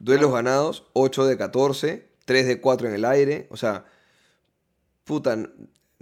duelos 0.00 0.32
ganados, 0.34 0.86
8 0.92 1.24
de 1.28 1.38
14, 1.38 2.08
3 2.26 2.46
de 2.46 2.60
4 2.60 2.88
en 2.88 2.94
el 2.94 3.06
aire, 3.06 3.46
o 3.48 3.56
sea, 3.56 3.86
puta, 5.04 5.48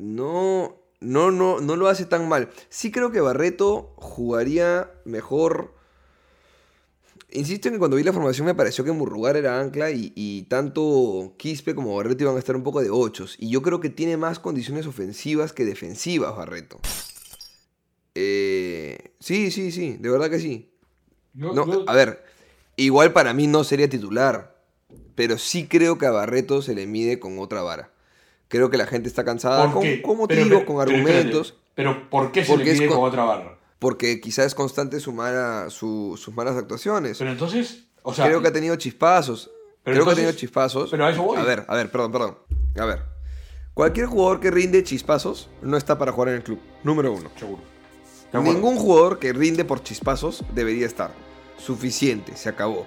no, 0.02 0.76
no, 1.00 1.30
no, 1.30 1.60
no 1.60 1.76
lo 1.76 1.88
hace 1.88 2.04
tan 2.06 2.28
mal. 2.28 2.50
Sí 2.68 2.90
creo 2.90 3.10
que 3.12 3.20
Barreto 3.20 3.94
jugaría 3.96 4.90
mejor. 5.04 5.74
Insisto 7.30 7.68
en 7.68 7.74
que 7.74 7.78
cuando 7.78 7.96
vi 7.96 8.02
la 8.02 8.12
formación 8.12 8.46
me 8.46 8.54
pareció 8.54 8.84
que 8.84 8.92
Murrugar 8.92 9.36
era 9.38 9.58
ancla 9.58 9.90
y, 9.90 10.12
y 10.14 10.42
tanto 10.42 11.34
Quispe 11.38 11.74
como 11.74 11.96
Barreto 11.96 12.24
iban 12.24 12.36
a 12.36 12.38
estar 12.38 12.56
un 12.56 12.62
poco 12.62 12.82
de 12.82 12.90
ochos. 12.90 13.36
Y 13.38 13.48
yo 13.48 13.62
creo 13.62 13.80
que 13.80 13.88
tiene 13.90 14.16
más 14.18 14.38
condiciones 14.38 14.86
ofensivas 14.86 15.52
que 15.54 15.64
defensivas 15.64 16.36
Barreto. 16.36 16.78
Eh, 18.14 19.12
sí, 19.20 19.50
sí, 19.50 19.72
sí, 19.72 19.96
de 19.98 20.10
verdad 20.10 20.28
que 20.30 20.40
sí. 20.40 20.70
Yo- 21.32 21.54
No, 21.54 21.66
yo- 21.66 21.84
a 21.88 21.94
ver, 21.94 22.22
igual 22.76 23.12
para 23.14 23.32
mí 23.32 23.46
no 23.46 23.64
sería 23.64 23.88
titular, 23.88 24.60
pero 25.14 25.38
sí 25.38 25.66
creo 25.66 25.96
que 25.96 26.06
a 26.06 26.10
Barreto 26.10 26.60
se 26.60 26.74
le 26.74 26.86
mide 26.86 27.18
con 27.18 27.38
otra 27.38 27.62
vara. 27.62 27.91
Creo 28.52 28.68
que 28.68 28.76
la 28.76 28.86
gente 28.86 29.08
está 29.08 29.24
cansada 29.24 29.64
¿por 29.64 29.72
con, 29.72 29.82
qué? 29.82 30.02
con 30.02 30.12
Pero- 30.12 30.20
motivos, 30.44 30.46
pero- 30.48 30.66
con 30.66 30.76
pero 30.76 30.80
argumentos, 30.96 31.56
Pero, 31.74 32.10
¿por 32.10 32.30
qué 32.32 32.44
se 32.44 32.52
Porque 32.52 32.64
le 32.66 32.72
pide 32.74 32.86
con- 32.88 32.98
con 32.98 33.08
otra 33.08 33.24
barra? 33.24 33.58
porque 33.78 34.20
quizás 34.20 34.44
es 34.46 34.54
constante 34.54 35.00
su 35.00 35.10
mala- 35.12 35.70
su- 35.70 36.18
sus 36.22 36.34
malas 36.34 36.54
actuaciones. 36.56 37.16
Pero 37.18 37.32
entonces, 37.32 37.84
o 38.02 38.12
sea, 38.12 38.26
creo 38.26 38.42
que 38.42 38.48
ha 38.48 38.52
tenido 38.52 38.76
chispazos. 38.76 39.50
Creo 39.82 40.04
que 40.04 40.10
ha 40.12 40.14
tenido 40.14 40.32
chispazos. 40.32 40.90
pero 40.90 41.06
a 41.06 41.10
eso 41.10 41.22
voy. 41.22 41.38
A 41.38 41.42
ver, 41.44 41.64
a 41.66 41.74
ver, 41.74 41.90
perdón, 41.90 42.12
perdón. 42.12 42.38
A 42.78 42.84
ver. 42.84 43.02
Cualquier 43.74 44.04
jugador 44.06 44.38
que 44.38 44.50
rinde 44.50 44.84
chispazos 44.84 45.48
no 45.62 45.78
está 45.78 45.96
para 45.96 46.12
jugar 46.12 46.28
en 46.28 46.34
el 46.34 46.42
club. 46.42 46.60
Número 46.84 47.10
uno. 47.10 47.30
seguro. 47.38 47.62
Ningún 48.34 48.76
jugador 48.76 49.18
que 49.18 49.32
rinde 49.32 49.64
por 49.64 49.82
chispazos 49.82 50.44
debería 50.54 50.84
estar. 50.86 51.10
Suficiente, 51.56 52.36
se 52.36 52.50
acabó. 52.50 52.86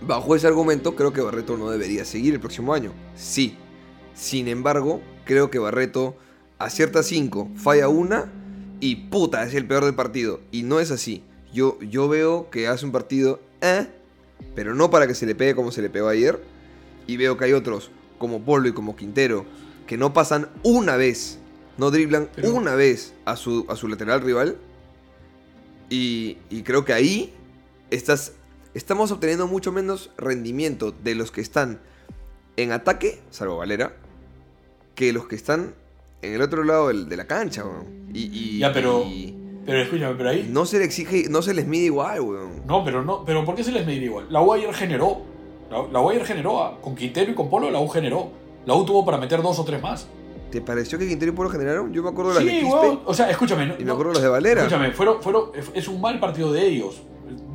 Bajo 0.00 0.36
ese 0.36 0.46
argumento, 0.46 0.94
creo 0.94 1.12
que 1.12 1.20
Barreto 1.22 1.56
no 1.56 1.70
debería 1.70 2.04
seguir 2.04 2.34
el 2.34 2.40
próximo 2.40 2.74
año. 2.74 2.92
Sí. 3.16 3.56
Sin 4.14 4.48
embargo, 4.48 5.00
creo 5.24 5.50
que 5.50 5.58
Barreto 5.58 6.16
acierta 6.58 7.02
5, 7.02 7.50
falla 7.56 7.88
una 7.88 8.30
y 8.80 8.96
puta, 8.96 9.42
es 9.44 9.54
el 9.54 9.66
peor 9.66 9.84
del 9.84 9.94
partido. 9.94 10.40
Y 10.52 10.62
no 10.62 10.80
es 10.80 10.90
así. 10.90 11.22
Yo, 11.52 11.78
yo 11.80 12.08
veo 12.08 12.50
que 12.50 12.66
hace 12.68 12.84
un 12.86 12.92
partido, 12.92 13.40
eh, 13.60 13.86
pero 14.54 14.74
no 14.74 14.90
para 14.90 15.06
que 15.06 15.14
se 15.14 15.26
le 15.26 15.34
pegue 15.34 15.54
como 15.54 15.72
se 15.72 15.82
le 15.82 15.90
pegó 15.90 16.08
ayer. 16.08 16.40
Y 17.06 17.16
veo 17.16 17.36
que 17.36 17.44
hay 17.46 17.52
otros, 17.52 17.90
como 18.18 18.42
Polo 18.42 18.68
y 18.68 18.72
como 18.72 18.96
Quintero, 18.96 19.44
que 19.86 19.96
no 19.96 20.12
pasan 20.12 20.48
una 20.62 20.96
vez, 20.96 21.38
no 21.76 21.90
driblan 21.90 22.28
Pero- 22.34 22.54
una 22.54 22.74
vez 22.74 23.14
a 23.24 23.36
su, 23.36 23.66
a 23.68 23.76
su 23.76 23.88
lateral 23.88 24.20
rival. 24.22 24.56
Y, 25.90 26.38
y 26.50 26.62
creo 26.62 26.84
que 26.84 26.92
ahí 26.92 27.34
estás, 27.90 28.32
estamos 28.74 29.10
obteniendo 29.12 29.46
mucho 29.46 29.70
menos 29.72 30.10
rendimiento 30.16 30.92
de 30.92 31.14
los 31.14 31.30
que 31.30 31.40
están 31.40 31.80
en 32.56 32.72
ataque, 32.72 33.20
salvo 33.30 33.58
Valera, 33.58 33.94
que 34.94 35.12
los 35.12 35.26
que 35.26 35.36
están 35.36 35.74
en 36.22 36.34
el 36.34 36.42
otro 36.42 36.64
lado 36.64 36.88
de 36.88 37.16
la 37.16 37.26
cancha, 37.26 37.64
weón. 37.64 37.86
Y, 38.12 38.22
y- 38.32 38.58
Ya, 38.60 38.72
pero- 38.72 39.02
y 39.04 39.34
Pero 39.66 39.78
escúchame, 39.80 40.14
pero 40.14 40.28
ahí. 40.30 40.48
no 40.50 40.66
se 40.66 40.78
le 40.78 40.84
exige, 40.84 41.26
no 41.30 41.40
se 41.42 41.54
les 41.54 41.66
mide 41.66 41.86
igual, 41.86 42.20
weón. 42.20 42.66
No, 42.66 42.84
pero 42.84 43.02
no, 43.02 43.24
pero 43.24 43.44
¿por 43.44 43.54
qué 43.54 43.64
se 43.64 43.72
les 43.72 43.86
mide 43.86 44.04
igual? 44.04 44.26
La 44.30 44.40
U 44.42 44.52
ayer 44.52 44.72
generó. 44.74 45.22
La, 45.70 45.82
la 45.90 46.00
U 46.00 46.10
ayer 46.10 46.24
generó. 46.24 46.78
Con 46.82 46.94
Quintero 46.94 47.30
y 47.32 47.34
con 47.34 47.48
Polo, 47.50 47.70
la 47.70 47.80
U 47.80 47.88
generó. 47.88 48.28
La 48.66 48.74
U 48.74 48.84
tuvo 48.84 49.04
para 49.04 49.18
meter 49.18 49.42
dos 49.42 49.58
o 49.58 49.64
tres 49.64 49.80
más. 49.82 50.06
¿Te 50.50 50.60
pareció 50.60 50.98
que 50.98 51.08
Quintero 51.08 51.32
y 51.32 51.34
Polo 51.34 51.50
generaron? 51.50 51.92
Yo 51.92 52.02
me 52.02 52.10
acuerdo 52.10 52.34
de 52.34 52.44
de 52.44 52.50
Sí, 52.60 52.64
weón. 52.64 53.00
O 53.06 53.12
sea, 53.14 53.28
escúchame. 53.30 53.66
no- 53.66 53.74
y 53.74 53.78
me 53.78 53.84
no- 53.86 53.92
acuerdo 53.94 54.12
de 54.12 54.14
las 54.18 54.22
de 54.22 54.28
Valera. 54.28 54.60
Escúchame, 54.62 54.92
fueron, 54.92 55.20
fueron, 55.22 55.50
es 55.74 55.88
un 55.88 56.00
mal 56.00 56.20
partido 56.20 56.52
de 56.52 56.66
ellos. 56.66 57.02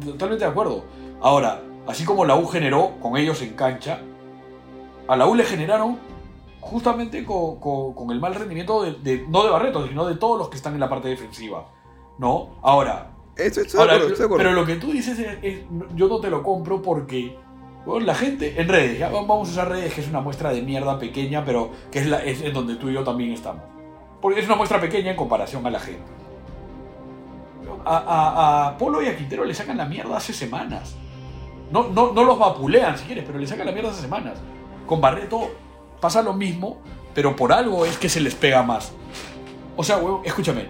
Totalmente 0.03 0.43
de 0.45 0.51
acuerdo. 0.51 0.83
Ahora, 1.21 1.61
así 1.87 2.03
como 2.05 2.25
la 2.25 2.35
U 2.35 2.45
generó 2.47 2.93
con 3.01 3.15
ellos 3.17 3.41
en 3.41 3.53
cancha, 3.53 3.99
a 5.07 5.15
la 5.15 5.27
U 5.27 5.35
le 5.35 5.43
generaron 5.43 5.97
justamente 6.69 7.23
con, 7.25 7.59
con- 7.59 7.93
con 7.93 8.11
el 8.11 8.19
mal 8.19 8.33
rendimiento 8.35 8.83
de, 8.83 8.93
de- 8.93 9.25
no 9.27 9.43
de 9.43 9.49
Barreto, 9.49 9.87
sino 9.87 10.05
de 10.05 10.15
todos 10.15 10.37
los 10.37 10.49
que 10.49 10.55
están 10.57 10.73
en 10.73 10.79
la 10.79 10.89
parte 10.89 11.07
defensiva. 11.09 11.65
¿No? 12.17 12.49
Ahora, 12.61 13.11
estoy 13.35 13.63
de 13.65 13.77
Ahora, 13.79 13.95
acuerdo, 13.95 14.13
acuerdo. 14.13 14.37
pero 14.37 14.51
lo 14.53 14.65
que 14.65 14.75
tú 14.75 14.91
dices 14.91 15.17
es, 15.19 15.37
es- 15.41 15.59
yo 15.95 16.07
no 16.07 16.19
te 16.19 16.29
lo 16.29 16.43
compro 16.43 16.81
porque 16.81 17.37
bueno, 17.85 18.05
la 18.05 18.13
gente 18.15 18.59
en 18.61 18.67
redes, 18.67 18.99
ya 18.99 19.09
vamos 19.09 19.47
a 19.49 19.51
usar 19.51 19.69
redes 19.69 19.93
que 19.93 20.01
es 20.01 20.07
una 20.09 20.19
muestra 20.21 20.51
de 20.51 20.61
mierda 20.61 20.99
pequeña, 20.99 21.43
pero 21.45 21.71
que 21.91 21.99
es, 21.99 22.07
la, 22.07 22.23
es 22.23 22.41
en 22.41 22.53
donde 22.53 22.75
tú 22.75 22.89
y 22.89 22.93
yo 22.93 23.03
también 23.03 23.31
estamos. 23.31 23.63
porque 24.21 24.41
es 24.41 24.45
una 24.45 24.55
muestra 24.55 24.79
pequeña 24.81 25.11
en 25.11 25.17
comparación 25.17 25.65
a 25.65 25.69
la 25.69 25.79
gente. 25.79 26.03
A, 27.85 27.97
a- 27.97 28.67
a 28.67 28.77
Polo 28.77 29.01
y 29.01 29.07
a 29.07 29.15
Quintero 29.17 29.45
le 29.45 29.53
sacan 29.53 29.77
la 29.77 29.85
mierda 29.85 30.17
hace 30.17 30.33
semanas. 30.33 30.95
No, 31.71 31.87
no, 31.87 32.11
no 32.11 32.23
los 32.23 32.37
vapulean 32.37 32.97
si 32.97 33.05
quieres, 33.05 33.23
pero 33.25 33.39
le 33.39 33.47
sacan 33.47 33.65
la 33.65 33.71
mierda 33.71 33.91
hace 33.91 34.01
semanas. 34.01 34.39
Con 34.85 34.99
Barreto 34.99 35.49
pasa 35.99 36.21
lo 36.21 36.33
mismo, 36.33 36.77
pero 37.13 37.35
por 37.35 37.53
algo 37.53 37.85
es 37.85 37.97
que 37.97 38.09
se 38.09 38.21
les 38.21 38.35
pega 38.35 38.63
más. 38.63 38.91
O 39.75 39.83
sea, 39.83 39.97
huevón, 39.97 40.21
escúchame, 40.25 40.67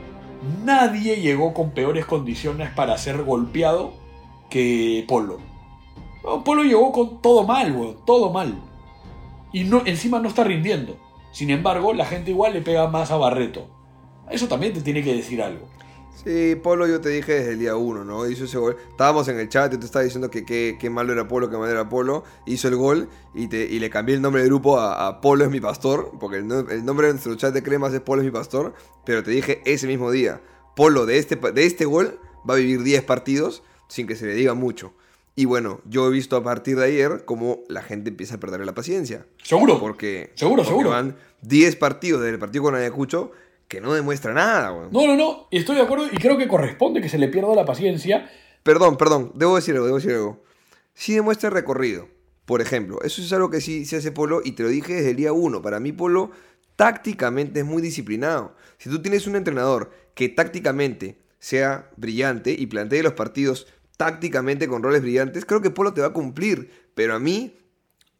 nadie 0.64 1.22
llegó 1.22 1.54
con 1.54 1.72
peores 1.72 2.06
condiciones 2.06 2.70
para 2.72 2.98
ser 2.98 3.24
golpeado 3.24 3.94
que 4.50 5.06
Polo. 5.08 5.40
Polo 6.44 6.64
llegó 6.64 6.92
con 6.92 7.22
todo 7.22 7.44
mal, 7.44 7.76
weón, 7.76 7.98
todo 8.06 8.32
mal. 8.32 8.60
Y 9.52 9.64
no, 9.64 9.84
encima 9.86 10.20
no 10.20 10.28
está 10.28 10.44
rindiendo. 10.44 10.98
Sin 11.32 11.50
embargo, 11.50 11.94
la 11.94 12.06
gente 12.06 12.32
igual 12.32 12.54
le 12.54 12.62
pega 12.62 12.88
más 12.88 13.12
a 13.12 13.18
Barreto. 13.18 13.68
Eso 14.30 14.48
también 14.48 14.74
te 14.74 14.82
tiene 14.82 15.04
que 15.04 15.16
decir 15.16 15.42
algo. 15.42 15.68
Sí, 16.24 16.56
Polo 16.62 16.86
yo 16.86 17.00
te 17.00 17.10
dije 17.10 17.34
desde 17.34 17.54
el 17.54 17.60
día 17.60 17.76
1, 17.78 18.04
¿no? 18.04 18.28
Hizo 18.30 18.44
ese 18.44 18.58
gol. 18.58 18.76
Estábamos 18.92 19.28
en 19.30 19.40
el 19.40 19.48
chat, 19.48 19.72
yo 19.72 19.80
te 19.80 19.86
estaba 19.86 20.04
diciendo 20.04 20.30
que 20.30 20.44
qué 20.46 20.78
qué 20.80 20.90
malo 20.90 21.14
era 21.14 21.28
Polo, 21.30 21.50
que 21.50 21.56
malo 21.58 21.72
era 21.72 21.88
Polo. 21.88 22.26
Hizo 22.46 22.68
el 22.68 22.76
gol 22.76 23.08
y, 23.34 23.48
te, 23.48 23.64
y 23.66 23.80
le 23.80 23.90
cambié 23.90 24.16
el 24.16 24.22
nombre 24.22 24.42
del 24.42 24.50
grupo 24.50 24.78
a, 24.80 25.08
a 25.08 25.22
Polo 25.22 25.46
es 25.46 25.50
mi 25.50 25.62
pastor, 25.62 26.12
porque 26.20 26.38
el, 26.38 26.48
no- 26.48 26.60
el 26.70 26.84
nombre 26.84 27.08
de 27.08 27.14
nuestro 27.14 27.34
chat 27.36 27.54
de 27.54 27.64
cremas 27.64 27.94
es 27.94 28.02
Polo 28.02 28.22
es 28.22 28.26
mi 28.26 28.32
pastor. 28.32 28.74
Pero 29.06 29.24
te 29.24 29.32
dije 29.32 29.62
ese 29.66 29.88
mismo 29.88 30.12
día, 30.12 30.42
Polo 30.76 31.06
de 31.06 31.18
este, 31.20 31.38
de 31.38 31.66
este 31.66 31.86
gol 31.86 32.20
va 32.48 32.56
a 32.56 32.58
vivir 32.58 32.84
10 32.84 33.02
partidos 33.04 33.64
sin 33.88 34.06
que 34.06 34.16
se 34.18 34.26
le 34.26 34.34
diga 34.34 34.54
mucho. 34.54 34.94
Y 35.36 35.46
bueno, 35.46 35.80
yo 35.86 36.06
he 36.08 36.12
visto 36.12 36.36
a 36.36 36.44
partir 36.44 36.78
de 36.78 36.84
ayer 36.86 37.24
cómo 37.24 37.62
la 37.70 37.82
gente 37.82 38.10
empieza 38.10 38.36
a 38.36 38.40
perder 38.42 38.60
la 38.66 38.74
paciencia. 38.76 39.26
Seguro. 39.42 39.80
Porque, 39.80 40.34
Seguro, 40.36 40.58
porque 40.64 40.70
seguro. 40.70 40.90
van 40.90 41.16
10 41.44 41.78
partidos 41.78 42.22
del 42.22 42.38
partido 42.38 42.64
con 42.66 42.76
Ayacucho 42.76 43.32
que 43.70 43.80
no 43.80 43.94
demuestra 43.94 44.34
nada, 44.34 44.74
weón. 44.74 44.90
No, 44.92 45.08
no, 45.08 45.16
no. 45.16 45.48
Estoy 45.52 45.76
de 45.76 45.84
acuerdo 45.84 46.08
y 46.12 46.18
creo 46.18 46.38
que 46.38 46.48
corresponde 46.48 47.02
que 47.02 47.08
se 47.08 47.20
le 47.20 47.30
pierda 47.30 47.56
la 47.56 47.66
paciencia. 47.66 48.30
Perdón, 48.64 48.98
perdón, 48.98 49.32
debo 49.36 49.56
decir 49.56 49.76
algo, 49.76 49.86
debo 49.86 49.98
decir 49.98 50.14
algo. 50.14 50.44
Sí 50.96 51.14
demuestra 51.14 51.52
recorrido, 51.52 52.10
por 52.46 52.62
ejemplo. 52.62 53.00
Eso 53.04 53.22
es 53.22 53.32
algo 53.32 53.52
que 53.52 53.62
sí 53.62 53.86
se 53.86 53.98
hace 53.98 54.12
Polo 54.12 54.42
y 54.44 54.54
te 54.54 54.64
lo 54.64 54.70
dije 54.70 54.96
desde 54.96 55.12
el 55.12 55.16
día 55.16 55.32
1. 55.32 55.62
Para 55.62 55.80
mí 55.80 55.92
Polo 55.92 56.32
tácticamente 56.76 57.60
es 57.60 57.66
muy 57.66 57.82
disciplinado. 57.82 58.56
Si 58.80 58.90
tú 58.90 59.02
tienes 59.02 59.28
un 59.28 59.36
entrenador 59.36 59.92
que 60.16 60.30
tácticamente 60.30 61.20
sea 61.38 61.92
brillante 61.96 62.56
y 62.58 62.66
plantee 62.66 63.04
los 63.04 63.14
partidos 63.14 63.68
tácticamente 63.98 64.68
con 64.68 64.82
roles 64.82 65.04
brillantes, 65.04 65.46
creo 65.46 65.62
que 65.62 65.70
Polo 65.70 65.94
te 65.94 66.02
va 66.02 66.08
a 66.08 66.14
cumplir. 66.14 66.72
Pero 66.96 67.14
a 67.14 67.20
mí 67.20 67.56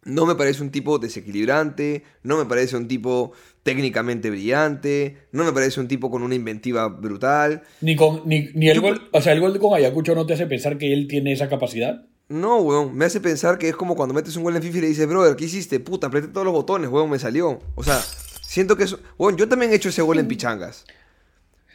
no 0.04 0.26
me 0.26 0.36
parece 0.36 0.64
un 0.64 0.72
tipo 0.72 1.00
desequilibrante, 1.00 2.04
no 2.24 2.38
me 2.38 2.46
parece 2.46 2.78
un 2.78 2.88
tipo 2.88 3.34
técnicamente 3.64 4.30
brillante, 4.30 5.18
no 5.32 5.44
me 5.44 5.52
parece 5.52 5.80
un 5.80 5.88
tipo 5.88 6.10
con 6.10 6.24
una 6.24 6.36
inventiva 6.36 6.88
brutal. 6.88 7.64
Ni, 7.82 7.96
con, 7.96 8.22
ni, 8.26 8.50
ni 8.54 8.70
el 8.70 8.76
Yo- 8.78 8.82
gol. 8.82 9.10
O 9.12 9.22
sea, 9.22 9.34
el 9.34 9.40
gol 9.42 9.58
con 9.60 9.74
Ayacucho 9.76 10.16
no 10.16 10.26
te 10.26 10.34
hace 10.34 10.46
pensar 10.48 10.78
que 10.78 10.94
él 10.94 11.08
tiene 11.08 11.32
esa 11.34 11.50
capacidad. 11.50 12.06
No, 12.30 12.58
weón, 12.60 12.96
me 12.96 13.06
hace 13.06 13.20
pensar 13.20 13.58
que 13.58 13.70
es 13.70 13.76
como 13.76 13.96
cuando 13.96 14.14
metes 14.14 14.36
un 14.36 14.44
gol 14.44 14.56
en 14.56 14.62
FIFA 14.62 14.78
y 14.78 14.82
le 14.82 14.88
dices, 14.88 15.08
brother, 15.08 15.36
¿qué 15.36 15.46
hiciste? 15.46 15.80
Puta, 15.80 16.08
apreté 16.08 16.28
todos 16.28 16.46
los 16.46 16.54
botones, 16.54 16.90
weón, 16.90 17.10
me 17.10 17.18
salió. 17.20 17.60
O 17.76 17.84
sea, 17.84 18.00
siento 18.42 18.76
que 18.78 18.84
eso... 18.84 19.00
Weón, 19.18 19.36
yo 19.36 19.48
también 19.50 19.72
he 19.72 19.76
hecho 19.76 19.90
ese 19.90 20.02
gol 20.04 20.20
en 20.20 20.28
pichangas. 20.28 20.86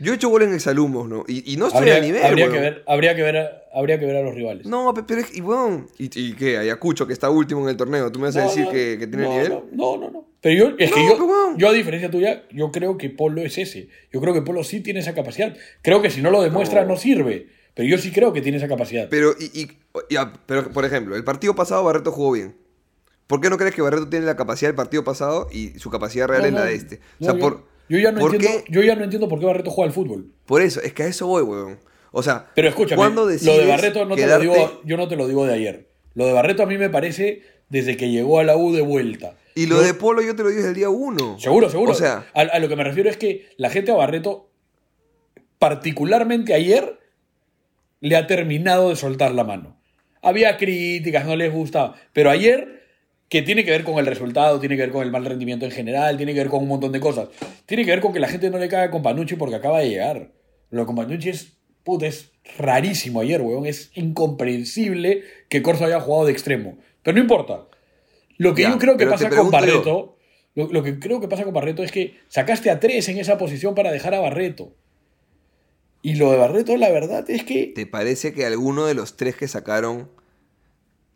Yo 0.00 0.12
he 0.12 0.16
hecho 0.16 0.28
gol 0.28 0.42
en 0.42 0.54
exalumnos, 0.54 1.08
¿no? 1.08 1.24
Y, 1.28 1.52
y 1.52 1.56
no 1.56 1.66
estoy 1.66 1.80
Habría, 1.80 1.96
a 1.96 2.00
nivel, 2.00 2.22
habría 2.24 2.44
weón. 2.46 2.54
que 2.56 2.60
ver, 2.60 2.84
habría, 2.86 3.14
que 3.16 3.22
ver 3.22 3.36
a, 3.36 3.50
habría 3.74 3.98
que 4.00 4.06
ver 4.06 4.16
a 4.16 4.22
los 4.22 4.34
rivales. 4.34 4.66
No, 4.66 4.92
pe- 4.94 5.02
pero 5.04 5.20
es... 5.20 5.36
Y, 5.36 5.40
weón, 5.40 5.88
¿y, 5.98 6.06
y 6.20 6.32
qué? 6.34 6.56
Ayacucho, 6.58 7.06
que 7.06 7.12
está 7.12 7.30
último 7.30 7.62
en 7.62 7.68
el 7.70 7.76
torneo, 7.76 8.10
¿tú 8.12 8.18
me 8.20 8.26
vas 8.26 8.36
a 8.36 8.42
No, 8.42 8.48
decir 8.48 8.64
no, 8.64 8.70
que, 8.70 8.96
que 8.98 9.06
tiene 9.06 9.24
no, 9.24 9.30
nivel? 9.32 9.52
No, 9.72 9.96
no, 9.96 10.10
no. 10.10 10.26
Pero 10.44 10.54
yo, 10.70 10.76
es 10.78 10.92
que 10.92 11.00
yo, 11.00 11.56
yo, 11.56 11.68
a 11.68 11.72
diferencia 11.72 12.10
tuya, 12.10 12.42
yo 12.52 12.70
creo 12.70 12.98
que 12.98 13.08
Polo 13.08 13.40
es 13.40 13.56
ese. 13.56 13.88
Yo 14.12 14.20
creo 14.20 14.34
que 14.34 14.42
Polo 14.42 14.62
sí 14.62 14.80
tiene 14.80 15.00
esa 15.00 15.14
capacidad. 15.14 15.56
Creo 15.80 16.02
que 16.02 16.10
si 16.10 16.20
no 16.20 16.30
lo 16.30 16.42
demuestra 16.42 16.82
no, 16.82 16.88
No. 16.90 16.96
sirve. 16.98 17.46
Pero 17.72 17.88
yo 17.88 17.96
sí 17.96 18.12
creo 18.12 18.32
que 18.34 18.42
tiene 18.42 18.58
esa 18.58 18.68
capacidad. 18.68 19.08
Pero, 19.08 19.34
y, 19.40 19.62
y- 19.62 19.68
ya, 20.10 20.34
pero, 20.46 20.70
por 20.70 20.84
ejemplo, 20.84 21.16
el 21.16 21.24
partido 21.24 21.54
pasado 21.54 21.82
Barreto 21.82 22.12
jugó 22.12 22.32
bien. 22.32 22.56
¿Por 23.26 23.40
qué 23.40 23.48
no 23.48 23.56
crees 23.56 23.74
que 23.74 23.80
Barreto 23.80 24.06
tiene 24.10 24.26
la 24.26 24.36
capacidad 24.36 24.68
del 24.68 24.76
partido 24.76 25.02
pasado 25.02 25.48
y 25.50 25.70
su 25.78 25.88
capacidad 25.90 26.28
real 26.28 26.44
es 26.44 26.52
la 26.52 26.64
de 26.66 26.74
este? 26.74 27.00
O 27.20 27.24
sea, 27.24 27.32
yo, 27.34 27.40
por, 27.40 27.64
yo 27.88 27.98
ya 27.98 28.12
no 28.12 28.20
¿por 28.20 28.34
entiendo, 28.34 28.62
qué? 28.66 28.70
yo 28.72 28.82
ya 28.82 28.96
no 28.96 29.02
entiendo 29.04 29.28
por 29.30 29.40
qué 29.40 29.46
Barreto 29.46 29.70
juega 29.70 29.88
al 29.88 29.94
fútbol. 29.94 30.30
Por 30.44 30.60
eso, 30.60 30.82
es 30.82 30.92
que 30.92 31.04
a 31.04 31.06
eso 31.06 31.26
voy, 31.26 31.42
weón. 31.42 31.78
O 32.12 32.22
sea, 32.22 32.50
Pero 32.54 32.68
escúchame, 32.68 32.98
¿cuándo 32.98 33.22
lo 33.24 33.28
de 33.58 33.66
Barreto 33.66 34.04
no 34.04 34.14
te 34.14 34.26
lo 34.26 34.38
digo, 34.38 34.82
yo 34.84 34.96
no 34.98 35.08
te 35.08 35.16
lo 35.16 35.26
digo 35.26 35.46
de 35.46 35.54
ayer. 35.54 35.88
Lo 36.12 36.26
de 36.26 36.32
Barreto 36.34 36.62
a 36.62 36.66
mí 36.66 36.76
me 36.76 36.90
parece 36.90 37.40
desde 37.70 37.96
que 37.96 38.10
llegó 38.10 38.38
a 38.38 38.44
la 38.44 38.56
U 38.58 38.72
de 38.74 38.82
vuelta. 38.82 39.36
Y 39.54 39.66
lo 39.66 39.76
Yo- 39.76 39.82
de 39.82 39.94
Polo 39.94 40.20
yo 40.22 40.34
te 40.34 40.42
lo 40.42 40.48
desde 40.50 40.68
el 40.68 40.74
día 40.74 40.88
uno. 40.88 41.38
Seguro, 41.38 41.70
seguro. 41.70 41.92
O 41.92 41.94
sea, 41.94 42.26
a, 42.34 42.40
a 42.40 42.58
lo 42.58 42.68
que 42.68 42.76
me 42.76 42.84
refiero 42.84 43.08
es 43.08 43.16
que 43.16 43.48
la 43.56 43.70
gente 43.70 43.92
a 43.92 43.94
Barreto, 43.94 44.50
particularmente 45.58 46.54
ayer, 46.54 46.98
le 48.00 48.16
ha 48.16 48.26
terminado 48.26 48.90
de 48.90 48.96
soltar 48.96 49.32
la 49.32 49.44
mano. 49.44 49.80
Había 50.22 50.56
críticas, 50.56 51.26
no 51.26 51.36
les 51.36 51.52
gustaba, 51.52 51.94
pero 52.12 52.30
ayer, 52.30 52.82
que 53.28 53.42
tiene 53.42 53.64
que 53.64 53.70
ver 53.70 53.84
con 53.84 53.98
el 53.98 54.06
resultado, 54.06 54.58
tiene 54.60 54.76
que 54.76 54.82
ver 54.82 54.90
con 54.90 55.02
el 55.02 55.10
mal 55.10 55.24
rendimiento 55.24 55.64
en 55.64 55.70
general, 55.70 56.16
tiene 56.16 56.32
que 56.34 56.40
ver 56.40 56.48
con 56.48 56.62
un 56.62 56.68
montón 56.68 56.92
de 56.92 57.00
cosas. 57.00 57.28
Tiene 57.66 57.84
que 57.84 57.90
ver 57.90 58.00
con 58.00 58.12
que 58.12 58.20
la 58.20 58.28
gente 58.28 58.50
no 58.50 58.58
le 58.58 58.68
caga 58.68 58.90
con 58.90 59.02
Panucci 59.02 59.36
porque 59.36 59.56
acaba 59.56 59.80
de 59.80 59.88
llegar. 59.90 60.32
Lo 60.70 60.86
con 60.86 60.96
Panucci 60.96 61.28
es, 61.30 61.56
puta, 61.82 62.06
es 62.06 62.32
rarísimo 62.58 63.20
ayer, 63.20 63.40
weón. 63.40 63.66
Es 63.66 63.90
incomprensible 63.94 65.22
que 65.48 65.62
Corso 65.62 65.84
haya 65.84 66.00
jugado 66.00 66.26
de 66.26 66.32
extremo. 66.32 66.78
Pero 67.02 67.14
no 67.16 67.20
importa. 67.22 67.66
Lo 68.38 68.54
que 68.54 68.62
Ya, 68.62 68.70
yo 68.70 68.78
creo 68.78 68.96
que 68.96 69.06
pasa 69.06 69.28
con. 69.30 69.50
Barreto, 69.50 70.16
lo, 70.54 70.68
lo 70.72 70.82
que 70.82 70.98
creo 70.98 71.20
que 71.20 71.28
pasa 71.28 71.44
con 71.44 71.52
Barreto 71.54 71.82
es 71.82 71.92
que 71.92 72.16
sacaste 72.28 72.70
a 72.70 72.80
tres 72.80 73.08
en 73.08 73.18
esa 73.18 73.38
posición 73.38 73.74
para 73.74 73.90
dejar 73.92 74.14
a 74.14 74.20
Barreto. 74.20 74.72
Y 76.02 76.16
lo 76.16 76.30
de 76.32 76.36
Barreto, 76.38 76.76
la 76.76 76.90
verdad 76.90 77.28
es 77.30 77.44
que 77.44 77.72
¿te 77.74 77.86
parece 77.86 78.34
que 78.34 78.44
alguno 78.44 78.84
de 78.86 78.94
los 78.94 79.16
tres 79.16 79.36
que 79.36 79.48
sacaron 79.48 80.10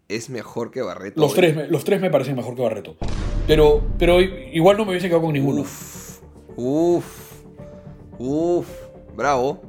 es 0.09 0.31
mejor 0.31 0.71
que 0.71 0.81
Barreto? 0.81 1.21
los 1.21 1.35
tres, 1.35 1.55
me- 1.55 1.67
los 1.69 1.85
tres 1.85 2.01
me 2.01 2.11
parecen 2.11 2.37
mejor 2.37 2.55
que 2.55 2.63
Barreto. 2.63 2.97
Pero, 3.47 3.83
pero 3.99 4.21
igual 4.21 4.77
no 4.79 4.85
me 4.85 4.93
hubiese 4.93 5.09
quedado 5.09 5.23
con 5.25 5.33
ninguno. 5.35 5.61
Uf, 5.63 6.21
uf, 6.57 7.07
uf, 8.19 8.67
bravo. 9.15 9.61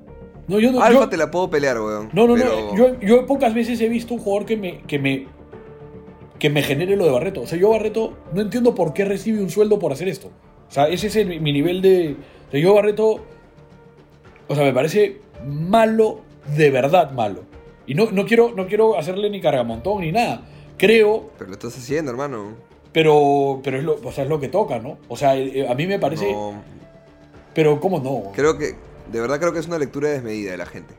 No, 0.48 0.60
yo 0.60 0.72
no, 0.72 0.82
Alfa 0.82 1.02
yo- 1.02 1.10
te 1.10 1.18
la 1.18 1.30
puedo 1.30 1.50
pelear, 1.50 1.80
weón. 1.80 2.10
no, 2.14 2.28
no, 2.28 2.34
pero- 2.36 2.72
no. 2.72 2.76
Yo, 2.76 3.00
yo 3.02 3.26
pocas 3.26 3.54
veces 3.54 3.80
he 3.82 3.90
visto 3.90 4.14
un 4.14 4.20
jugador 4.22 4.46
que 4.48 4.58
me, 4.58 4.82
que 4.84 4.98
me 5.00 5.28
que 6.40 6.50
me 6.50 6.62
genere 6.64 6.96
lo 6.96 7.06
de 7.06 7.12
Barreto. 7.12 7.42
O 7.42 7.48
sea, 7.48 7.58
yo 7.60 7.70
Barreto 7.70 8.18
no 8.34 8.42
entiendo 8.42 8.74
por 8.74 8.94
qué 8.94 9.06
recibe 9.06 9.42
un 9.42 9.50
sueldo 9.50 9.78
por 9.80 9.92
hacer 9.92 10.08
esto. 10.08 10.30
O 10.70 10.72
sea, 10.72 10.88
ese 10.88 11.08
es 11.08 11.16
el- 11.18 11.42
mi 11.42 11.52
nivel 11.54 11.82
de... 11.82 12.16
o 12.48 12.52
sea, 12.52 12.60
yo 12.60 12.74
Barreto... 12.74 13.26
O 14.48 14.56
sea, 14.56 14.64
me 14.64 14.74
parece 14.74 15.22
malo, 15.46 16.22
de 16.56 16.72
verdad 16.72 17.12
malo. 17.12 17.42
Y 17.86 17.94
no, 17.96 18.10
no, 18.12 18.26
quiero, 18.26 18.54
no 18.56 18.68
quiero 18.68 18.98
hacerle 18.98 19.30
ni 19.30 19.42
cargamontón 19.42 20.02
ni 20.02 20.12
nada. 20.12 20.42
Creo, 20.78 21.32
Pero 21.38 21.50
lo 21.50 21.54
estás 21.56 21.78
haciendo, 21.78 22.10
hermano. 22.12 22.54
pero, 22.94 23.60
pero 23.64 23.78
es, 23.78 23.84
lo, 23.84 24.00
o 24.04 24.12
sea, 24.12 24.24
es 24.24 24.30
lo 24.30 24.40
que 24.40 24.48
toca, 24.48 24.80
¿no? 24.80 24.98
O 25.08 25.18
sea, 25.18 25.36
eh, 25.36 25.68
a 25.68 25.76
mí 25.76 25.86
me 25.88 26.00
parece... 26.00 26.32
No, 26.32 26.54
Pero 27.54 27.80
¿cómo 27.80 28.00
no? 28.00 28.32
creo 28.34 28.58
que, 28.58 28.76
de 29.12 29.20
verdad 29.20 29.40
creo 29.40 29.52
que 29.52 29.60
es 29.60 29.68
una 29.68 29.78
lectura 29.78 30.10
desmedida 30.10 30.52
de 30.52 30.58
la 30.58 30.66
gente. 30.66 30.94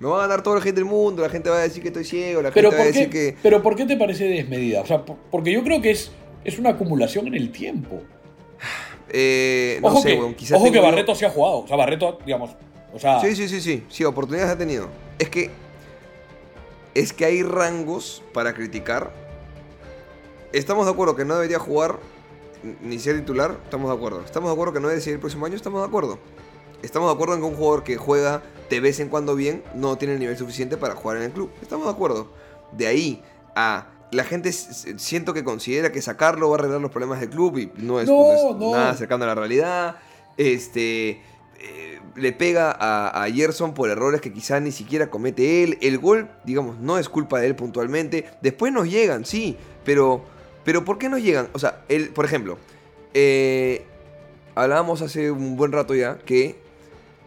Me 0.00 0.08
va 0.08 0.18
a 0.18 0.26
ganar 0.26 0.42
toda 0.42 0.56
la 0.56 0.62
gente 0.62 0.80
del 0.80 0.88
mundo, 0.88 1.22
la 1.22 1.28
gente 1.28 1.50
va 1.50 1.56
a 1.58 1.62
decir 1.62 1.82
que 1.82 1.88
estoy 1.88 2.04
ciego, 2.04 2.40
la 2.42 2.50
Pero 2.52 2.70
gente 2.70 2.76
va 2.76 2.82
a 2.82 2.86
¿por, 2.86 2.92
qué, 2.94 2.98
decir 3.00 3.10
que... 3.34 3.36
pero 3.42 3.62
¿por 3.62 3.74
qué 3.76 3.84
te 3.84 3.96
parece 3.96 4.24
desmedida? 4.26 4.80
O 4.82 4.86
sea, 4.86 5.04
por- 5.04 5.16
porque 5.30 5.50
yo 5.52 5.62
creo 5.64 5.80
que 5.82 5.90
es, 5.90 6.12
es 6.44 6.58
una 6.58 6.70
acumulación 6.70 7.26
en 7.26 7.34
el 7.34 7.50
tiempo. 7.52 8.00
Eh, 9.10 9.78
no 9.80 9.88
ojo 9.88 10.02
sé, 10.02 10.18
que, 10.18 10.34
quizás 10.36 10.60
ojo 10.60 10.70
que 10.70 10.80
Barreto 10.80 11.14
se 11.14 11.24
ha 11.24 11.30
jugado. 11.30 11.60
O 11.60 11.66
sea, 11.66 11.78
Barreto, 11.78 12.18
digamos. 12.26 12.50
O 12.92 12.98
sea, 12.98 13.18
Sí, 13.22 13.34
sí, 13.34 13.48
sí, 13.48 13.62
sí, 13.62 13.82
sí, 13.88 14.04
oportunidades 14.04 14.52
ha 14.52 14.58
tenido. 14.58 14.90
Es 15.18 15.30
que. 15.30 15.50
Es 16.94 17.14
que 17.14 17.24
hay 17.24 17.42
rangos 17.42 18.22
para 18.34 18.52
criticar. 18.52 19.10
Estamos 20.52 20.84
de 20.84 20.92
acuerdo 20.92 21.16
que 21.16 21.24
no 21.24 21.36
debería 21.36 21.58
jugar 21.58 22.00
ni 22.82 22.98
ser 22.98 23.18
titular, 23.18 23.56
estamos 23.64 23.88
de 23.90 23.96
acuerdo. 23.96 24.22
Estamos 24.26 24.50
de 24.50 24.52
acuerdo 24.52 24.74
que 24.74 24.80
no 24.80 24.88
debe 24.88 25.00
ser 25.00 25.14
el 25.14 25.20
próximo 25.20 25.46
año, 25.46 25.56
estamos 25.56 25.80
de 25.80 25.86
acuerdo. 25.88 26.18
Estamos 26.82 27.08
de 27.08 27.14
acuerdo 27.14 27.34
en 27.34 27.40
que 27.40 27.46
un 27.46 27.54
jugador 27.56 27.84
que 27.84 27.96
juega 27.96 28.42
de 28.70 28.80
vez 28.80 29.00
en 29.00 29.08
cuando 29.08 29.34
bien 29.34 29.62
no 29.74 29.96
tiene 29.96 30.14
el 30.14 30.20
nivel 30.20 30.36
suficiente 30.36 30.76
para 30.76 30.94
jugar 30.94 31.18
en 31.18 31.24
el 31.24 31.30
club. 31.32 31.50
Estamos 31.62 31.86
de 31.86 31.92
acuerdo. 31.92 32.30
De 32.72 32.86
ahí 32.86 33.22
a 33.54 33.88
la 34.10 34.24
gente 34.24 34.52
siento 34.52 35.34
que 35.34 35.44
considera 35.44 35.92
que 35.92 36.00
sacarlo 36.02 36.48
va 36.50 36.56
a 36.56 36.58
arreglar 36.60 36.80
los 36.80 36.90
problemas 36.90 37.20
del 37.20 37.30
club 37.30 37.58
y 37.58 37.70
no 37.76 38.00
es, 38.00 38.08
No, 38.08 38.14
no 38.16 38.32
es 38.34 38.56
no. 38.56 38.72
nada 38.72 38.94
cercano 38.94 39.24
a 39.24 39.28
la 39.28 39.34
realidad. 39.34 39.96
Este 40.36 41.20
eh, 41.60 42.00
le 42.14 42.32
pega 42.32 42.70
a, 42.70 43.24
a 43.24 43.30
Gerson 43.30 43.74
por 43.74 43.90
errores 43.90 44.20
que 44.20 44.32
quizá 44.32 44.60
ni 44.60 44.72
siquiera 44.72 45.10
comete 45.10 45.62
él. 45.64 45.78
El 45.82 45.98
gol, 45.98 46.30
digamos, 46.44 46.78
no 46.78 46.98
es 46.98 47.08
culpa 47.08 47.40
de 47.40 47.46
él 47.48 47.56
puntualmente. 47.56 48.26
Después 48.40 48.72
nos 48.72 48.88
llegan, 48.88 49.24
sí, 49.24 49.56
pero, 49.84 50.24
pero 50.64 50.84
¿por 50.84 50.98
qué 50.98 51.08
nos 51.08 51.20
llegan? 51.20 51.48
O 51.52 51.58
sea, 51.58 51.82
el, 51.88 52.10
por 52.10 52.24
ejemplo, 52.24 52.58
eh, 53.14 53.84
hablábamos 54.54 55.02
hace 55.02 55.30
un 55.30 55.56
buen 55.56 55.72
rato 55.72 55.94
ya 55.94 56.18
que 56.18 56.56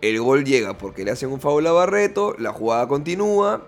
el 0.02 0.20
gol 0.22 0.44
llega 0.46 0.78
porque 0.78 1.04
le 1.06 1.12
hacen 1.12 1.32
un 1.32 1.40
foul 1.40 1.66
a 1.68 1.72
Barreto, 1.72 2.36
la 2.40 2.52
jugada 2.52 2.88
continúa. 2.88 3.68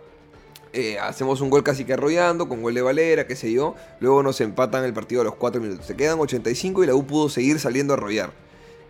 eh, 0.73 0.97
hacemos 0.99 1.39
un 1.41 1.49
gol 1.51 1.63
casi 1.63 1.85
que 1.85 1.93
arrollando, 1.93 2.49
con 2.49 2.61
gol 2.63 2.73
de 2.73 2.81
Valera, 2.81 3.27
qué 3.27 3.35
sé 3.35 3.51
yo. 3.51 3.75
Luego 3.99 4.23
nos 4.23 4.41
empatan 4.41 4.83
el 4.83 4.93
partido 4.93 5.21
a 5.21 5.23
los 5.23 5.35
4 5.35 5.61
minutos. 5.61 5.85
Se 5.85 5.95
quedan 5.95 6.19
85 6.19 6.83
y 6.83 6.87
la 6.87 6.95
U 6.95 7.05
pudo 7.05 7.29
seguir 7.29 7.59
saliendo 7.59 7.93
a 7.93 7.97
arrollar. 7.97 8.31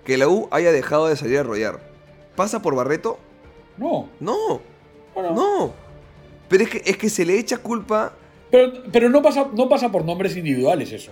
que 0.05 0.17
la 0.17 0.27
U 0.29 0.47
haya 0.51 0.71
dejado 0.71 1.07
de 1.07 1.15
salir 1.17 1.39
a 1.39 1.43
rollar. 1.43 1.79
¿Pasa 2.35 2.61
por 2.61 2.73
Barreto? 2.75 3.17
No. 3.77 4.09
No, 4.19 4.61
Bueno, 5.13 5.31
no. 5.33 5.73
Pero 6.49 6.63
es 6.63 6.69
que, 6.69 6.81
es 6.85 6.97
que 6.97 7.09
se 7.09 7.25
le 7.25 7.37
echa 7.37 7.57
culpa. 7.57 8.13
Pero, 8.51 8.71
pero 8.91 9.09
no, 9.09 9.21
pasa, 9.21 9.47
no 9.53 9.67
pasa 9.67 9.91
por 9.91 10.05
nombres 10.05 10.35
individuales 10.37 10.91
eso. 10.91 11.11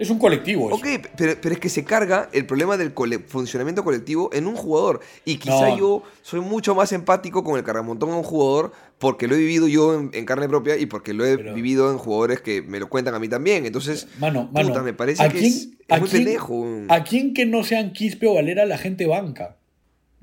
Es 0.00 0.10
un 0.10 0.18
colectivo 0.18 0.66
eso. 0.68 0.76
Ok, 0.76 0.86
pero, 1.16 1.34
pero 1.40 1.54
es 1.54 1.60
que 1.60 1.68
se 1.68 1.84
carga 1.84 2.28
el 2.32 2.46
problema 2.46 2.76
del 2.76 2.94
cole- 2.94 3.18
funcionamiento 3.20 3.84
colectivo 3.84 4.30
en 4.32 4.46
un 4.46 4.56
jugador. 4.56 5.00
Y 5.24 5.36
quizá 5.36 5.68
No. 5.68 5.78
yo 5.78 6.02
soy 6.22 6.40
mucho 6.40 6.74
más 6.74 6.90
empático 6.92 7.44
con 7.44 7.56
el 7.58 7.62
cargamontón 7.64 8.10
a 8.10 8.16
un 8.16 8.22
jugador 8.22 8.72
porque 8.98 9.28
lo 9.28 9.34
he 9.34 9.38
vivido 9.38 9.68
yo 9.68 9.94
en, 9.94 10.10
en 10.14 10.24
carne 10.24 10.48
propia 10.48 10.76
y 10.78 10.86
porque 10.86 11.12
lo 11.12 11.24
he 11.26 11.36
Pero- 11.36 11.54
vivido 11.54 11.90
en 11.92 11.98
jugadores 11.98 12.40
que 12.40 12.62
me 12.62 12.80
lo 12.80 12.88
cuentan 12.88 13.14
a 13.14 13.18
mí 13.18 13.28
también. 13.28 13.66
Entonces, 13.66 14.08
Mano, 14.18 14.48
mano. 14.52 14.68
puta, 14.68 14.82
me 14.82 14.94
parece 14.94 15.22
¿a 15.22 15.28
que 15.28 15.38
quién- 15.38 15.52
es, 15.52 15.56
es 15.64 15.70
a 15.90 15.98
muy 16.00 16.08
quién- 16.08 16.24
pendejo. 16.24 16.64
¿A 16.88 17.04
quién 17.04 17.32
que 17.34 17.44
no 17.46 17.62
sean 17.62 17.92
Quispe 17.92 18.26
o 18.26 18.34
Valera 18.34 18.64
la 18.66 18.78
gente 18.78 19.06
banca? 19.06 19.58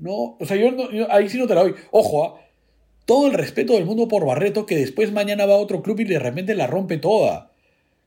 No, 0.00 0.36
o 0.38 0.44
sea, 0.44 0.56
yo, 0.56 0.70
no- 0.72 0.90
yo 0.92 1.10
ahí 1.12 1.28
sí 1.28 1.38
no 1.38 1.46
te 1.46 1.54
la 1.54 1.62
doy. 1.62 1.74
Ojo, 1.92 2.24
¿ah? 2.24 2.40
todo 3.04 3.26
el 3.26 3.32
respeto 3.32 3.72
del 3.72 3.86
mundo 3.86 4.06
por 4.06 4.26
Barreto, 4.26 4.66
que 4.66 4.76
después 4.76 5.12
mañana 5.12 5.46
va 5.46 5.54
a 5.54 5.58
otro 5.58 5.82
club 5.82 6.00
y 6.00 6.04
de 6.04 6.18
repente 6.18 6.54
la 6.54 6.66
rompe 6.66 6.98
toda. 6.98 7.52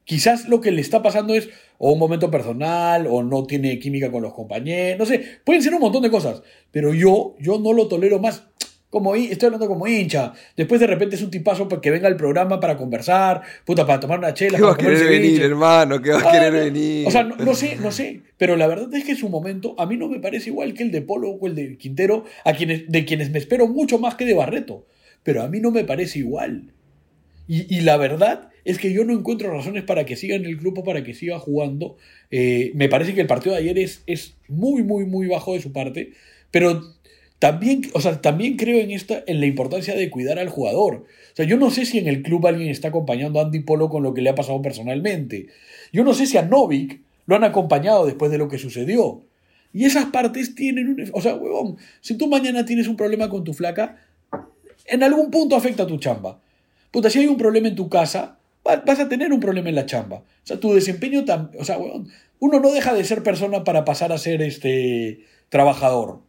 Quizás 0.06 0.48
lo 0.50 0.62
que 0.62 0.72
le 0.72 0.82
está 0.82 1.02
pasando 1.02 1.34
es 1.36 1.50
o 1.78 1.94
un 1.94 2.00
momento 2.00 2.30
personal, 2.30 3.08
o 3.10 3.24
no 3.24 3.44
tiene 3.46 3.80
química 3.80 4.12
con 4.12 4.22
los 4.22 4.34
compañeros, 4.34 5.00
no 5.00 5.06
sé, 5.06 5.40
pueden 5.44 5.64
ser 5.64 5.74
un 5.74 5.80
montón 5.82 6.04
de 6.04 6.12
cosas, 6.12 6.44
pero 6.72 6.94
yo, 6.94 7.36
yo 7.40 7.60
no 7.60 7.74
lo 7.74 7.88
tolero 7.88 8.20
más. 8.20 8.44
Como, 8.92 9.16
estoy 9.16 9.46
hablando 9.48 9.70
como 9.70 9.88
hincha. 9.88 10.34
Después 10.58 10.82
de 10.82 10.86
repente 10.88 11.16
es 11.16 11.22
un 11.22 11.32
tipazo 11.32 11.70
para 11.70 11.82
que 11.82 11.90
venga 11.92 12.10
al 12.10 12.18
programa 12.18 12.60
para 12.60 12.76
conversar, 12.76 13.42
puta, 13.64 13.86
para 13.88 14.02
tomar 14.02 14.20
una 14.20 14.34
chela. 14.34 14.58
¿Qué 14.58 14.64
va 14.66 14.74
a 14.74 14.76
comer 14.76 14.96
querer 14.96 15.08
venir, 15.10 15.28
ceviche. 15.30 15.46
hermano? 15.46 16.02
¿Qué 16.02 16.10
va 16.12 16.18
a 16.20 16.28
Ah, 16.28 16.32
querer 16.34 16.52
no. 16.54 16.60
venir? 16.60 17.08
O 17.08 17.12
sea, 17.12 17.24
no, 17.24 17.38
no 17.38 17.56
sé, 17.56 17.78
no 17.78 17.90
sé. 17.92 18.22
Pero 18.38 18.58
la 18.58 18.68
verdad 18.68 18.94
es 18.94 19.06
que 19.06 19.16
su 19.16 19.30
momento 19.30 19.76
a 19.78 19.86
mí 19.86 19.96
no 19.96 20.10
me 20.10 20.20
parece 20.20 20.50
igual 20.50 20.74
que 20.74 20.84
el 20.84 20.92
de 20.92 21.02
Polo 21.02 21.30
o 21.30 21.48
el 21.48 21.56
de 21.56 21.78
Quintero, 21.78 22.26
a 22.44 22.52
quienes, 22.52 22.90
de 22.92 23.06
quienes 23.06 23.32
me 23.32 23.40
espero 23.40 23.66
mucho 23.70 23.98
más 23.98 24.16
que 24.16 24.26
de 24.26 24.34
Barreto. 24.34 24.86
Pero 25.24 25.42
a 25.42 25.48
mí 25.48 25.62
no 25.62 25.72
me 25.72 25.86
parece 25.86 26.20
igual. 26.20 26.74
Y, 27.54 27.82
la 27.82 27.98
verdad 27.98 28.48
es 28.64 28.78
que 28.78 28.94
yo 28.94 29.04
no 29.04 29.12
encuentro 29.12 29.52
razones 29.52 29.84
para 29.84 30.06
que 30.06 30.16
siga 30.16 30.38
en 30.38 30.46
el 30.46 30.56
grupo, 30.56 30.86
para 30.86 31.04
que 31.04 31.14
siga 31.14 31.38
jugando. 31.38 31.98
Eh, 32.30 32.72
me 32.76 32.88
parece 32.88 33.14
que 33.14 33.20
el 33.20 33.28
partido 33.28 33.54
de 33.54 33.62
ayer 33.62 33.78
es, 33.78 34.04
es 34.08 34.36
muy, 34.48 34.84
muy, 34.84 35.04
muy 35.04 35.28
bajo 35.28 35.54
de 35.54 35.60
su 35.60 35.74
parte. 35.74 36.14
Pero 36.50 36.82
también, 37.40 37.82
o 37.92 38.00
sea, 38.00 38.22
también 38.22 38.56
creo 38.56 38.80
en, 38.80 38.92
esta, 38.92 39.22
en 39.28 39.42
la 39.42 39.48
importancia 39.48 39.96
de 39.96 40.10
cuidar 40.10 40.40
al 40.40 40.48
jugador. 40.48 41.04
O 41.34 41.36
sea, 41.36 41.46
yo 41.46 41.58
no 41.58 41.72
sé 41.72 41.86
si 41.86 41.98
en 41.98 42.08
el 42.08 42.22
club 42.22 42.48
alguien 42.48 42.70
está 42.70 42.88
acompañando 42.88 43.42
a 43.42 43.44
Andy 43.44 43.60
Polo 43.60 43.90
con 43.90 44.02
lo 44.02 44.14
que 44.14 44.22
le 44.22 44.30
ha 44.30 44.36
pasado 44.36 44.62
personalmente. 44.62 45.48
Yo 45.92 46.06
no 46.06 46.14
sé 46.14 46.28
si 46.28 46.38
a 46.38 46.44
Novik 46.44 47.02
lo 47.26 47.36
han 47.36 47.44
acompañado 47.44 48.06
después 48.06 48.32
de 48.32 48.38
lo 48.38 48.48
que 48.48 48.60
sucedió. 48.60 49.24
Y 49.74 49.84
esas 49.84 50.06
partes 50.06 50.56
tienen 50.56 50.88
un... 50.88 51.10
O 51.12 51.20
sea, 51.20 51.36
huevón, 51.36 51.76
si 52.00 52.16
tú 52.16 52.28
mañana 52.28 52.66
tienes 52.66 52.88
un 52.88 52.96
problema 52.96 53.30
con 53.30 53.44
tu 53.44 53.54
flaca, 53.54 53.98
en 54.86 55.04
algún 55.04 55.30
punto 55.30 55.58
afecta 55.58 55.84
a 55.84 55.88
tu 55.88 55.98
chamba. 55.98 56.40
Puta, 56.92 57.10
si 57.10 57.20
hay 57.20 57.28
un 57.28 57.38
problema 57.38 57.68
en 57.70 57.76
tu 57.76 57.90
casa, 57.90 58.38
va- 58.68 58.84
vas 58.86 59.00
a 59.00 59.10
tener 59.10 59.32
un 59.32 59.40
problema 59.40 59.70
en 59.70 59.76
la 59.76 59.86
chamba. 59.86 60.18
O 60.18 60.26
sea, 60.44 60.60
tu 60.60 60.74
desempeño 60.74 61.24
tam- 61.26 61.52
O 61.58 61.64
sea, 61.66 61.78
uno 62.40 62.60
no 62.60 62.72
deja 62.72 62.94
de 62.94 63.04
ser 63.04 63.24
persona 63.24 63.64
para 63.64 63.86
pasar 63.86 64.12
a 64.12 64.18
ser 64.18 64.42
este 64.42 65.26
trabajador. 65.50 66.20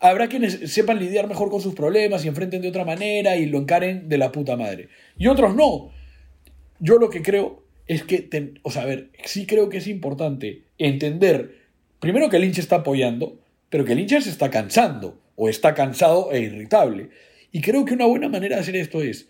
Habrá 0.00 0.28
quienes 0.28 0.72
sepan 0.72 0.98
lidiar 0.98 1.28
mejor 1.28 1.48
con 1.50 1.60
sus 1.60 1.74
problemas 1.74 2.24
y 2.24 2.28
enfrenten 2.28 2.60
de 2.62 2.68
otra 2.68 2.84
manera 2.84 3.36
y 3.36 3.46
lo 3.46 3.58
encaren 3.58 4.08
de 4.08 4.18
la 4.18 4.32
puta 4.32 4.56
madre. 4.56 4.88
Y 5.16 5.28
otros 5.28 5.54
no. 5.54 5.90
Yo 6.80 6.98
lo 6.98 7.08
que 7.08 7.22
creo 7.22 7.62
es 7.86 8.02
que, 8.02 8.18
ten- 8.18 8.58
o 8.62 8.70
sea, 8.70 8.82
a 8.82 8.86
ver, 8.86 9.10
sí 9.24 9.46
creo 9.46 9.68
que 9.68 9.78
es 9.78 9.86
importante 9.86 10.64
entender, 10.78 11.56
primero 12.00 12.28
que 12.28 12.36
el 12.38 12.44
hincha 12.44 12.60
está 12.60 12.76
apoyando, 12.76 13.38
pero 13.70 13.84
que 13.84 13.92
el 13.92 14.00
hincha 14.00 14.20
se 14.20 14.30
está 14.30 14.50
cansando, 14.50 15.20
o 15.36 15.48
está 15.48 15.74
cansado 15.74 16.32
e 16.32 16.40
irritable. 16.40 17.10
Y 17.52 17.60
creo 17.60 17.84
que 17.84 17.94
una 17.94 18.06
buena 18.06 18.28
manera 18.28 18.56
de 18.56 18.62
hacer 18.62 18.76
esto 18.76 19.02
es 19.02 19.28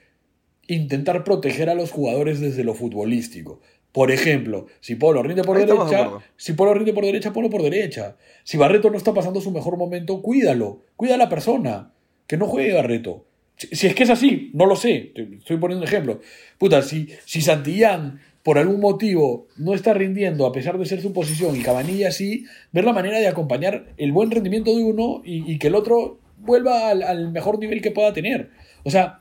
intentar 0.69 1.25
proteger 1.25 1.69
a 1.69 1.75
los 1.75 1.91
jugadores 1.91 2.41
desde 2.41 2.65
lo 2.65 2.75
futbolístico. 2.75 3.61
Por 3.91 4.11
ejemplo, 4.11 4.67
si 4.81 4.95
Polo 4.95 5.23
rinde 5.23 5.45
por 5.45 5.59
Ahí 5.59 5.67
derecha, 5.67 6.11
si 6.37 6.55
Polo 6.55 6.73
rinde 6.73 6.95
por 6.95 7.05
derecha, 7.05 7.33
Polo 7.33 7.51
por 7.51 7.63
derecha. 7.63 8.17
Si 8.43 8.57
Barreto 8.57 8.89
no 8.91 8.97
está 8.97 9.13
pasando 9.13 9.41
su 9.41 9.51
mejor 9.51 9.77
momento, 9.77 10.23
cuídalo, 10.23 10.81
cuida 10.97 11.17
a 11.17 11.19
la 11.19 11.29
persona, 11.29 11.93
que 12.27 12.39
no 12.39 12.47
juegue 12.47 12.73
Barreto. 12.73 13.27
Si, 13.57 13.67
si 13.77 13.87
es 13.89 13.95
que 13.95 14.05
es 14.05 14.11
así, 14.11 14.51
no 14.55 14.65
lo 14.65 14.77
sé, 14.77 15.13
estoy 15.15 15.59
poniendo 15.59 15.85
un 15.85 15.89
ejemplo. 15.89 16.21
Puta, 16.57 16.81
si, 16.81 17.09
si 17.27 17.43
Santillán 17.43 18.21
por 18.43 18.57
algún 18.57 18.81
motivo 18.81 19.47
no 19.57 19.75
está 19.75 19.93
rindiendo 19.93 20.47
a 20.47 20.53
pesar 20.53 20.79
de 20.79 20.87
ser 20.87 21.03
su 21.03 21.13
posición 21.13 21.55
y 21.55 21.63
Cabanilla 21.63 22.11
sí, 22.11 22.47
ver 22.73 22.85
la 22.85 22.93
manera 22.93 23.19
de 23.19 23.29
acompañar 23.29 23.93
el 23.99 24.13
buen 24.13 24.31
rendimiento 24.31 24.75
de 24.75 24.83
uno 24.83 25.23
y, 25.25 25.53
y 25.53 25.59
que 25.59 25.69
el 25.69 25.75
otro 25.75 26.19
vuelva 26.43 26.89
al, 26.91 27.03
al 27.03 27.31
mejor 27.33 27.59
nivel 27.59 27.81
que 27.81 27.91
pueda 27.91 28.13
tener. 28.13 28.51
O 28.85 28.91
sea, 28.91 29.21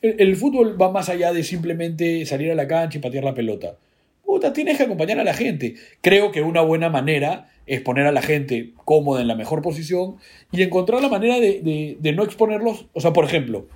el, 0.00 0.16
el 0.20 0.36
fútbol 0.36 0.80
va 0.80 0.90
más 0.90 1.08
allá 1.08 1.32
de 1.32 1.42
simplemente 1.42 2.24
salir 2.26 2.50
a 2.50 2.54
la 2.54 2.66
cancha 2.68 2.98
y 2.98 3.00
patear 3.00 3.24
la 3.24 3.34
pelota. 3.34 3.76
Puta, 4.24 4.52
tienes 4.52 4.76
que 4.78 4.84
acompañar 4.84 5.20
a 5.20 5.24
la 5.24 5.34
gente. 5.34 5.74
Creo 6.00 6.32
que 6.32 6.42
una 6.42 6.62
buena 6.62 6.88
manera 6.88 7.50
es 7.66 7.80
poner 7.80 8.06
a 8.06 8.12
la 8.12 8.22
gente 8.22 8.72
cómoda 8.84 9.20
en 9.20 9.28
la 9.28 9.36
mejor 9.36 9.62
posición 9.62 10.16
y 10.52 10.62
encontrar 10.62 11.02
la 11.02 11.08
manera 11.08 11.40
de, 11.40 11.60
de- 11.62 11.96
de 12.00 12.12
no 12.12 12.22
exponerlos. 12.24 12.86
O 12.94 13.00
sea, 13.00 13.12
por 13.12 13.24
ejemplo, 13.24 13.68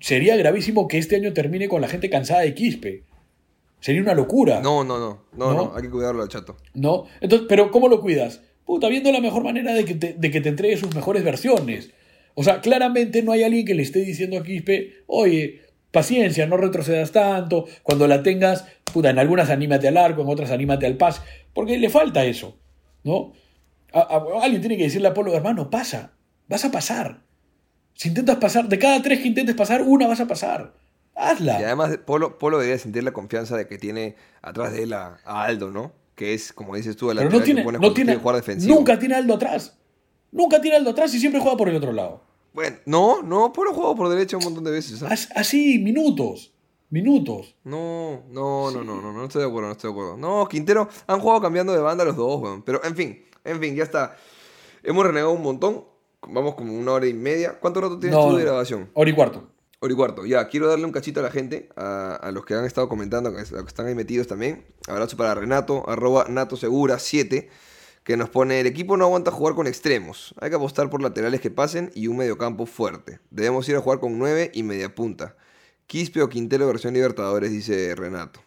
sería 0.00 0.36
gravísimo 0.36 0.88
que 0.88 0.98
este 0.98 1.16
año 1.16 1.32
termine 1.32 1.68
con 1.68 1.80
la 1.80 1.88
gente 1.88 2.10
cansada 2.10 2.40
de 2.42 2.54
Quispe. 2.54 3.02
Sería 3.80 4.00
una 4.02 4.14
locura. 4.14 4.60
No, 4.60 4.82
no, 4.84 4.98
no, 4.98 5.24
no, 5.36 5.52
¿No? 5.52 5.54
no, 5.54 5.72
hay 5.76 5.82
que 5.82 5.90
cuidarlo 5.90 6.22
al 6.22 6.28
chato. 6.28 6.56
¿No? 6.74 7.04
Entonces, 7.20 7.46
pero 7.48 7.70
¿cómo 7.70 7.88
lo 7.88 8.00
cuidas? 8.00 8.42
Puta, 8.64 8.88
viendo 8.88 9.12
la 9.12 9.20
mejor 9.20 9.44
manera 9.44 9.74
de 9.74 9.84
que 9.84 9.94
te, 9.94 10.14
de 10.14 10.30
que 10.30 10.40
te 10.40 10.48
entregue 10.48 10.76
sus 10.76 10.94
mejores 10.94 11.22
versiones. 11.24 11.90
O 12.34 12.42
sea, 12.42 12.60
claramente 12.60 13.22
no 13.22 13.32
hay 13.32 13.42
alguien 13.44 13.64
que 13.66 13.74
le 13.74 13.82
esté 13.82 14.00
diciendo 14.00 14.38
a 14.38 14.42
Quispe, 14.42 15.04
oye, 15.06 15.62
paciencia, 15.90 16.46
no 16.46 16.56
retrocedas 16.56 17.12
tanto, 17.12 17.66
cuando 17.82 18.08
la 18.08 18.22
tengas, 18.22 18.64
puta, 18.92 19.10
en 19.10 19.18
algunas 19.18 19.50
anímate 19.50 19.86
al 19.86 19.96
arco, 19.96 20.22
en 20.22 20.28
otras 20.28 20.50
anímate 20.50 20.86
al 20.86 20.96
pase, 20.96 21.20
porque 21.52 21.78
le 21.78 21.88
falta 21.90 22.24
eso, 22.24 22.58
¿no? 23.04 23.32
A- 23.92 24.24
alguien 24.42 24.60
tiene 24.60 24.76
que 24.76 24.82
decirle 24.84 25.06
a 25.08 25.14
Polo, 25.14 25.32
hermano, 25.36 25.70
pasa, 25.70 26.14
vas 26.48 26.64
a 26.64 26.72
pasar. 26.72 27.20
Si 27.94 28.08
intentas 28.08 28.38
pasar, 28.38 28.68
de 28.68 28.78
cada 28.80 29.00
tres 29.02 29.20
que 29.20 29.28
intentes 29.28 29.54
pasar, 29.54 29.82
una 29.82 30.08
vas 30.08 30.18
a 30.18 30.26
pasar. 30.26 30.74
Hazla. 31.14 31.60
Y 31.60 31.62
además, 31.62 31.96
Polo, 32.04 32.38
Polo 32.38 32.58
debería 32.58 32.78
sentir 32.80 33.04
la 33.04 33.12
confianza 33.12 33.56
de 33.56 33.68
que 33.68 33.78
tiene 33.78 34.16
atrás 34.42 34.72
de 34.72 34.82
él 34.82 34.92
a, 34.94 35.18
a 35.24 35.44
Aldo, 35.44 35.70
¿no? 35.70 35.92
Que 36.14 36.34
es, 36.34 36.52
como 36.52 36.76
dices 36.76 36.96
tú, 36.96 37.10
el 37.10 37.18
Pero 37.18 37.30
no 37.30 37.42
tiene, 37.42 37.64
que 37.64 37.72
no 37.72 37.92
tiene, 37.92 38.16
jugar 38.16 38.36
defensivo. 38.36 38.74
nunca 38.74 38.98
tiene 38.98 39.14
Aldo 39.16 39.34
atrás. 39.34 39.76
Nunca 40.30 40.60
tiene 40.60 40.76
Aldo 40.76 40.90
atrás 40.90 41.12
y 41.14 41.18
siempre 41.20 41.40
juega 41.40 41.56
por 41.56 41.68
el 41.68 41.76
otro 41.76 41.92
lado. 41.92 42.22
Bueno, 42.52 42.76
no, 42.86 43.22
no, 43.22 43.46
ha 43.46 43.50
jugado 43.74 43.96
por 43.96 44.08
derecha 44.08 44.36
un 44.36 44.44
montón 44.44 44.62
de 44.64 44.70
veces. 44.70 45.02
As- 45.02 45.28
Así, 45.34 45.78
minutos. 45.80 46.52
Minutos. 46.90 47.56
No, 47.64 48.22
no, 48.30 48.70
no, 48.70 48.84
no, 48.84 49.00
no, 49.00 49.12
no 49.12 49.24
estoy 49.24 49.42
de 49.42 49.48
acuerdo, 49.48 49.68
no 49.68 49.72
estoy 49.72 49.88
de 49.88 49.92
acuerdo. 49.92 50.16
No, 50.16 50.46
Quintero, 50.48 50.88
han 51.08 51.18
jugado 51.18 51.40
cambiando 51.40 51.72
de 51.72 51.80
banda 51.80 52.04
los 52.04 52.14
dos, 52.16 52.40
weón. 52.40 52.62
Pero, 52.62 52.84
en 52.84 52.94
fin, 52.94 53.24
en 53.42 53.60
fin, 53.60 53.74
ya 53.74 53.82
está. 53.82 54.16
Hemos 54.84 55.04
renegado 55.04 55.32
un 55.32 55.42
montón. 55.42 55.84
Vamos 56.28 56.54
como 56.54 56.72
una 56.78 56.92
hora 56.92 57.06
y 57.08 57.14
media. 57.14 57.58
¿Cuánto 57.58 57.80
rato 57.80 57.98
tienes 57.98 58.16
No, 58.16 58.30
tú 58.30 58.36
de 58.36 58.44
grabación? 58.44 58.88
Hora 58.94 59.10
y 59.10 59.14
cuarto. 59.14 59.48
Y 59.90 59.94
cuarto. 59.94 60.24
Ya, 60.24 60.48
quiero 60.48 60.68
darle 60.68 60.86
un 60.86 60.92
cachito 60.92 61.20
a 61.20 61.22
la 61.22 61.30
gente, 61.30 61.68
a, 61.76 62.14
a 62.14 62.32
los 62.32 62.44
que 62.44 62.54
han 62.54 62.64
estado 62.64 62.88
comentando, 62.88 63.28
a 63.28 63.32
los 63.32 63.48
que 63.50 63.58
están 63.68 63.86
ahí 63.86 63.94
metidos 63.94 64.26
también. 64.26 64.64
Abrazo 64.88 65.16
para 65.16 65.34
Renato, 65.34 65.88
arroba 65.88 66.26
natosegura7, 66.28 67.48
que 68.02 68.16
nos 68.16 68.30
pone, 68.30 68.60
el 68.60 68.66
equipo 68.66 68.96
no 68.96 69.04
aguanta 69.04 69.30
jugar 69.30 69.54
con 69.54 69.66
extremos. 69.66 70.34
Hay 70.40 70.50
que 70.50 70.56
apostar 70.56 70.88
por 70.90 71.02
laterales 71.02 71.40
que 71.40 71.50
pasen 71.50 71.90
y 71.94 72.06
un 72.06 72.16
mediocampo 72.16 72.66
fuerte. 72.66 73.20
Debemos 73.30 73.68
ir 73.68 73.76
a 73.76 73.80
jugar 73.80 74.00
con 74.00 74.18
9 74.18 74.52
y 74.54 74.62
media 74.62 74.94
punta. 74.94 75.36
Quispe 75.86 76.22
o 76.22 76.28
Quintero 76.28 76.66
versión 76.66 76.94
Libertadores, 76.94 77.50
dice 77.50 77.94
Renato. 77.94 78.40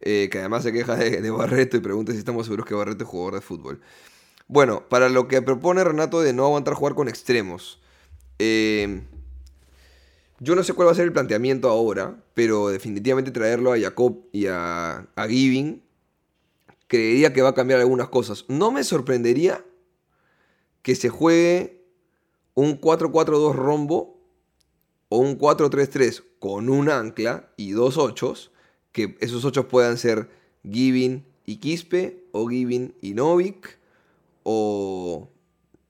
Eh, 0.00 0.28
que 0.30 0.38
además 0.38 0.64
se 0.64 0.72
queja 0.72 0.96
de, 0.96 1.20
de 1.22 1.30
Barreto 1.30 1.76
y 1.76 1.80
pregunta 1.80 2.12
si 2.12 2.18
estamos 2.18 2.46
seguros 2.46 2.66
que 2.66 2.74
Barreto 2.74 3.04
es 3.04 3.10
jugador 3.10 3.34
de 3.34 3.40
fútbol. 3.40 3.80
Bueno, 4.48 4.88
para 4.88 5.08
lo 5.08 5.28
que 5.28 5.40
propone 5.40 5.82
Renato 5.84 6.20
de 6.20 6.32
no 6.32 6.44
aguantar 6.44 6.74
jugar 6.74 6.94
con 6.94 7.08
extremos. 7.08 7.80
Eh, 8.38 9.02
yo 10.44 10.54
no 10.54 10.62
sé 10.62 10.74
cuál 10.74 10.88
va 10.88 10.92
a 10.92 10.94
ser 10.94 11.06
el 11.06 11.12
planteamiento 11.12 11.70
ahora, 11.70 12.22
pero 12.34 12.68
definitivamente 12.68 13.30
traerlo 13.30 13.72
a 13.72 13.80
Jacob 13.80 14.18
y 14.30 14.46
a, 14.46 15.08
Giving 15.16 15.82
creería 16.86 17.32
que 17.32 17.40
va 17.40 17.48
a 17.48 17.54
cambiar 17.54 17.80
algunas 17.80 18.08
cosas. 18.10 18.44
No 18.48 18.70
me 18.70 18.84
sorprendería 18.84 19.64
que 20.82 20.94
se 20.96 21.08
juegue 21.08 21.82
un 22.52 22.78
4-4-2 22.78 23.54
rombo 23.54 24.20
o 25.08 25.16
un 25.16 25.38
4-3-3 25.38 26.22
con 26.38 26.68
un 26.68 26.90
ancla 26.90 27.50
y 27.56 27.72
dos 27.72 27.96
ochos, 27.96 28.52
que 28.92 29.16
esos 29.20 29.46
ochos 29.46 29.64
puedan 29.64 29.96
ser 29.96 30.28
Giving 30.62 31.24
y 31.46 31.56
Quispe, 31.56 32.26
o 32.32 32.46
Giving 32.48 32.94
y 33.00 33.14
Novik, 33.14 33.78
o 34.42 35.30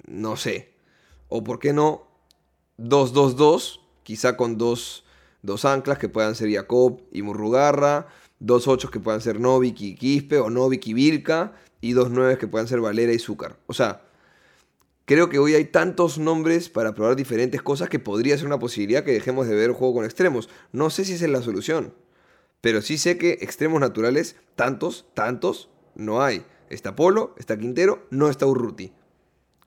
no 0.06 0.36
sé, 0.36 0.74
o 1.28 1.42
por 1.42 1.58
qué 1.58 1.72
no 1.72 2.06
2-2-2, 2.78 3.80
quizá 4.04 4.36
con 4.36 4.56
dos, 4.56 5.04
dos 5.42 5.64
anclas 5.64 5.98
que 5.98 6.08
puedan 6.08 6.36
ser 6.36 6.52
Jacob 6.52 7.02
y 7.10 7.22
Murrugarra, 7.22 8.06
dos 8.38 8.68
ochos 8.68 8.90
que 8.90 9.00
puedan 9.00 9.20
ser 9.20 9.40
Novik 9.40 9.80
y 9.80 9.94
Quispe, 9.96 10.38
o 10.38 10.50
Novik 10.50 10.86
y 10.86 10.94
Vilca, 10.94 11.54
y 11.80 11.92
dos 11.92 12.10
nueves 12.10 12.38
que 12.38 12.46
puedan 12.46 12.68
ser 12.68 12.80
Valera 12.80 13.12
y 13.12 13.18
Zúcar. 13.18 13.58
O 13.66 13.74
sea, 13.74 14.02
creo 15.06 15.28
que 15.28 15.38
hoy 15.38 15.54
hay 15.54 15.64
tantos 15.64 16.18
nombres 16.18 16.68
para 16.68 16.94
probar 16.94 17.16
diferentes 17.16 17.60
cosas 17.60 17.88
que 17.88 17.98
podría 17.98 18.38
ser 18.38 18.46
una 18.46 18.58
posibilidad 18.58 19.04
que 19.04 19.12
dejemos 19.12 19.48
de 19.48 19.54
ver 19.54 19.70
el 19.70 19.76
juego 19.76 19.94
con 19.94 20.04
extremos. 20.04 20.48
No 20.72 20.90
sé 20.90 21.04
si 21.04 21.14
esa 21.14 21.24
es 21.24 21.30
la 21.30 21.42
solución, 21.42 21.94
pero 22.60 22.80
sí 22.80 22.96
sé 22.96 23.18
que 23.18 23.32
extremos 23.40 23.80
naturales, 23.80 24.36
tantos, 24.54 25.06
tantos, 25.14 25.68
no 25.94 26.22
hay. 26.22 26.44
Está 26.70 26.96
Polo, 26.96 27.34
está 27.38 27.58
Quintero, 27.58 28.06
no 28.10 28.30
está 28.30 28.46
Urruti. 28.46 28.92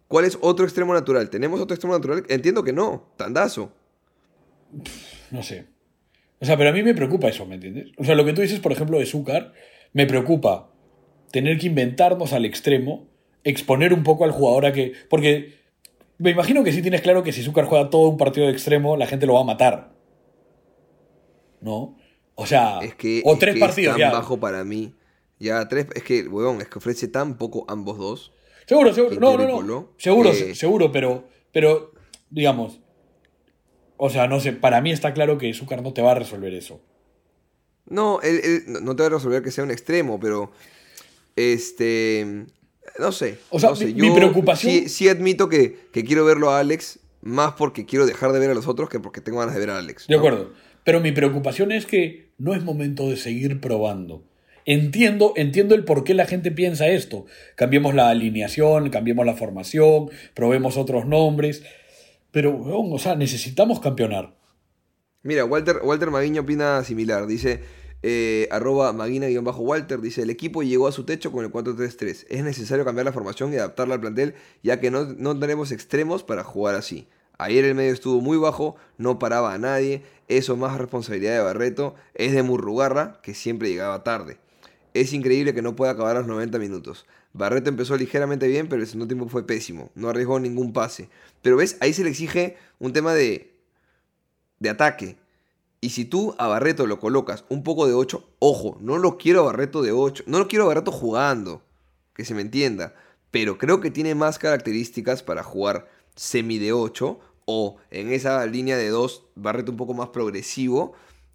¿Cuál 0.07 0.25
es 0.25 0.37
otro 0.41 0.65
extremo 0.65 0.93
natural? 0.93 1.29
¿Tenemos 1.29 1.59
otro 1.59 1.75
extremo 1.75 1.93
natural? 1.93 2.25
Entiendo 2.29 2.63
que 2.63 2.73
no, 2.73 3.11
Tandazo. 3.17 3.71
No 5.31 5.43
sé. 5.43 5.65
O 6.39 6.45
sea, 6.45 6.57
pero 6.57 6.69
a 6.69 6.73
mí 6.73 6.83
me 6.83 6.93
preocupa 6.93 7.27
eso, 7.27 7.45
¿me 7.45 7.55
entiendes? 7.55 7.87
O 7.97 8.03
sea, 8.03 8.15
lo 8.15 8.23
que 8.25 8.33
tú 8.33 8.41
dices, 8.41 8.59
por 8.59 8.71
ejemplo, 8.71 8.99
de 8.99 9.05
Zúcar, 9.05 9.53
me 9.93 10.05
preocupa 10.05 10.71
tener 11.31 11.57
que 11.57 11.67
inventarnos 11.67 12.33
al 12.33 12.45
extremo, 12.45 13.07
exponer 13.43 13.93
un 13.93 14.03
poco 14.03 14.23
al 14.23 14.31
jugador 14.31 14.65
a 14.67 14.73
que. 14.73 14.93
Porque 15.09 15.55
me 16.19 16.31
imagino 16.31 16.63
que 16.63 16.71
sí 16.71 16.81
tienes 16.81 17.01
claro 17.01 17.23
que 17.23 17.31
si 17.33 17.41
Zúcar 17.43 17.65
juega 17.65 17.89
todo 17.89 18.09
un 18.09 18.17
partido 18.17 18.45
de 18.47 18.53
extremo, 18.53 18.97
la 18.97 19.07
gente 19.07 19.25
lo 19.25 19.33
va 19.33 19.41
a 19.41 19.45
matar. 19.45 19.93
¿No? 21.59 21.97
O 22.35 22.45
sea, 22.45 22.79
Es 22.83 22.93
que, 22.95 23.21
o 23.25 23.33
es 23.33 23.39
tres 23.39 23.55
que 23.55 23.59
partidos 23.59 23.95
es 23.95 24.01
tan 24.01 24.11
ya. 24.11 24.15
bajo 24.17 24.39
para 24.39 24.63
mí. 24.63 24.93
Ya 25.39 25.67
tres, 25.67 25.87
es 25.95 26.03
que, 26.03 26.27
weón, 26.27 26.61
es 26.61 26.67
que 26.67 26.77
ofrece 26.77 27.07
tan 27.07 27.37
poco 27.37 27.65
ambos 27.67 27.97
dos. 27.97 28.33
Seguro, 28.67 28.93
seguro. 28.93 29.19
No, 29.19 29.37
no, 29.37 29.63
no. 29.63 29.93
Seguro, 29.97 30.33
seguro, 30.33 30.91
pero, 30.91 31.27
pero, 31.51 31.93
digamos. 32.29 32.79
O 33.97 34.09
sea, 34.09 34.27
no 34.27 34.39
sé, 34.39 34.53
para 34.53 34.79
mí 34.81 34.91
está 34.91 35.13
claro 35.13 35.37
que 35.37 35.53
Zúcar 35.53 35.81
no 35.81 35.93
te 35.93 36.01
va 36.01 36.11
a 36.11 36.15
resolver 36.15 36.53
eso. 36.53 36.79
No, 37.89 38.21
él, 38.21 38.39
él 38.43 38.63
no- 38.83 38.95
te 38.95 39.03
va 39.03 39.07
a 39.07 39.11
resolver 39.11 39.41
que 39.41 39.51
sea 39.51 39.63
un 39.63 39.71
extremo, 39.71 40.19
pero. 40.19 40.51
Este. 41.35 42.45
No 42.99 43.11
sé. 43.11 43.37
O 43.49 43.59
sea, 43.59 43.69
no 43.69 43.75
sé, 43.75 43.85
mi- 43.87 43.93
mi 44.09 44.11
preocupación- 44.11 44.71
Sí, 44.71 44.89
sí 44.89 45.09
admito 45.09 45.49
que, 45.49 45.75
que 45.91 46.03
quiero 46.03 46.25
verlo 46.25 46.49
a 46.49 46.59
Alex, 46.59 46.99
más 47.21 47.53
porque 47.53 47.85
quiero 47.85 48.05
dejar 48.05 48.31
de 48.31 48.39
ver 48.39 48.49
a 48.49 48.53
los 48.53 48.67
otros 48.67 48.89
que 48.89 48.99
porque 48.99 49.21
tengo 49.21 49.39
ganas 49.39 49.53
de 49.53 49.59
ver 49.59 49.69
a 49.69 49.77
Alex. 49.77 50.07
De 50.07 50.15
acuerdo. 50.15 50.51
Pero 50.83 50.99
mi 51.01 51.11
preocupación 51.11 51.71
es 51.71 51.85
que 51.85 52.29
no 52.37 52.55
es 52.55 52.63
momento 52.63 53.09
de 53.09 53.17
seguir 53.17 53.59
probando. 53.59 54.23
Entiendo, 54.65 55.33
entiendo 55.37 55.75
el 55.75 55.85
por 55.85 56.03
qué 56.03 56.13
la 56.13 56.25
gente 56.25 56.51
piensa 56.51 56.87
esto. 56.87 57.25
Cambiemos 57.55 57.93
la 57.93 58.09
alineación, 58.09 58.89
cambiemos 58.89 59.25
la 59.25 59.33
formación, 59.33 60.09
probemos 60.33 60.75
otros 60.75 61.05
nombres. 61.05 61.63
Pero, 62.37 62.51
weón, 62.51 62.93
o 62.93 62.99
sea, 62.99 63.15
necesitamos 63.15 63.79
campeonar. 63.79 64.37
Mira, 65.23 65.43
Walter, 65.43 65.79
Walter 65.83 66.11
Maguiño 66.11 66.43
opina 66.43 66.83
similar. 66.83 67.25
Dice, 67.25 67.63
eh, 68.03 68.47
arroba 68.51 68.93
Maguina-Walter, 68.93 70.01
dice, 70.01 70.21
el 70.21 70.29
equipo 70.29 70.61
llegó 70.61 70.87
a 70.87 70.91
su 70.91 71.03
techo 71.03 71.31
con 71.31 71.43
el 71.43 71.51
4-3-3. 71.51 72.27
Es 72.29 72.43
necesario 72.43 72.85
cambiar 72.85 73.05
la 73.05 73.11
formación 73.11 73.51
y 73.51 73.55
adaptarla 73.55 73.95
al 73.95 74.01
plantel, 74.01 74.35
ya 74.61 74.79
que 74.79 74.91
no, 74.91 75.05
no 75.05 75.39
tenemos 75.39 75.71
extremos 75.71 76.21
para 76.21 76.43
jugar 76.43 76.75
así. 76.75 77.07
Ayer 77.39 77.65
el 77.65 77.73
medio 77.73 77.91
estuvo 77.91 78.21
muy 78.21 78.37
bajo, 78.37 78.75
no 78.99 79.17
paraba 79.17 79.55
a 79.55 79.57
nadie. 79.57 80.03
Eso 80.27 80.55
más 80.57 80.77
responsabilidad 80.77 81.33
de 81.33 81.41
Barreto. 81.41 81.95
Es 82.13 82.33
de 82.33 82.43
Murrugarra, 82.43 83.19
que 83.23 83.33
siempre 83.33 83.69
llegaba 83.69 84.03
tarde. 84.03 84.37
Es 84.93 85.11
increíble 85.11 85.55
que 85.55 85.63
no 85.63 85.75
pueda 85.75 85.93
acabar 85.93 86.17
los 86.17 86.27
90 86.27 86.59
minutos. 86.59 87.07
Barreto 87.37 87.69
empezó 87.69 87.95
ligeramente 87.95 88.47
bien, 88.47 88.67
pero 88.67 88.81
el 88.81 88.87
segundo 88.87 89.07
tiempo 89.07 89.29
fue 89.29 89.45
pésimo. 89.45 89.91
No 89.93 90.09
arriesgó 90.09 90.39
ningún 90.39 90.73
pase. 90.73 91.09
Pero 91.41 91.57
ves, 91.57 91.77
ahí 91.81 91.93
se 91.93 92.03
le 92.03 92.09
exige 92.09 92.57
un 92.79 92.93
tema 92.93 93.13
de, 93.13 93.53
de 94.59 94.69
ataque. 94.69 95.17
Y 95.79 95.91
si 95.91 96.05
tú 96.05 96.33
a 96.39 96.47
Barreto 96.47 96.87
lo 96.87 96.99
colocas 96.99 97.45
un 97.49 97.63
poco 97.63 97.87
de 97.87 97.93
8, 97.93 98.27
ojo, 98.39 98.77
no 98.81 98.97
lo 98.97 99.17
quiero 99.19 99.41
a 99.41 99.45
Barreto 99.45 99.83
de 99.83 99.91
8, 99.91 100.23
no 100.25 100.39
lo 100.39 100.47
quiero 100.47 100.65
a 100.65 100.69
Barreto 100.69 100.91
jugando, 100.91 101.61
que 102.15 102.25
se 102.25 102.33
me 102.33 102.41
entienda, 102.41 102.95
pero 103.29 103.59
creo 103.59 103.79
que 103.79 103.91
tiene 103.91 104.15
más 104.15 104.39
características 104.39 105.21
para 105.21 105.43
jugar 105.43 105.87
semi 106.15 106.57
de 106.57 106.73
8 106.73 107.19
o 107.45 107.77
en 107.91 108.11
esa 108.11 108.43
línea 108.47 108.75
de 108.75 108.89
2, 108.89 109.23
Barreto 109.35 109.71
un 109.71 109.77
poco 109.77 109.93
más 109.93 110.09
progresivo 110.09 110.93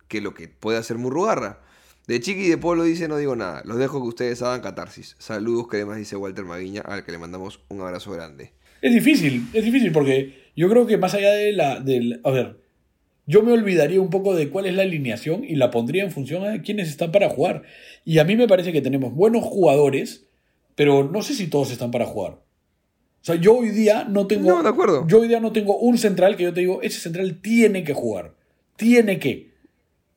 que 0.09 0.21
lo 0.21 0.35
que 0.35 0.49
puede 0.49 0.79
hacer 0.79 0.99
Murrugarra. 0.99 1.61
De 2.07 2.21
Chiqui 2.21 2.47
y 2.47 2.49
de 2.49 2.59
Polo 2.59 2.83
dice, 2.83 3.07
no 3.07 3.17
digo 3.17 3.37
nada, 3.37 3.63
los 3.65 3.79
dejo 3.79 4.03
que 4.03 4.09
ustedes 4.09 4.43
hagan 4.43 4.61
catarsis. 4.61 5.15
Saludos, 5.19 5.69
cremas, 5.69 5.99
dice 5.99 6.17
Walter 6.17 6.45
Maguiña, 6.45 6.81
al 6.81 7.05
que 7.05 7.13
le 7.13 7.19
mandamos 7.19 7.61
un 7.69 7.81
abrazo 7.81 8.11
grande. 8.11 8.53
Es 8.81 8.93
difícil, 8.93 9.47
es 9.53 9.65
difícil 9.65 9.93
porque 9.93 10.51
yo 10.57 10.69
creo 10.69 10.87
que 10.87 10.99
más 10.99 11.15
allá 11.15 11.31
de 11.33 11.53
la... 11.53 11.79
Del, 11.79 12.21
a 12.25 12.31
ver, 12.31 12.59
yo 13.27 13.43
me 13.43 13.53
olvidaría 13.53 14.01
un 14.01 14.11
poco 14.11 14.35
de 14.35 14.51
cuál 14.51 14.67
es 14.67 14.75
la 14.75 14.83
alineación 14.83 15.45
y 15.45 15.55
la 15.55 15.71
pondría 15.71 16.03
en 16.03 16.11
función 16.11 16.45
a 16.45 16.61
quiénes 16.63 16.89
están 16.89 17.13
para 17.13 17.31
jugar. 17.31 17.63
Y 18.05 18.19
a 18.19 18.25
mí 18.25 18.35
me 18.35 18.49
parece 18.49 18.73
que 18.73 18.83
tenemos 18.83 19.15
buenos 19.15 19.45
jugadores, 19.45 20.27
pero 20.75 21.09
no 21.09 21.23
sé 21.23 21.35
si 21.35 21.47
todos 21.47 21.71
están 21.71 21.93
para 21.93 22.07
jugar. 22.07 22.33
O 22.33 23.25
sea, 23.25 23.37
yo 23.37 23.57
hoy 23.57 23.69
día 23.69 24.05
no 24.09 24.27
tengo... 24.27 24.49
No, 24.49 24.63
de 24.65 24.69
acuerdo. 24.69 25.07
Yo 25.07 25.21
hoy 25.21 25.29
día 25.29 25.39
no 25.39 25.53
tengo 25.53 25.79
un 25.79 25.97
central 25.97 26.35
que 26.37 26.43
yo 26.43 26.53
te 26.53 26.61
digo, 26.61 26.83
ese 26.83 26.99
central 26.99 27.41
tiene 27.41 27.85
que 27.85 27.95
jugar. 27.95 28.35
Tiene 28.75 29.21
que. 29.21 29.53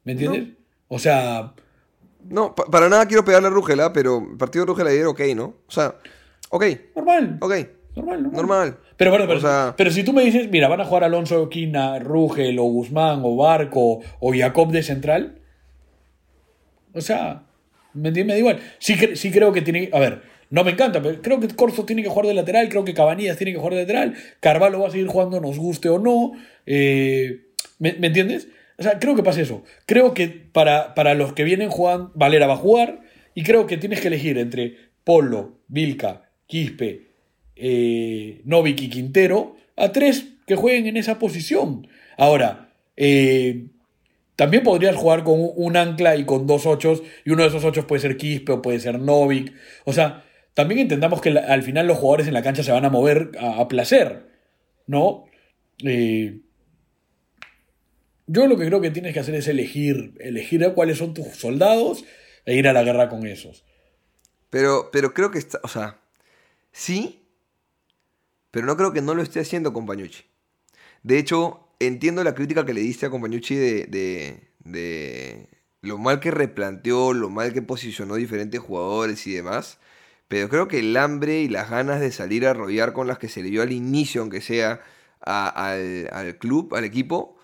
¿Me 0.04 0.14
entiendes? 0.14 0.56
O 0.88 0.98
sea, 0.98 1.54
No, 2.28 2.56
pa- 2.56 2.66
para 2.66 2.90
nada 2.90 3.06
quiero 3.08 3.24
pegarle 3.24 3.48
a 3.48 3.52
Rugela, 3.52 3.94
pero 3.94 4.18
el 4.32 4.38
partido 4.38 4.66
de 4.66 4.70
Rugela 4.72 4.90
ayer, 4.90 5.06
ok, 5.06 5.22
¿no? 5.36 5.56
O 5.68 5.72
sea, 5.72 5.96
ok, 6.50 6.66
normal. 6.96 7.38
ok, 7.42 7.54
Normal, 7.96 8.24
normal. 8.24 8.32
normal. 8.34 8.78
Pero 8.98 9.12
bueno, 9.12 9.26
pero, 9.28 9.38
O 9.38 9.42
sea- 9.42 9.74
pero 9.78 9.92
si 9.92 10.04
tú 10.04 10.12
me 10.14 10.24
dices, 10.24 10.50
mira, 10.52 10.68
van 10.68 10.82
a 10.82 10.86
jugar 10.86 11.04
Alonso, 11.04 11.48
Quina, 11.50 12.00
Rugel, 12.00 12.58
o 12.60 12.64
Guzmán, 12.64 13.22
o 13.24 13.36
Barco, 13.38 14.00
o 14.20 14.34
Jacob 14.34 14.72
de 14.72 14.84
central. 14.84 15.40
O 16.94 17.02
sea, 17.02 17.44
me, 17.94 18.12
me 18.12 18.24
da 18.26 18.38
igual. 18.38 18.60
Sí, 18.80 18.96
sí 19.16 19.32
creo 19.32 19.52
que 19.54 19.62
tiene. 19.62 19.90
A 19.94 20.00
ver, 20.00 20.22
no 20.50 20.64
me 20.64 20.72
encanta, 20.72 21.02
pero 21.02 21.22
creo 21.22 21.40
que 21.40 21.48
Corso 21.50 21.86
tiene 21.86 22.04
que 22.04 22.10
jugar 22.10 22.28
de 22.28 22.34
lateral, 22.34 22.70
creo 22.70 22.86
que 22.86 22.94
Cabanillas 22.94 23.38
tiene 23.38 23.52
que 23.54 23.58
jugar 23.60 23.74
de 23.74 23.82
lateral, 23.82 24.16
Carvalho 24.40 24.80
va 24.80 24.88
a 24.88 24.92
seguir 24.92 25.08
jugando, 25.08 25.40
nos 25.42 25.58
guste 25.58 25.90
o 25.90 26.00
no. 26.00 26.34
eh, 26.66 27.46
¿me, 27.80 27.94
me 27.94 28.08
entiendes? 28.08 28.48
O 28.78 28.84
sea, 28.84 29.00
creo 29.00 29.16
que 29.16 29.24
pasa 29.24 29.42
eso. 29.42 29.64
Creo 29.86 30.14
que 30.14 30.28
para, 30.28 30.94
para 30.96 31.14
los 31.14 31.34
que 31.34 31.44
vienen 31.44 31.70
jugando, 31.70 32.12
Valera 32.16 32.48
va 32.48 32.54
a 32.54 32.58
jugar, 32.58 33.02
y 33.34 33.44
creo 33.44 33.68
que 33.68 33.78
tienes 33.78 34.02
que 34.02 34.08
elegir 34.08 34.38
entre 34.38 34.78
Polo, 35.04 35.60
Vilca, 35.68 36.30
Quispe, 36.48 37.08
eh, 37.56 38.42
Novik 38.46 38.82
y 38.82 38.90
Quintero, 38.90 39.56
a 39.78 39.92
tres 39.92 40.28
que 40.48 40.56
jueguen 40.56 40.88
en 40.88 40.98
esa 40.98 41.20
posición. 41.20 41.88
Ahora, 42.18 42.70
eh, 42.98 43.68
también 44.36 44.64
podrías 44.64 44.96
jugar 44.96 45.24
con 45.24 45.36
un- 45.56 45.78
ancla 45.78 46.18
y 46.18 46.26
con 46.26 46.46
dos 46.48 46.66
ochos, 46.66 47.02
y 47.24 47.32
uno 47.32 47.44
de 47.44 47.50
esos 47.50 47.64
ochos 47.64 47.86
puede 47.86 48.02
ser 48.02 48.18
Quispe 48.18 48.52
o 48.52 48.62
puede 48.62 48.80
ser 48.80 49.00
Novik. 49.00 49.54
O 49.86 49.94
sea, 49.94 50.24
también 50.54 50.82
entendamos 50.82 51.22
que 51.22 51.30
al 51.30 51.64
final 51.64 51.88
los 51.88 51.98
jugadores 51.98 52.28
en 52.28 52.34
la 52.34 52.42
cancha 52.44 52.64
se 52.64 52.72
van 52.72 52.86
a 52.86 52.90
mover 52.90 53.32
a, 53.40 53.60
a 53.62 53.68
placer, 53.68 54.28
¿no? 54.88 55.26
Eh, 55.84 56.40
yo 58.28 58.48
lo 58.48 58.58
que 58.58 58.66
creo 58.66 58.82
que 58.82 58.92
tienes 58.92 59.14
que 59.14 59.20
hacer 59.20 59.36
es 59.36 59.48
elegir, 59.48 60.14
elegir 60.20 60.72
cuáles 60.74 60.98
son 60.98 61.14
tus 61.14 61.28
soldados 61.36 62.04
e 62.46 62.56
ir 62.56 62.68
a 62.68 62.74
la 62.74 62.84
guerra 62.84 63.10
con 63.10 63.26
esos. 63.28 63.64
Pero, 64.50 64.90
pero 64.92 65.14
creo 65.14 65.32
que 65.32 65.40
está, 65.40 65.60
o 65.64 65.68
sea, 65.68 66.00
sí, 66.72 67.22
pero 68.52 68.66
no 68.66 68.78
creo 68.78 68.94
que 68.94 69.02
no 69.02 69.16
lo 69.16 69.22
esté 69.22 69.40
haciendo 69.40 69.74
Compañucci. 69.74 70.24
De 71.04 71.18
hecho, 71.18 71.68
entiendo 71.80 72.24
la 72.24 72.36
crítica 72.36 72.66
que 72.66 72.74
le 72.74 72.82
diste 72.82 73.06
a 73.06 73.10
Compañucci 73.10 73.56
de, 73.56 73.86
de, 73.86 74.50
de 74.60 75.50
lo 75.82 75.98
mal 75.98 76.20
que 76.20 76.32
replanteó, 76.32 77.14
lo 77.14 77.30
mal 77.30 77.54
que 77.54 77.62
posicionó 77.62 78.16
diferentes 78.16 78.60
jugadores 78.60 79.28
y 79.28 79.34
demás. 79.34 79.80
Pero 80.28 80.50
creo 80.50 80.68
que 80.68 80.80
el 80.80 80.98
hambre 80.98 81.42
y 81.42 81.50
las 81.50 81.70
ganas 81.70 82.00
de 82.00 82.12
salir 82.12 82.48
a 82.48 82.52
arrollar 82.52 82.94
con 82.94 83.08
las 83.08 83.20
que 83.20 83.30
se 83.30 83.44
le 83.44 83.50
dio 83.50 83.62
al 83.62 83.72
inicio, 83.72 84.22
aunque 84.22 84.42
sea 84.42 84.82
a- 85.22 85.72
al, 85.72 86.10
al 86.12 86.38
club, 86.38 86.74
al 86.76 86.84
equipo, 86.86 87.35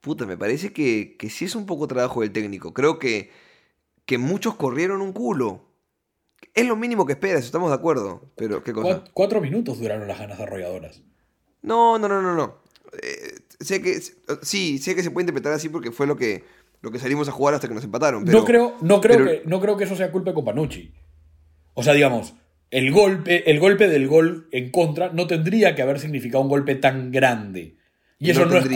puta, 0.00 0.26
me 0.26 0.36
parece 0.36 0.72
que, 0.72 1.16
que 1.18 1.30
sí 1.30 1.44
es 1.46 1.54
un 1.54 1.66
poco 1.66 1.86
trabajo 1.88 2.20
del 2.20 2.32
técnico. 2.32 2.72
Creo 2.74 2.98
que, 2.98 3.30
que 4.06 4.18
muchos 4.18 4.54
corrieron 4.56 5.00
un 5.02 5.12
culo. 5.12 5.64
Es 6.54 6.66
lo 6.66 6.76
mínimo 6.76 7.04
que 7.06 7.12
esperas, 7.12 7.44
estamos 7.44 7.70
de 7.70 7.76
acuerdo. 7.76 8.30
Pero, 8.36 8.62
¿qué 8.62 8.72
cosa? 8.72 9.04
Cuat- 9.04 9.10
cuatro 9.12 9.40
minutos 9.40 9.78
duraron 9.80 10.06
las 10.08 10.18
ganas 10.18 10.38
arrolladoras. 10.40 11.02
No, 11.62 11.98
no, 11.98 12.08
no, 12.08 12.22
no, 12.22 12.34
no. 12.34 12.58
Eh, 13.02 13.34
sé 13.60 13.82
que, 13.82 14.00
sí, 14.42 14.78
sé 14.78 14.94
que 14.94 15.02
se 15.02 15.10
puede 15.10 15.24
interpretar 15.24 15.52
así 15.52 15.68
porque 15.68 15.90
fue 15.90 16.06
lo 16.06 16.16
que, 16.16 16.44
lo 16.80 16.90
que 16.90 16.98
salimos 16.98 17.28
a 17.28 17.32
jugar 17.32 17.54
hasta 17.54 17.68
que 17.68 17.74
nos 17.74 17.84
empataron. 17.84 18.24
Pero, 18.24 18.38
no 18.38 18.44
creo, 18.44 18.76
no 18.80 19.00
creo, 19.00 19.16
pero- 19.18 19.30
que, 19.30 19.42
no 19.48 19.60
creo 19.60 19.76
que 19.76 19.84
eso 19.84 19.96
sea 19.96 20.12
culpa 20.12 20.30
de 20.30 20.34
Companucci. 20.34 20.94
O 21.74 21.82
sea, 21.82 21.92
digamos, 21.92 22.34
el 22.70 22.90
golpe, 22.92 23.50
el 23.50 23.60
golpe 23.60 23.88
del 23.88 24.06
gol 24.08 24.48
en 24.52 24.70
contra 24.70 25.12
no 25.12 25.26
tendría 25.26 25.74
que 25.74 25.82
haber 25.82 25.98
significado 26.00 26.42
un 26.42 26.48
golpe 26.48 26.74
tan 26.76 27.10
grande. 27.10 27.77
Y 28.18 28.30
eso 28.30 28.46
No 28.46 28.58
es, 28.58 28.66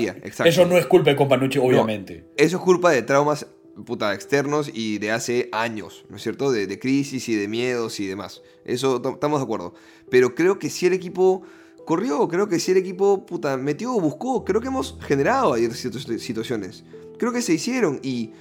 eso 0.44 0.66
no 0.66 0.78
es 0.78 0.86
culpa 0.86 1.10
de 1.10 1.16
Companucci, 1.16 1.58
obviamente. 1.58 2.26
Eso 2.36 2.58
es 2.58 2.62
culpa 2.62 2.90
de 2.90 3.02
traumas 3.02 3.46
puta, 3.86 4.14
externos 4.14 4.70
y 4.72 4.98
de 4.98 5.10
hace 5.10 5.48
años, 5.50 6.04
¿no 6.08 6.16
es 6.16 6.22
cierto? 6.22 6.52
De, 6.52 6.66
de 6.66 6.78
crisis 6.78 7.28
y 7.28 7.34
de 7.34 7.48
miedos 7.48 7.98
y 8.00 8.06
demás. 8.06 8.42
Eso 8.64 9.02
estamos 9.04 9.40
de 9.40 9.44
acuerdo. 9.44 9.74
Pero 10.10 10.34
creo 10.34 10.58
que 10.58 10.70
si 10.70 10.86
el 10.86 10.92
equipo 10.92 11.42
corrió, 11.86 12.28
creo 12.28 12.48
que 12.48 12.60
si 12.60 12.72
el 12.72 12.76
equipo 12.76 13.26
puta, 13.26 13.56
metió, 13.56 13.98
buscó, 13.98 14.44
creo 14.44 14.60
que 14.60 14.68
hemos 14.68 14.98
generado 15.00 15.54
ayer 15.54 15.72
ciertas 15.74 16.02
situaciones. 16.22 16.84
Creo 17.18 17.32
que 17.32 17.42
se 17.42 17.54
hicieron 17.54 17.98
y 18.02 18.32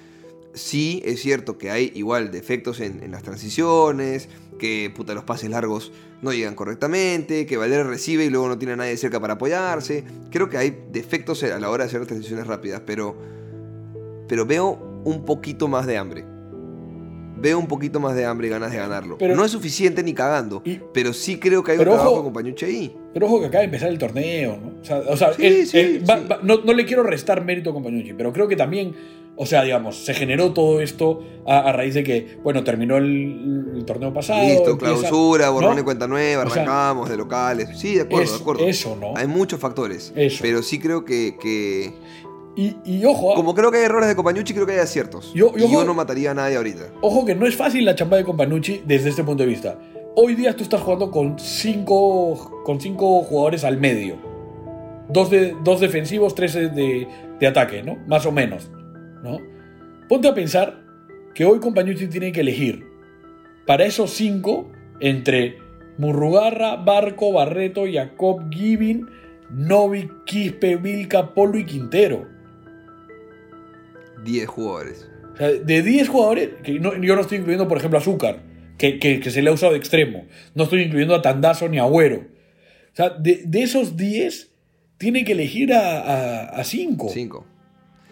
Sí, 0.53 1.02
es 1.06 1.22
cierto 1.22 1.57
que 1.57 1.72
hay 1.72 1.91
igual 1.95 2.32
defectos 2.32 2.82
en, 2.82 3.02
en 3.03 3.11
las 3.11 3.23
transiciones, 3.23 4.28
que 4.62 4.92
puta, 4.96 5.16
los 5.16 5.24
pases 5.24 5.50
largos 5.50 5.92
no 6.22 6.32
llegan 6.32 6.54
correctamente, 6.54 7.48
que 7.48 7.58
Valera 7.58 7.84
recibe 7.84 8.26
y 8.26 8.30
luego 8.30 8.48
no 8.48 8.60
tiene 8.60 8.74
a 8.74 8.76
nadie 8.76 8.96
cerca 8.96 9.20
para 9.20 9.34
apoyarse. 9.34 10.04
Creo 10.30 10.50
que 10.50 10.58
hay 10.60 10.84
defectos 10.92 11.42
a 11.44 11.60
la 11.60 11.68
hora 11.72 11.84
de 11.84 11.88
hacer 11.90 12.06
transiciones 12.06 12.46
rápidas, 12.46 12.84
pero, 12.86 13.18
pero 14.28 14.46
veo 14.46 15.02
un 15.04 15.26
poquito 15.26 15.68
más 15.68 15.88
de 15.88 15.98
hambre. 15.98 16.24
Veo 17.38 17.58
un 17.58 17.66
poquito 17.68 18.00
más 18.00 18.16
de 18.16 18.24
hambre 18.24 18.46
y 18.48 18.50
ganas 18.52 18.72
de 18.72 18.78
ganarlo. 18.78 19.18
Pero- 19.18 19.36
no 19.36 19.44
es 19.44 19.50
suficiente 19.50 20.04
ni 20.04 20.14
cagando, 20.14 20.62
Y- 20.64 20.80
pero 20.94 21.12
sí 21.12 21.40
creo 21.40 21.64
que 21.64 21.72
hay 21.72 21.80
un 21.80 21.88
ojo- 21.88 21.96
trabajo 21.98 22.24
con 22.26 22.34
Pañuche 22.34 22.68
ahí. 22.68 22.96
Pero 23.16 23.26
ojo 23.26 23.40
que 23.40 23.48
acaba 23.48 23.62
de 23.62 23.66
empezar 23.66 23.90
el 23.90 23.98
torneo, 23.98 24.60
¿no? 24.64 24.80
O 24.80 24.86
sea, 24.86 25.00
o 25.00 25.18
sea, 25.18 25.34
Sí, 25.34 25.44
él- 25.48 25.66
sí, 25.66 25.80
él 25.80 26.04
va- 26.08 26.20
sí. 26.20 26.26
va- 26.30 26.40
no, 26.44 26.58
no 26.64 26.74
le 26.74 26.86
quiero 26.86 27.02
restar 27.02 27.44
mérito 27.44 27.72
a 27.72 27.74
Compañucci, 27.74 28.14
pero 28.14 28.32
creo 28.32 28.48
que 28.48 28.56
también, 28.56 28.94
o 29.38 29.45
sea, 29.45 29.64
digamos, 29.64 29.98
se 30.06 30.14
generó 30.14 30.53
todo 30.53 30.82
esto 30.82 31.22
a, 31.48 31.60
a 31.60 31.72
raíz 31.72 31.94
de 31.95 32.03
que, 32.03 32.38
bueno, 32.44 32.64
terminó 32.64 32.98
el, 32.98 33.72
el 33.76 33.86
torneo 33.86 34.14
pasado. 34.14 34.44
Listo, 34.48 34.72
empieza- 34.72 34.99
clausura, 34.99 35.49
borrón 35.49 35.76
¿no? 35.76 35.82
y 35.82 35.84
cuenta 35.84 36.08
nueva, 36.08 36.44
O 36.44 36.49
sea, 36.49 36.62
arrancamos 36.64 37.10
de 37.10 37.18
locales. 37.18 37.70
Sí, 37.80 37.95
de 37.95 38.02
acuerdo, 38.02 38.24
es- 38.26 38.32
de 38.32 38.41
acuerdo. 38.41 38.66
Eso, 38.68 38.98
¿no? 38.99 39.16
Hay 39.16 39.28
muchos 39.28 39.60
factores. 39.60 40.14
Eso. 40.16 40.40
Pero 40.41 40.62
sí 40.62 40.80
creo 40.80 41.03
que, 41.06 41.38
que- 41.41 41.94
Y, 42.56 42.76
y 42.86 43.06
ojo, 43.06 43.34
Como 43.34 43.56
creo 43.56 43.72
que 43.72 43.78
hay 43.78 43.86
errores 43.86 44.10
de 44.10 44.16
Compañucci, 44.16 44.53
creo 44.53 44.66
que 44.66 44.74
hay 44.74 44.80
aciertos. 44.80 45.32
Yo- 45.34 45.56
yo- 45.56 45.66
y 45.68 45.72
yo 45.72 45.86
no 45.86 45.94
mataría 45.94 46.32
a 46.32 46.34
nadie 46.34 46.58
ahorita. 46.58 46.84
ojo 47.02 47.26
que 47.26 47.34
no 47.34 47.48
es 47.48 47.56
fácil 47.56 47.86
la 47.86 47.95
chamba 47.95 48.18
de 48.18 48.26
Companucci 48.26 48.84
desde 48.86 49.10
este 49.10 49.24
punto 49.24 49.44
de 49.44 49.49
vista. 49.49 49.80
Hoy 50.16 50.36
día 50.36 50.53
tú 50.56 50.64
estás 50.64 50.82
jugando 50.82 51.10
con 51.10 51.40
cinco, 51.40 52.62
con 52.66 52.82
cinco 52.82 53.22
jugadores 53.24 53.64
al 53.64 53.78
medio. 53.78 54.18
Dos, 55.10 55.30
de, 55.30 55.56
dos 55.64 55.80
defensivos, 55.80 56.36
tres 56.36 56.53
de, 56.53 57.08
de 57.40 57.48
ataque, 57.48 57.84
¿no? 57.84 57.98
Más 58.08 58.26
o 58.26 58.32
menos, 58.32 58.70
¿no? 59.23 59.39
Ponte 60.07 60.27
a 60.27 60.34
pensar 60.34 60.84
que 61.34 61.45
hoy 61.45 61.60
Compañucci 61.60 62.07
tiene 62.07 62.31
que 62.31 62.41
elegir 62.41 62.85
para 63.65 63.85
esos 63.85 64.11
cinco 64.11 64.72
entre 64.99 65.57
Murrugarra, 65.98 66.76
Barco, 66.77 67.31
Barreto, 67.31 67.84
Jacob, 67.91 68.49
Givin, 68.52 69.07
Novik, 69.49 70.23
Quispe, 70.26 70.76
Vilca, 70.77 71.34
Polo 71.34 71.57
y 71.57 71.65
Quintero. 71.65 72.27
10 74.23 74.48
jugadores. 74.48 75.10
O 75.34 75.38
sea, 75.38 75.49
de 75.49 75.81
10 75.81 76.10
jugadores, 76.10 76.49
que 76.64 76.80
no- 76.80 76.95
yo 77.02 77.15
no 77.15 77.22
estoy 77.22 77.38
incluyendo, 77.39 77.68
por 77.68 77.77
ejemplo, 77.77 77.98
a 77.98 78.02
Azúcar, 78.02 78.39
que, 78.77 78.99
que- 78.99 79.19
que 79.19 79.31
se 79.31 79.41
le 79.41 79.49
ha 79.49 79.53
usado 79.53 79.72
de 79.73 79.77
extremo. 79.80 80.26
No 80.56 80.64
estoy 80.65 80.81
incluyendo 80.84 81.15
a 81.15 81.22
Tandazo 81.22 81.68
ni 81.69 81.80
a 81.80 81.84
Agüero. 81.84 82.18
O 82.19 82.95
sea, 82.95 83.10
de, 83.11 83.43
de 83.45 83.64
esos 83.64 83.95
10, 83.98 84.52
tiene 84.98 85.23
que 85.23 85.31
elegir 85.31 85.73
a 85.73 86.61
5. 86.64 87.10
5. 87.10 87.45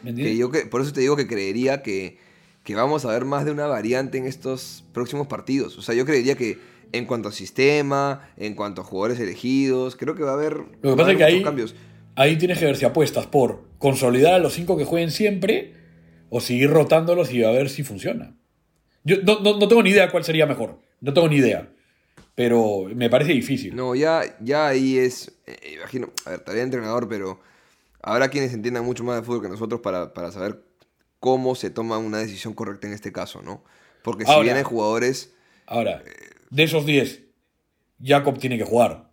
¿Me 0.04 0.14
Que 0.14 0.36
yo 0.38 0.52
que, 0.52 0.62
por 0.66 0.82
eso 0.82 0.94
te 0.94 1.02
digo 1.02 1.16
que 1.16 1.28
creería 1.28 1.82
que, 1.82 2.18
que 2.64 2.76
vamos 2.76 3.06
a 3.06 3.12
ver 3.12 3.26
más 3.26 3.46
de 3.46 3.52
una 3.52 3.68
variante 3.68 4.18
en 4.18 4.26
estos 4.26 4.84
próximos 4.94 5.28
partidos. 5.28 5.78
O 5.78 5.82
sea, 5.82 5.96
yo 5.96 6.06
creería 6.06 6.36
que 6.36 6.58
en 6.92 7.06
cuanto 7.06 7.30
a 7.30 7.32
sistema, 7.32 8.30
en 8.38 8.56
cuanto 8.56 8.82
a 8.82 8.84
jugadores 8.84 9.20
elegidos, 9.20 9.96
creo 9.96 10.16
que 10.16 10.24
va 10.24 10.32
a 10.32 10.34
haber, 10.34 10.58
Lo 10.82 10.92
que 10.92 10.96
pasa 10.98 11.12
es 11.12 11.18
que 11.18 11.24
ahí, 11.24 11.44
cambios. 11.44 11.76
ahí 12.16 12.38
tienes 12.38 12.58
que 12.60 12.66
ver 12.66 12.76
si 12.78 12.86
apuestas 12.86 13.28
por 13.28 13.64
consolidar 13.78 14.34
a 14.34 14.40
los 14.40 14.54
5 14.54 14.78
que 14.78 14.86
jueguen 14.86 15.12
siempre 15.12 15.74
o 16.30 16.42
seguir 16.42 16.70
rotándolos 16.70 17.32
y 17.32 17.44
a 17.44 17.52
ver 17.52 17.70
si 17.70 17.84
funciona. 17.84 18.36
Yo 19.04 19.18
no, 19.24 19.40
no- 19.40 19.58
no 19.60 19.68
tengo 19.68 19.82
ni 19.84 19.92
idea 19.92 20.12
cuál 20.12 20.24
sería 20.24 20.46
mejor. 20.46 20.80
No 21.02 21.14
tengo 21.14 21.28
ni 21.30 21.38
idea. 21.38 21.70
Pero 22.36 22.86
me 22.96 23.10
parece 23.10 23.34
difícil. 23.34 23.76
No, 23.76 23.96
ya, 23.96 24.22
ya 24.42 24.68
ahí 24.68 24.98
es, 24.98 25.32
eh, 25.46 25.74
imagino, 25.78 26.12
a 26.26 26.32
ver, 26.32 26.40
tarea 26.42 26.60
de 26.60 26.66
entrenador, 26.66 27.08
pero 27.10 27.40
habrá 28.02 28.30
quienes 28.30 28.54
entiendan 28.54 28.86
mucho 28.86 29.04
más 29.04 29.16
de 29.18 29.24
fútbol 29.24 29.42
que 29.44 29.50
nosotros 29.50 29.82
para, 29.82 30.14
para 30.14 30.32
saber 30.32 30.64
cómo 31.20 31.56
se 31.56 31.70
toma 31.70 31.98
una 31.98 32.18
decisión 32.20 32.54
correcta 32.54 32.88
en 32.88 32.94
este 32.94 33.12
caso, 33.12 33.42
¿no? 33.42 33.64
Porque 34.04 34.26
si 34.26 34.32
Ahora- 34.32 34.44
bien 34.44 34.58
hay 34.58 34.64
jugadores, 34.64 35.34
Ahora, 35.66 36.02
de 36.50 36.64
esos 36.64 36.86
10, 36.86 37.22
Jacob 38.04 38.38
tiene 38.40 38.58
que 38.58 38.64
jugar. 38.64 39.10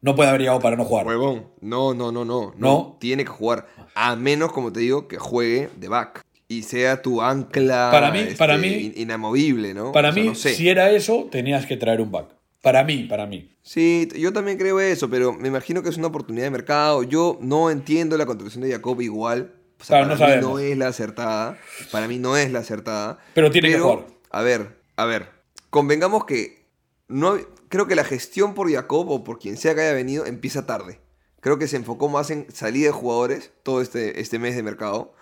No 0.00 0.14
puede 0.14 0.28
haber 0.28 0.42
llegado 0.42 0.60
para 0.60 0.76
no 0.76 0.84
jugar. 0.84 1.06
huevón, 1.06 1.48
no, 1.62 1.94
no, 1.94 2.12
no, 2.12 2.24
no, 2.26 2.52
no, 2.52 2.52
¿No? 2.56 2.96
tiene 3.00 3.24
que 3.24 3.30
jugar, 3.30 3.66
a 3.94 4.16
menos, 4.16 4.52
como 4.52 4.70
te 4.72 4.80
digo, 4.80 5.08
que 5.08 5.16
juegue 5.18 5.70
de 5.76 5.88
back 5.88 6.22
y 6.46 6.62
sea 6.64 7.00
tu 7.00 7.22
ancla 7.22 7.88
Para 7.90 8.10
mí- 8.10 8.18
este, 8.18 8.36
para 8.36 8.58
mí- 8.58 8.68
in- 8.68 8.92
inamovible, 8.96 9.72
¿no? 9.72 9.92
Para 9.92 10.10
O 10.10 10.12
sea, 10.12 10.22
mí, 10.22 10.28
no 10.28 10.34
sé. 10.34 10.54
si 10.54 10.68
era 10.68 10.90
eso, 10.90 11.28
tenías 11.30 11.64
que 11.64 11.78
traer 11.78 12.02
un 12.02 12.10
back. 12.10 12.34
Para 12.64 12.82
mí, 12.82 13.04
para 13.04 13.26
mí. 13.26 13.52
Sí, 13.62 14.08
yo 14.16 14.32
también 14.32 14.58
creo 14.58 14.80
eso, 14.80 15.08
pero 15.08 15.32
me 15.32 15.46
imagino 15.48 15.82
que 15.82 15.90
es 15.90 15.96
una 15.96 16.08
oportunidad 16.08 16.46
de 16.46 16.50
mercado. 16.50 17.04
Yo 17.04 17.38
no 17.40 17.70
entiendo 17.70 18.16
la 18.16 18.26
contratación 18.26 18.64
de 18.64 18.72
Jacob 18.72 19.00
igual. 19.02 19.52
O 19.80 19.84
sea, 19.84 19.98
Claro, 19.98 20.06
no 20.06 20.14
mí 20.14 20.18
sabemos. 20.18 20.50
no 20.50 20.58
es 20.58 20.76
la 20.78 20.88
acertada. 20.88 21.58
Para 21.92 22.08
mí 22.08 22.18
no 22.18 22.36
es 22.36 22.50
la 22.50 22.60
acertada. 22.60 23.18
Pero 23.34 23.50
tiene 23.52 23.68
que 23.70 23.78
jugar. 23.78 24.06
A 24.30 24.42
ver, 24.42 24.80
a 24.96 25.04
ver. 25.04 25.28
Convengamos 25.70 26.24
que 26.24 26.66
no 27.06 27.36
creo 27.68 27.86
que 27.86 27.94
la 27.94 28.04
gestión 28.04 28.54
por 28.54 28.72
Jacob 28.72 29.08
o 29.10 29.22
por 29.24 29.38
quien 29.38 29.56
sea 29.56 29.74
que 29.74 29.82
haya 29.82 29.92
venido 29.92 30.24
empieza 30.26 30.64
tarde. 30.66 31.00
Creo 31.40 31.58
que 31.58 31.68
se 31.68 31.76
enfocó 31.76 32.08
más 32.08 32.30
en 32.30 32.46
salida 32.50 32.86
de 32.86 32.92
jugadores 32.92 33.52
todo 33.62 33.82
este, 33.82 34.20
este 34.22 34.38
mes 34.38 34.56
de 34.56 34.62
mercado 34.62 35.12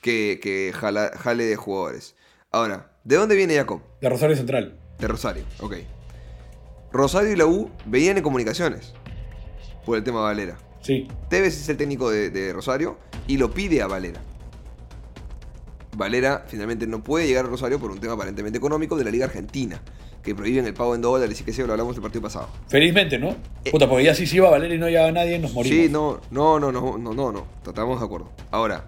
que, 0.00 0.40
que 0.42 0.72
jala- 0.74 1.12
jale 1.16 1.44
de 1.44 1.54
jugadores. 1.56 2.16
Ahora, 2.50 2.90
¿de 3.04 3.14
dónde 3.16 3.36
viene 3.36 3.54
Jacob? 3.54 3.82
De 4.00 4.08
Rosario 4.08 4.34
Central. 4.36 4.80
De 4.98 5.06
Rosario, 5.06 5.44
ok. 5.60 5.74
Rosario 6.92 7.32
y 7.32 7.36
la 7.36 7.46
U 7.46 7.70
veían 7.86 8.16
en 8.16 8.22
comunicaciones 8.22 8.94
por 9.84 9.96
el 9.98 10.04
tema 10.04 10.20
Valera. 10.20 10.56
Sí. 10.80 11.08
Tevez 11.28 11.56
es 11.60 11.68
el 11.68 11.76
técnico 11.76 12.10
de, 12.10 12.30
de 12.30 12.52
Rosario 12.52 12.98
y 13.26 13.36
lo 13.36 13.50
pide 13.52 13.82
a 13.82 13.86
Valera. 13.86 14.20
Valera 15.96 16.44
finalmente 16.46 16.86
no 16.86 17.02
puede 17.02 17.26
llegar 17.26 17.44
a 17.46 17.48
Rosario 17.48 17.78
por 17.80 17.90
un 17.90 17.98
tema 17.98 18.12
aparentemente 18.14 18.58
económico 18.58 18.96
de 18.96 19.04
la 19.04 19.10
Liga 19.10 19.24
Argentina, 19.26 19.80
que 20.22 20.34
prohíben 20.34 20.64
el 20.66 20.74
pago 20.74 20.94
en 20.94 21.00
dólares 21.00 21.40
y 21.40 21.44
que 21.44 21.52
se 21.52 21.66
lo 21.66 21.72
hablamos 21.72 21.96
el 21.96 22.02
partido 22.02 22.22
pasado. 22.22 22.48
Felizmente, 22.68 23.18
¿no? 23.18 23.34
Puta, 23.70 23.88
porque 23.88 24.04
ya 24.04 24.14
si 24.14 24.26
se 24.26 24.36
iba 24.36 24.48
a 24.48 24.50
valer 24.52 24.72
y 24.72 24.78
no 24.78 24.86
llegaba 24.86 25.10
nadie, 25.10 25.38
nos 25.38 25.52
morimos. 25.52 25.76
Eh, 25.78 25.86
Sí, 25.86 25.92
no, 25.92 26.20
no, 26.30 26.60
no, 26.60 26.70
no, 26.70 26.98
no, 26.98 27.14
no, 27.14 27.32
no, 27.32 27.46
estamos 27.66 27.98
de 27.98 28.06
acuerdo. 28.06 28.30
Ahora, 28.50 28.86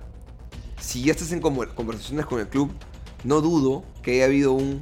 si 0.78 1.02
ya 1.02 1.12
estás 1.12 1.32
en 1.32 1.42
conver- 1.42 1.74
conversaciones 1.74 2.26
con 2.26 2.38
el 2.40 2.48
club, 2.48 2.70
no 3.24 3.40
dudo 3.40 3.82
que 4.02 4.12
haya 4.16 4.26
habido 4.26 4.52
un... 4.52 4.80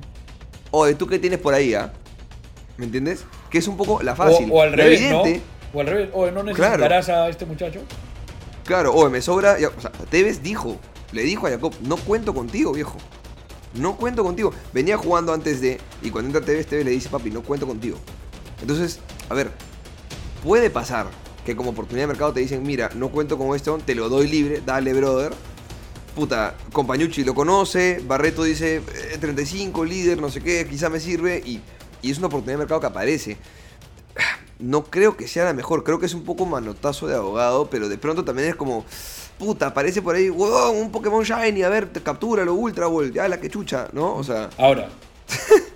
Oye, 0.71 0.95
¿tú 0.95 1.07
qué 1.07 1.19
tienes 1.19 1.39
por 1.39 1.55
ahí, 1.55 1.73
ah? 1.75 1.93
¿Me 2.79 2.85
entiendes? 2.85 3.25
Que 3.51 3.59
es 3.59 3.69
un 3.69 3.77
poco 3.77 4.03
la 4.03 4.15
fácil. 4.15 4.49
O, 4.51 4.55
o 4.55 4.63
al 4.63 4.73
revés, 4.73 5.01
evidente, 5.01 5.43
¿no? 5.73 5.79
O 5.79 5.81
al 5.81 5.87
revés. 5.87 6.11
O 6.15 6.31
no 6.31 6.43
necesitarás 6.45 7.09
a 7.09 7.29
este 7.29 7.45
muchacho. 7.45 7.81
Claro, 8.65 8.95
oye, 8.95 9.11
me 9.11 9.21
sobra. 9.21 9.55
o 9.55 9.81
sea, 9.81 9.91
Tevez 10.11 10.43
dijo, 10.43 10.77
le 11.13 11.23
dijo 11.23 11.47
a 11.47 11.51
Jacob, 11.51 11.75
no 11.83 11.97
cuento 11.97 12.33
contigo, 12.33 12.73
viejo. 12.73 12.97
No 13.75 13.97
cuento 13.97 14.23
contigo. 14.23 14.53
Venía 14.73 14.97
jugando 14.97 15.35
antes 15.35 15.61
de. 15.61 15.79
Y 16.03 16.11
cuando 16.11 16.29
entra 16.29 16.41
Tevez, 16.41 16.67
Tevez 16.67 16.85
le 16.85 16.93
dice, 16.93 17.09
papi, 17.09 17.31
no 17.31 17.43
cuento 17.43 17.67
contigo. 17.67 17.99
Entonces, 18.61 19.01
a 19.29 19.35
ver, 19.35 19.51
puede 20.45 20.71
pasar 20.71 21.07
que 21.45 21.57
como 21.57 21.71
oportunidad 21.71 22.05
de 22.05 22.09
mercado 22.09 22.33
te 22.33 22.41
dicen, 22.41 22.63
mira, 22.63 22.91
no 22.95 23.09
cuento 23.09 23.39
con 23.39 23.57
esto, 23.57 23.79
te 23.85 23.95
lo 23.95 24.09
doy 24.09 24.29
libre, 24.29 24.63
dale, 24.65 24.93
brother. 24.93 25.33
Puta, 26.15 26.57
Compañucci 26.73 27.25
lo 27.25 27.35
conoce, 27.35 28.03
Barreto 28.07 28.43
dice, 28.43 28.77
eh, 28.77 29.19
35, 29.19 29.85
líder, 29.85 30.21
no 30.21 30.31
sé 30.31 30.43
qué, 30.43 30.67
quizá 30.69 30.91
me 30.91 31.01
sirve. 31.01 31.39
Y, 31.45 31.61
y 32.03 32.11
es 32.11 32.19
una 32.19 32.27
oportunidad 32.29 32.55
de 32.55 32.59
mercado 32.59 32.81
que 32.81 32.87
aparece 32.87 33.37
no 34.59 34.85
creo 34.85 35.17
que 35.17 35.29
sea 35.29 35.45
la 35.45 35.53
mejor. 35.53 35.85
Creo 35.85 36.01
que 36.01 36.07
es 36.07 36.15
un 36.15 36.25
poco 36.25 36.45
manotazo 36.47 37.07
de 37.07 37.15
abogado, 37.15 37.71
pero 37.71 37.89
de 37.89 37.97
pronto 37.97 38.25
también 38.25 38.49
es 38.49 38.57
como, 38.57 38.85
puta, 39.39 39.69
aparece 39.69 40.03
por 40.03 40.17
ahí, 40.17 40.31
huevón, 40.31 40.77
un 40.77 40.91
Pokémon 40.91 41.23
Shiny, 41.23 41.63
a 41.63 41.69
ver, 41.69 41.93
te 41.93 42.01
captura 42.03 42.45
lo 42.45 42.55
Ultra 42.55 42.87
Ball, 42.89 43.13
ya 43.13 43.29
la 43.29 43.41
que 43.41 43.49
chucha, 43.49 43.89
¿no? 43.93 44.17
O 44.17 44.25
sea, 44.25 44.51
Ahora, 44.59 44.89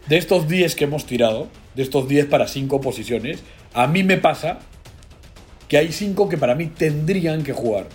de 0.09 0.17
estos 0.19 0.49
10 0.49 0.75
que 0.75 0.85
hemos 0.85 1.07
tirado, 1.07 1.47
de 1.77 1.83
estos 1.85 2.09
10 2.09 2.27
para 2.27 2.49
5 2.49 2.81
posiciones, 2.81 3.41
a 3.73 3.87
mí 3.87 4.03
me 4.03 4.19
pasa 4.19 4.59
que 5.69 5.79
hay 5.79 5.93
5 5.93 6.29
que 6.29 6.37
para 6.37 6.57
mí 6.57 6.67
tendrían 6.67 7.45
que 7.45 7.53
jugar. 7.53 7.87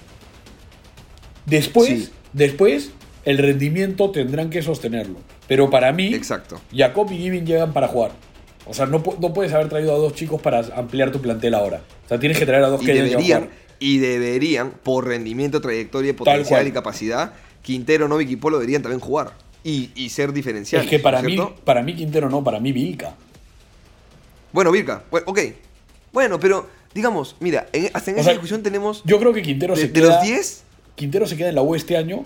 Después, 1.46 1.88
Sí. 1.88 2.10
después, 2.34 2.92
el 3.26 3.38
rendimiento 3.38 4.12
tendrán 4.12 4.50
que 4.50 4.62
sostenerlo. 4.62 5.20
Pero 5.48 5.70
para 5.70 5.92
mí, 5.94 6.14
exacto. 6.14 6.60
Jacob 6.76 7.12
y 7.12 7.18
Giving 7.18 7.46
llegan 7.46 7.74
para 7.74 7.88
jugar. 7.88 8.12
O 8.66 8.74
sea, 8.74 8.86
no, 8.86 9.02
no 9.20 9.34
puedes 9.34 9.54
haber 9.54 9.70
traído 9.70 9.94
a 9.96 9.98
dos 9.98 10.14
chicos 10.14 10.42
para 10.42 10.60
ampliar 10.76 11.12
tu 11.12 11.22
plantel 11.22 11.54
ahora. 11.56 11.82
O 12.06 12.08
sea, 12.10 12.20
tienes 12.20 12.38
que 12.38 12.46
traer 12.46 12.64
a 12.66 12.68
dos 12.70 12.82
Y 12.82 12.86
que 12.86 12.94
deberían, 12.96 13.44
jugar. 13.44 13.56
y 13.80 13.98
deberían, 14.00 14.72
por 14.72 15.08
rendimiento, 15.08 15.62
trayectoria, 15.62 16.14
potencial 16.16 16.68
y 16.68 16.72
capacidad, 16.72 17.34
Quintero, 17.62 18.08
Novik 18.10 18.30
y 18.30 18.36
Polo 18.36 18.58
deberían 18.60 18.82
también 18.82 19.00
jugar. 19.00 19.32
Y, 19.64 19.92
y 19.96 20.10
ser 20.10 20.34
diferenciales. 20.34 20.86
Es 20.86 20.90
que 20.90 21.00
para 21.00 21.22
¿no 21.22 21.28
es 21.28 21.32
mí, 21.34 21.38
cierto? 21.42 21.56
para 21.64 21.82
mí 21.82 21.96
Quintero 21.96 22.30
no, 22.30 22.44
para 22.44 22.60
mí 22.60 22.72
Vilca. 22.72 23.16
Bueno, 24.54 24.72
bueno, 24.72 25.02
ok. 25.28 25.40
Bueno, 26.14 26.40
pero, 26.40 26.68
digamos, 26.94 27.36
mira, 27.40 27.68
en- 27.74 27.90
hasta 27.94 28.12
en 28.12 28.18
O 28.18 28.20
esa 28.20 28.26
sea, 28.26 28.34
discusión 28.34 28.64
tenemos. 28.64 29.02
Yo 29.06 29.20
creo 29.20 29.34
que 29.34 29.42
Quintero 29.42 29.76
de, 29.76 29.82
se 29.82 29.88
de 29.88 29.94
queda... 29.94 30.16
los 30.16 30.24
10, 30.24 30.64
Quintero 30.96 31.28
se 31.28 31.38
queda 31.38 31.50
en 31.50 31.56
la 31.56 31.62
U 31.62 31.76
este 31.76 31.96
año, 31.98 32.26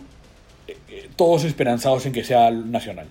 todos 1.16 1.44
esperanzados 1.44 2.06
en 2.06 2.14
que 2.14 2.24
sea 2.24 2.52
nacional. 2.52 3.08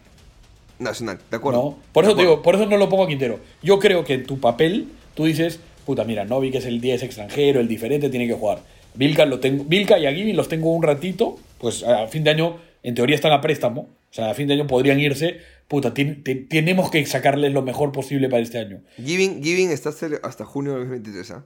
Nacional, 0.78 1.18
¿de 1.30 1.36
acuerdo? 1.36 1.62
¿no? 1.62 1.78
Por 1.92 2.04
eso 2.04 2.14
te 2.16 2.22
digo, 2.22 2.42
por 2.42 2.54
eso 2.54 2.66
no 2.66 2.76
lo 2.78 2.88
pongo 2.88 3.04
a 3.04 3.08
Quintero. 3.08 3.38
Yo 3.62 3.78
creo 3.78 4.04
que 4.04 4.14
en 4.14 4.24
tu 4.24 4.40
papel 4.40 4.88
tú 5.14 5.24
dices, 5.26 5.60
puta, 5.84 6.04
mira, 6.04 6.24
Novi 6.24 6.50
que 6.50 6.58
es 6.58 6.64
el 6.66 6.80
10 6.80 7.02
extranjero, 7.02 7.60
el 7.60 7.68
diferente, 7.68 8.08
tiene 8.08 8.26
que 8.26 8.34
jugar. 8.34 8.60
Vilca, 8.94 9.26
lo 9.26 9.40
tengo, 9.40 9.64
Vilca 9.64 9.98
y 9.98 10.32
los 10.32 10.48
tengo 10.48 10.72
un 10.74 10.82
ratito, 10.82 11.38
pues 11.58 11.82
a 11.84 12.06
fin 12.08 12.24
de 12.24 12.30
año 12.30 12.56
en 12.82 12.94
teoría 12.94 13.14
están 13.14 13.32
a 13.32 13.40
préstamo, 13.42 13.82
O 14.10 14.12
sea, 14.14 14.30
a 14.30 14.34
fin 14.34 14.48
de 14.48 14.54
año 14.54 14.66
podrían 14.66 14.98
irse. 14.98 15.38
Puta, 15.68 15.92
ten- 15.94 16.24
te- 16.24 16.34
tenemos 16.34 16.90
que 16.90 17.04
sacarles 17.06 17.52
lo 17.52 17.62
mejor 17.62 17.92
posible 17.92 18.28
para 18.28 18.42
este 18.42 18.58
año. 18.58 18.80
Giving, 18.96 19.42
Giving 19.44 19.70
está 19.70 19.90
hasta, 20.22 20.44
junio 20.44 20.72
de 20.72 20.78
2023, 20.80 21.30
¿ah? 21.32 21.44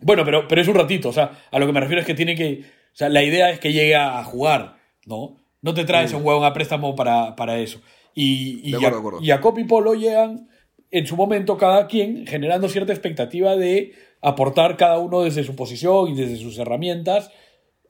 Bueno, 0.00 0.24
pero, 0.24 0.46
pero 0.48 0.60
es 0.62 0.68
un 0.68 0.76
ratito, 0.76 1.08
o 1.08 1.12
sea, 1.12 1.32
a 1.50 1.58
lo 1.58 1.66
que 1.66 1.72
me 1.72 1.80
refiero 1.80 2.00
es 2.00 2.06
que 2.06 2.14
tiene 2.14 2.34
que. 2.36 2.60
O 2.62 2.96
sea, 2.96 3.08
la 3.10 3.22
idea 3.22 3.50
es 3.50 3.58
que 3.60 3.72
llegue 3.72 3.96
a 3.96 4.22
jugar, 4.24 4.76
¿no? 5.06 5.36
No 5.66 5.74
te 5.74 5.84
traes 5.84 6.14
a 6.14 6.16
un 6.16 6.24
huevón 6.24 6.44
a 6.44 6.52
préstamo 6.52 6.94
para, 6.94 7.34
para 7.36 7.58
eso. 7.58 7.80
Y, 8.14 8.60
y, 8.64 8.70
De 8.70 8.76
acuerdo, 8.76 8.80
Ya- 8.80 8.90
de 8.90 9.32
acuerdo. 9.32 9.58
y 9.58 9.60
y 9.60 9.64
Polo 9.64 9.94
llegan 9.94 10.48
en 10.92 11.06
su 11.06 11.16
momento, 11.16 11.58
cada 11.58 11.88
quien 11.88 12.24
generando 12.26 12.68
cierta 12.68 12.92
expectativa 12.92 13.56
de 13.56 13.92
aportar 14.22 14.76
cada 14.76 14.98
uno 14.98 15.22
desde 15.22 15.42
su 15.44 15.56
posición 15.56 16.08
y 16.08 16.14
desde 16.14 16.36
sus 16.36 16.56
herramientas 16.58 17.30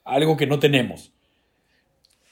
algo 0.05 0.37
que 0.39 0.47
no 0.47 0.59
tenemos. 0.59 1.13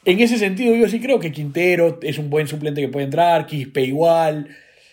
En 0.07 0.21
ese 0.21 0.39
sentido, 0.39 0.75
yo 0.75 0.89
sí 0.89 1.01
creo 1.01 1.19
que 1.21 1.31
Quintero 1.33 1.99
es 2.03 2.19
un 2.19 2.31
buen 2.31 2.47
suplente 2.47 2.81
que 2.81 2.89
puede 2.89 3.05
entrar, 3.07 3.47
Quispe 3.47 3.83
igual. 3.83 4.49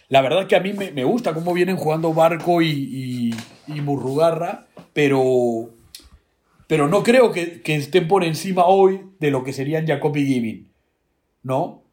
La 0.09 0.21
verdad 0.21 0.47
que 0.47 0.55
a 0.55 0.59
mí 0.59 0.73
me, 0.73 0.91
me 0.91 1.03
gusta 1.05 1.33
cómo 1.33 1.53
vienen 1.53 1.77
jugando 1.77 2.13
Barco 2.13 2.61
y, 2.61 2.67
y, 2.69 3.73
y 3.73 3.81
Murrugarra, 3.81 4.67
pero, 4.93 5.69
pero 6.67 6.87
no 6.87 7.03
creo 7.03 7.31
que, 7.31 7.61
que 7.61 7.75
estén 7.75 8.07
por 8.07 8.23
encima 8.23 8.65
hoy 8.65 9.01
de 9.21 9.31
lo 9.31 9.43
que 9.45 9.53
serían 9.53 9.87
Jacob 9.87 10.17
y. 10.17 10.67
¿No? 11.43 11.83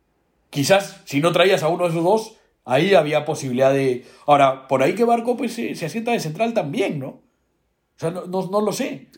Quizás 0.51 1.03
si 1.05 1.21
no 1.21 1.31
traías 1.31 1.63
a 1.63 1.69
uno 1.69 1.85
de 1.85 1.91
esos 1.91 2.03
dos, 2.03 2.37
ahí 2.65 2.95
había 2.95 3.25
posibilidad 3.25 3.73
de. 3.73 4.05
Ahora, 4.27 4.67
por 4.67 4.83
ahí 4.83 4.95
que 4.95 5.05
Barco 5.05 5.37
pues, 5.37 5.53
se, 5.53 5.75
se 5.75 5.87
asienta 5.87 6.11
de 6.13 6.21
central 6.21 6.55
también, 6.55 6.99
¿no? 6.99 7.09
O 7.09 7.21
sea, 7.97 8.11
no, 8.11 8.27
no, 8.27 8.49
no 8.51 8.61
lo 8.61 8.73
sé. 8.73 9.09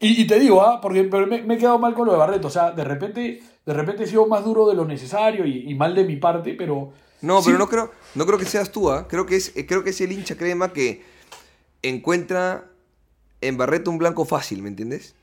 Y, 0.00 0.22
y 0.22 0.26
te 0.26 0.38
digo, 0.40 0.62
ah, 0.62 0.80
porque 0.80 1.04
pero 1.04 1.26
me, 1.26 1.42
me 1.42 1.54
he 1.54 1.58
quedado 1.58 1.78
mal 1.78 1.94
con 1.94 2.06
lo 2.06 2.12
de 2.12 2.18
Barreto. 2.18 2.48
O 2.48 2.50
sea, 2.50 2.70
de 2.72 2.84
repente, 2.84 3.42
de 3.64 3.72
repente 3.74 4.04
he 4.04 4.06
sido 4.06 4.26
más 4.26 4.44
duro 4.44 4.66
de 4.68 4.74
lo 4.74 4.84
necesario 4.84 5.46
y, 5.46 5.70
y 5.70 5.74
mal 5.74 5.94
de 5.94 6.04
mi 6.04 6.16
parte, 6.16 6.54
pero. 6.54 6.92
No, 7.20 7.40
sí- 7.40 7.46
pero 7.46 7.58
no 7.58 7.68
creo, 7.68 7.90
no 8.14 8.26
creo 8.26 8.38
que 8.38 8.44
seas 8.46 8.70
tú, 8.72 8.90
¿ah? 8.90 9.06
Creo 9.08 9.26
que 9.26 9.36
es, 9.36 9.52
creo 9.68 9.84
que 9.84 9.90
es 9.90 10.00
el 10.00 10.12
hincha 10.12 10.36
crema 10.36 10.72
que 10.72 11.02
encuentra 11.82 12.70
en 13.42 13.56
Barreto 13.58 13.90
un 13.90 13.98
blanco 13.98 14.24
fácil, 14.24 14.62
¿me 14.62 14.68
entiendes? 14.68 15.14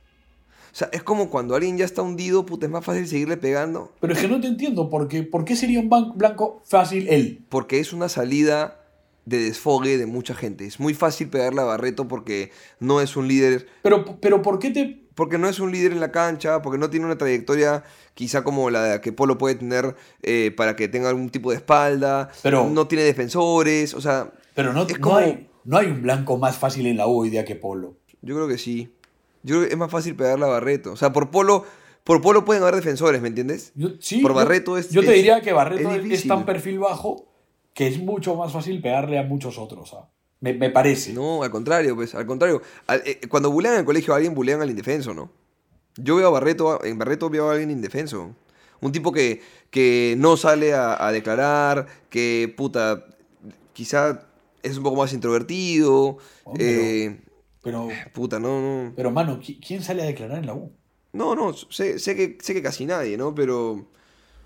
O 0.74 0.76
sea, 0.76 0.90
es 0.91 1.04
como 1.04 1.30
cuando 1.30 1.54
alguien 1.54 1.78
ya 1.78 1.86
está 1.86 2.02
hundido, 2.02 2.48
puta, 2.48 2.66
es 2.66 2.72
más 2.72 2.84
fácil 2.84 3.08
seguirle 3.08 3.38
pegando. 3.38 3.91
Pero 4.00 4.14
es 4.14 4.20
que 4.20 4.28
no 4.28 4.41
te 4.41 4.48
entiendo, 4.48 4.90
porque, 4.90 5.22
¿por 5.22 5.45
qué 5.45 5.56
sería 5.56 5.80
un 5.80 5.88
blanco 6.16 6.64
fácil 6.66 7.08
él? 7.10 7.45
Porque 7.48 7.80
es 7.80 7.94
una 7.94 8.10
salida 8.10 8.80
de 9.26 9.38
desfogue 9.38 10.00
de 10.00 10.08
mucha 10.08 10.34
gente. 10.34 10.66
Es 10.66 10.80
muy 10.80 10.95
fácil 10.95 11.30
pegarle 11.30 11.62
a 11.62 11.66
Barreto 11.66 12.08
porque 12.08 12.50
no 12.80 13.02
es 13.02 13.16
un 13.16 13.28
líder. 13.28 13.68
Pero, 13.84 14.18
pero 14.20 14.41
¿por 14.41 14.58
qué 14.58 14.72
te.? 14.72 15.04
Porque 15.14 15.38
no 15.38 15.48
es 15.48 15.60
un 15.60 15.72
líder 15.72 15.91
en 15.91 16.00
la 16.00 16.12
cancha, 16.12 16.64
porque 16.64 16.80
no 16.80 16.90
tiene 16.90 17.06
una 17.06 17.20
trayectoria 17.20 17.84
quizá 18.16 18.44
como 18.44 18.72
la 18.72 19.00
que 19.00 19.12
Polo 19.14 19.38
puede 19.38 19.54
tener 19.54 19.95
eh, 20.24 20.52
para 20.58 20.76
que 20.76 20.88
tenga 20.88 21.10
algún 21.10 21.30
tipo 21.30 21.52
de 21.52 21.58
espalda. 21.58 22.32
Pero- 22.41 22.68
no 22.68 22.88
tiene 22.88 23.04
defensores, 23.04 23.94
o 23.94 24.02
sea, 24.02 24.32
Pero 24.56 24.74
no, 24.74 24.88
hay, 25.16 25.48
no 25.66 25.78
hay 25.78 25.86
un 25.86 26.02
blanco 26.02 26.38
más 26.38 26.58
fácil 26.58 26.88
en 26.88 26.98
la 26.98 27.06
U 27.06 27.22
hoy 27.22 27.30
día 27.30 27.45
que 27.45 27.56
Polo. 27.56 27.98
Yo 28.24 28.34
creo 28.34 28.48
que 28.48 28.58
sí. 28.58 28.91
Yo 29.44 29.56
creo 29.57 29.68
que 29.68 29.74
es 29.74 29.78
más 29.78 29.91
fácil 29.91 30.15
pegarle 30.15 30.45
a 30.45 30.49
Barreto. 30.49 30.91
O 30.94 30.95
sea, 30.95 31.11
por 31.14 31.30
Polo, 31.30 31.65
por 32.03 32.22
Polo 32.22 32.44
pueden 32.45 32.64
haber 32.64 32.76
defensores, 32.76 33.22
¿me 33.22 33.28
entiendes? 33.28 33.72
Yo, 33.76 33.90
sí, 33.99 34.20
Por 34.22 34.34
Barreto 34.34 34.78
es- 34.78 34.90
Yo 34.90 35.02
te 35.02 35.07
es- 35.07 35.14
diría 35.15 35.41
que 35.41 35.53
Barreto 35.53 35.91
es 35.94 36.28
tan 36.28 36.45
perfil 36.45 36.80
bajo 36.80 37.28
que 37.74 37.88
es 37.88 37.99
mucho 37.99 38.36
más 38.36 38.52
fácil 38.53 38.82
pegarle 38.82 39.18
a 39.20 39.24
muchos 39.24 39.57
otros. 39.57 39.94
¿ah? 39.94 40.10
Me, 40.40 40.53
me 40.53 40.70
parece. 40.70 41.14
No, 41.14 41.44
al 41.44 41.49
contrario, 41.52 41.95
pues, 41.95 42.14
al 42.15 42.26
contrario. 42.26 42.61
Al- 42.88 43.02
eh, 43.06 43.20
cuando 43.30 43.49
bulean 43.52 43.74
en 43.76 43.80
el 43.82 43.86
colegio 43.86 44.14
a 44.14 44.18
alguien, 44.18 44.34
bulean 44.36 44.61
al 44.61 44.70
indefenso, 44.70 45.14
¿no? 45.14 45.32
Yo 45.95 46.15
veo 46.18 46.28
a 46.28 46.32
Barreto, 46.32 46.84
en 46.84 46.98
Barreto 46.98 47.30
veo 47.30 47.49
a 47.49 47.53
alguien 47.53 47.72
indefenso. 47.72 48.36
Un 48.82 48.91
tipo 48.91 49.11
que, 49.14 49.41
que 49.70 50.15
no 50.18 50.36
sale 50.38 50.74
a, 50.74 51.06
a 51.07 51.11
declarar, 51.11 51.88
que, 52.10 52.53
puta, 52.57 53.06
quizá 53.74 54.26
es 54.61 54.78
un 54.78 54.84
poco 54.84 54.98
más 54.98 55.14
introvertido. 55.14 56.18
Eh, 56.60 57.20
Pero, 57.64 57.88
puta, 58.14 58.40
no, 58.40 58.60
no. 58.61 58.94
pero, 58.95 59.10
mano, 59.11 59.40
¿qui- 59.40 59.60
¿quién 59.65 59.81
sale 59.81 60.03
a 60.03 60.06
declarar 60.06 60.38
en 60.40 60.45
la 60.48 60.53
U? 60.53 60.72
No, 61.14 61.34
no, 61.35 61.53
sé, 61.53 61.98
sé 61.99 62.15
que, 62.15 62.38
sé 62.41 62.53
que 62.53 62.61
casi 62.61 62.85
nadie, 62.85 63.18
¿no? 63.18 63.34
Pero, 63.34 63.85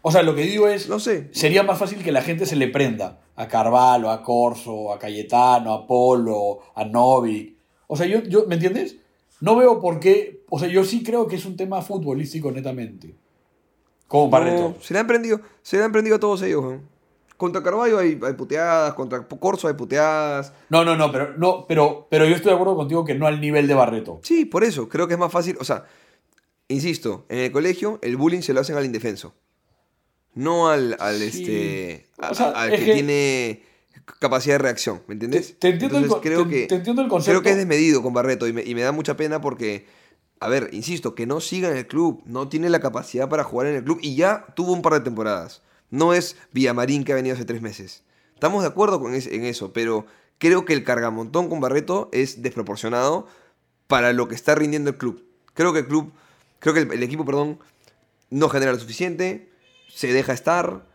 O 0.01 0.11
sea, 0.11 0.21
lo 0.23 0.35
que 0.35 0.41
digo 0.43 0.67
es. 0.67 0.87
no 0.87 0.99
sé. 0.99 1.29
Sería 1.31 1.63
más 1.63 1.79
fácil 1.79 2.03
que 2.03 2.11
la 2.11 2.21
gente 2.21 2.45
se 2.45 2.55
le 2.55 2.67
prenda 2.67 3.19
a 3.35 3.47
Carvalho, 3.47 4.09
a 4.11 4.21
Corso, 4.21 4.93
a 4.93 4.99
Cayetano, 4.99 5.73
a 5.73 5.87
Polo, 5.87 6.59
a 6.75 6.85
Novik. 6.85 7.55
O 7.87 7.95
sea, 7.97 8.05
yo, 8.05 8.21
yo, 8.23 8.45
¿me 8.47 8.55
entiendes? 8.55 8.97
No 9.41 9.55
veo 9.55 9.79
por 9.81 9.99
qué. 9.99 10.43
O 10.49 10.59
sea, 10.59 10.67
yo 10.67 10.83
sí 10.83 11.03
creo 11.03 11.27
que 11.27 11.35
es 11.37 11.45
un 11.45 11.55
tema 11.57 11.81
futbolístico 11.81 12.51
netamente. 12.51 13.15
Como 14.07 14.29
Barreto. 14.29 14.75
No, 14.77 14.81
se 14.81 14.93
le 14.93 14.99
han 14.99 15.07
prendido, 15.07 15.41
se 15.61 15.77
le 15.77 15.83
han 15.83 15.91
prendido 15.91 16.15
a 16.17 16.19
todos 16.19 16.41
ellos. 16.43 16.63
¿no? 16.63 16.81
Contra 17.37 17.61
Carballo 17.61 17.99
hay, 17.99 18.19
hay 18.23 18.33
puteadas, 18.33 18.93
contra 18.95 19.25
Corso 19.27 19.67
hay 19.67 19.75
puteadas. 19.75 20.53
No, 20.69 20.83
no, 20.83 20.95
no, 20.95 21.11
pero, 21.11 21.37
no 21.37 21.65
pero, 21.67 22.07
pero 22.09 22.25
yo 22.25 22.35
estoy 22.35 22.49
de 22.49 22.55
acuerdo 22.55 22.75
contigo 22.75 23.05
que 23.05 23.13
no 23.15 23.27
al 23.27 23.39
nivel 23.39 23.67
de 23.67 23.75
Barreto. 23.75 24.19
Sí, 24.23 24.45
por 24.45 24.63
eso, 24.63 24.89
creo 24.89 25.07
que 25.07 25.13
es 25.13 25.19
más 25.19 25.31
fácil. 25.31 25.55
O 25.59 25.63
sea, 25.63 25.85
insisto, 26.67 27.25
en 27.29 27.39
el 27.39 27.51
colegio 27.51 27.99
el 28.01 28.17
bullying 28.17 28.41
se 28.41 28.53
lo 28.53 28.61
hacen 28.61 28.75
al 28.75 28.85
indefenso. 28.85 29.33
No 30.33 30.67
al, 30.69 30.95
al 30.99 31.17
Sí. 31.19 31.25
este. 31.41 32.05
a- 32.19 32.31
O 32.31 32.35
sea, 32.35 32.49
al 32.51 32.73
es 32.73 32.79
que, 32.79 32.85
que- 32.87 32.93
tiene 32.93 33.63
capacidad 34.19 34.55
de 34.55 34.59
reacción, 34.59 35.01
¿me 35.07 35.13
entiendes? 35.13 35.47
Te- 35.53 35.53
te 35.55 35.69
entiendo 35.69 35.97
el 35.97 36.03
Entonces, 36.05 36.27
creo 36.31 36.43
te- 36.43 36.49
que, 36.49 36.67
te 36.67 36.75
entiendo 36.75 37.01
el 37.01 37.07
Creo 37.07 37.17
concepto. 37.17 37.41
que 37.43 37.49
es 37.51 37.57
desmedido 37.57 38.01
con 38.01 38.13
Barreto 38.13 38.47
y 38.47 38.53
me, 38.53 38.63
y 38.63 38.73
me 38.75 38.81
da 38.81 38.91
mucha 38.91 39.15
pena 39.17 39.41
porque, 39.41 39.85
a 40.39 40.47
ver, 40.49 40.69
insisto, 40.71 41.13
que 41.15 41.25
no 41.25 41.39
siga 41.39 41.69
en 41.69 41.77
el 41.77 41.87
club, 41.87 42.21
no 42.25 42.47
tiene 42.49 42.69
la 42.69 42.79
capacidad 42.79 43.29
para 43.29 43.43
jugar 43.43 43.67
en 43.67 43.75
el 43.75 43.83
club 43.83 43.99
y 44.01 44.15
ya 44.15 44.45
tuvo 44.55 44.71
un 44.73 44.81
par 44.81 44.93
de 44.93 45.01
temporadas. 45.01 45.61
No 45.89 46.13
es 46.13 46.35
Villamarín 46.51 47.03
que 47.03 47.13
ha 47.13 47.15
venido 47.15 47.35
hace 47.35 47.45
tres 47.45 47.61
meses. 47.61 48.03
Estamos 48.33 48.61
de 48.63 48.67
acuerdo 48.69 48.99
con 48.99 49.13
es- 49.15 49.27
en 49.27 49.45
eso, 49.45 49.73
pero 49.73 50.05
creo 50.37 50.65
que 50.65 50.73
el 50.73 50.83
cargamontón 50.83 51.49
con 51.49 51.59
Barreto 51.59 52.09
es 52.11 52.41
desproporcionado 52.41 53.27
para 53.87 54.13
lo 54.13 54.27
que 54.27 54.35
está 54.35 54.53
rindiendo 54.55 54.89
el 54.89 54.97
club. 54.97 55.23
Creo 55.53 55.73
que 55.73 55.79
el 55.79 55.87
club, 55.87 56.11
creo 56.59 56.73
que 56.73 56.81
el, 56.81 56.91
el 56.91 57.03
equipo, 57.03 57.25
perdón, 57.25 57.59
no 58.29 58.49
genera 58.49 58.71
lo 58.73 58.79
suficiente, 58.79 59.49
se 59.87 60.11
deja 60.13 60.33
estar, 60.33 60.85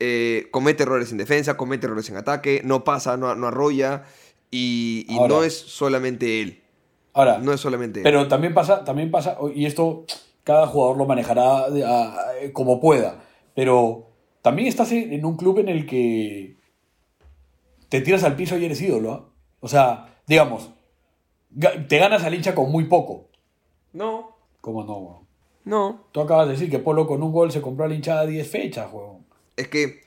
eh, 0.00 0.48
comete 0.50 0.82
errores 0.82 1.12
en 1.12 1.18
defensa, 1.18 1.56
comete 1.56 1.86
errores 1.86 2.10
en 2.10 2.16
ataque, 2.16 2.60
no 2.64 2.82
pasa, 2.84 3.16
no, 3.16 3.34
no 3.36 3.46
arrolla 3.46 4.04
y, 4.50 5.06
y 5.08 5.16
Ahora. 5.16 5.28
no 5.34 5.44
es 5.44 5.56
solamente 5.56 6.42
él. 6.42 6.62
Ahora, 7.14 7.38
No 7.38 7.52
es 7.52 7.60
solamente 7.60 8.00
él. 8.00 8.04
pero 8.04 8.26
también 8.26 8.52
pasa, 8.54 8.84
también 8.84 9.10
pasa, 9.10 9.36
y 9.54 9.66
esto 9.66 10.04
cada 10.44 10.66
jugador 10.66 10.96
lo 10.98 11.06
manejará 11.06 11.66
como 12.52 12.80
pueda, 12.80 13.22
pero 13.54 14.08
también 14.42 14.68
estás 14.68 14.92
en, 14.92 15.24
un 15.24 15.36
club 15.36 15.58
en 15.60 15.68
el 15.68 15.86
que 15.86 16.56
te 17.88 18.00
tiras 18.00 18.24
al 18.24 18.36
piso 18.36 18.56
y 18.58 18.64
eres 18.64 18.80
ídolo. 18.80 19.12
¿ah? 19.12 19.28
O 19.60 19.68
sea, 19.68 20.18
digamos, 20.26 20.70
ga- 21.54 21.86
te 21.88 21.98
ganas 21.98 22.24
al 22.24 22.34
hincha 22.34 22.54
con 22.54 22.70
muy 22.70 22.84
poco. 22.84 23.28
No, 23.92 24.36
¿Cómo 24.60 24.84
no, 24.84 24.96
weón? 24.98 25.22
no. 25.64 26.04
Tú 26.12 26.20
acabas 26.20 26.46
de 26.46 26.52
decir 26.54 26.70
que 26.70 26.78
Polo 26.78 27.06
con 27.06 27.22
un 27.22 27.32
gol 27.32 27.50
se 27.52 27.60
compró 27.60 27.84
a 27.84 27.88
la 27.88 27.94
hinchada 27.94 28.26
10 28.26 28.48
fechas, 28.50 28.88
weón. 28.92 29.24
Es 29.56 29.68
que 29.68 30.02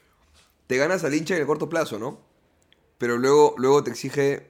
te 0.68 0.78
ganas 0.78 1.03
al 1.03 1.14
hincha 1.14 1.36
en 1.36 1.41
el 1.41 1.48
corto 1.48 1.70
plazo, 1.70 1.99
¿no? 1.99 2.20
Pero 2.98 3.18
luego, 3.18 3.53
luego 3.57 3.84
te 3.84 3.91
exige 3.91 4.49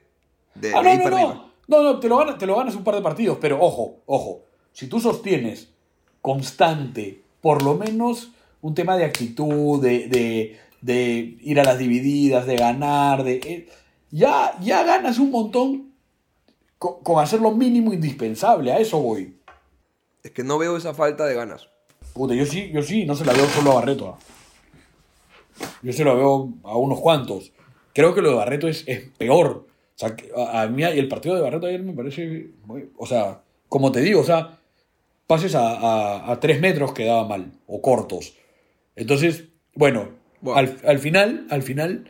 de, 0.54 0.74
Ah, 0.74 0.78
de 0.78 0.82
no, 0.82 0.90
ahí 0.90 0.96
no, 0.98 1.02
para 1.04 1.16
no. 1.20 1.28
arriba. 1.28 1.52
No, 1.68 1.82
no, 1.82 1.98
te 2.00 2.08
lo, 2.08 2.16
ganas, 2.18 2.38
te 2.38 2.46
lo 2.46 2.56
ganas 2.56 2.76
un 2.76 2.84
par 2.84 2.94
de 2.94 3.02
partidos, 3.02 3.38
pero 3.40 3.60
ojo, 3.60 3.96
ojo. 4.06 4.42
Si 4.72 4.86
tú 4.88 5.00
sostienes 5.00 5.72
constante, 6.22 7.22
por 7.40 7.62
lo 7.62 7.74
menos 7.74 8.32
un 8.66 8.74
tema 8.74 8.96
de 8.96 9.04
actitud, 9.04 9.80
de, 9.82 10.08
de, 10.08 10.58
de 10.80 11.36
ir 11.40 11.60
a 11.60 11.64
las 11.64 11.78
divididas, 11.78 12.46
de 12.46 12.56
ganar, 12.56 13.22
de. 13.24 13.34
eh, 13.36 13.68
ya, 14.10 14.56
ya 14.60 14.82
ganas 14.84 15.18
un 15.18 15.30
montón 15.30 15.92
con, 16.78 17.02
con 17.02 17.22
hacer 17.22 17.40
lo 17.40 17.50
mínimo 17.52 17.92
indispensable, 17.92 18.72
a 18.72 18.78
eso 18.78 18.98
voy. 19.00 19.36
Es 20.22 20.30
que 20.32 20.42
no 20.44 20.58
veo 20.58 20.76
esa 20.76 20.94
falta 20.94 21.24
de 21.26 21.34
ganas. 21.34 21.68
Puta, 22.12 22.34
yo 22.34 22.46
sí, 22.46 22.70
yo 22.72 22.82
sí, 22.82 23.04
no 23.04 23.14
se 23.14 23.24
la 23.24 23.32
veo 23.32 23.46
solo 23.46 23.72
a 23.72 23.74
Barreto. 23.76 24.18
Yo 25.82 25.92
se 25.92 26.04
lo 26.04 26.16
veo 26.16 26.52
a 26.64 26.76
unos 26.76 27.00
cuantos. 27.00 27.52
Creo 27.94 28.14
que 28.14 28.20
lo 28.22 28.30
de 28.30 28.36
Barreto 28.36 28.68
es, 28.68 28.84
es 28.86 29.08
peor. 29.16 29.66
O 29.94 29.98
sea, 29.98 30.14
a 30.52 30.66
mí 30.66 30.82
el 30.82 31.08
partido 31.08 31.34
de 31.34 31.40
Barreto 31.42 31.66
ayer 31.66 31.82
me 31.82 31.92
parece. 31.94 32.50
muy- 32.64 32.90
o 32.98 33.06
sea, 33.06 33.40
como 33.68 33.92
te 33.92 34.00
digo, 34.00 34.20
o 34.20 34.24
sea, 34.24 34.58
pases 35.26 35.54
a, 35.54 35.68
a- 35.78 36.32
a 36.32 36.40
tres 36.40 36.60
metros 36.60 36.92
quedaba 36.92 37.26
mal, 37.26 37.52
o 37.66 37.80
cortos. 37.80 38.35
Entonces, 38.96 39.44
bueno. 39.74 40.10
Al, 40.54 40.76
al 40.86 40.98
final, 40.98 41.46
al 41.50 41.62
final, 41.62 42.04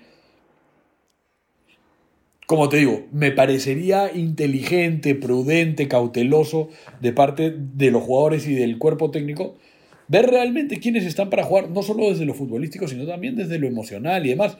como 2.46 2.68
te 2.68 2.76
digo, 2.78 3.06
me 3.12 3.30
parecería 3.30 4.12
inteligente, 4.12 5.14
prudente, 5.14 5.88
cauteloso 5.88 6.68
de 7.00 7.12
parte 7.12 7.54
de 7.56 7.90
los 7.90 8.02
jugadores 8.02 8.46
y 8.46 8.54
del 8.54 8.78
cuerpo 8.78 9.10
técnico 9.10 9.56
ver 10.08 10.26
realmente 10.26 10.78
quiénes 10.78 11.04
están 11.04 11.30
para 11.30 11.42
jugar, 11.42 11.70
no 11.70 11.82
solo 11.82 12.08
desde 12.08 12.24
lo 12.24 12.34
futbolístico, 12.34 12.86
sino 12.88 13.06
también 13.06 13.36
desde 13.36 13.58
lo 13.58 13.66
emocional 13.66 14.24
y 14.24 14.30
demás. 14.30 14.56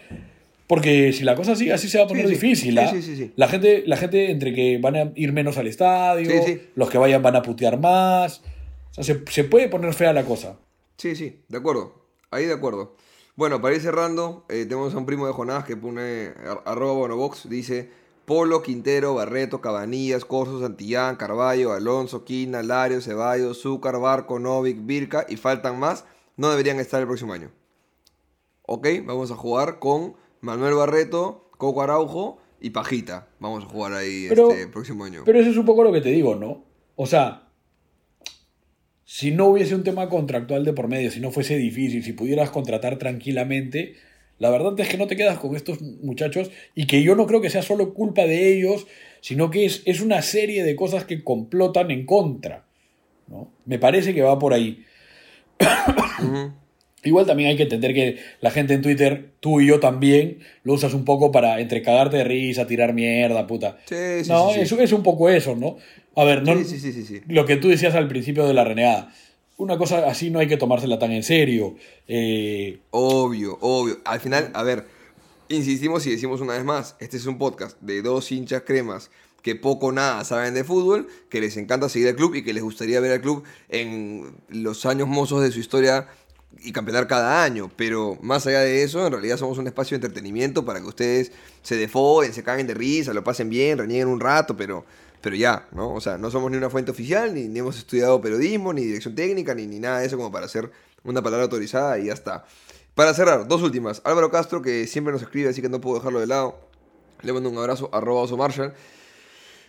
Porque 0.67 1.13
si 1.13 1.23
la 1.23 1.37
cosa 1.37 1.55
sigue 1.55 1.73
así 1.73 1.89
se 1.89 1.99
va 1.99 2.05
a 2.05 2.09
poner 2.09 2.27
Sí, 2.27 2.33
difícil. 2.33 2.73
Sí, 2.75 2.79
¿ah? 2.81 2.89
sí, 2.89 3.03
sí. 3.03 3.33
La, 3.37 3.47
gente, 3.47 3.85
la 3.87 3.97
gente 3.97 4.33
entre 4.33 4.53
que 4.53 4.79
van 4.79 4.97
a 4.97 5.13
ir 5.15 5.33
menos 5.33 5.59
al 5.59 5.69
estadio, 5.69 6.29
los 6.75 6.91
que 6.91 6.99
vayan 6.99 7.23
van 7.23 7.37
a 7.37 7.43
putear 7.43 7.79
más. 7.79 8.43
O 8.97 9.03
sea, 9.03 9.05
se, 9.05 9.21
se 9.31 9.45
puede 9.45 9.69
poner 9.69 9.95
fea 9.95 10.13
la 10.13 10.25
cosa. 10.25 10.59
Sí, 10.97 11.15
sí, 11.15 11.37
de 11.49 11.59
acuerdo. 11.59 12.06
Ahí 12.31 12.47
de 12.47 12.53
acuerdo. 12.55 12.95
Bueno, 13.37 13.61
para 13.61 13.75
ir 13.75 13.81
cerrando, 13.83 14.45
eh, 14.49 14.65
tenemos 14.65 14.95
a 14.95 14.99
un 14.99 15.07
primo 15.07 15.27
de 15.27 15.33
Jonás 15.33 15.65
que 15.65 15.77
pone 15.77 16.33
ar- 16.47 16.63
arroba 16.65 16.95
bonobox, 16.95 17.49
dice 17.49 17.91
Polo, 18.25 18.63
Quintero, 18.63 19.15
Barreto, 19.15 19.61
Cabanillas, 19.61 20.25
Corso, 20.25 20.61
Santillán, 20.61 21.17
Carballo, 21.17 21.73
Alonso, 21.73 22.25
Quina, 22.25 22.63
Lario, 22.63 23.01
Ceballos, 23.01 23.61
Zúcar, 23.61 24.01
Barco, 24.01 24.39
Novik, 24.39 24.85
Virca 24.87 25.27
y 25.29 25.37
faltan 25.37 25.79
más, 25.79 26.05
no 26.37 26.51
deberían 26.51 26.81
estar 26.81 27.01
el 27.01 27.07
próximo 27.07 27.35
año. 27.35 27.51
Ok, 28.63 28.89
vamos 29.05 29.31
a 29.31 29.37
jugar 29.37 29.79
con 29.79 30.17
Manuel 30.41 30.75
Barreto, 30.75 31.51
Coco 31.59 31.83
Araujo 31.83 32.39
y 32.61 32.71
Pajita. 32.71 33.29
Vamos 33.39 33.65
a 33.65 33.69
jugar 33.69 33.93
ahí 33.93 34.27
Pero- 34.29 34.51
este 34.51 34.67
próximo 34.67 35.05
año. 35.05 35.23
Pero 35.25 35.39
eso 35.41 35.51
es 35.51 35.57
un 35.57 35.67
poco 35.67 35.85
lo 35.85 35.93
que 35.93 36.01
te 36.01 36.09
digo, 36.09 36.35
¿no? 36.35 36.65
O 36.97 37.07
sea, 37.07 37.46
si 39.07 39.31
no 39.31 39.47
hubiese 39.47 39.75
un 39.75 39.85
tema 39.85 40.09
contractual 40.09 40.65
de 40.65 40.73
por 40.73 40.89
medio, 40.89 41.13
si 41.13 41.21
no 41.21 41.31
fuese 41.31 41.57
difícil, 41.57 42.03
si 42.03 42.13
pudieras 42.13 42.51
contratar 42.51 42.99
tranquilamente, 42.99 43.95
la 44.39 44.51
verdad 44.51 44.79
es 44.79 44.89
que 44.89 44.99
no 44.99 45.07
te 45.07 45.17
quedas 45.17 45.39
con 45.39 45.55
estos 45.55 45.81
muchachos 45.81 46.51
y 46.75 46.87
que 46.87 47.03
yo 47.03 47.15
no 47.15 47.27
creo 47.27 47.41
que 47.41 47.49
sea 47.49 47.63
solo 47.63 47.95
culpa 47.95 48.23
de 48.23 48.53
ellos, 48.53 48.87
sino 49.21 49.51
que 49.51 49.65
es, 49.65 49.83
es 49.87 50.01
una 50.01 50.21
serie 50.23 50.65
de 50.65 50.75
cosas 50.75 51.05
que 51.05 51.23
complotan 51.23 51.93
en 51.93 52.05
contra. 52.05 52.67
¿no? 53.29 53.51
Me 53.65 53.79
parece 53.79 54.13
que 54.13 54.23
va 54.23 54.39
por 54.39 54.53
ahí. 54.53 54.85
Igual 57.03 57.27
también 57.27 57.51
hay 57.51 57.57
que 57.57 57.65
entender 57.65 57.95
que 57.95 58.19
la 58.41 58.51
gente 58.51 58.75
en 58.75 58.83
Twitter, 58.83 59.31
tú 59.41 59.61
y 59.61 59.67
yo 59.69 59.79
también, 59.79 60.39
lo 60.65 60.73
usas 60.73 60.93
un 60.95 61.05
poco 61.05 61.31
para 61.31 61.61
entre 61.61 61.83
cagarte 61.83 62.17
de 62.17 62.25
risa, 62.25 62.67
tirar 62.67 62.95
mierda, 62.95 63.47
puta. 63.47 63.79
Sí, 63.87 64.25
sí, 64.25 64.31
no, 64.31 64.51
sí. 64.53 64.61
Es, 64.61 64.73
es 64.73 64.93
un 64.93 65.03
poco 65.03 65.29
eso, 65.29 65.55
¿no? 65.55 65.77
A 66.17 66.25
ver, 66.25 66.43
no, 66.43 66.57
Sí, 66.57 66.65
sí, 66.65 66.79
sí, 66.81 66.93
sí, 66.93 67.05
sí. 67.05 67.21
lo 67.29 67.45
que 67.45 67.57
tú 67.57 67.69
decías 67.69 67.95
al 67.95 68.09
principio 68.09 68.47
de 68.47 68.55
la 68.55 68.65
renegada. 68.65 69.13
Una 69.59 69.79
cosa 69.79 70.07
así 70.09 70.31
no 70.31 70.39
hay 70.39 70.49
que 70.49 70.57
tomársela 70.57 70.99
tan 70.99 71.13
en 71.13 71.23
serio. 71.23 71.77
Eh, 72.09 72.79
Obvio, 72.91 73.57
obvio. 73.61 73.99
Al 74.05 74.21
final, 74.21 74.51
a 74.55 74.63
ver, 74.63 74.85
insistimos 75.49 76.07
y 76.07 76.11
decimos 76.11 76.41
una 76.41 76.55
vez 76.55 76.65
más, 76.65 76.97
este 76.99 77.17
es 77.19 77.27
un 77.27 77.39
podcast 77.39 77.81
de 77.81 78.03
dos 78.03 78.33
hinchas 78.33 78.63
cremas 78.67 79.11
que 79.43 79.55
poco 79.55 79.87
o 79.87 79.93
nada 79.93 80.25
saben 80.25 80.55
de 80.55 80.65
fútbol, 80.65 81.07
que 81.31 81.41
les 81.41 81.57
encanta 81.57 81.89
seguir 81.89 82.09
al 82.09 82.17
club 82.17 82.35
y 82.35 82.43
que 82.43 82.53
les 82.53 82.65
gustaría 82.65 82.99
ver 82.99 83.13
al 83.13 83.21
club 83.21 83.45
en 83.69 84.35
los 84.49 84.85
años 84.87 85.07
mozos 85.07 85.41
de 85.43 85.53
su 85.53 85.61
historia 85.61 86.09
y 86.63 86.73
campeonar 86.73 87.07
cada 87.07 87.43
año. 87.43 87.71
Pero 87.77 88.19
más 88.23 88.47
allá 88.47 88.61
de 88.61 88.83
eso, 88.83 89.07
en 89.07 89.13
realidad 89.13 89.37
somos 89.37 89.59
un 89.59 89.67
espacio 89.67 89.99
de 89.99 90.07
entretenimiento 90.07 90.65
para 90.65 90.81
que 90.81 90.87
ustedes 90.87 91.33
se 91.63 91.77
defoen, 91.77 92.33
se 92.33 92.43
caguen 92.43 92.67
de 92.67 92.75
risa, 92.75 93.13
lo 93.13 93.25
pasen 93.25 93.49
bien, 93.49 93.79
renieguen 93.79 94.09
un 94.09 94.21
rato, 94.21 94.57
pero, 94.57 94.85
pero 95.21 95.37
ya, 95.37 95.69
¿no? 95.73 95.93
O 95.95 96.01
sea, 96.01 96.19
no 96.19 96.31
somos 96.31 96.51
ni 96.51 96.57
una 96.57 96.71
fuente 96.71 96.91
oficial, 96.91 97.35
ni, 97.35 97.49
ni 97.49 97.59
hemos 97.59 97.79
estudiado 97.79 98.21
periodismo, 98.21 98.73
ni 98.73 98.85
dirección 98.85 99.15
técnica, 99.15 99.55
ni, 99.55 99.67
ni 99.67 99.79
nada 99.79 100.01
de 100.01 100.07
eso 100.07 100.17
como 100.17 100.31
para 100.33 100.47
hacer 100.47 100.71
una 101.05 101.23
palabra 101.23 101.45
autorizada 101.45 101.99
y 101.99 102.07
ya 102.07 102.13
está. 102.13 102.45
Para 102.95 103.13
cerrar, 103.13 103.47
dos 103.47 103.63
últimas. 103.63 104.01
Álvaro 104.05 104.31
Castro, 104.31 104.63
que 104.63 104.87
siempre 104.87 105.13
nos 105.13 105.23
escribe, 105.23 105.51
así 105.51 105.61
que 105.61 105.69
no 105.69 105.81
puedo 105.81 105.97
dejarlo 105.97 106.21
de 106.21 106.27
lado. 106.27 106.59
Le 107.23 107.33
mando 107.33 107.51
un 107.51 107.59
abrazo, 107.59 107.91
arroba 107.93 108.23
Oso 108.23 108.37
Marshall. 108.37 108.73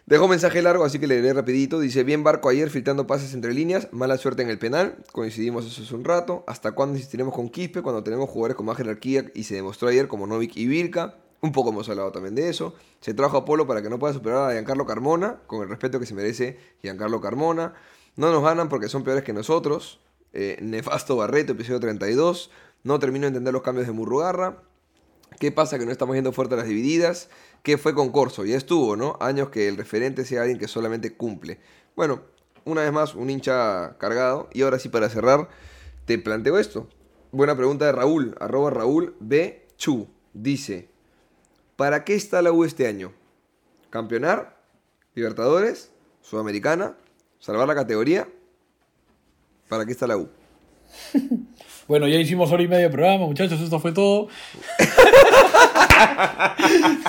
Dejó 0.08 0.30
mensaje 0.30 0.62
largo, 0.62 0.86
así 0.86 1.00
que 1.00 1.08
le 1.08 1.16
leeré 1.16 1.34
rapidito. 1.34 1.82
Dice, 1.82 2.06
bien 2.06 2.24
Barco 2.24 2.48
ayer 2.48 2.70
filtrando 2.70 3.06
pases 3.08 3.34
entre 3.34 3.54
líneas, 3.54 3.90
mala 3.92 4.18
suerte 4.18 4.42
en 4.42 4.50
el 4.50 4.58
penal. 4.58 4.96
Coincidimos 5.12 5.66
eso 5.66 5.82
hace 5.84 5.94
un 5.94 6.06
rato. 6.06 6.46
¿Hasta 6.48 6.72
cuándo 6.72 6.96
insistiremos 6.96 7.36
con 7.36 7.50
Quispe 7.50 7.82
cuando 7.82 8.04
tenemos 8.04 8.30
jugadores 8.30 8.56
con 8.56 8.66
más 8.68 8.78
jerarquía 8.78 9.26
y 9.36 9.44
se 9.44 9.56
demostró 9.56 9.90
ayer 9.90 10.08
como 10.08 10.26
Novik 10.26 10.56
y 10.56 10.66
Virka? 10.66 11.16
Un 11.42 11.52
poco 11.52 11.72
hemos 11.72 11.90
hablado 11.90 12.14
también 12.14 12.36
de 12.36 12.48
eso. 12.48 12.74
Se 13.02 13.14
trajo 13.14 13.36
a 13.36 13.44
Polo 13.44 13.68
para 13.68 13.82
que 13.82 13.90
no 13.90 14.00
pueda 14.00 14.14
superar 14.14 14.50
a 14.50 14.54
Giancarlo 14.54 14.86
Carmona, 14.86 15.42
con 15.46 15.62
el 15.62 15.68
respeto 15.68 16.00
que 16.00 16.06
se 16.06 16.14
merece 16.14 16.58
Giancarlo 16.82 17.20
Carmona. 17.20 17.74
No 18.16 18.32
nos 18.32 18.42
ganan 18.42 18.70
porque 18.70 18.88
son 18.88 19.04
peores 19.04 19.26
que 19.26 19.34
nosotros. 19.34 20.00
Eh, 20.32 20.58
nefasto 20.62 21.18
Barreto, 21.18 21.52
episodio 21.52 21.82
32. 21.82 22.50
No 22.86 22.98
termino 23.00 23.24
de 23.24 23.28
entender 23.28 23.52
los 23.52 23.62
cambios 23.62 23.88
de 23.88 23.92
Murrugarra. 23.92 24.64
¿Qué 25.38 25.52
pasa 25.52 25.78
que 25.78 25.86
no 25.86 25.92
estamos 25.92 26.16
yendo 26.16 26.32
fuerte 26.32 26.56
a 26.56 26.58
las 26.58 26.68
divididas? 26.68 27.30
¿Qué 27.64 27.78
fue 27.78 27.94
con 27.94 28.12
Corso? 28.12 28.46
Ya 28.46 28.56
estuvo, 28.56 28.96
¿no? 28.96 29.18
Años 29.20 29.50
que 29.50 29.68
el 29.68 29.78
referente 29.78 30.26
sea 30.26 30.42
alguien 30.42 30.58
que 30.58 30.68
solamente 30.68 31.16
cumple. 31.16 31.60
Bueno, 31.96 32.22
una 32.66 32.82
vez 32.82 32.92
más, 32.92 33.16
un 33.16 33.30
hincha 33.30 33.98
cargado. 33.98 34.50
Y 34.54 34.62
ahora 34.62 34.80
sí, 34.80 34.90
para 34.90 35.10
cerrar, 35.10 35.50
te 36.06 36.18
planteo 36.18 36.58
esto. 36.58 36.88
Buena 37.32 37.56
pregunta 37.56 37.86
de 37.86 37.92
Raúl, 37.92 38.36
arroba 38.40 38.70
Raúl 38.70 39.16
B. 39.20 39.68
Chu. 39.78 40.08
Dice, 40.34 40.90
¿para 41.76 42.04
qué 42.04 42.16
está 42.16 42.42
la 42.42 42.52
U 42.52 42.64
este 42.64 42.88
año? 42.88 43.14
¿Campeonar? 43.90 44.62
¿Libertadores? 45.16 45.92
¿Sudamericana? 46.22 46.96
¿Salvar 47.40 47.68
la 47.68 47.76
categoría? 47.76 48.28
¿Para 49.68 49.86
qué 49.86 49.92
está 49.92 50.08
la 50.08 50.18
U? 50.18 50.30
bueno, 51.88 52.08
ya 52.08 52.18
hicimos 52.18 52.52
hora 52.52 52.64
y 52.64 52.68
media 52.68 52.86
de 52.86 52.90
programa, 52.90 53.26
muchachos, 53.26 53.60
esto 53.62 53.80
fue 53.80 53.92
todo. 53.92 54.28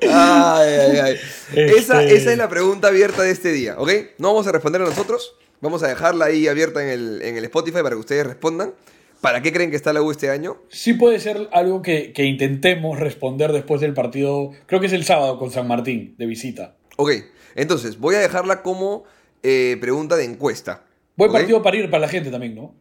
Ay, 0.00 0.08
ay, 0.10 0.98
ay. 0.98 1.16
Esa, 1.54 2.02
Este- 2.02 2.16
esa 2.16 2.32
es 2.32 2.38
la 2.38 2.48
pregunta 2.48 2.88
abierta 2.88 3.22
de 3.22 3.30
este 3.30 3.52
día, 3.52 3.76
¿ok? 3.78 3.90
No 4.18 4.28
vamos 4.28 4.46
a 4.46 4.52
responder 4.52 4.82
a 4.82 4.84
nosotros. 4.84 5.34
Vamos 5.60 5.82
a 5.82 5.88
dejarla 5.88 6.26
ahí 6.26 6.46
abierta 6.46 6.82
en 6.82 6.88
el, 6.88 7.22
en 7.22 7.36
el 7.36 7.44
Spotify 7.44 7.78
para 7.82 7.90
que 7.90 7.96
ustedes 7.96 8.26
respondan. 8.26 8.74
¿Para 9.20 9.42
qué 9.42 9.52
creen 9.52 9.70
que 9.70 9.76
está 9.76 9.92
la 9.92 10.00
U 10.02 10.10
este 10.12 10.30
año? 10.30 10.58
Sí 10.68 10.94
puede 10.94 11.18
ser 11.18 11.48
algo 11.52 11.82
que, 11.82 12.12
que 12.12 12.24
intentemos 12.24 13.00
responder 13.00 13.50
después 13.52 13.80
del 13.80 13.92
partido, 13.92 14.52
creo 14.66 14.80
que 14.80 14.86
es 14.86 14.92
el 14.92 15.04
sábado 15.04 15.38
con 15.40 15.50
San 15.50 15.66
Martín, 15.66 16.14
de 16.16 16.26
visita. 16.26 16.76
Ok, 16.96 17.10
entonces 17.56 17.98
voy 17.98 18.14
a 18.14 18.20
dejarla 18.20 18.62
como 18.62 19.02
eh, 19.42 19.76
pregunta 19.80 20.16
de 20.16 20.24
encuesta. 20.24 20.84
Buen 21.16 21.30
¿ok? 21.30 21.36
partido 21.36 21.62
para 21.62 21.76
ir 21.76 21.90
para 21.90 22.02
la 22.02 22.08
gente 22.08 22.30
también, 22.30 22.54
¿no? 22.54 22.74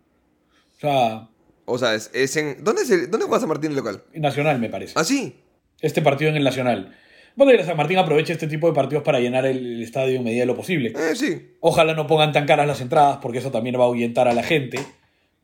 O 0.77 0.79
sea, 0.81 1.29
O 1.65 1.77
sea, 1.77 1.95
es, 1.95 2.09
es 2.13 2.35
en. 2.37 2.63
¿Dónde, 2.63 2.83
es 2.83 2.89
el- 2.91 3.09
¿Dónde 3.11 3.25
juega 3.25 3.39
San 3.39 3.49
Martín 3.49 3.71
el 3.71 3.77
local? 3.77 4.03
nacional 4.13 4.59
me 4.59 4.69
parece. 4.69 4.93
¿Ah, 4.95 5.03
sí? 5.03 5.35
Este 5.81 6.01
partido 6.01 6.29
en 6.31 6.37
el 6.37 6.43
nacional. 6.43 6.95
Bueno, 7.35 7.63
San 7.63 7.77
Martín 7.77 7.97
aproveche 7.99 8.33
este 8.33 8.47
tipo 8.47 8.67
de 8.67 8.73
partidos 8.73 9.03
para 9.03 9.19
llenar 9.19 9.45
el, 9.45 9.81
estadio 9.83 10.17
en 10.17 10.23
medida 10.23 10.41
de 10.41 10.45
lo 10.47 10.55
posible. 10.55 10.93
Eh, 10.95 11.15
sí. 11.15 11.55
Ojalá 11.59 11.93
no 11.93 12.07
pongan 12.07 12.31
tan 12.31 12.47
caras 12.47 12.65
las 12.67 12.81
entradas, 12.81 13.19
porque 13.21 13.37
eso 13.39 13.51
también 13.51 13.75
va 13.75 13.83
a 13.83 13.87
ahuyentar 13.87 14.27
a 14.27 14.33
la 14.33 14.41
gente. 14.43 14.79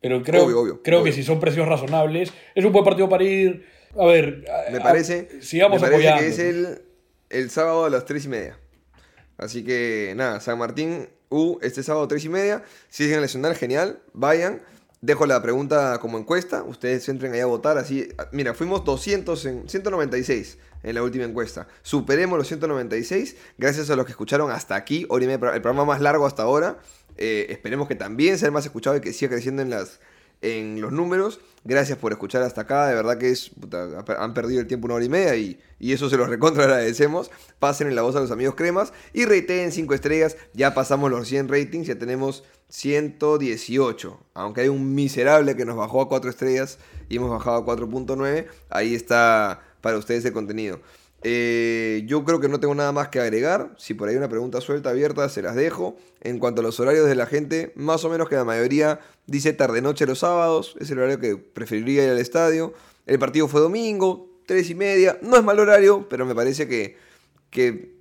Pero 0.01 0.22
creo, 0.23 0.45
Obvio, 0.45 0.60
obvio, 0.60 0.81
creo 0.81 0.99
obvio. 1.01 1.11
que 1.11 1.15
si 1.15 1.23
son 1.23 1.39
precios 1.39 1.68
razonables, 1.68 2.34
es 2.55 2.65
un 2.65 2.72
buen 2.72 2.84
partido 2.84 3.07
para 3.10 3.23
ir. 3.23 3.65
A 3.97 4.05
ver, 4.05 4.43
Me 4.72 4.80
parece. 4.81 5.27
a- 5.39 5.41
sigamos 5.43 5.80
me 5.81 5.88
parece 5.88 6.10
apoyando. 6.10 6.22
que 6.23 6.27
es 6.30 6.39
el, 6.39 6.81
el 7.30 7.49
sábado 7.51 7.85
a 7.85 7.89
las 7.91 8.05
3 8.05 8.26
y 8.26 8.27
media. 8.27 8.57
Así 9.38 9.64
que 9.64 10.14
nada, 10.15 10.39
San 10.39 10.57
Martín 10.57 11.07
U 11.30 11.60
este 11.61 11.84
sábado 11.84 12.07
3 12.07 12.26
y 12.26 12.30
media. 12.30 12.64
Si 12.89 13.03
es 13.03 13.10
en 13.10 13.15
el 13.18 13.22
Nacional, 13.22 13.55
genial. 13.55 13.99
Vayan. 14.14 14.61
Dejo 15.03 15.25
la 15.25 15.41
pregunta 15.41 15.99
como 15.99 16.17
encuesta. 16.17 16.63
Ustedes 16.63 17.09
entren 17.09 17.34
ahí 17.34 17.41
a 17.41 17.45
votar. 17.45 17.77
Así, 17.77 18.07
mira, 18.31 18.53
fuimos 18.53 18.85
200 18.85 19.45
en 19.47 19.67
196 19.67 20.57
en 20.81 20.95
la 20.95 21.03
última 21.03 21.25
encuesta. 21.25 21.67
Superemos 21.81 22.38
los 22.38 22.47
196 22.47 23.35
gracias 23.57 23.89
a 23.89 23.97
los 23.97 24.05
que 24.05 24.13
escucharon 24.13 24.49
hasta 24.49 24.75
aquí. 24.75 25.05
El 25.11 25.39
programa 25.39 25.84
más 25.84 25.99
largo 25.99 26.25
hasta 26.25 26.43
ahora. 26.43 26.77
Eh, 27.17 27.47
esperemos 27.49 27.89
que 27.89 27.95
también 27.95 28.38
sea 28.38 28.45
el 28.45 28.53
más 28.53 28.63
escuchado 28.63 28.95
y 28.95 29.01
que 29.01 29.11
siga 29.11 29.31
creciendo 29.31 29.61
en 29.61 29.71
las 29.71 29.99
en 30.44 30.80
los 30.82 30.91
números. 30.91 31.40
Gracias 31.64 31.98
por 31.98 32.11
escuchar 32.11 32.44
hasta 32.44 32.61
acá. 32.61 32.88
De 32.88 32.94
verdad 32.94 33.18
que 33.18 33.32
es. 33.32 33.52
han 34.18 34.34
perdido 34.34 34.61
el 34.61 34.68
tiempo 34.68 34.86
una 34.86 34.95
hora 34.95 35.06
y 35.06 35.10
media 35.10 35.36
y, 35.36 35.60
y 35.80 35.94
eso 35.94 36.10
se 36.10 36.18
los 36.18 36.30
recontra 36.30 36.64
agradecemos. 36.65 37.32
Pasen 37.57 37.88
en 37.88 37.95
la 37.95 38.02
voz 38.02 38.15
a 38.15 38.20
los 38.20 38.32
amigos 38.32 38.56
cremas 38.56 38.94
y 39.14 39.26
rateen 39.26 39.72
5 39.72 39.94
estrellas. 39.94 40.38
Ya 40.53 40.74
pasamos 40.74 41.10
los 41.10 41.28
100 41.28 41.48
ratings, 41.48 41.88
ya 41.88 41.98
tenemos 41.98 42.44
118. 42.70 44.20
Aunque 44.34 44.61
hay 44.61 44.68
un 44.68 44.94
miserable 44.94 45.56
que 45.56 45.65
nos 45.65 45.78
bajó 45.78 46.02
a 46.02 46.10
4 46.10 46.30
estrellas 46.30 46.78
y 47.07 47.15
hemos 47.15 47.32
bajado 47.32 47.57
a 47.57 47.65
4.9. 47.65 48.45
Ahí 48.70 48.94
está 48.94 49.64
para 49.80 49.98
ustedes 49.98 50.26
el 50.26 50.34
contenido. 50.34 50.82
Eh, 51.23 52.03
yo 52.05 52.25
creo 52.25 52.39
que 52.39 52.49
no 52.49 52.59
tengo 52.59 52.75
nada 52.75 52.91
más 52.91 53.07
que 53.07 53.19
agregar. 53.19 53.73
Si 53.77 53.93
por 53.93 54.07
ahí 54.07 54.13
hay 54.13 54.17
una 54.17 54.29
pregunta 54.29 54.59
suelta, 54.61 54.89
abierta, 54.89 55.27
se 55.29 55.41
las 55.41 55.55
dejo. 55.55 55.97
En 56.21 56.39
cuanto 56.39 56.61
a 56.61 56.63
los 56.63 56.79
horarios 56.79 57.07
de 57.07 57.15
la 57.15 57.25
gente, 57.25 57.71
más 57.75 58.03
o 58.03 58.09
menos 58.09 58.29
que 58.29 58.35
la 58.35 58.43
mayoría 58.43 58.99
dice 59.25 59.53
tarde-noche 59.53 60.05
los 60.05 60.19
sábados. 60.19 60.75
Es 60.79 60.91
el 60.91 60.99
horario 60.99 61.19
que 61.19 61.37
preferiría 61.37 62.03
ir 62.03 62.09
al 62.09 62.19
estadio. 62.19 62.73
El 63.05 63.19
partido 63.19 63.47
fue 63.47 63.61
domingo, 63.61 64.29
tres 64.45 64.69
y 64.69 64.75
media. 64.75 65.17
No 65.21 65.37
es 65.37 65.43
mal 65.43 65.59
horario, 65.59 66.07
pero 66.09 66.25
me 66.25 66.35
parece 66.35 66.67
que, 66.67 66.97
que 67.49 67.95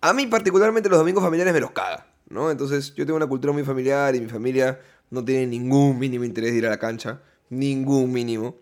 a 0.00 0.12
mí 0.12 0.26
particularmente 0.26 0.88
los 0.88 0.98
domingos 0.98 1.22
familiares 1.22 1.52
me 1.52 1.60
los 1.60 1.72
caga. 1.72 2.06
¿no? 2.28 2.50
Entonces 2.50 2.94
yo 2.94 3.04
tengo 3.04 3.16
una 3.16 3.26
cultura 3.26 3.52
muy 3.52 3.64
familiar 3.64 4.14
y 4.14 4.20
mi 4.20 4.28
familia 4.28 4.80
no 5.10 5.24
tiene 5.24 5.46
ningún 5.46 5.98
mínimo 5.98 6.24
interés 6.24 6.52
de 6.52 6.58
ir 6.58 6.66
a 6.66 6.70
la 6.70 6.78
cancha. 6.78 7.20
Ningún 7.50 8.12
mínimo. 8.12 8.56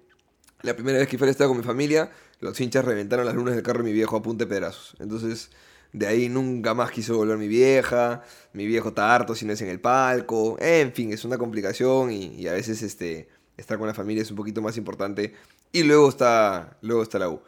La 0.63 0.75
primera 0.75 0.99
vez 0.99 1.09
que 1.09 1.19
fui 1.19 1.27
al 1.27 1.31
estadio 1.31 1.49
con 1.49 1.59
mi 1.59 1.65
familia, 1.65 2.11
los 2.43 2.61
hinchas 2.61 2.85
reventaron 2.85 3.25
las 3.25 3.35
lunas 3.35 3.55
del 3.55 3.63
carro 3.63 3.79
de 3.79 3.85
mi 3.85 3.93
viejo 3.93 4.17
a 4.17 4.23
punta 4.23 4.45
de 4.45 4.51
pedazos. 4.55 4.95
Entonces, 5.01 5.51
de 5.93 6.07
ahí 6.07 6.29
nunca 6.29 6.75
más 6.75 6.91
quiso 6.91 7.17
volver 7.17 7.39
mi 7.39 7.49
vieja. 7.49 8.23
Mi 8.53 8.67
viejo 8.67 8.89
está 8.91 9.15
harto 9.15 9.35
si 9.35 9.47
no 9.47 9.53
es 9.55 9.63
en 9.63 9.69
el 9.69 9.81
palco. 9.81 10.57
En 10.61 10.93
fin, 10.93 11.13
es 11.13 11.25
una 11.25 11.39
complicación 11.39 12.13
y, 12.13 12.35
y 12.37 12.49
a 12.49 12.53
veces 12.53 12.83
este, 12.83 13.29
estar 13.57 13.79
con 13.79 13.87
la 13.87 13.95
familia 13.95 14.23
es 14.23 14.31
un 14.31 14.37
poquito 14.37 14.61
más 14.61 14.77
importante. 14.77 15.33
Y 15.73 15.85
luego 15.85 16.09
está, 16.09 16.77
luego 16.83 17.03
está 17.03 17.19
la 17.19 17.31
U. 17.31 17.41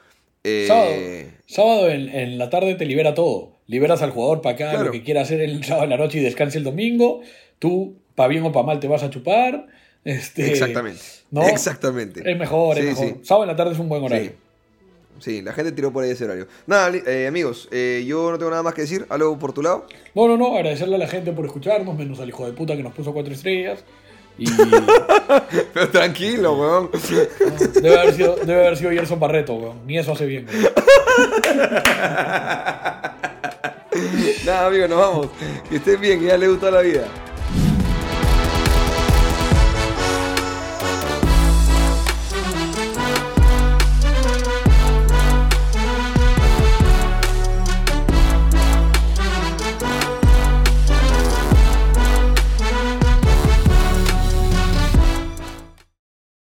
Eh, 0.46 0.66
Sábado, 0.68 0.92
sábado 1.46 1.88
en, 1.90 2.08
en 2.10 2.38
la 2.38 2.50
tarde 2.50 2.74
te 2.74 2.84
libera 2.86 3.14
todo. 3.14 3.58
Liberas 3.66 4.02
al 4.02 4.10
jugador 4.10 4.42
para 4.42 4.56
Claro. 4.56 4.84
lo 4.84 4.92
que 4.92 5.02
quiera 5.02 5.22
hacer 5.22 5.40
el 5.40 5.64
sábado 5.64 5.84
en 5.84 5.90
la 5.90 5.96
noche 5.96 6.18
y 6.18 6.22
descanse 6.22 6.58
el 6.58 6.64
domingo. 6.64 7.22
Tú 7.58 7.96
para 8.14 8.28
bien 8.28 8.44
o 8.44 8.52
para 8.52 8.66
mal 8.66 8.78
te 8.80 8.86
vas 8.88 9.02
a 9.02 9.08
chupar. 9.10 9.66
Este, 10.04 10.50
Exactamente. 10.50 11.00
¿no? 11.30 11.48
Exactamente. 11.48 12.30
Es 12.30 12.38
mejor, 12.38 12.76
es 12.78 12.84
Sí, 12.84 12.90
mejor. 12.90 13.06
sí. 13.06 13.24
Sábado 13.24 13.44
en 13.44 13.48
la 13.48 13.56
tarde 13.56 13.72
es 13.72 13.78
un 13.78 13.88
buen 13.88 14.02
horario. 14.04 14.30
Sí. 14.32 14.36
Sí, 15.18 15.42
la 15.42 15.52
gente 15.52 15.72
tiró 15.72 15.92
por 15.92 16.04
ahí 16.04 16.10
ese 16.10 16.24
horario. 16.24 16.46
Nada, 16.66 16.90
eh, 17.06 17.26
amigos, 17.26 17.68
eh, 17.70 18.04
yo 18.06 18.30
no 18.30 18.38
tengo 18.38 18.50
nada 18.50 18.62
más 18.62 18.74
que 18.74 18.82
decir. 18.82 19.06
¿Algo 19.08 19.38
por 19.38 19.52
tu 19.52 19.62
lado? 19.62 19.86
No, 20.14 20.26
no, 20.28 20.36
no, 20.36 20.56
agradecerle 20.56 20.96
a 20.96 20.98
la 20.98 21.08
gente 21.08 21.32
por 21.32 21.46
escucharnos, 21.46 21.96
menos 21.96 22.20
al 22.20 22.28
hijo 22.28 22.46
de 22.46 22.52
puta 22.52 22.76
que 22.76 22.82
nos 22.82 22.92
puso 22.92 23.12
cuatro 23.12 23.32
estrellas. 23.32 23.84
Y 24.36 24.46
Pero 25.72 25.88
tranquilo, 25.90 26.54
weón. 26.54 26.90
debe 27.80 28.00
haber 28.00 28.14
sido, 28.14 28.36
debe 28.36 28.66
haber 28.66 28.76
sido 28.76 28.90
Gerson 28.90 29.20
Barreto, 29.20 29.54
weón. 29.54 29.86
Ni 29.86 29.98
eso 29.98 30.12
hace 30.12 30.26
bien, 30.26 30.46
weón. 30.48 30.64
Nada, 34.44 34.66
amigos, 34.66 34.90
nos 34.90 34.98
vamos. 34.98 35.28
Que 35.70 35.76
estén 35.76 36.00
bien, 36.00 36.18
que 36.20 36.26
ya 36.26 36.36
les 36.36 36.48
gustó 36.48 36.70
la 36.70 36.80
vida. 36.80 37.06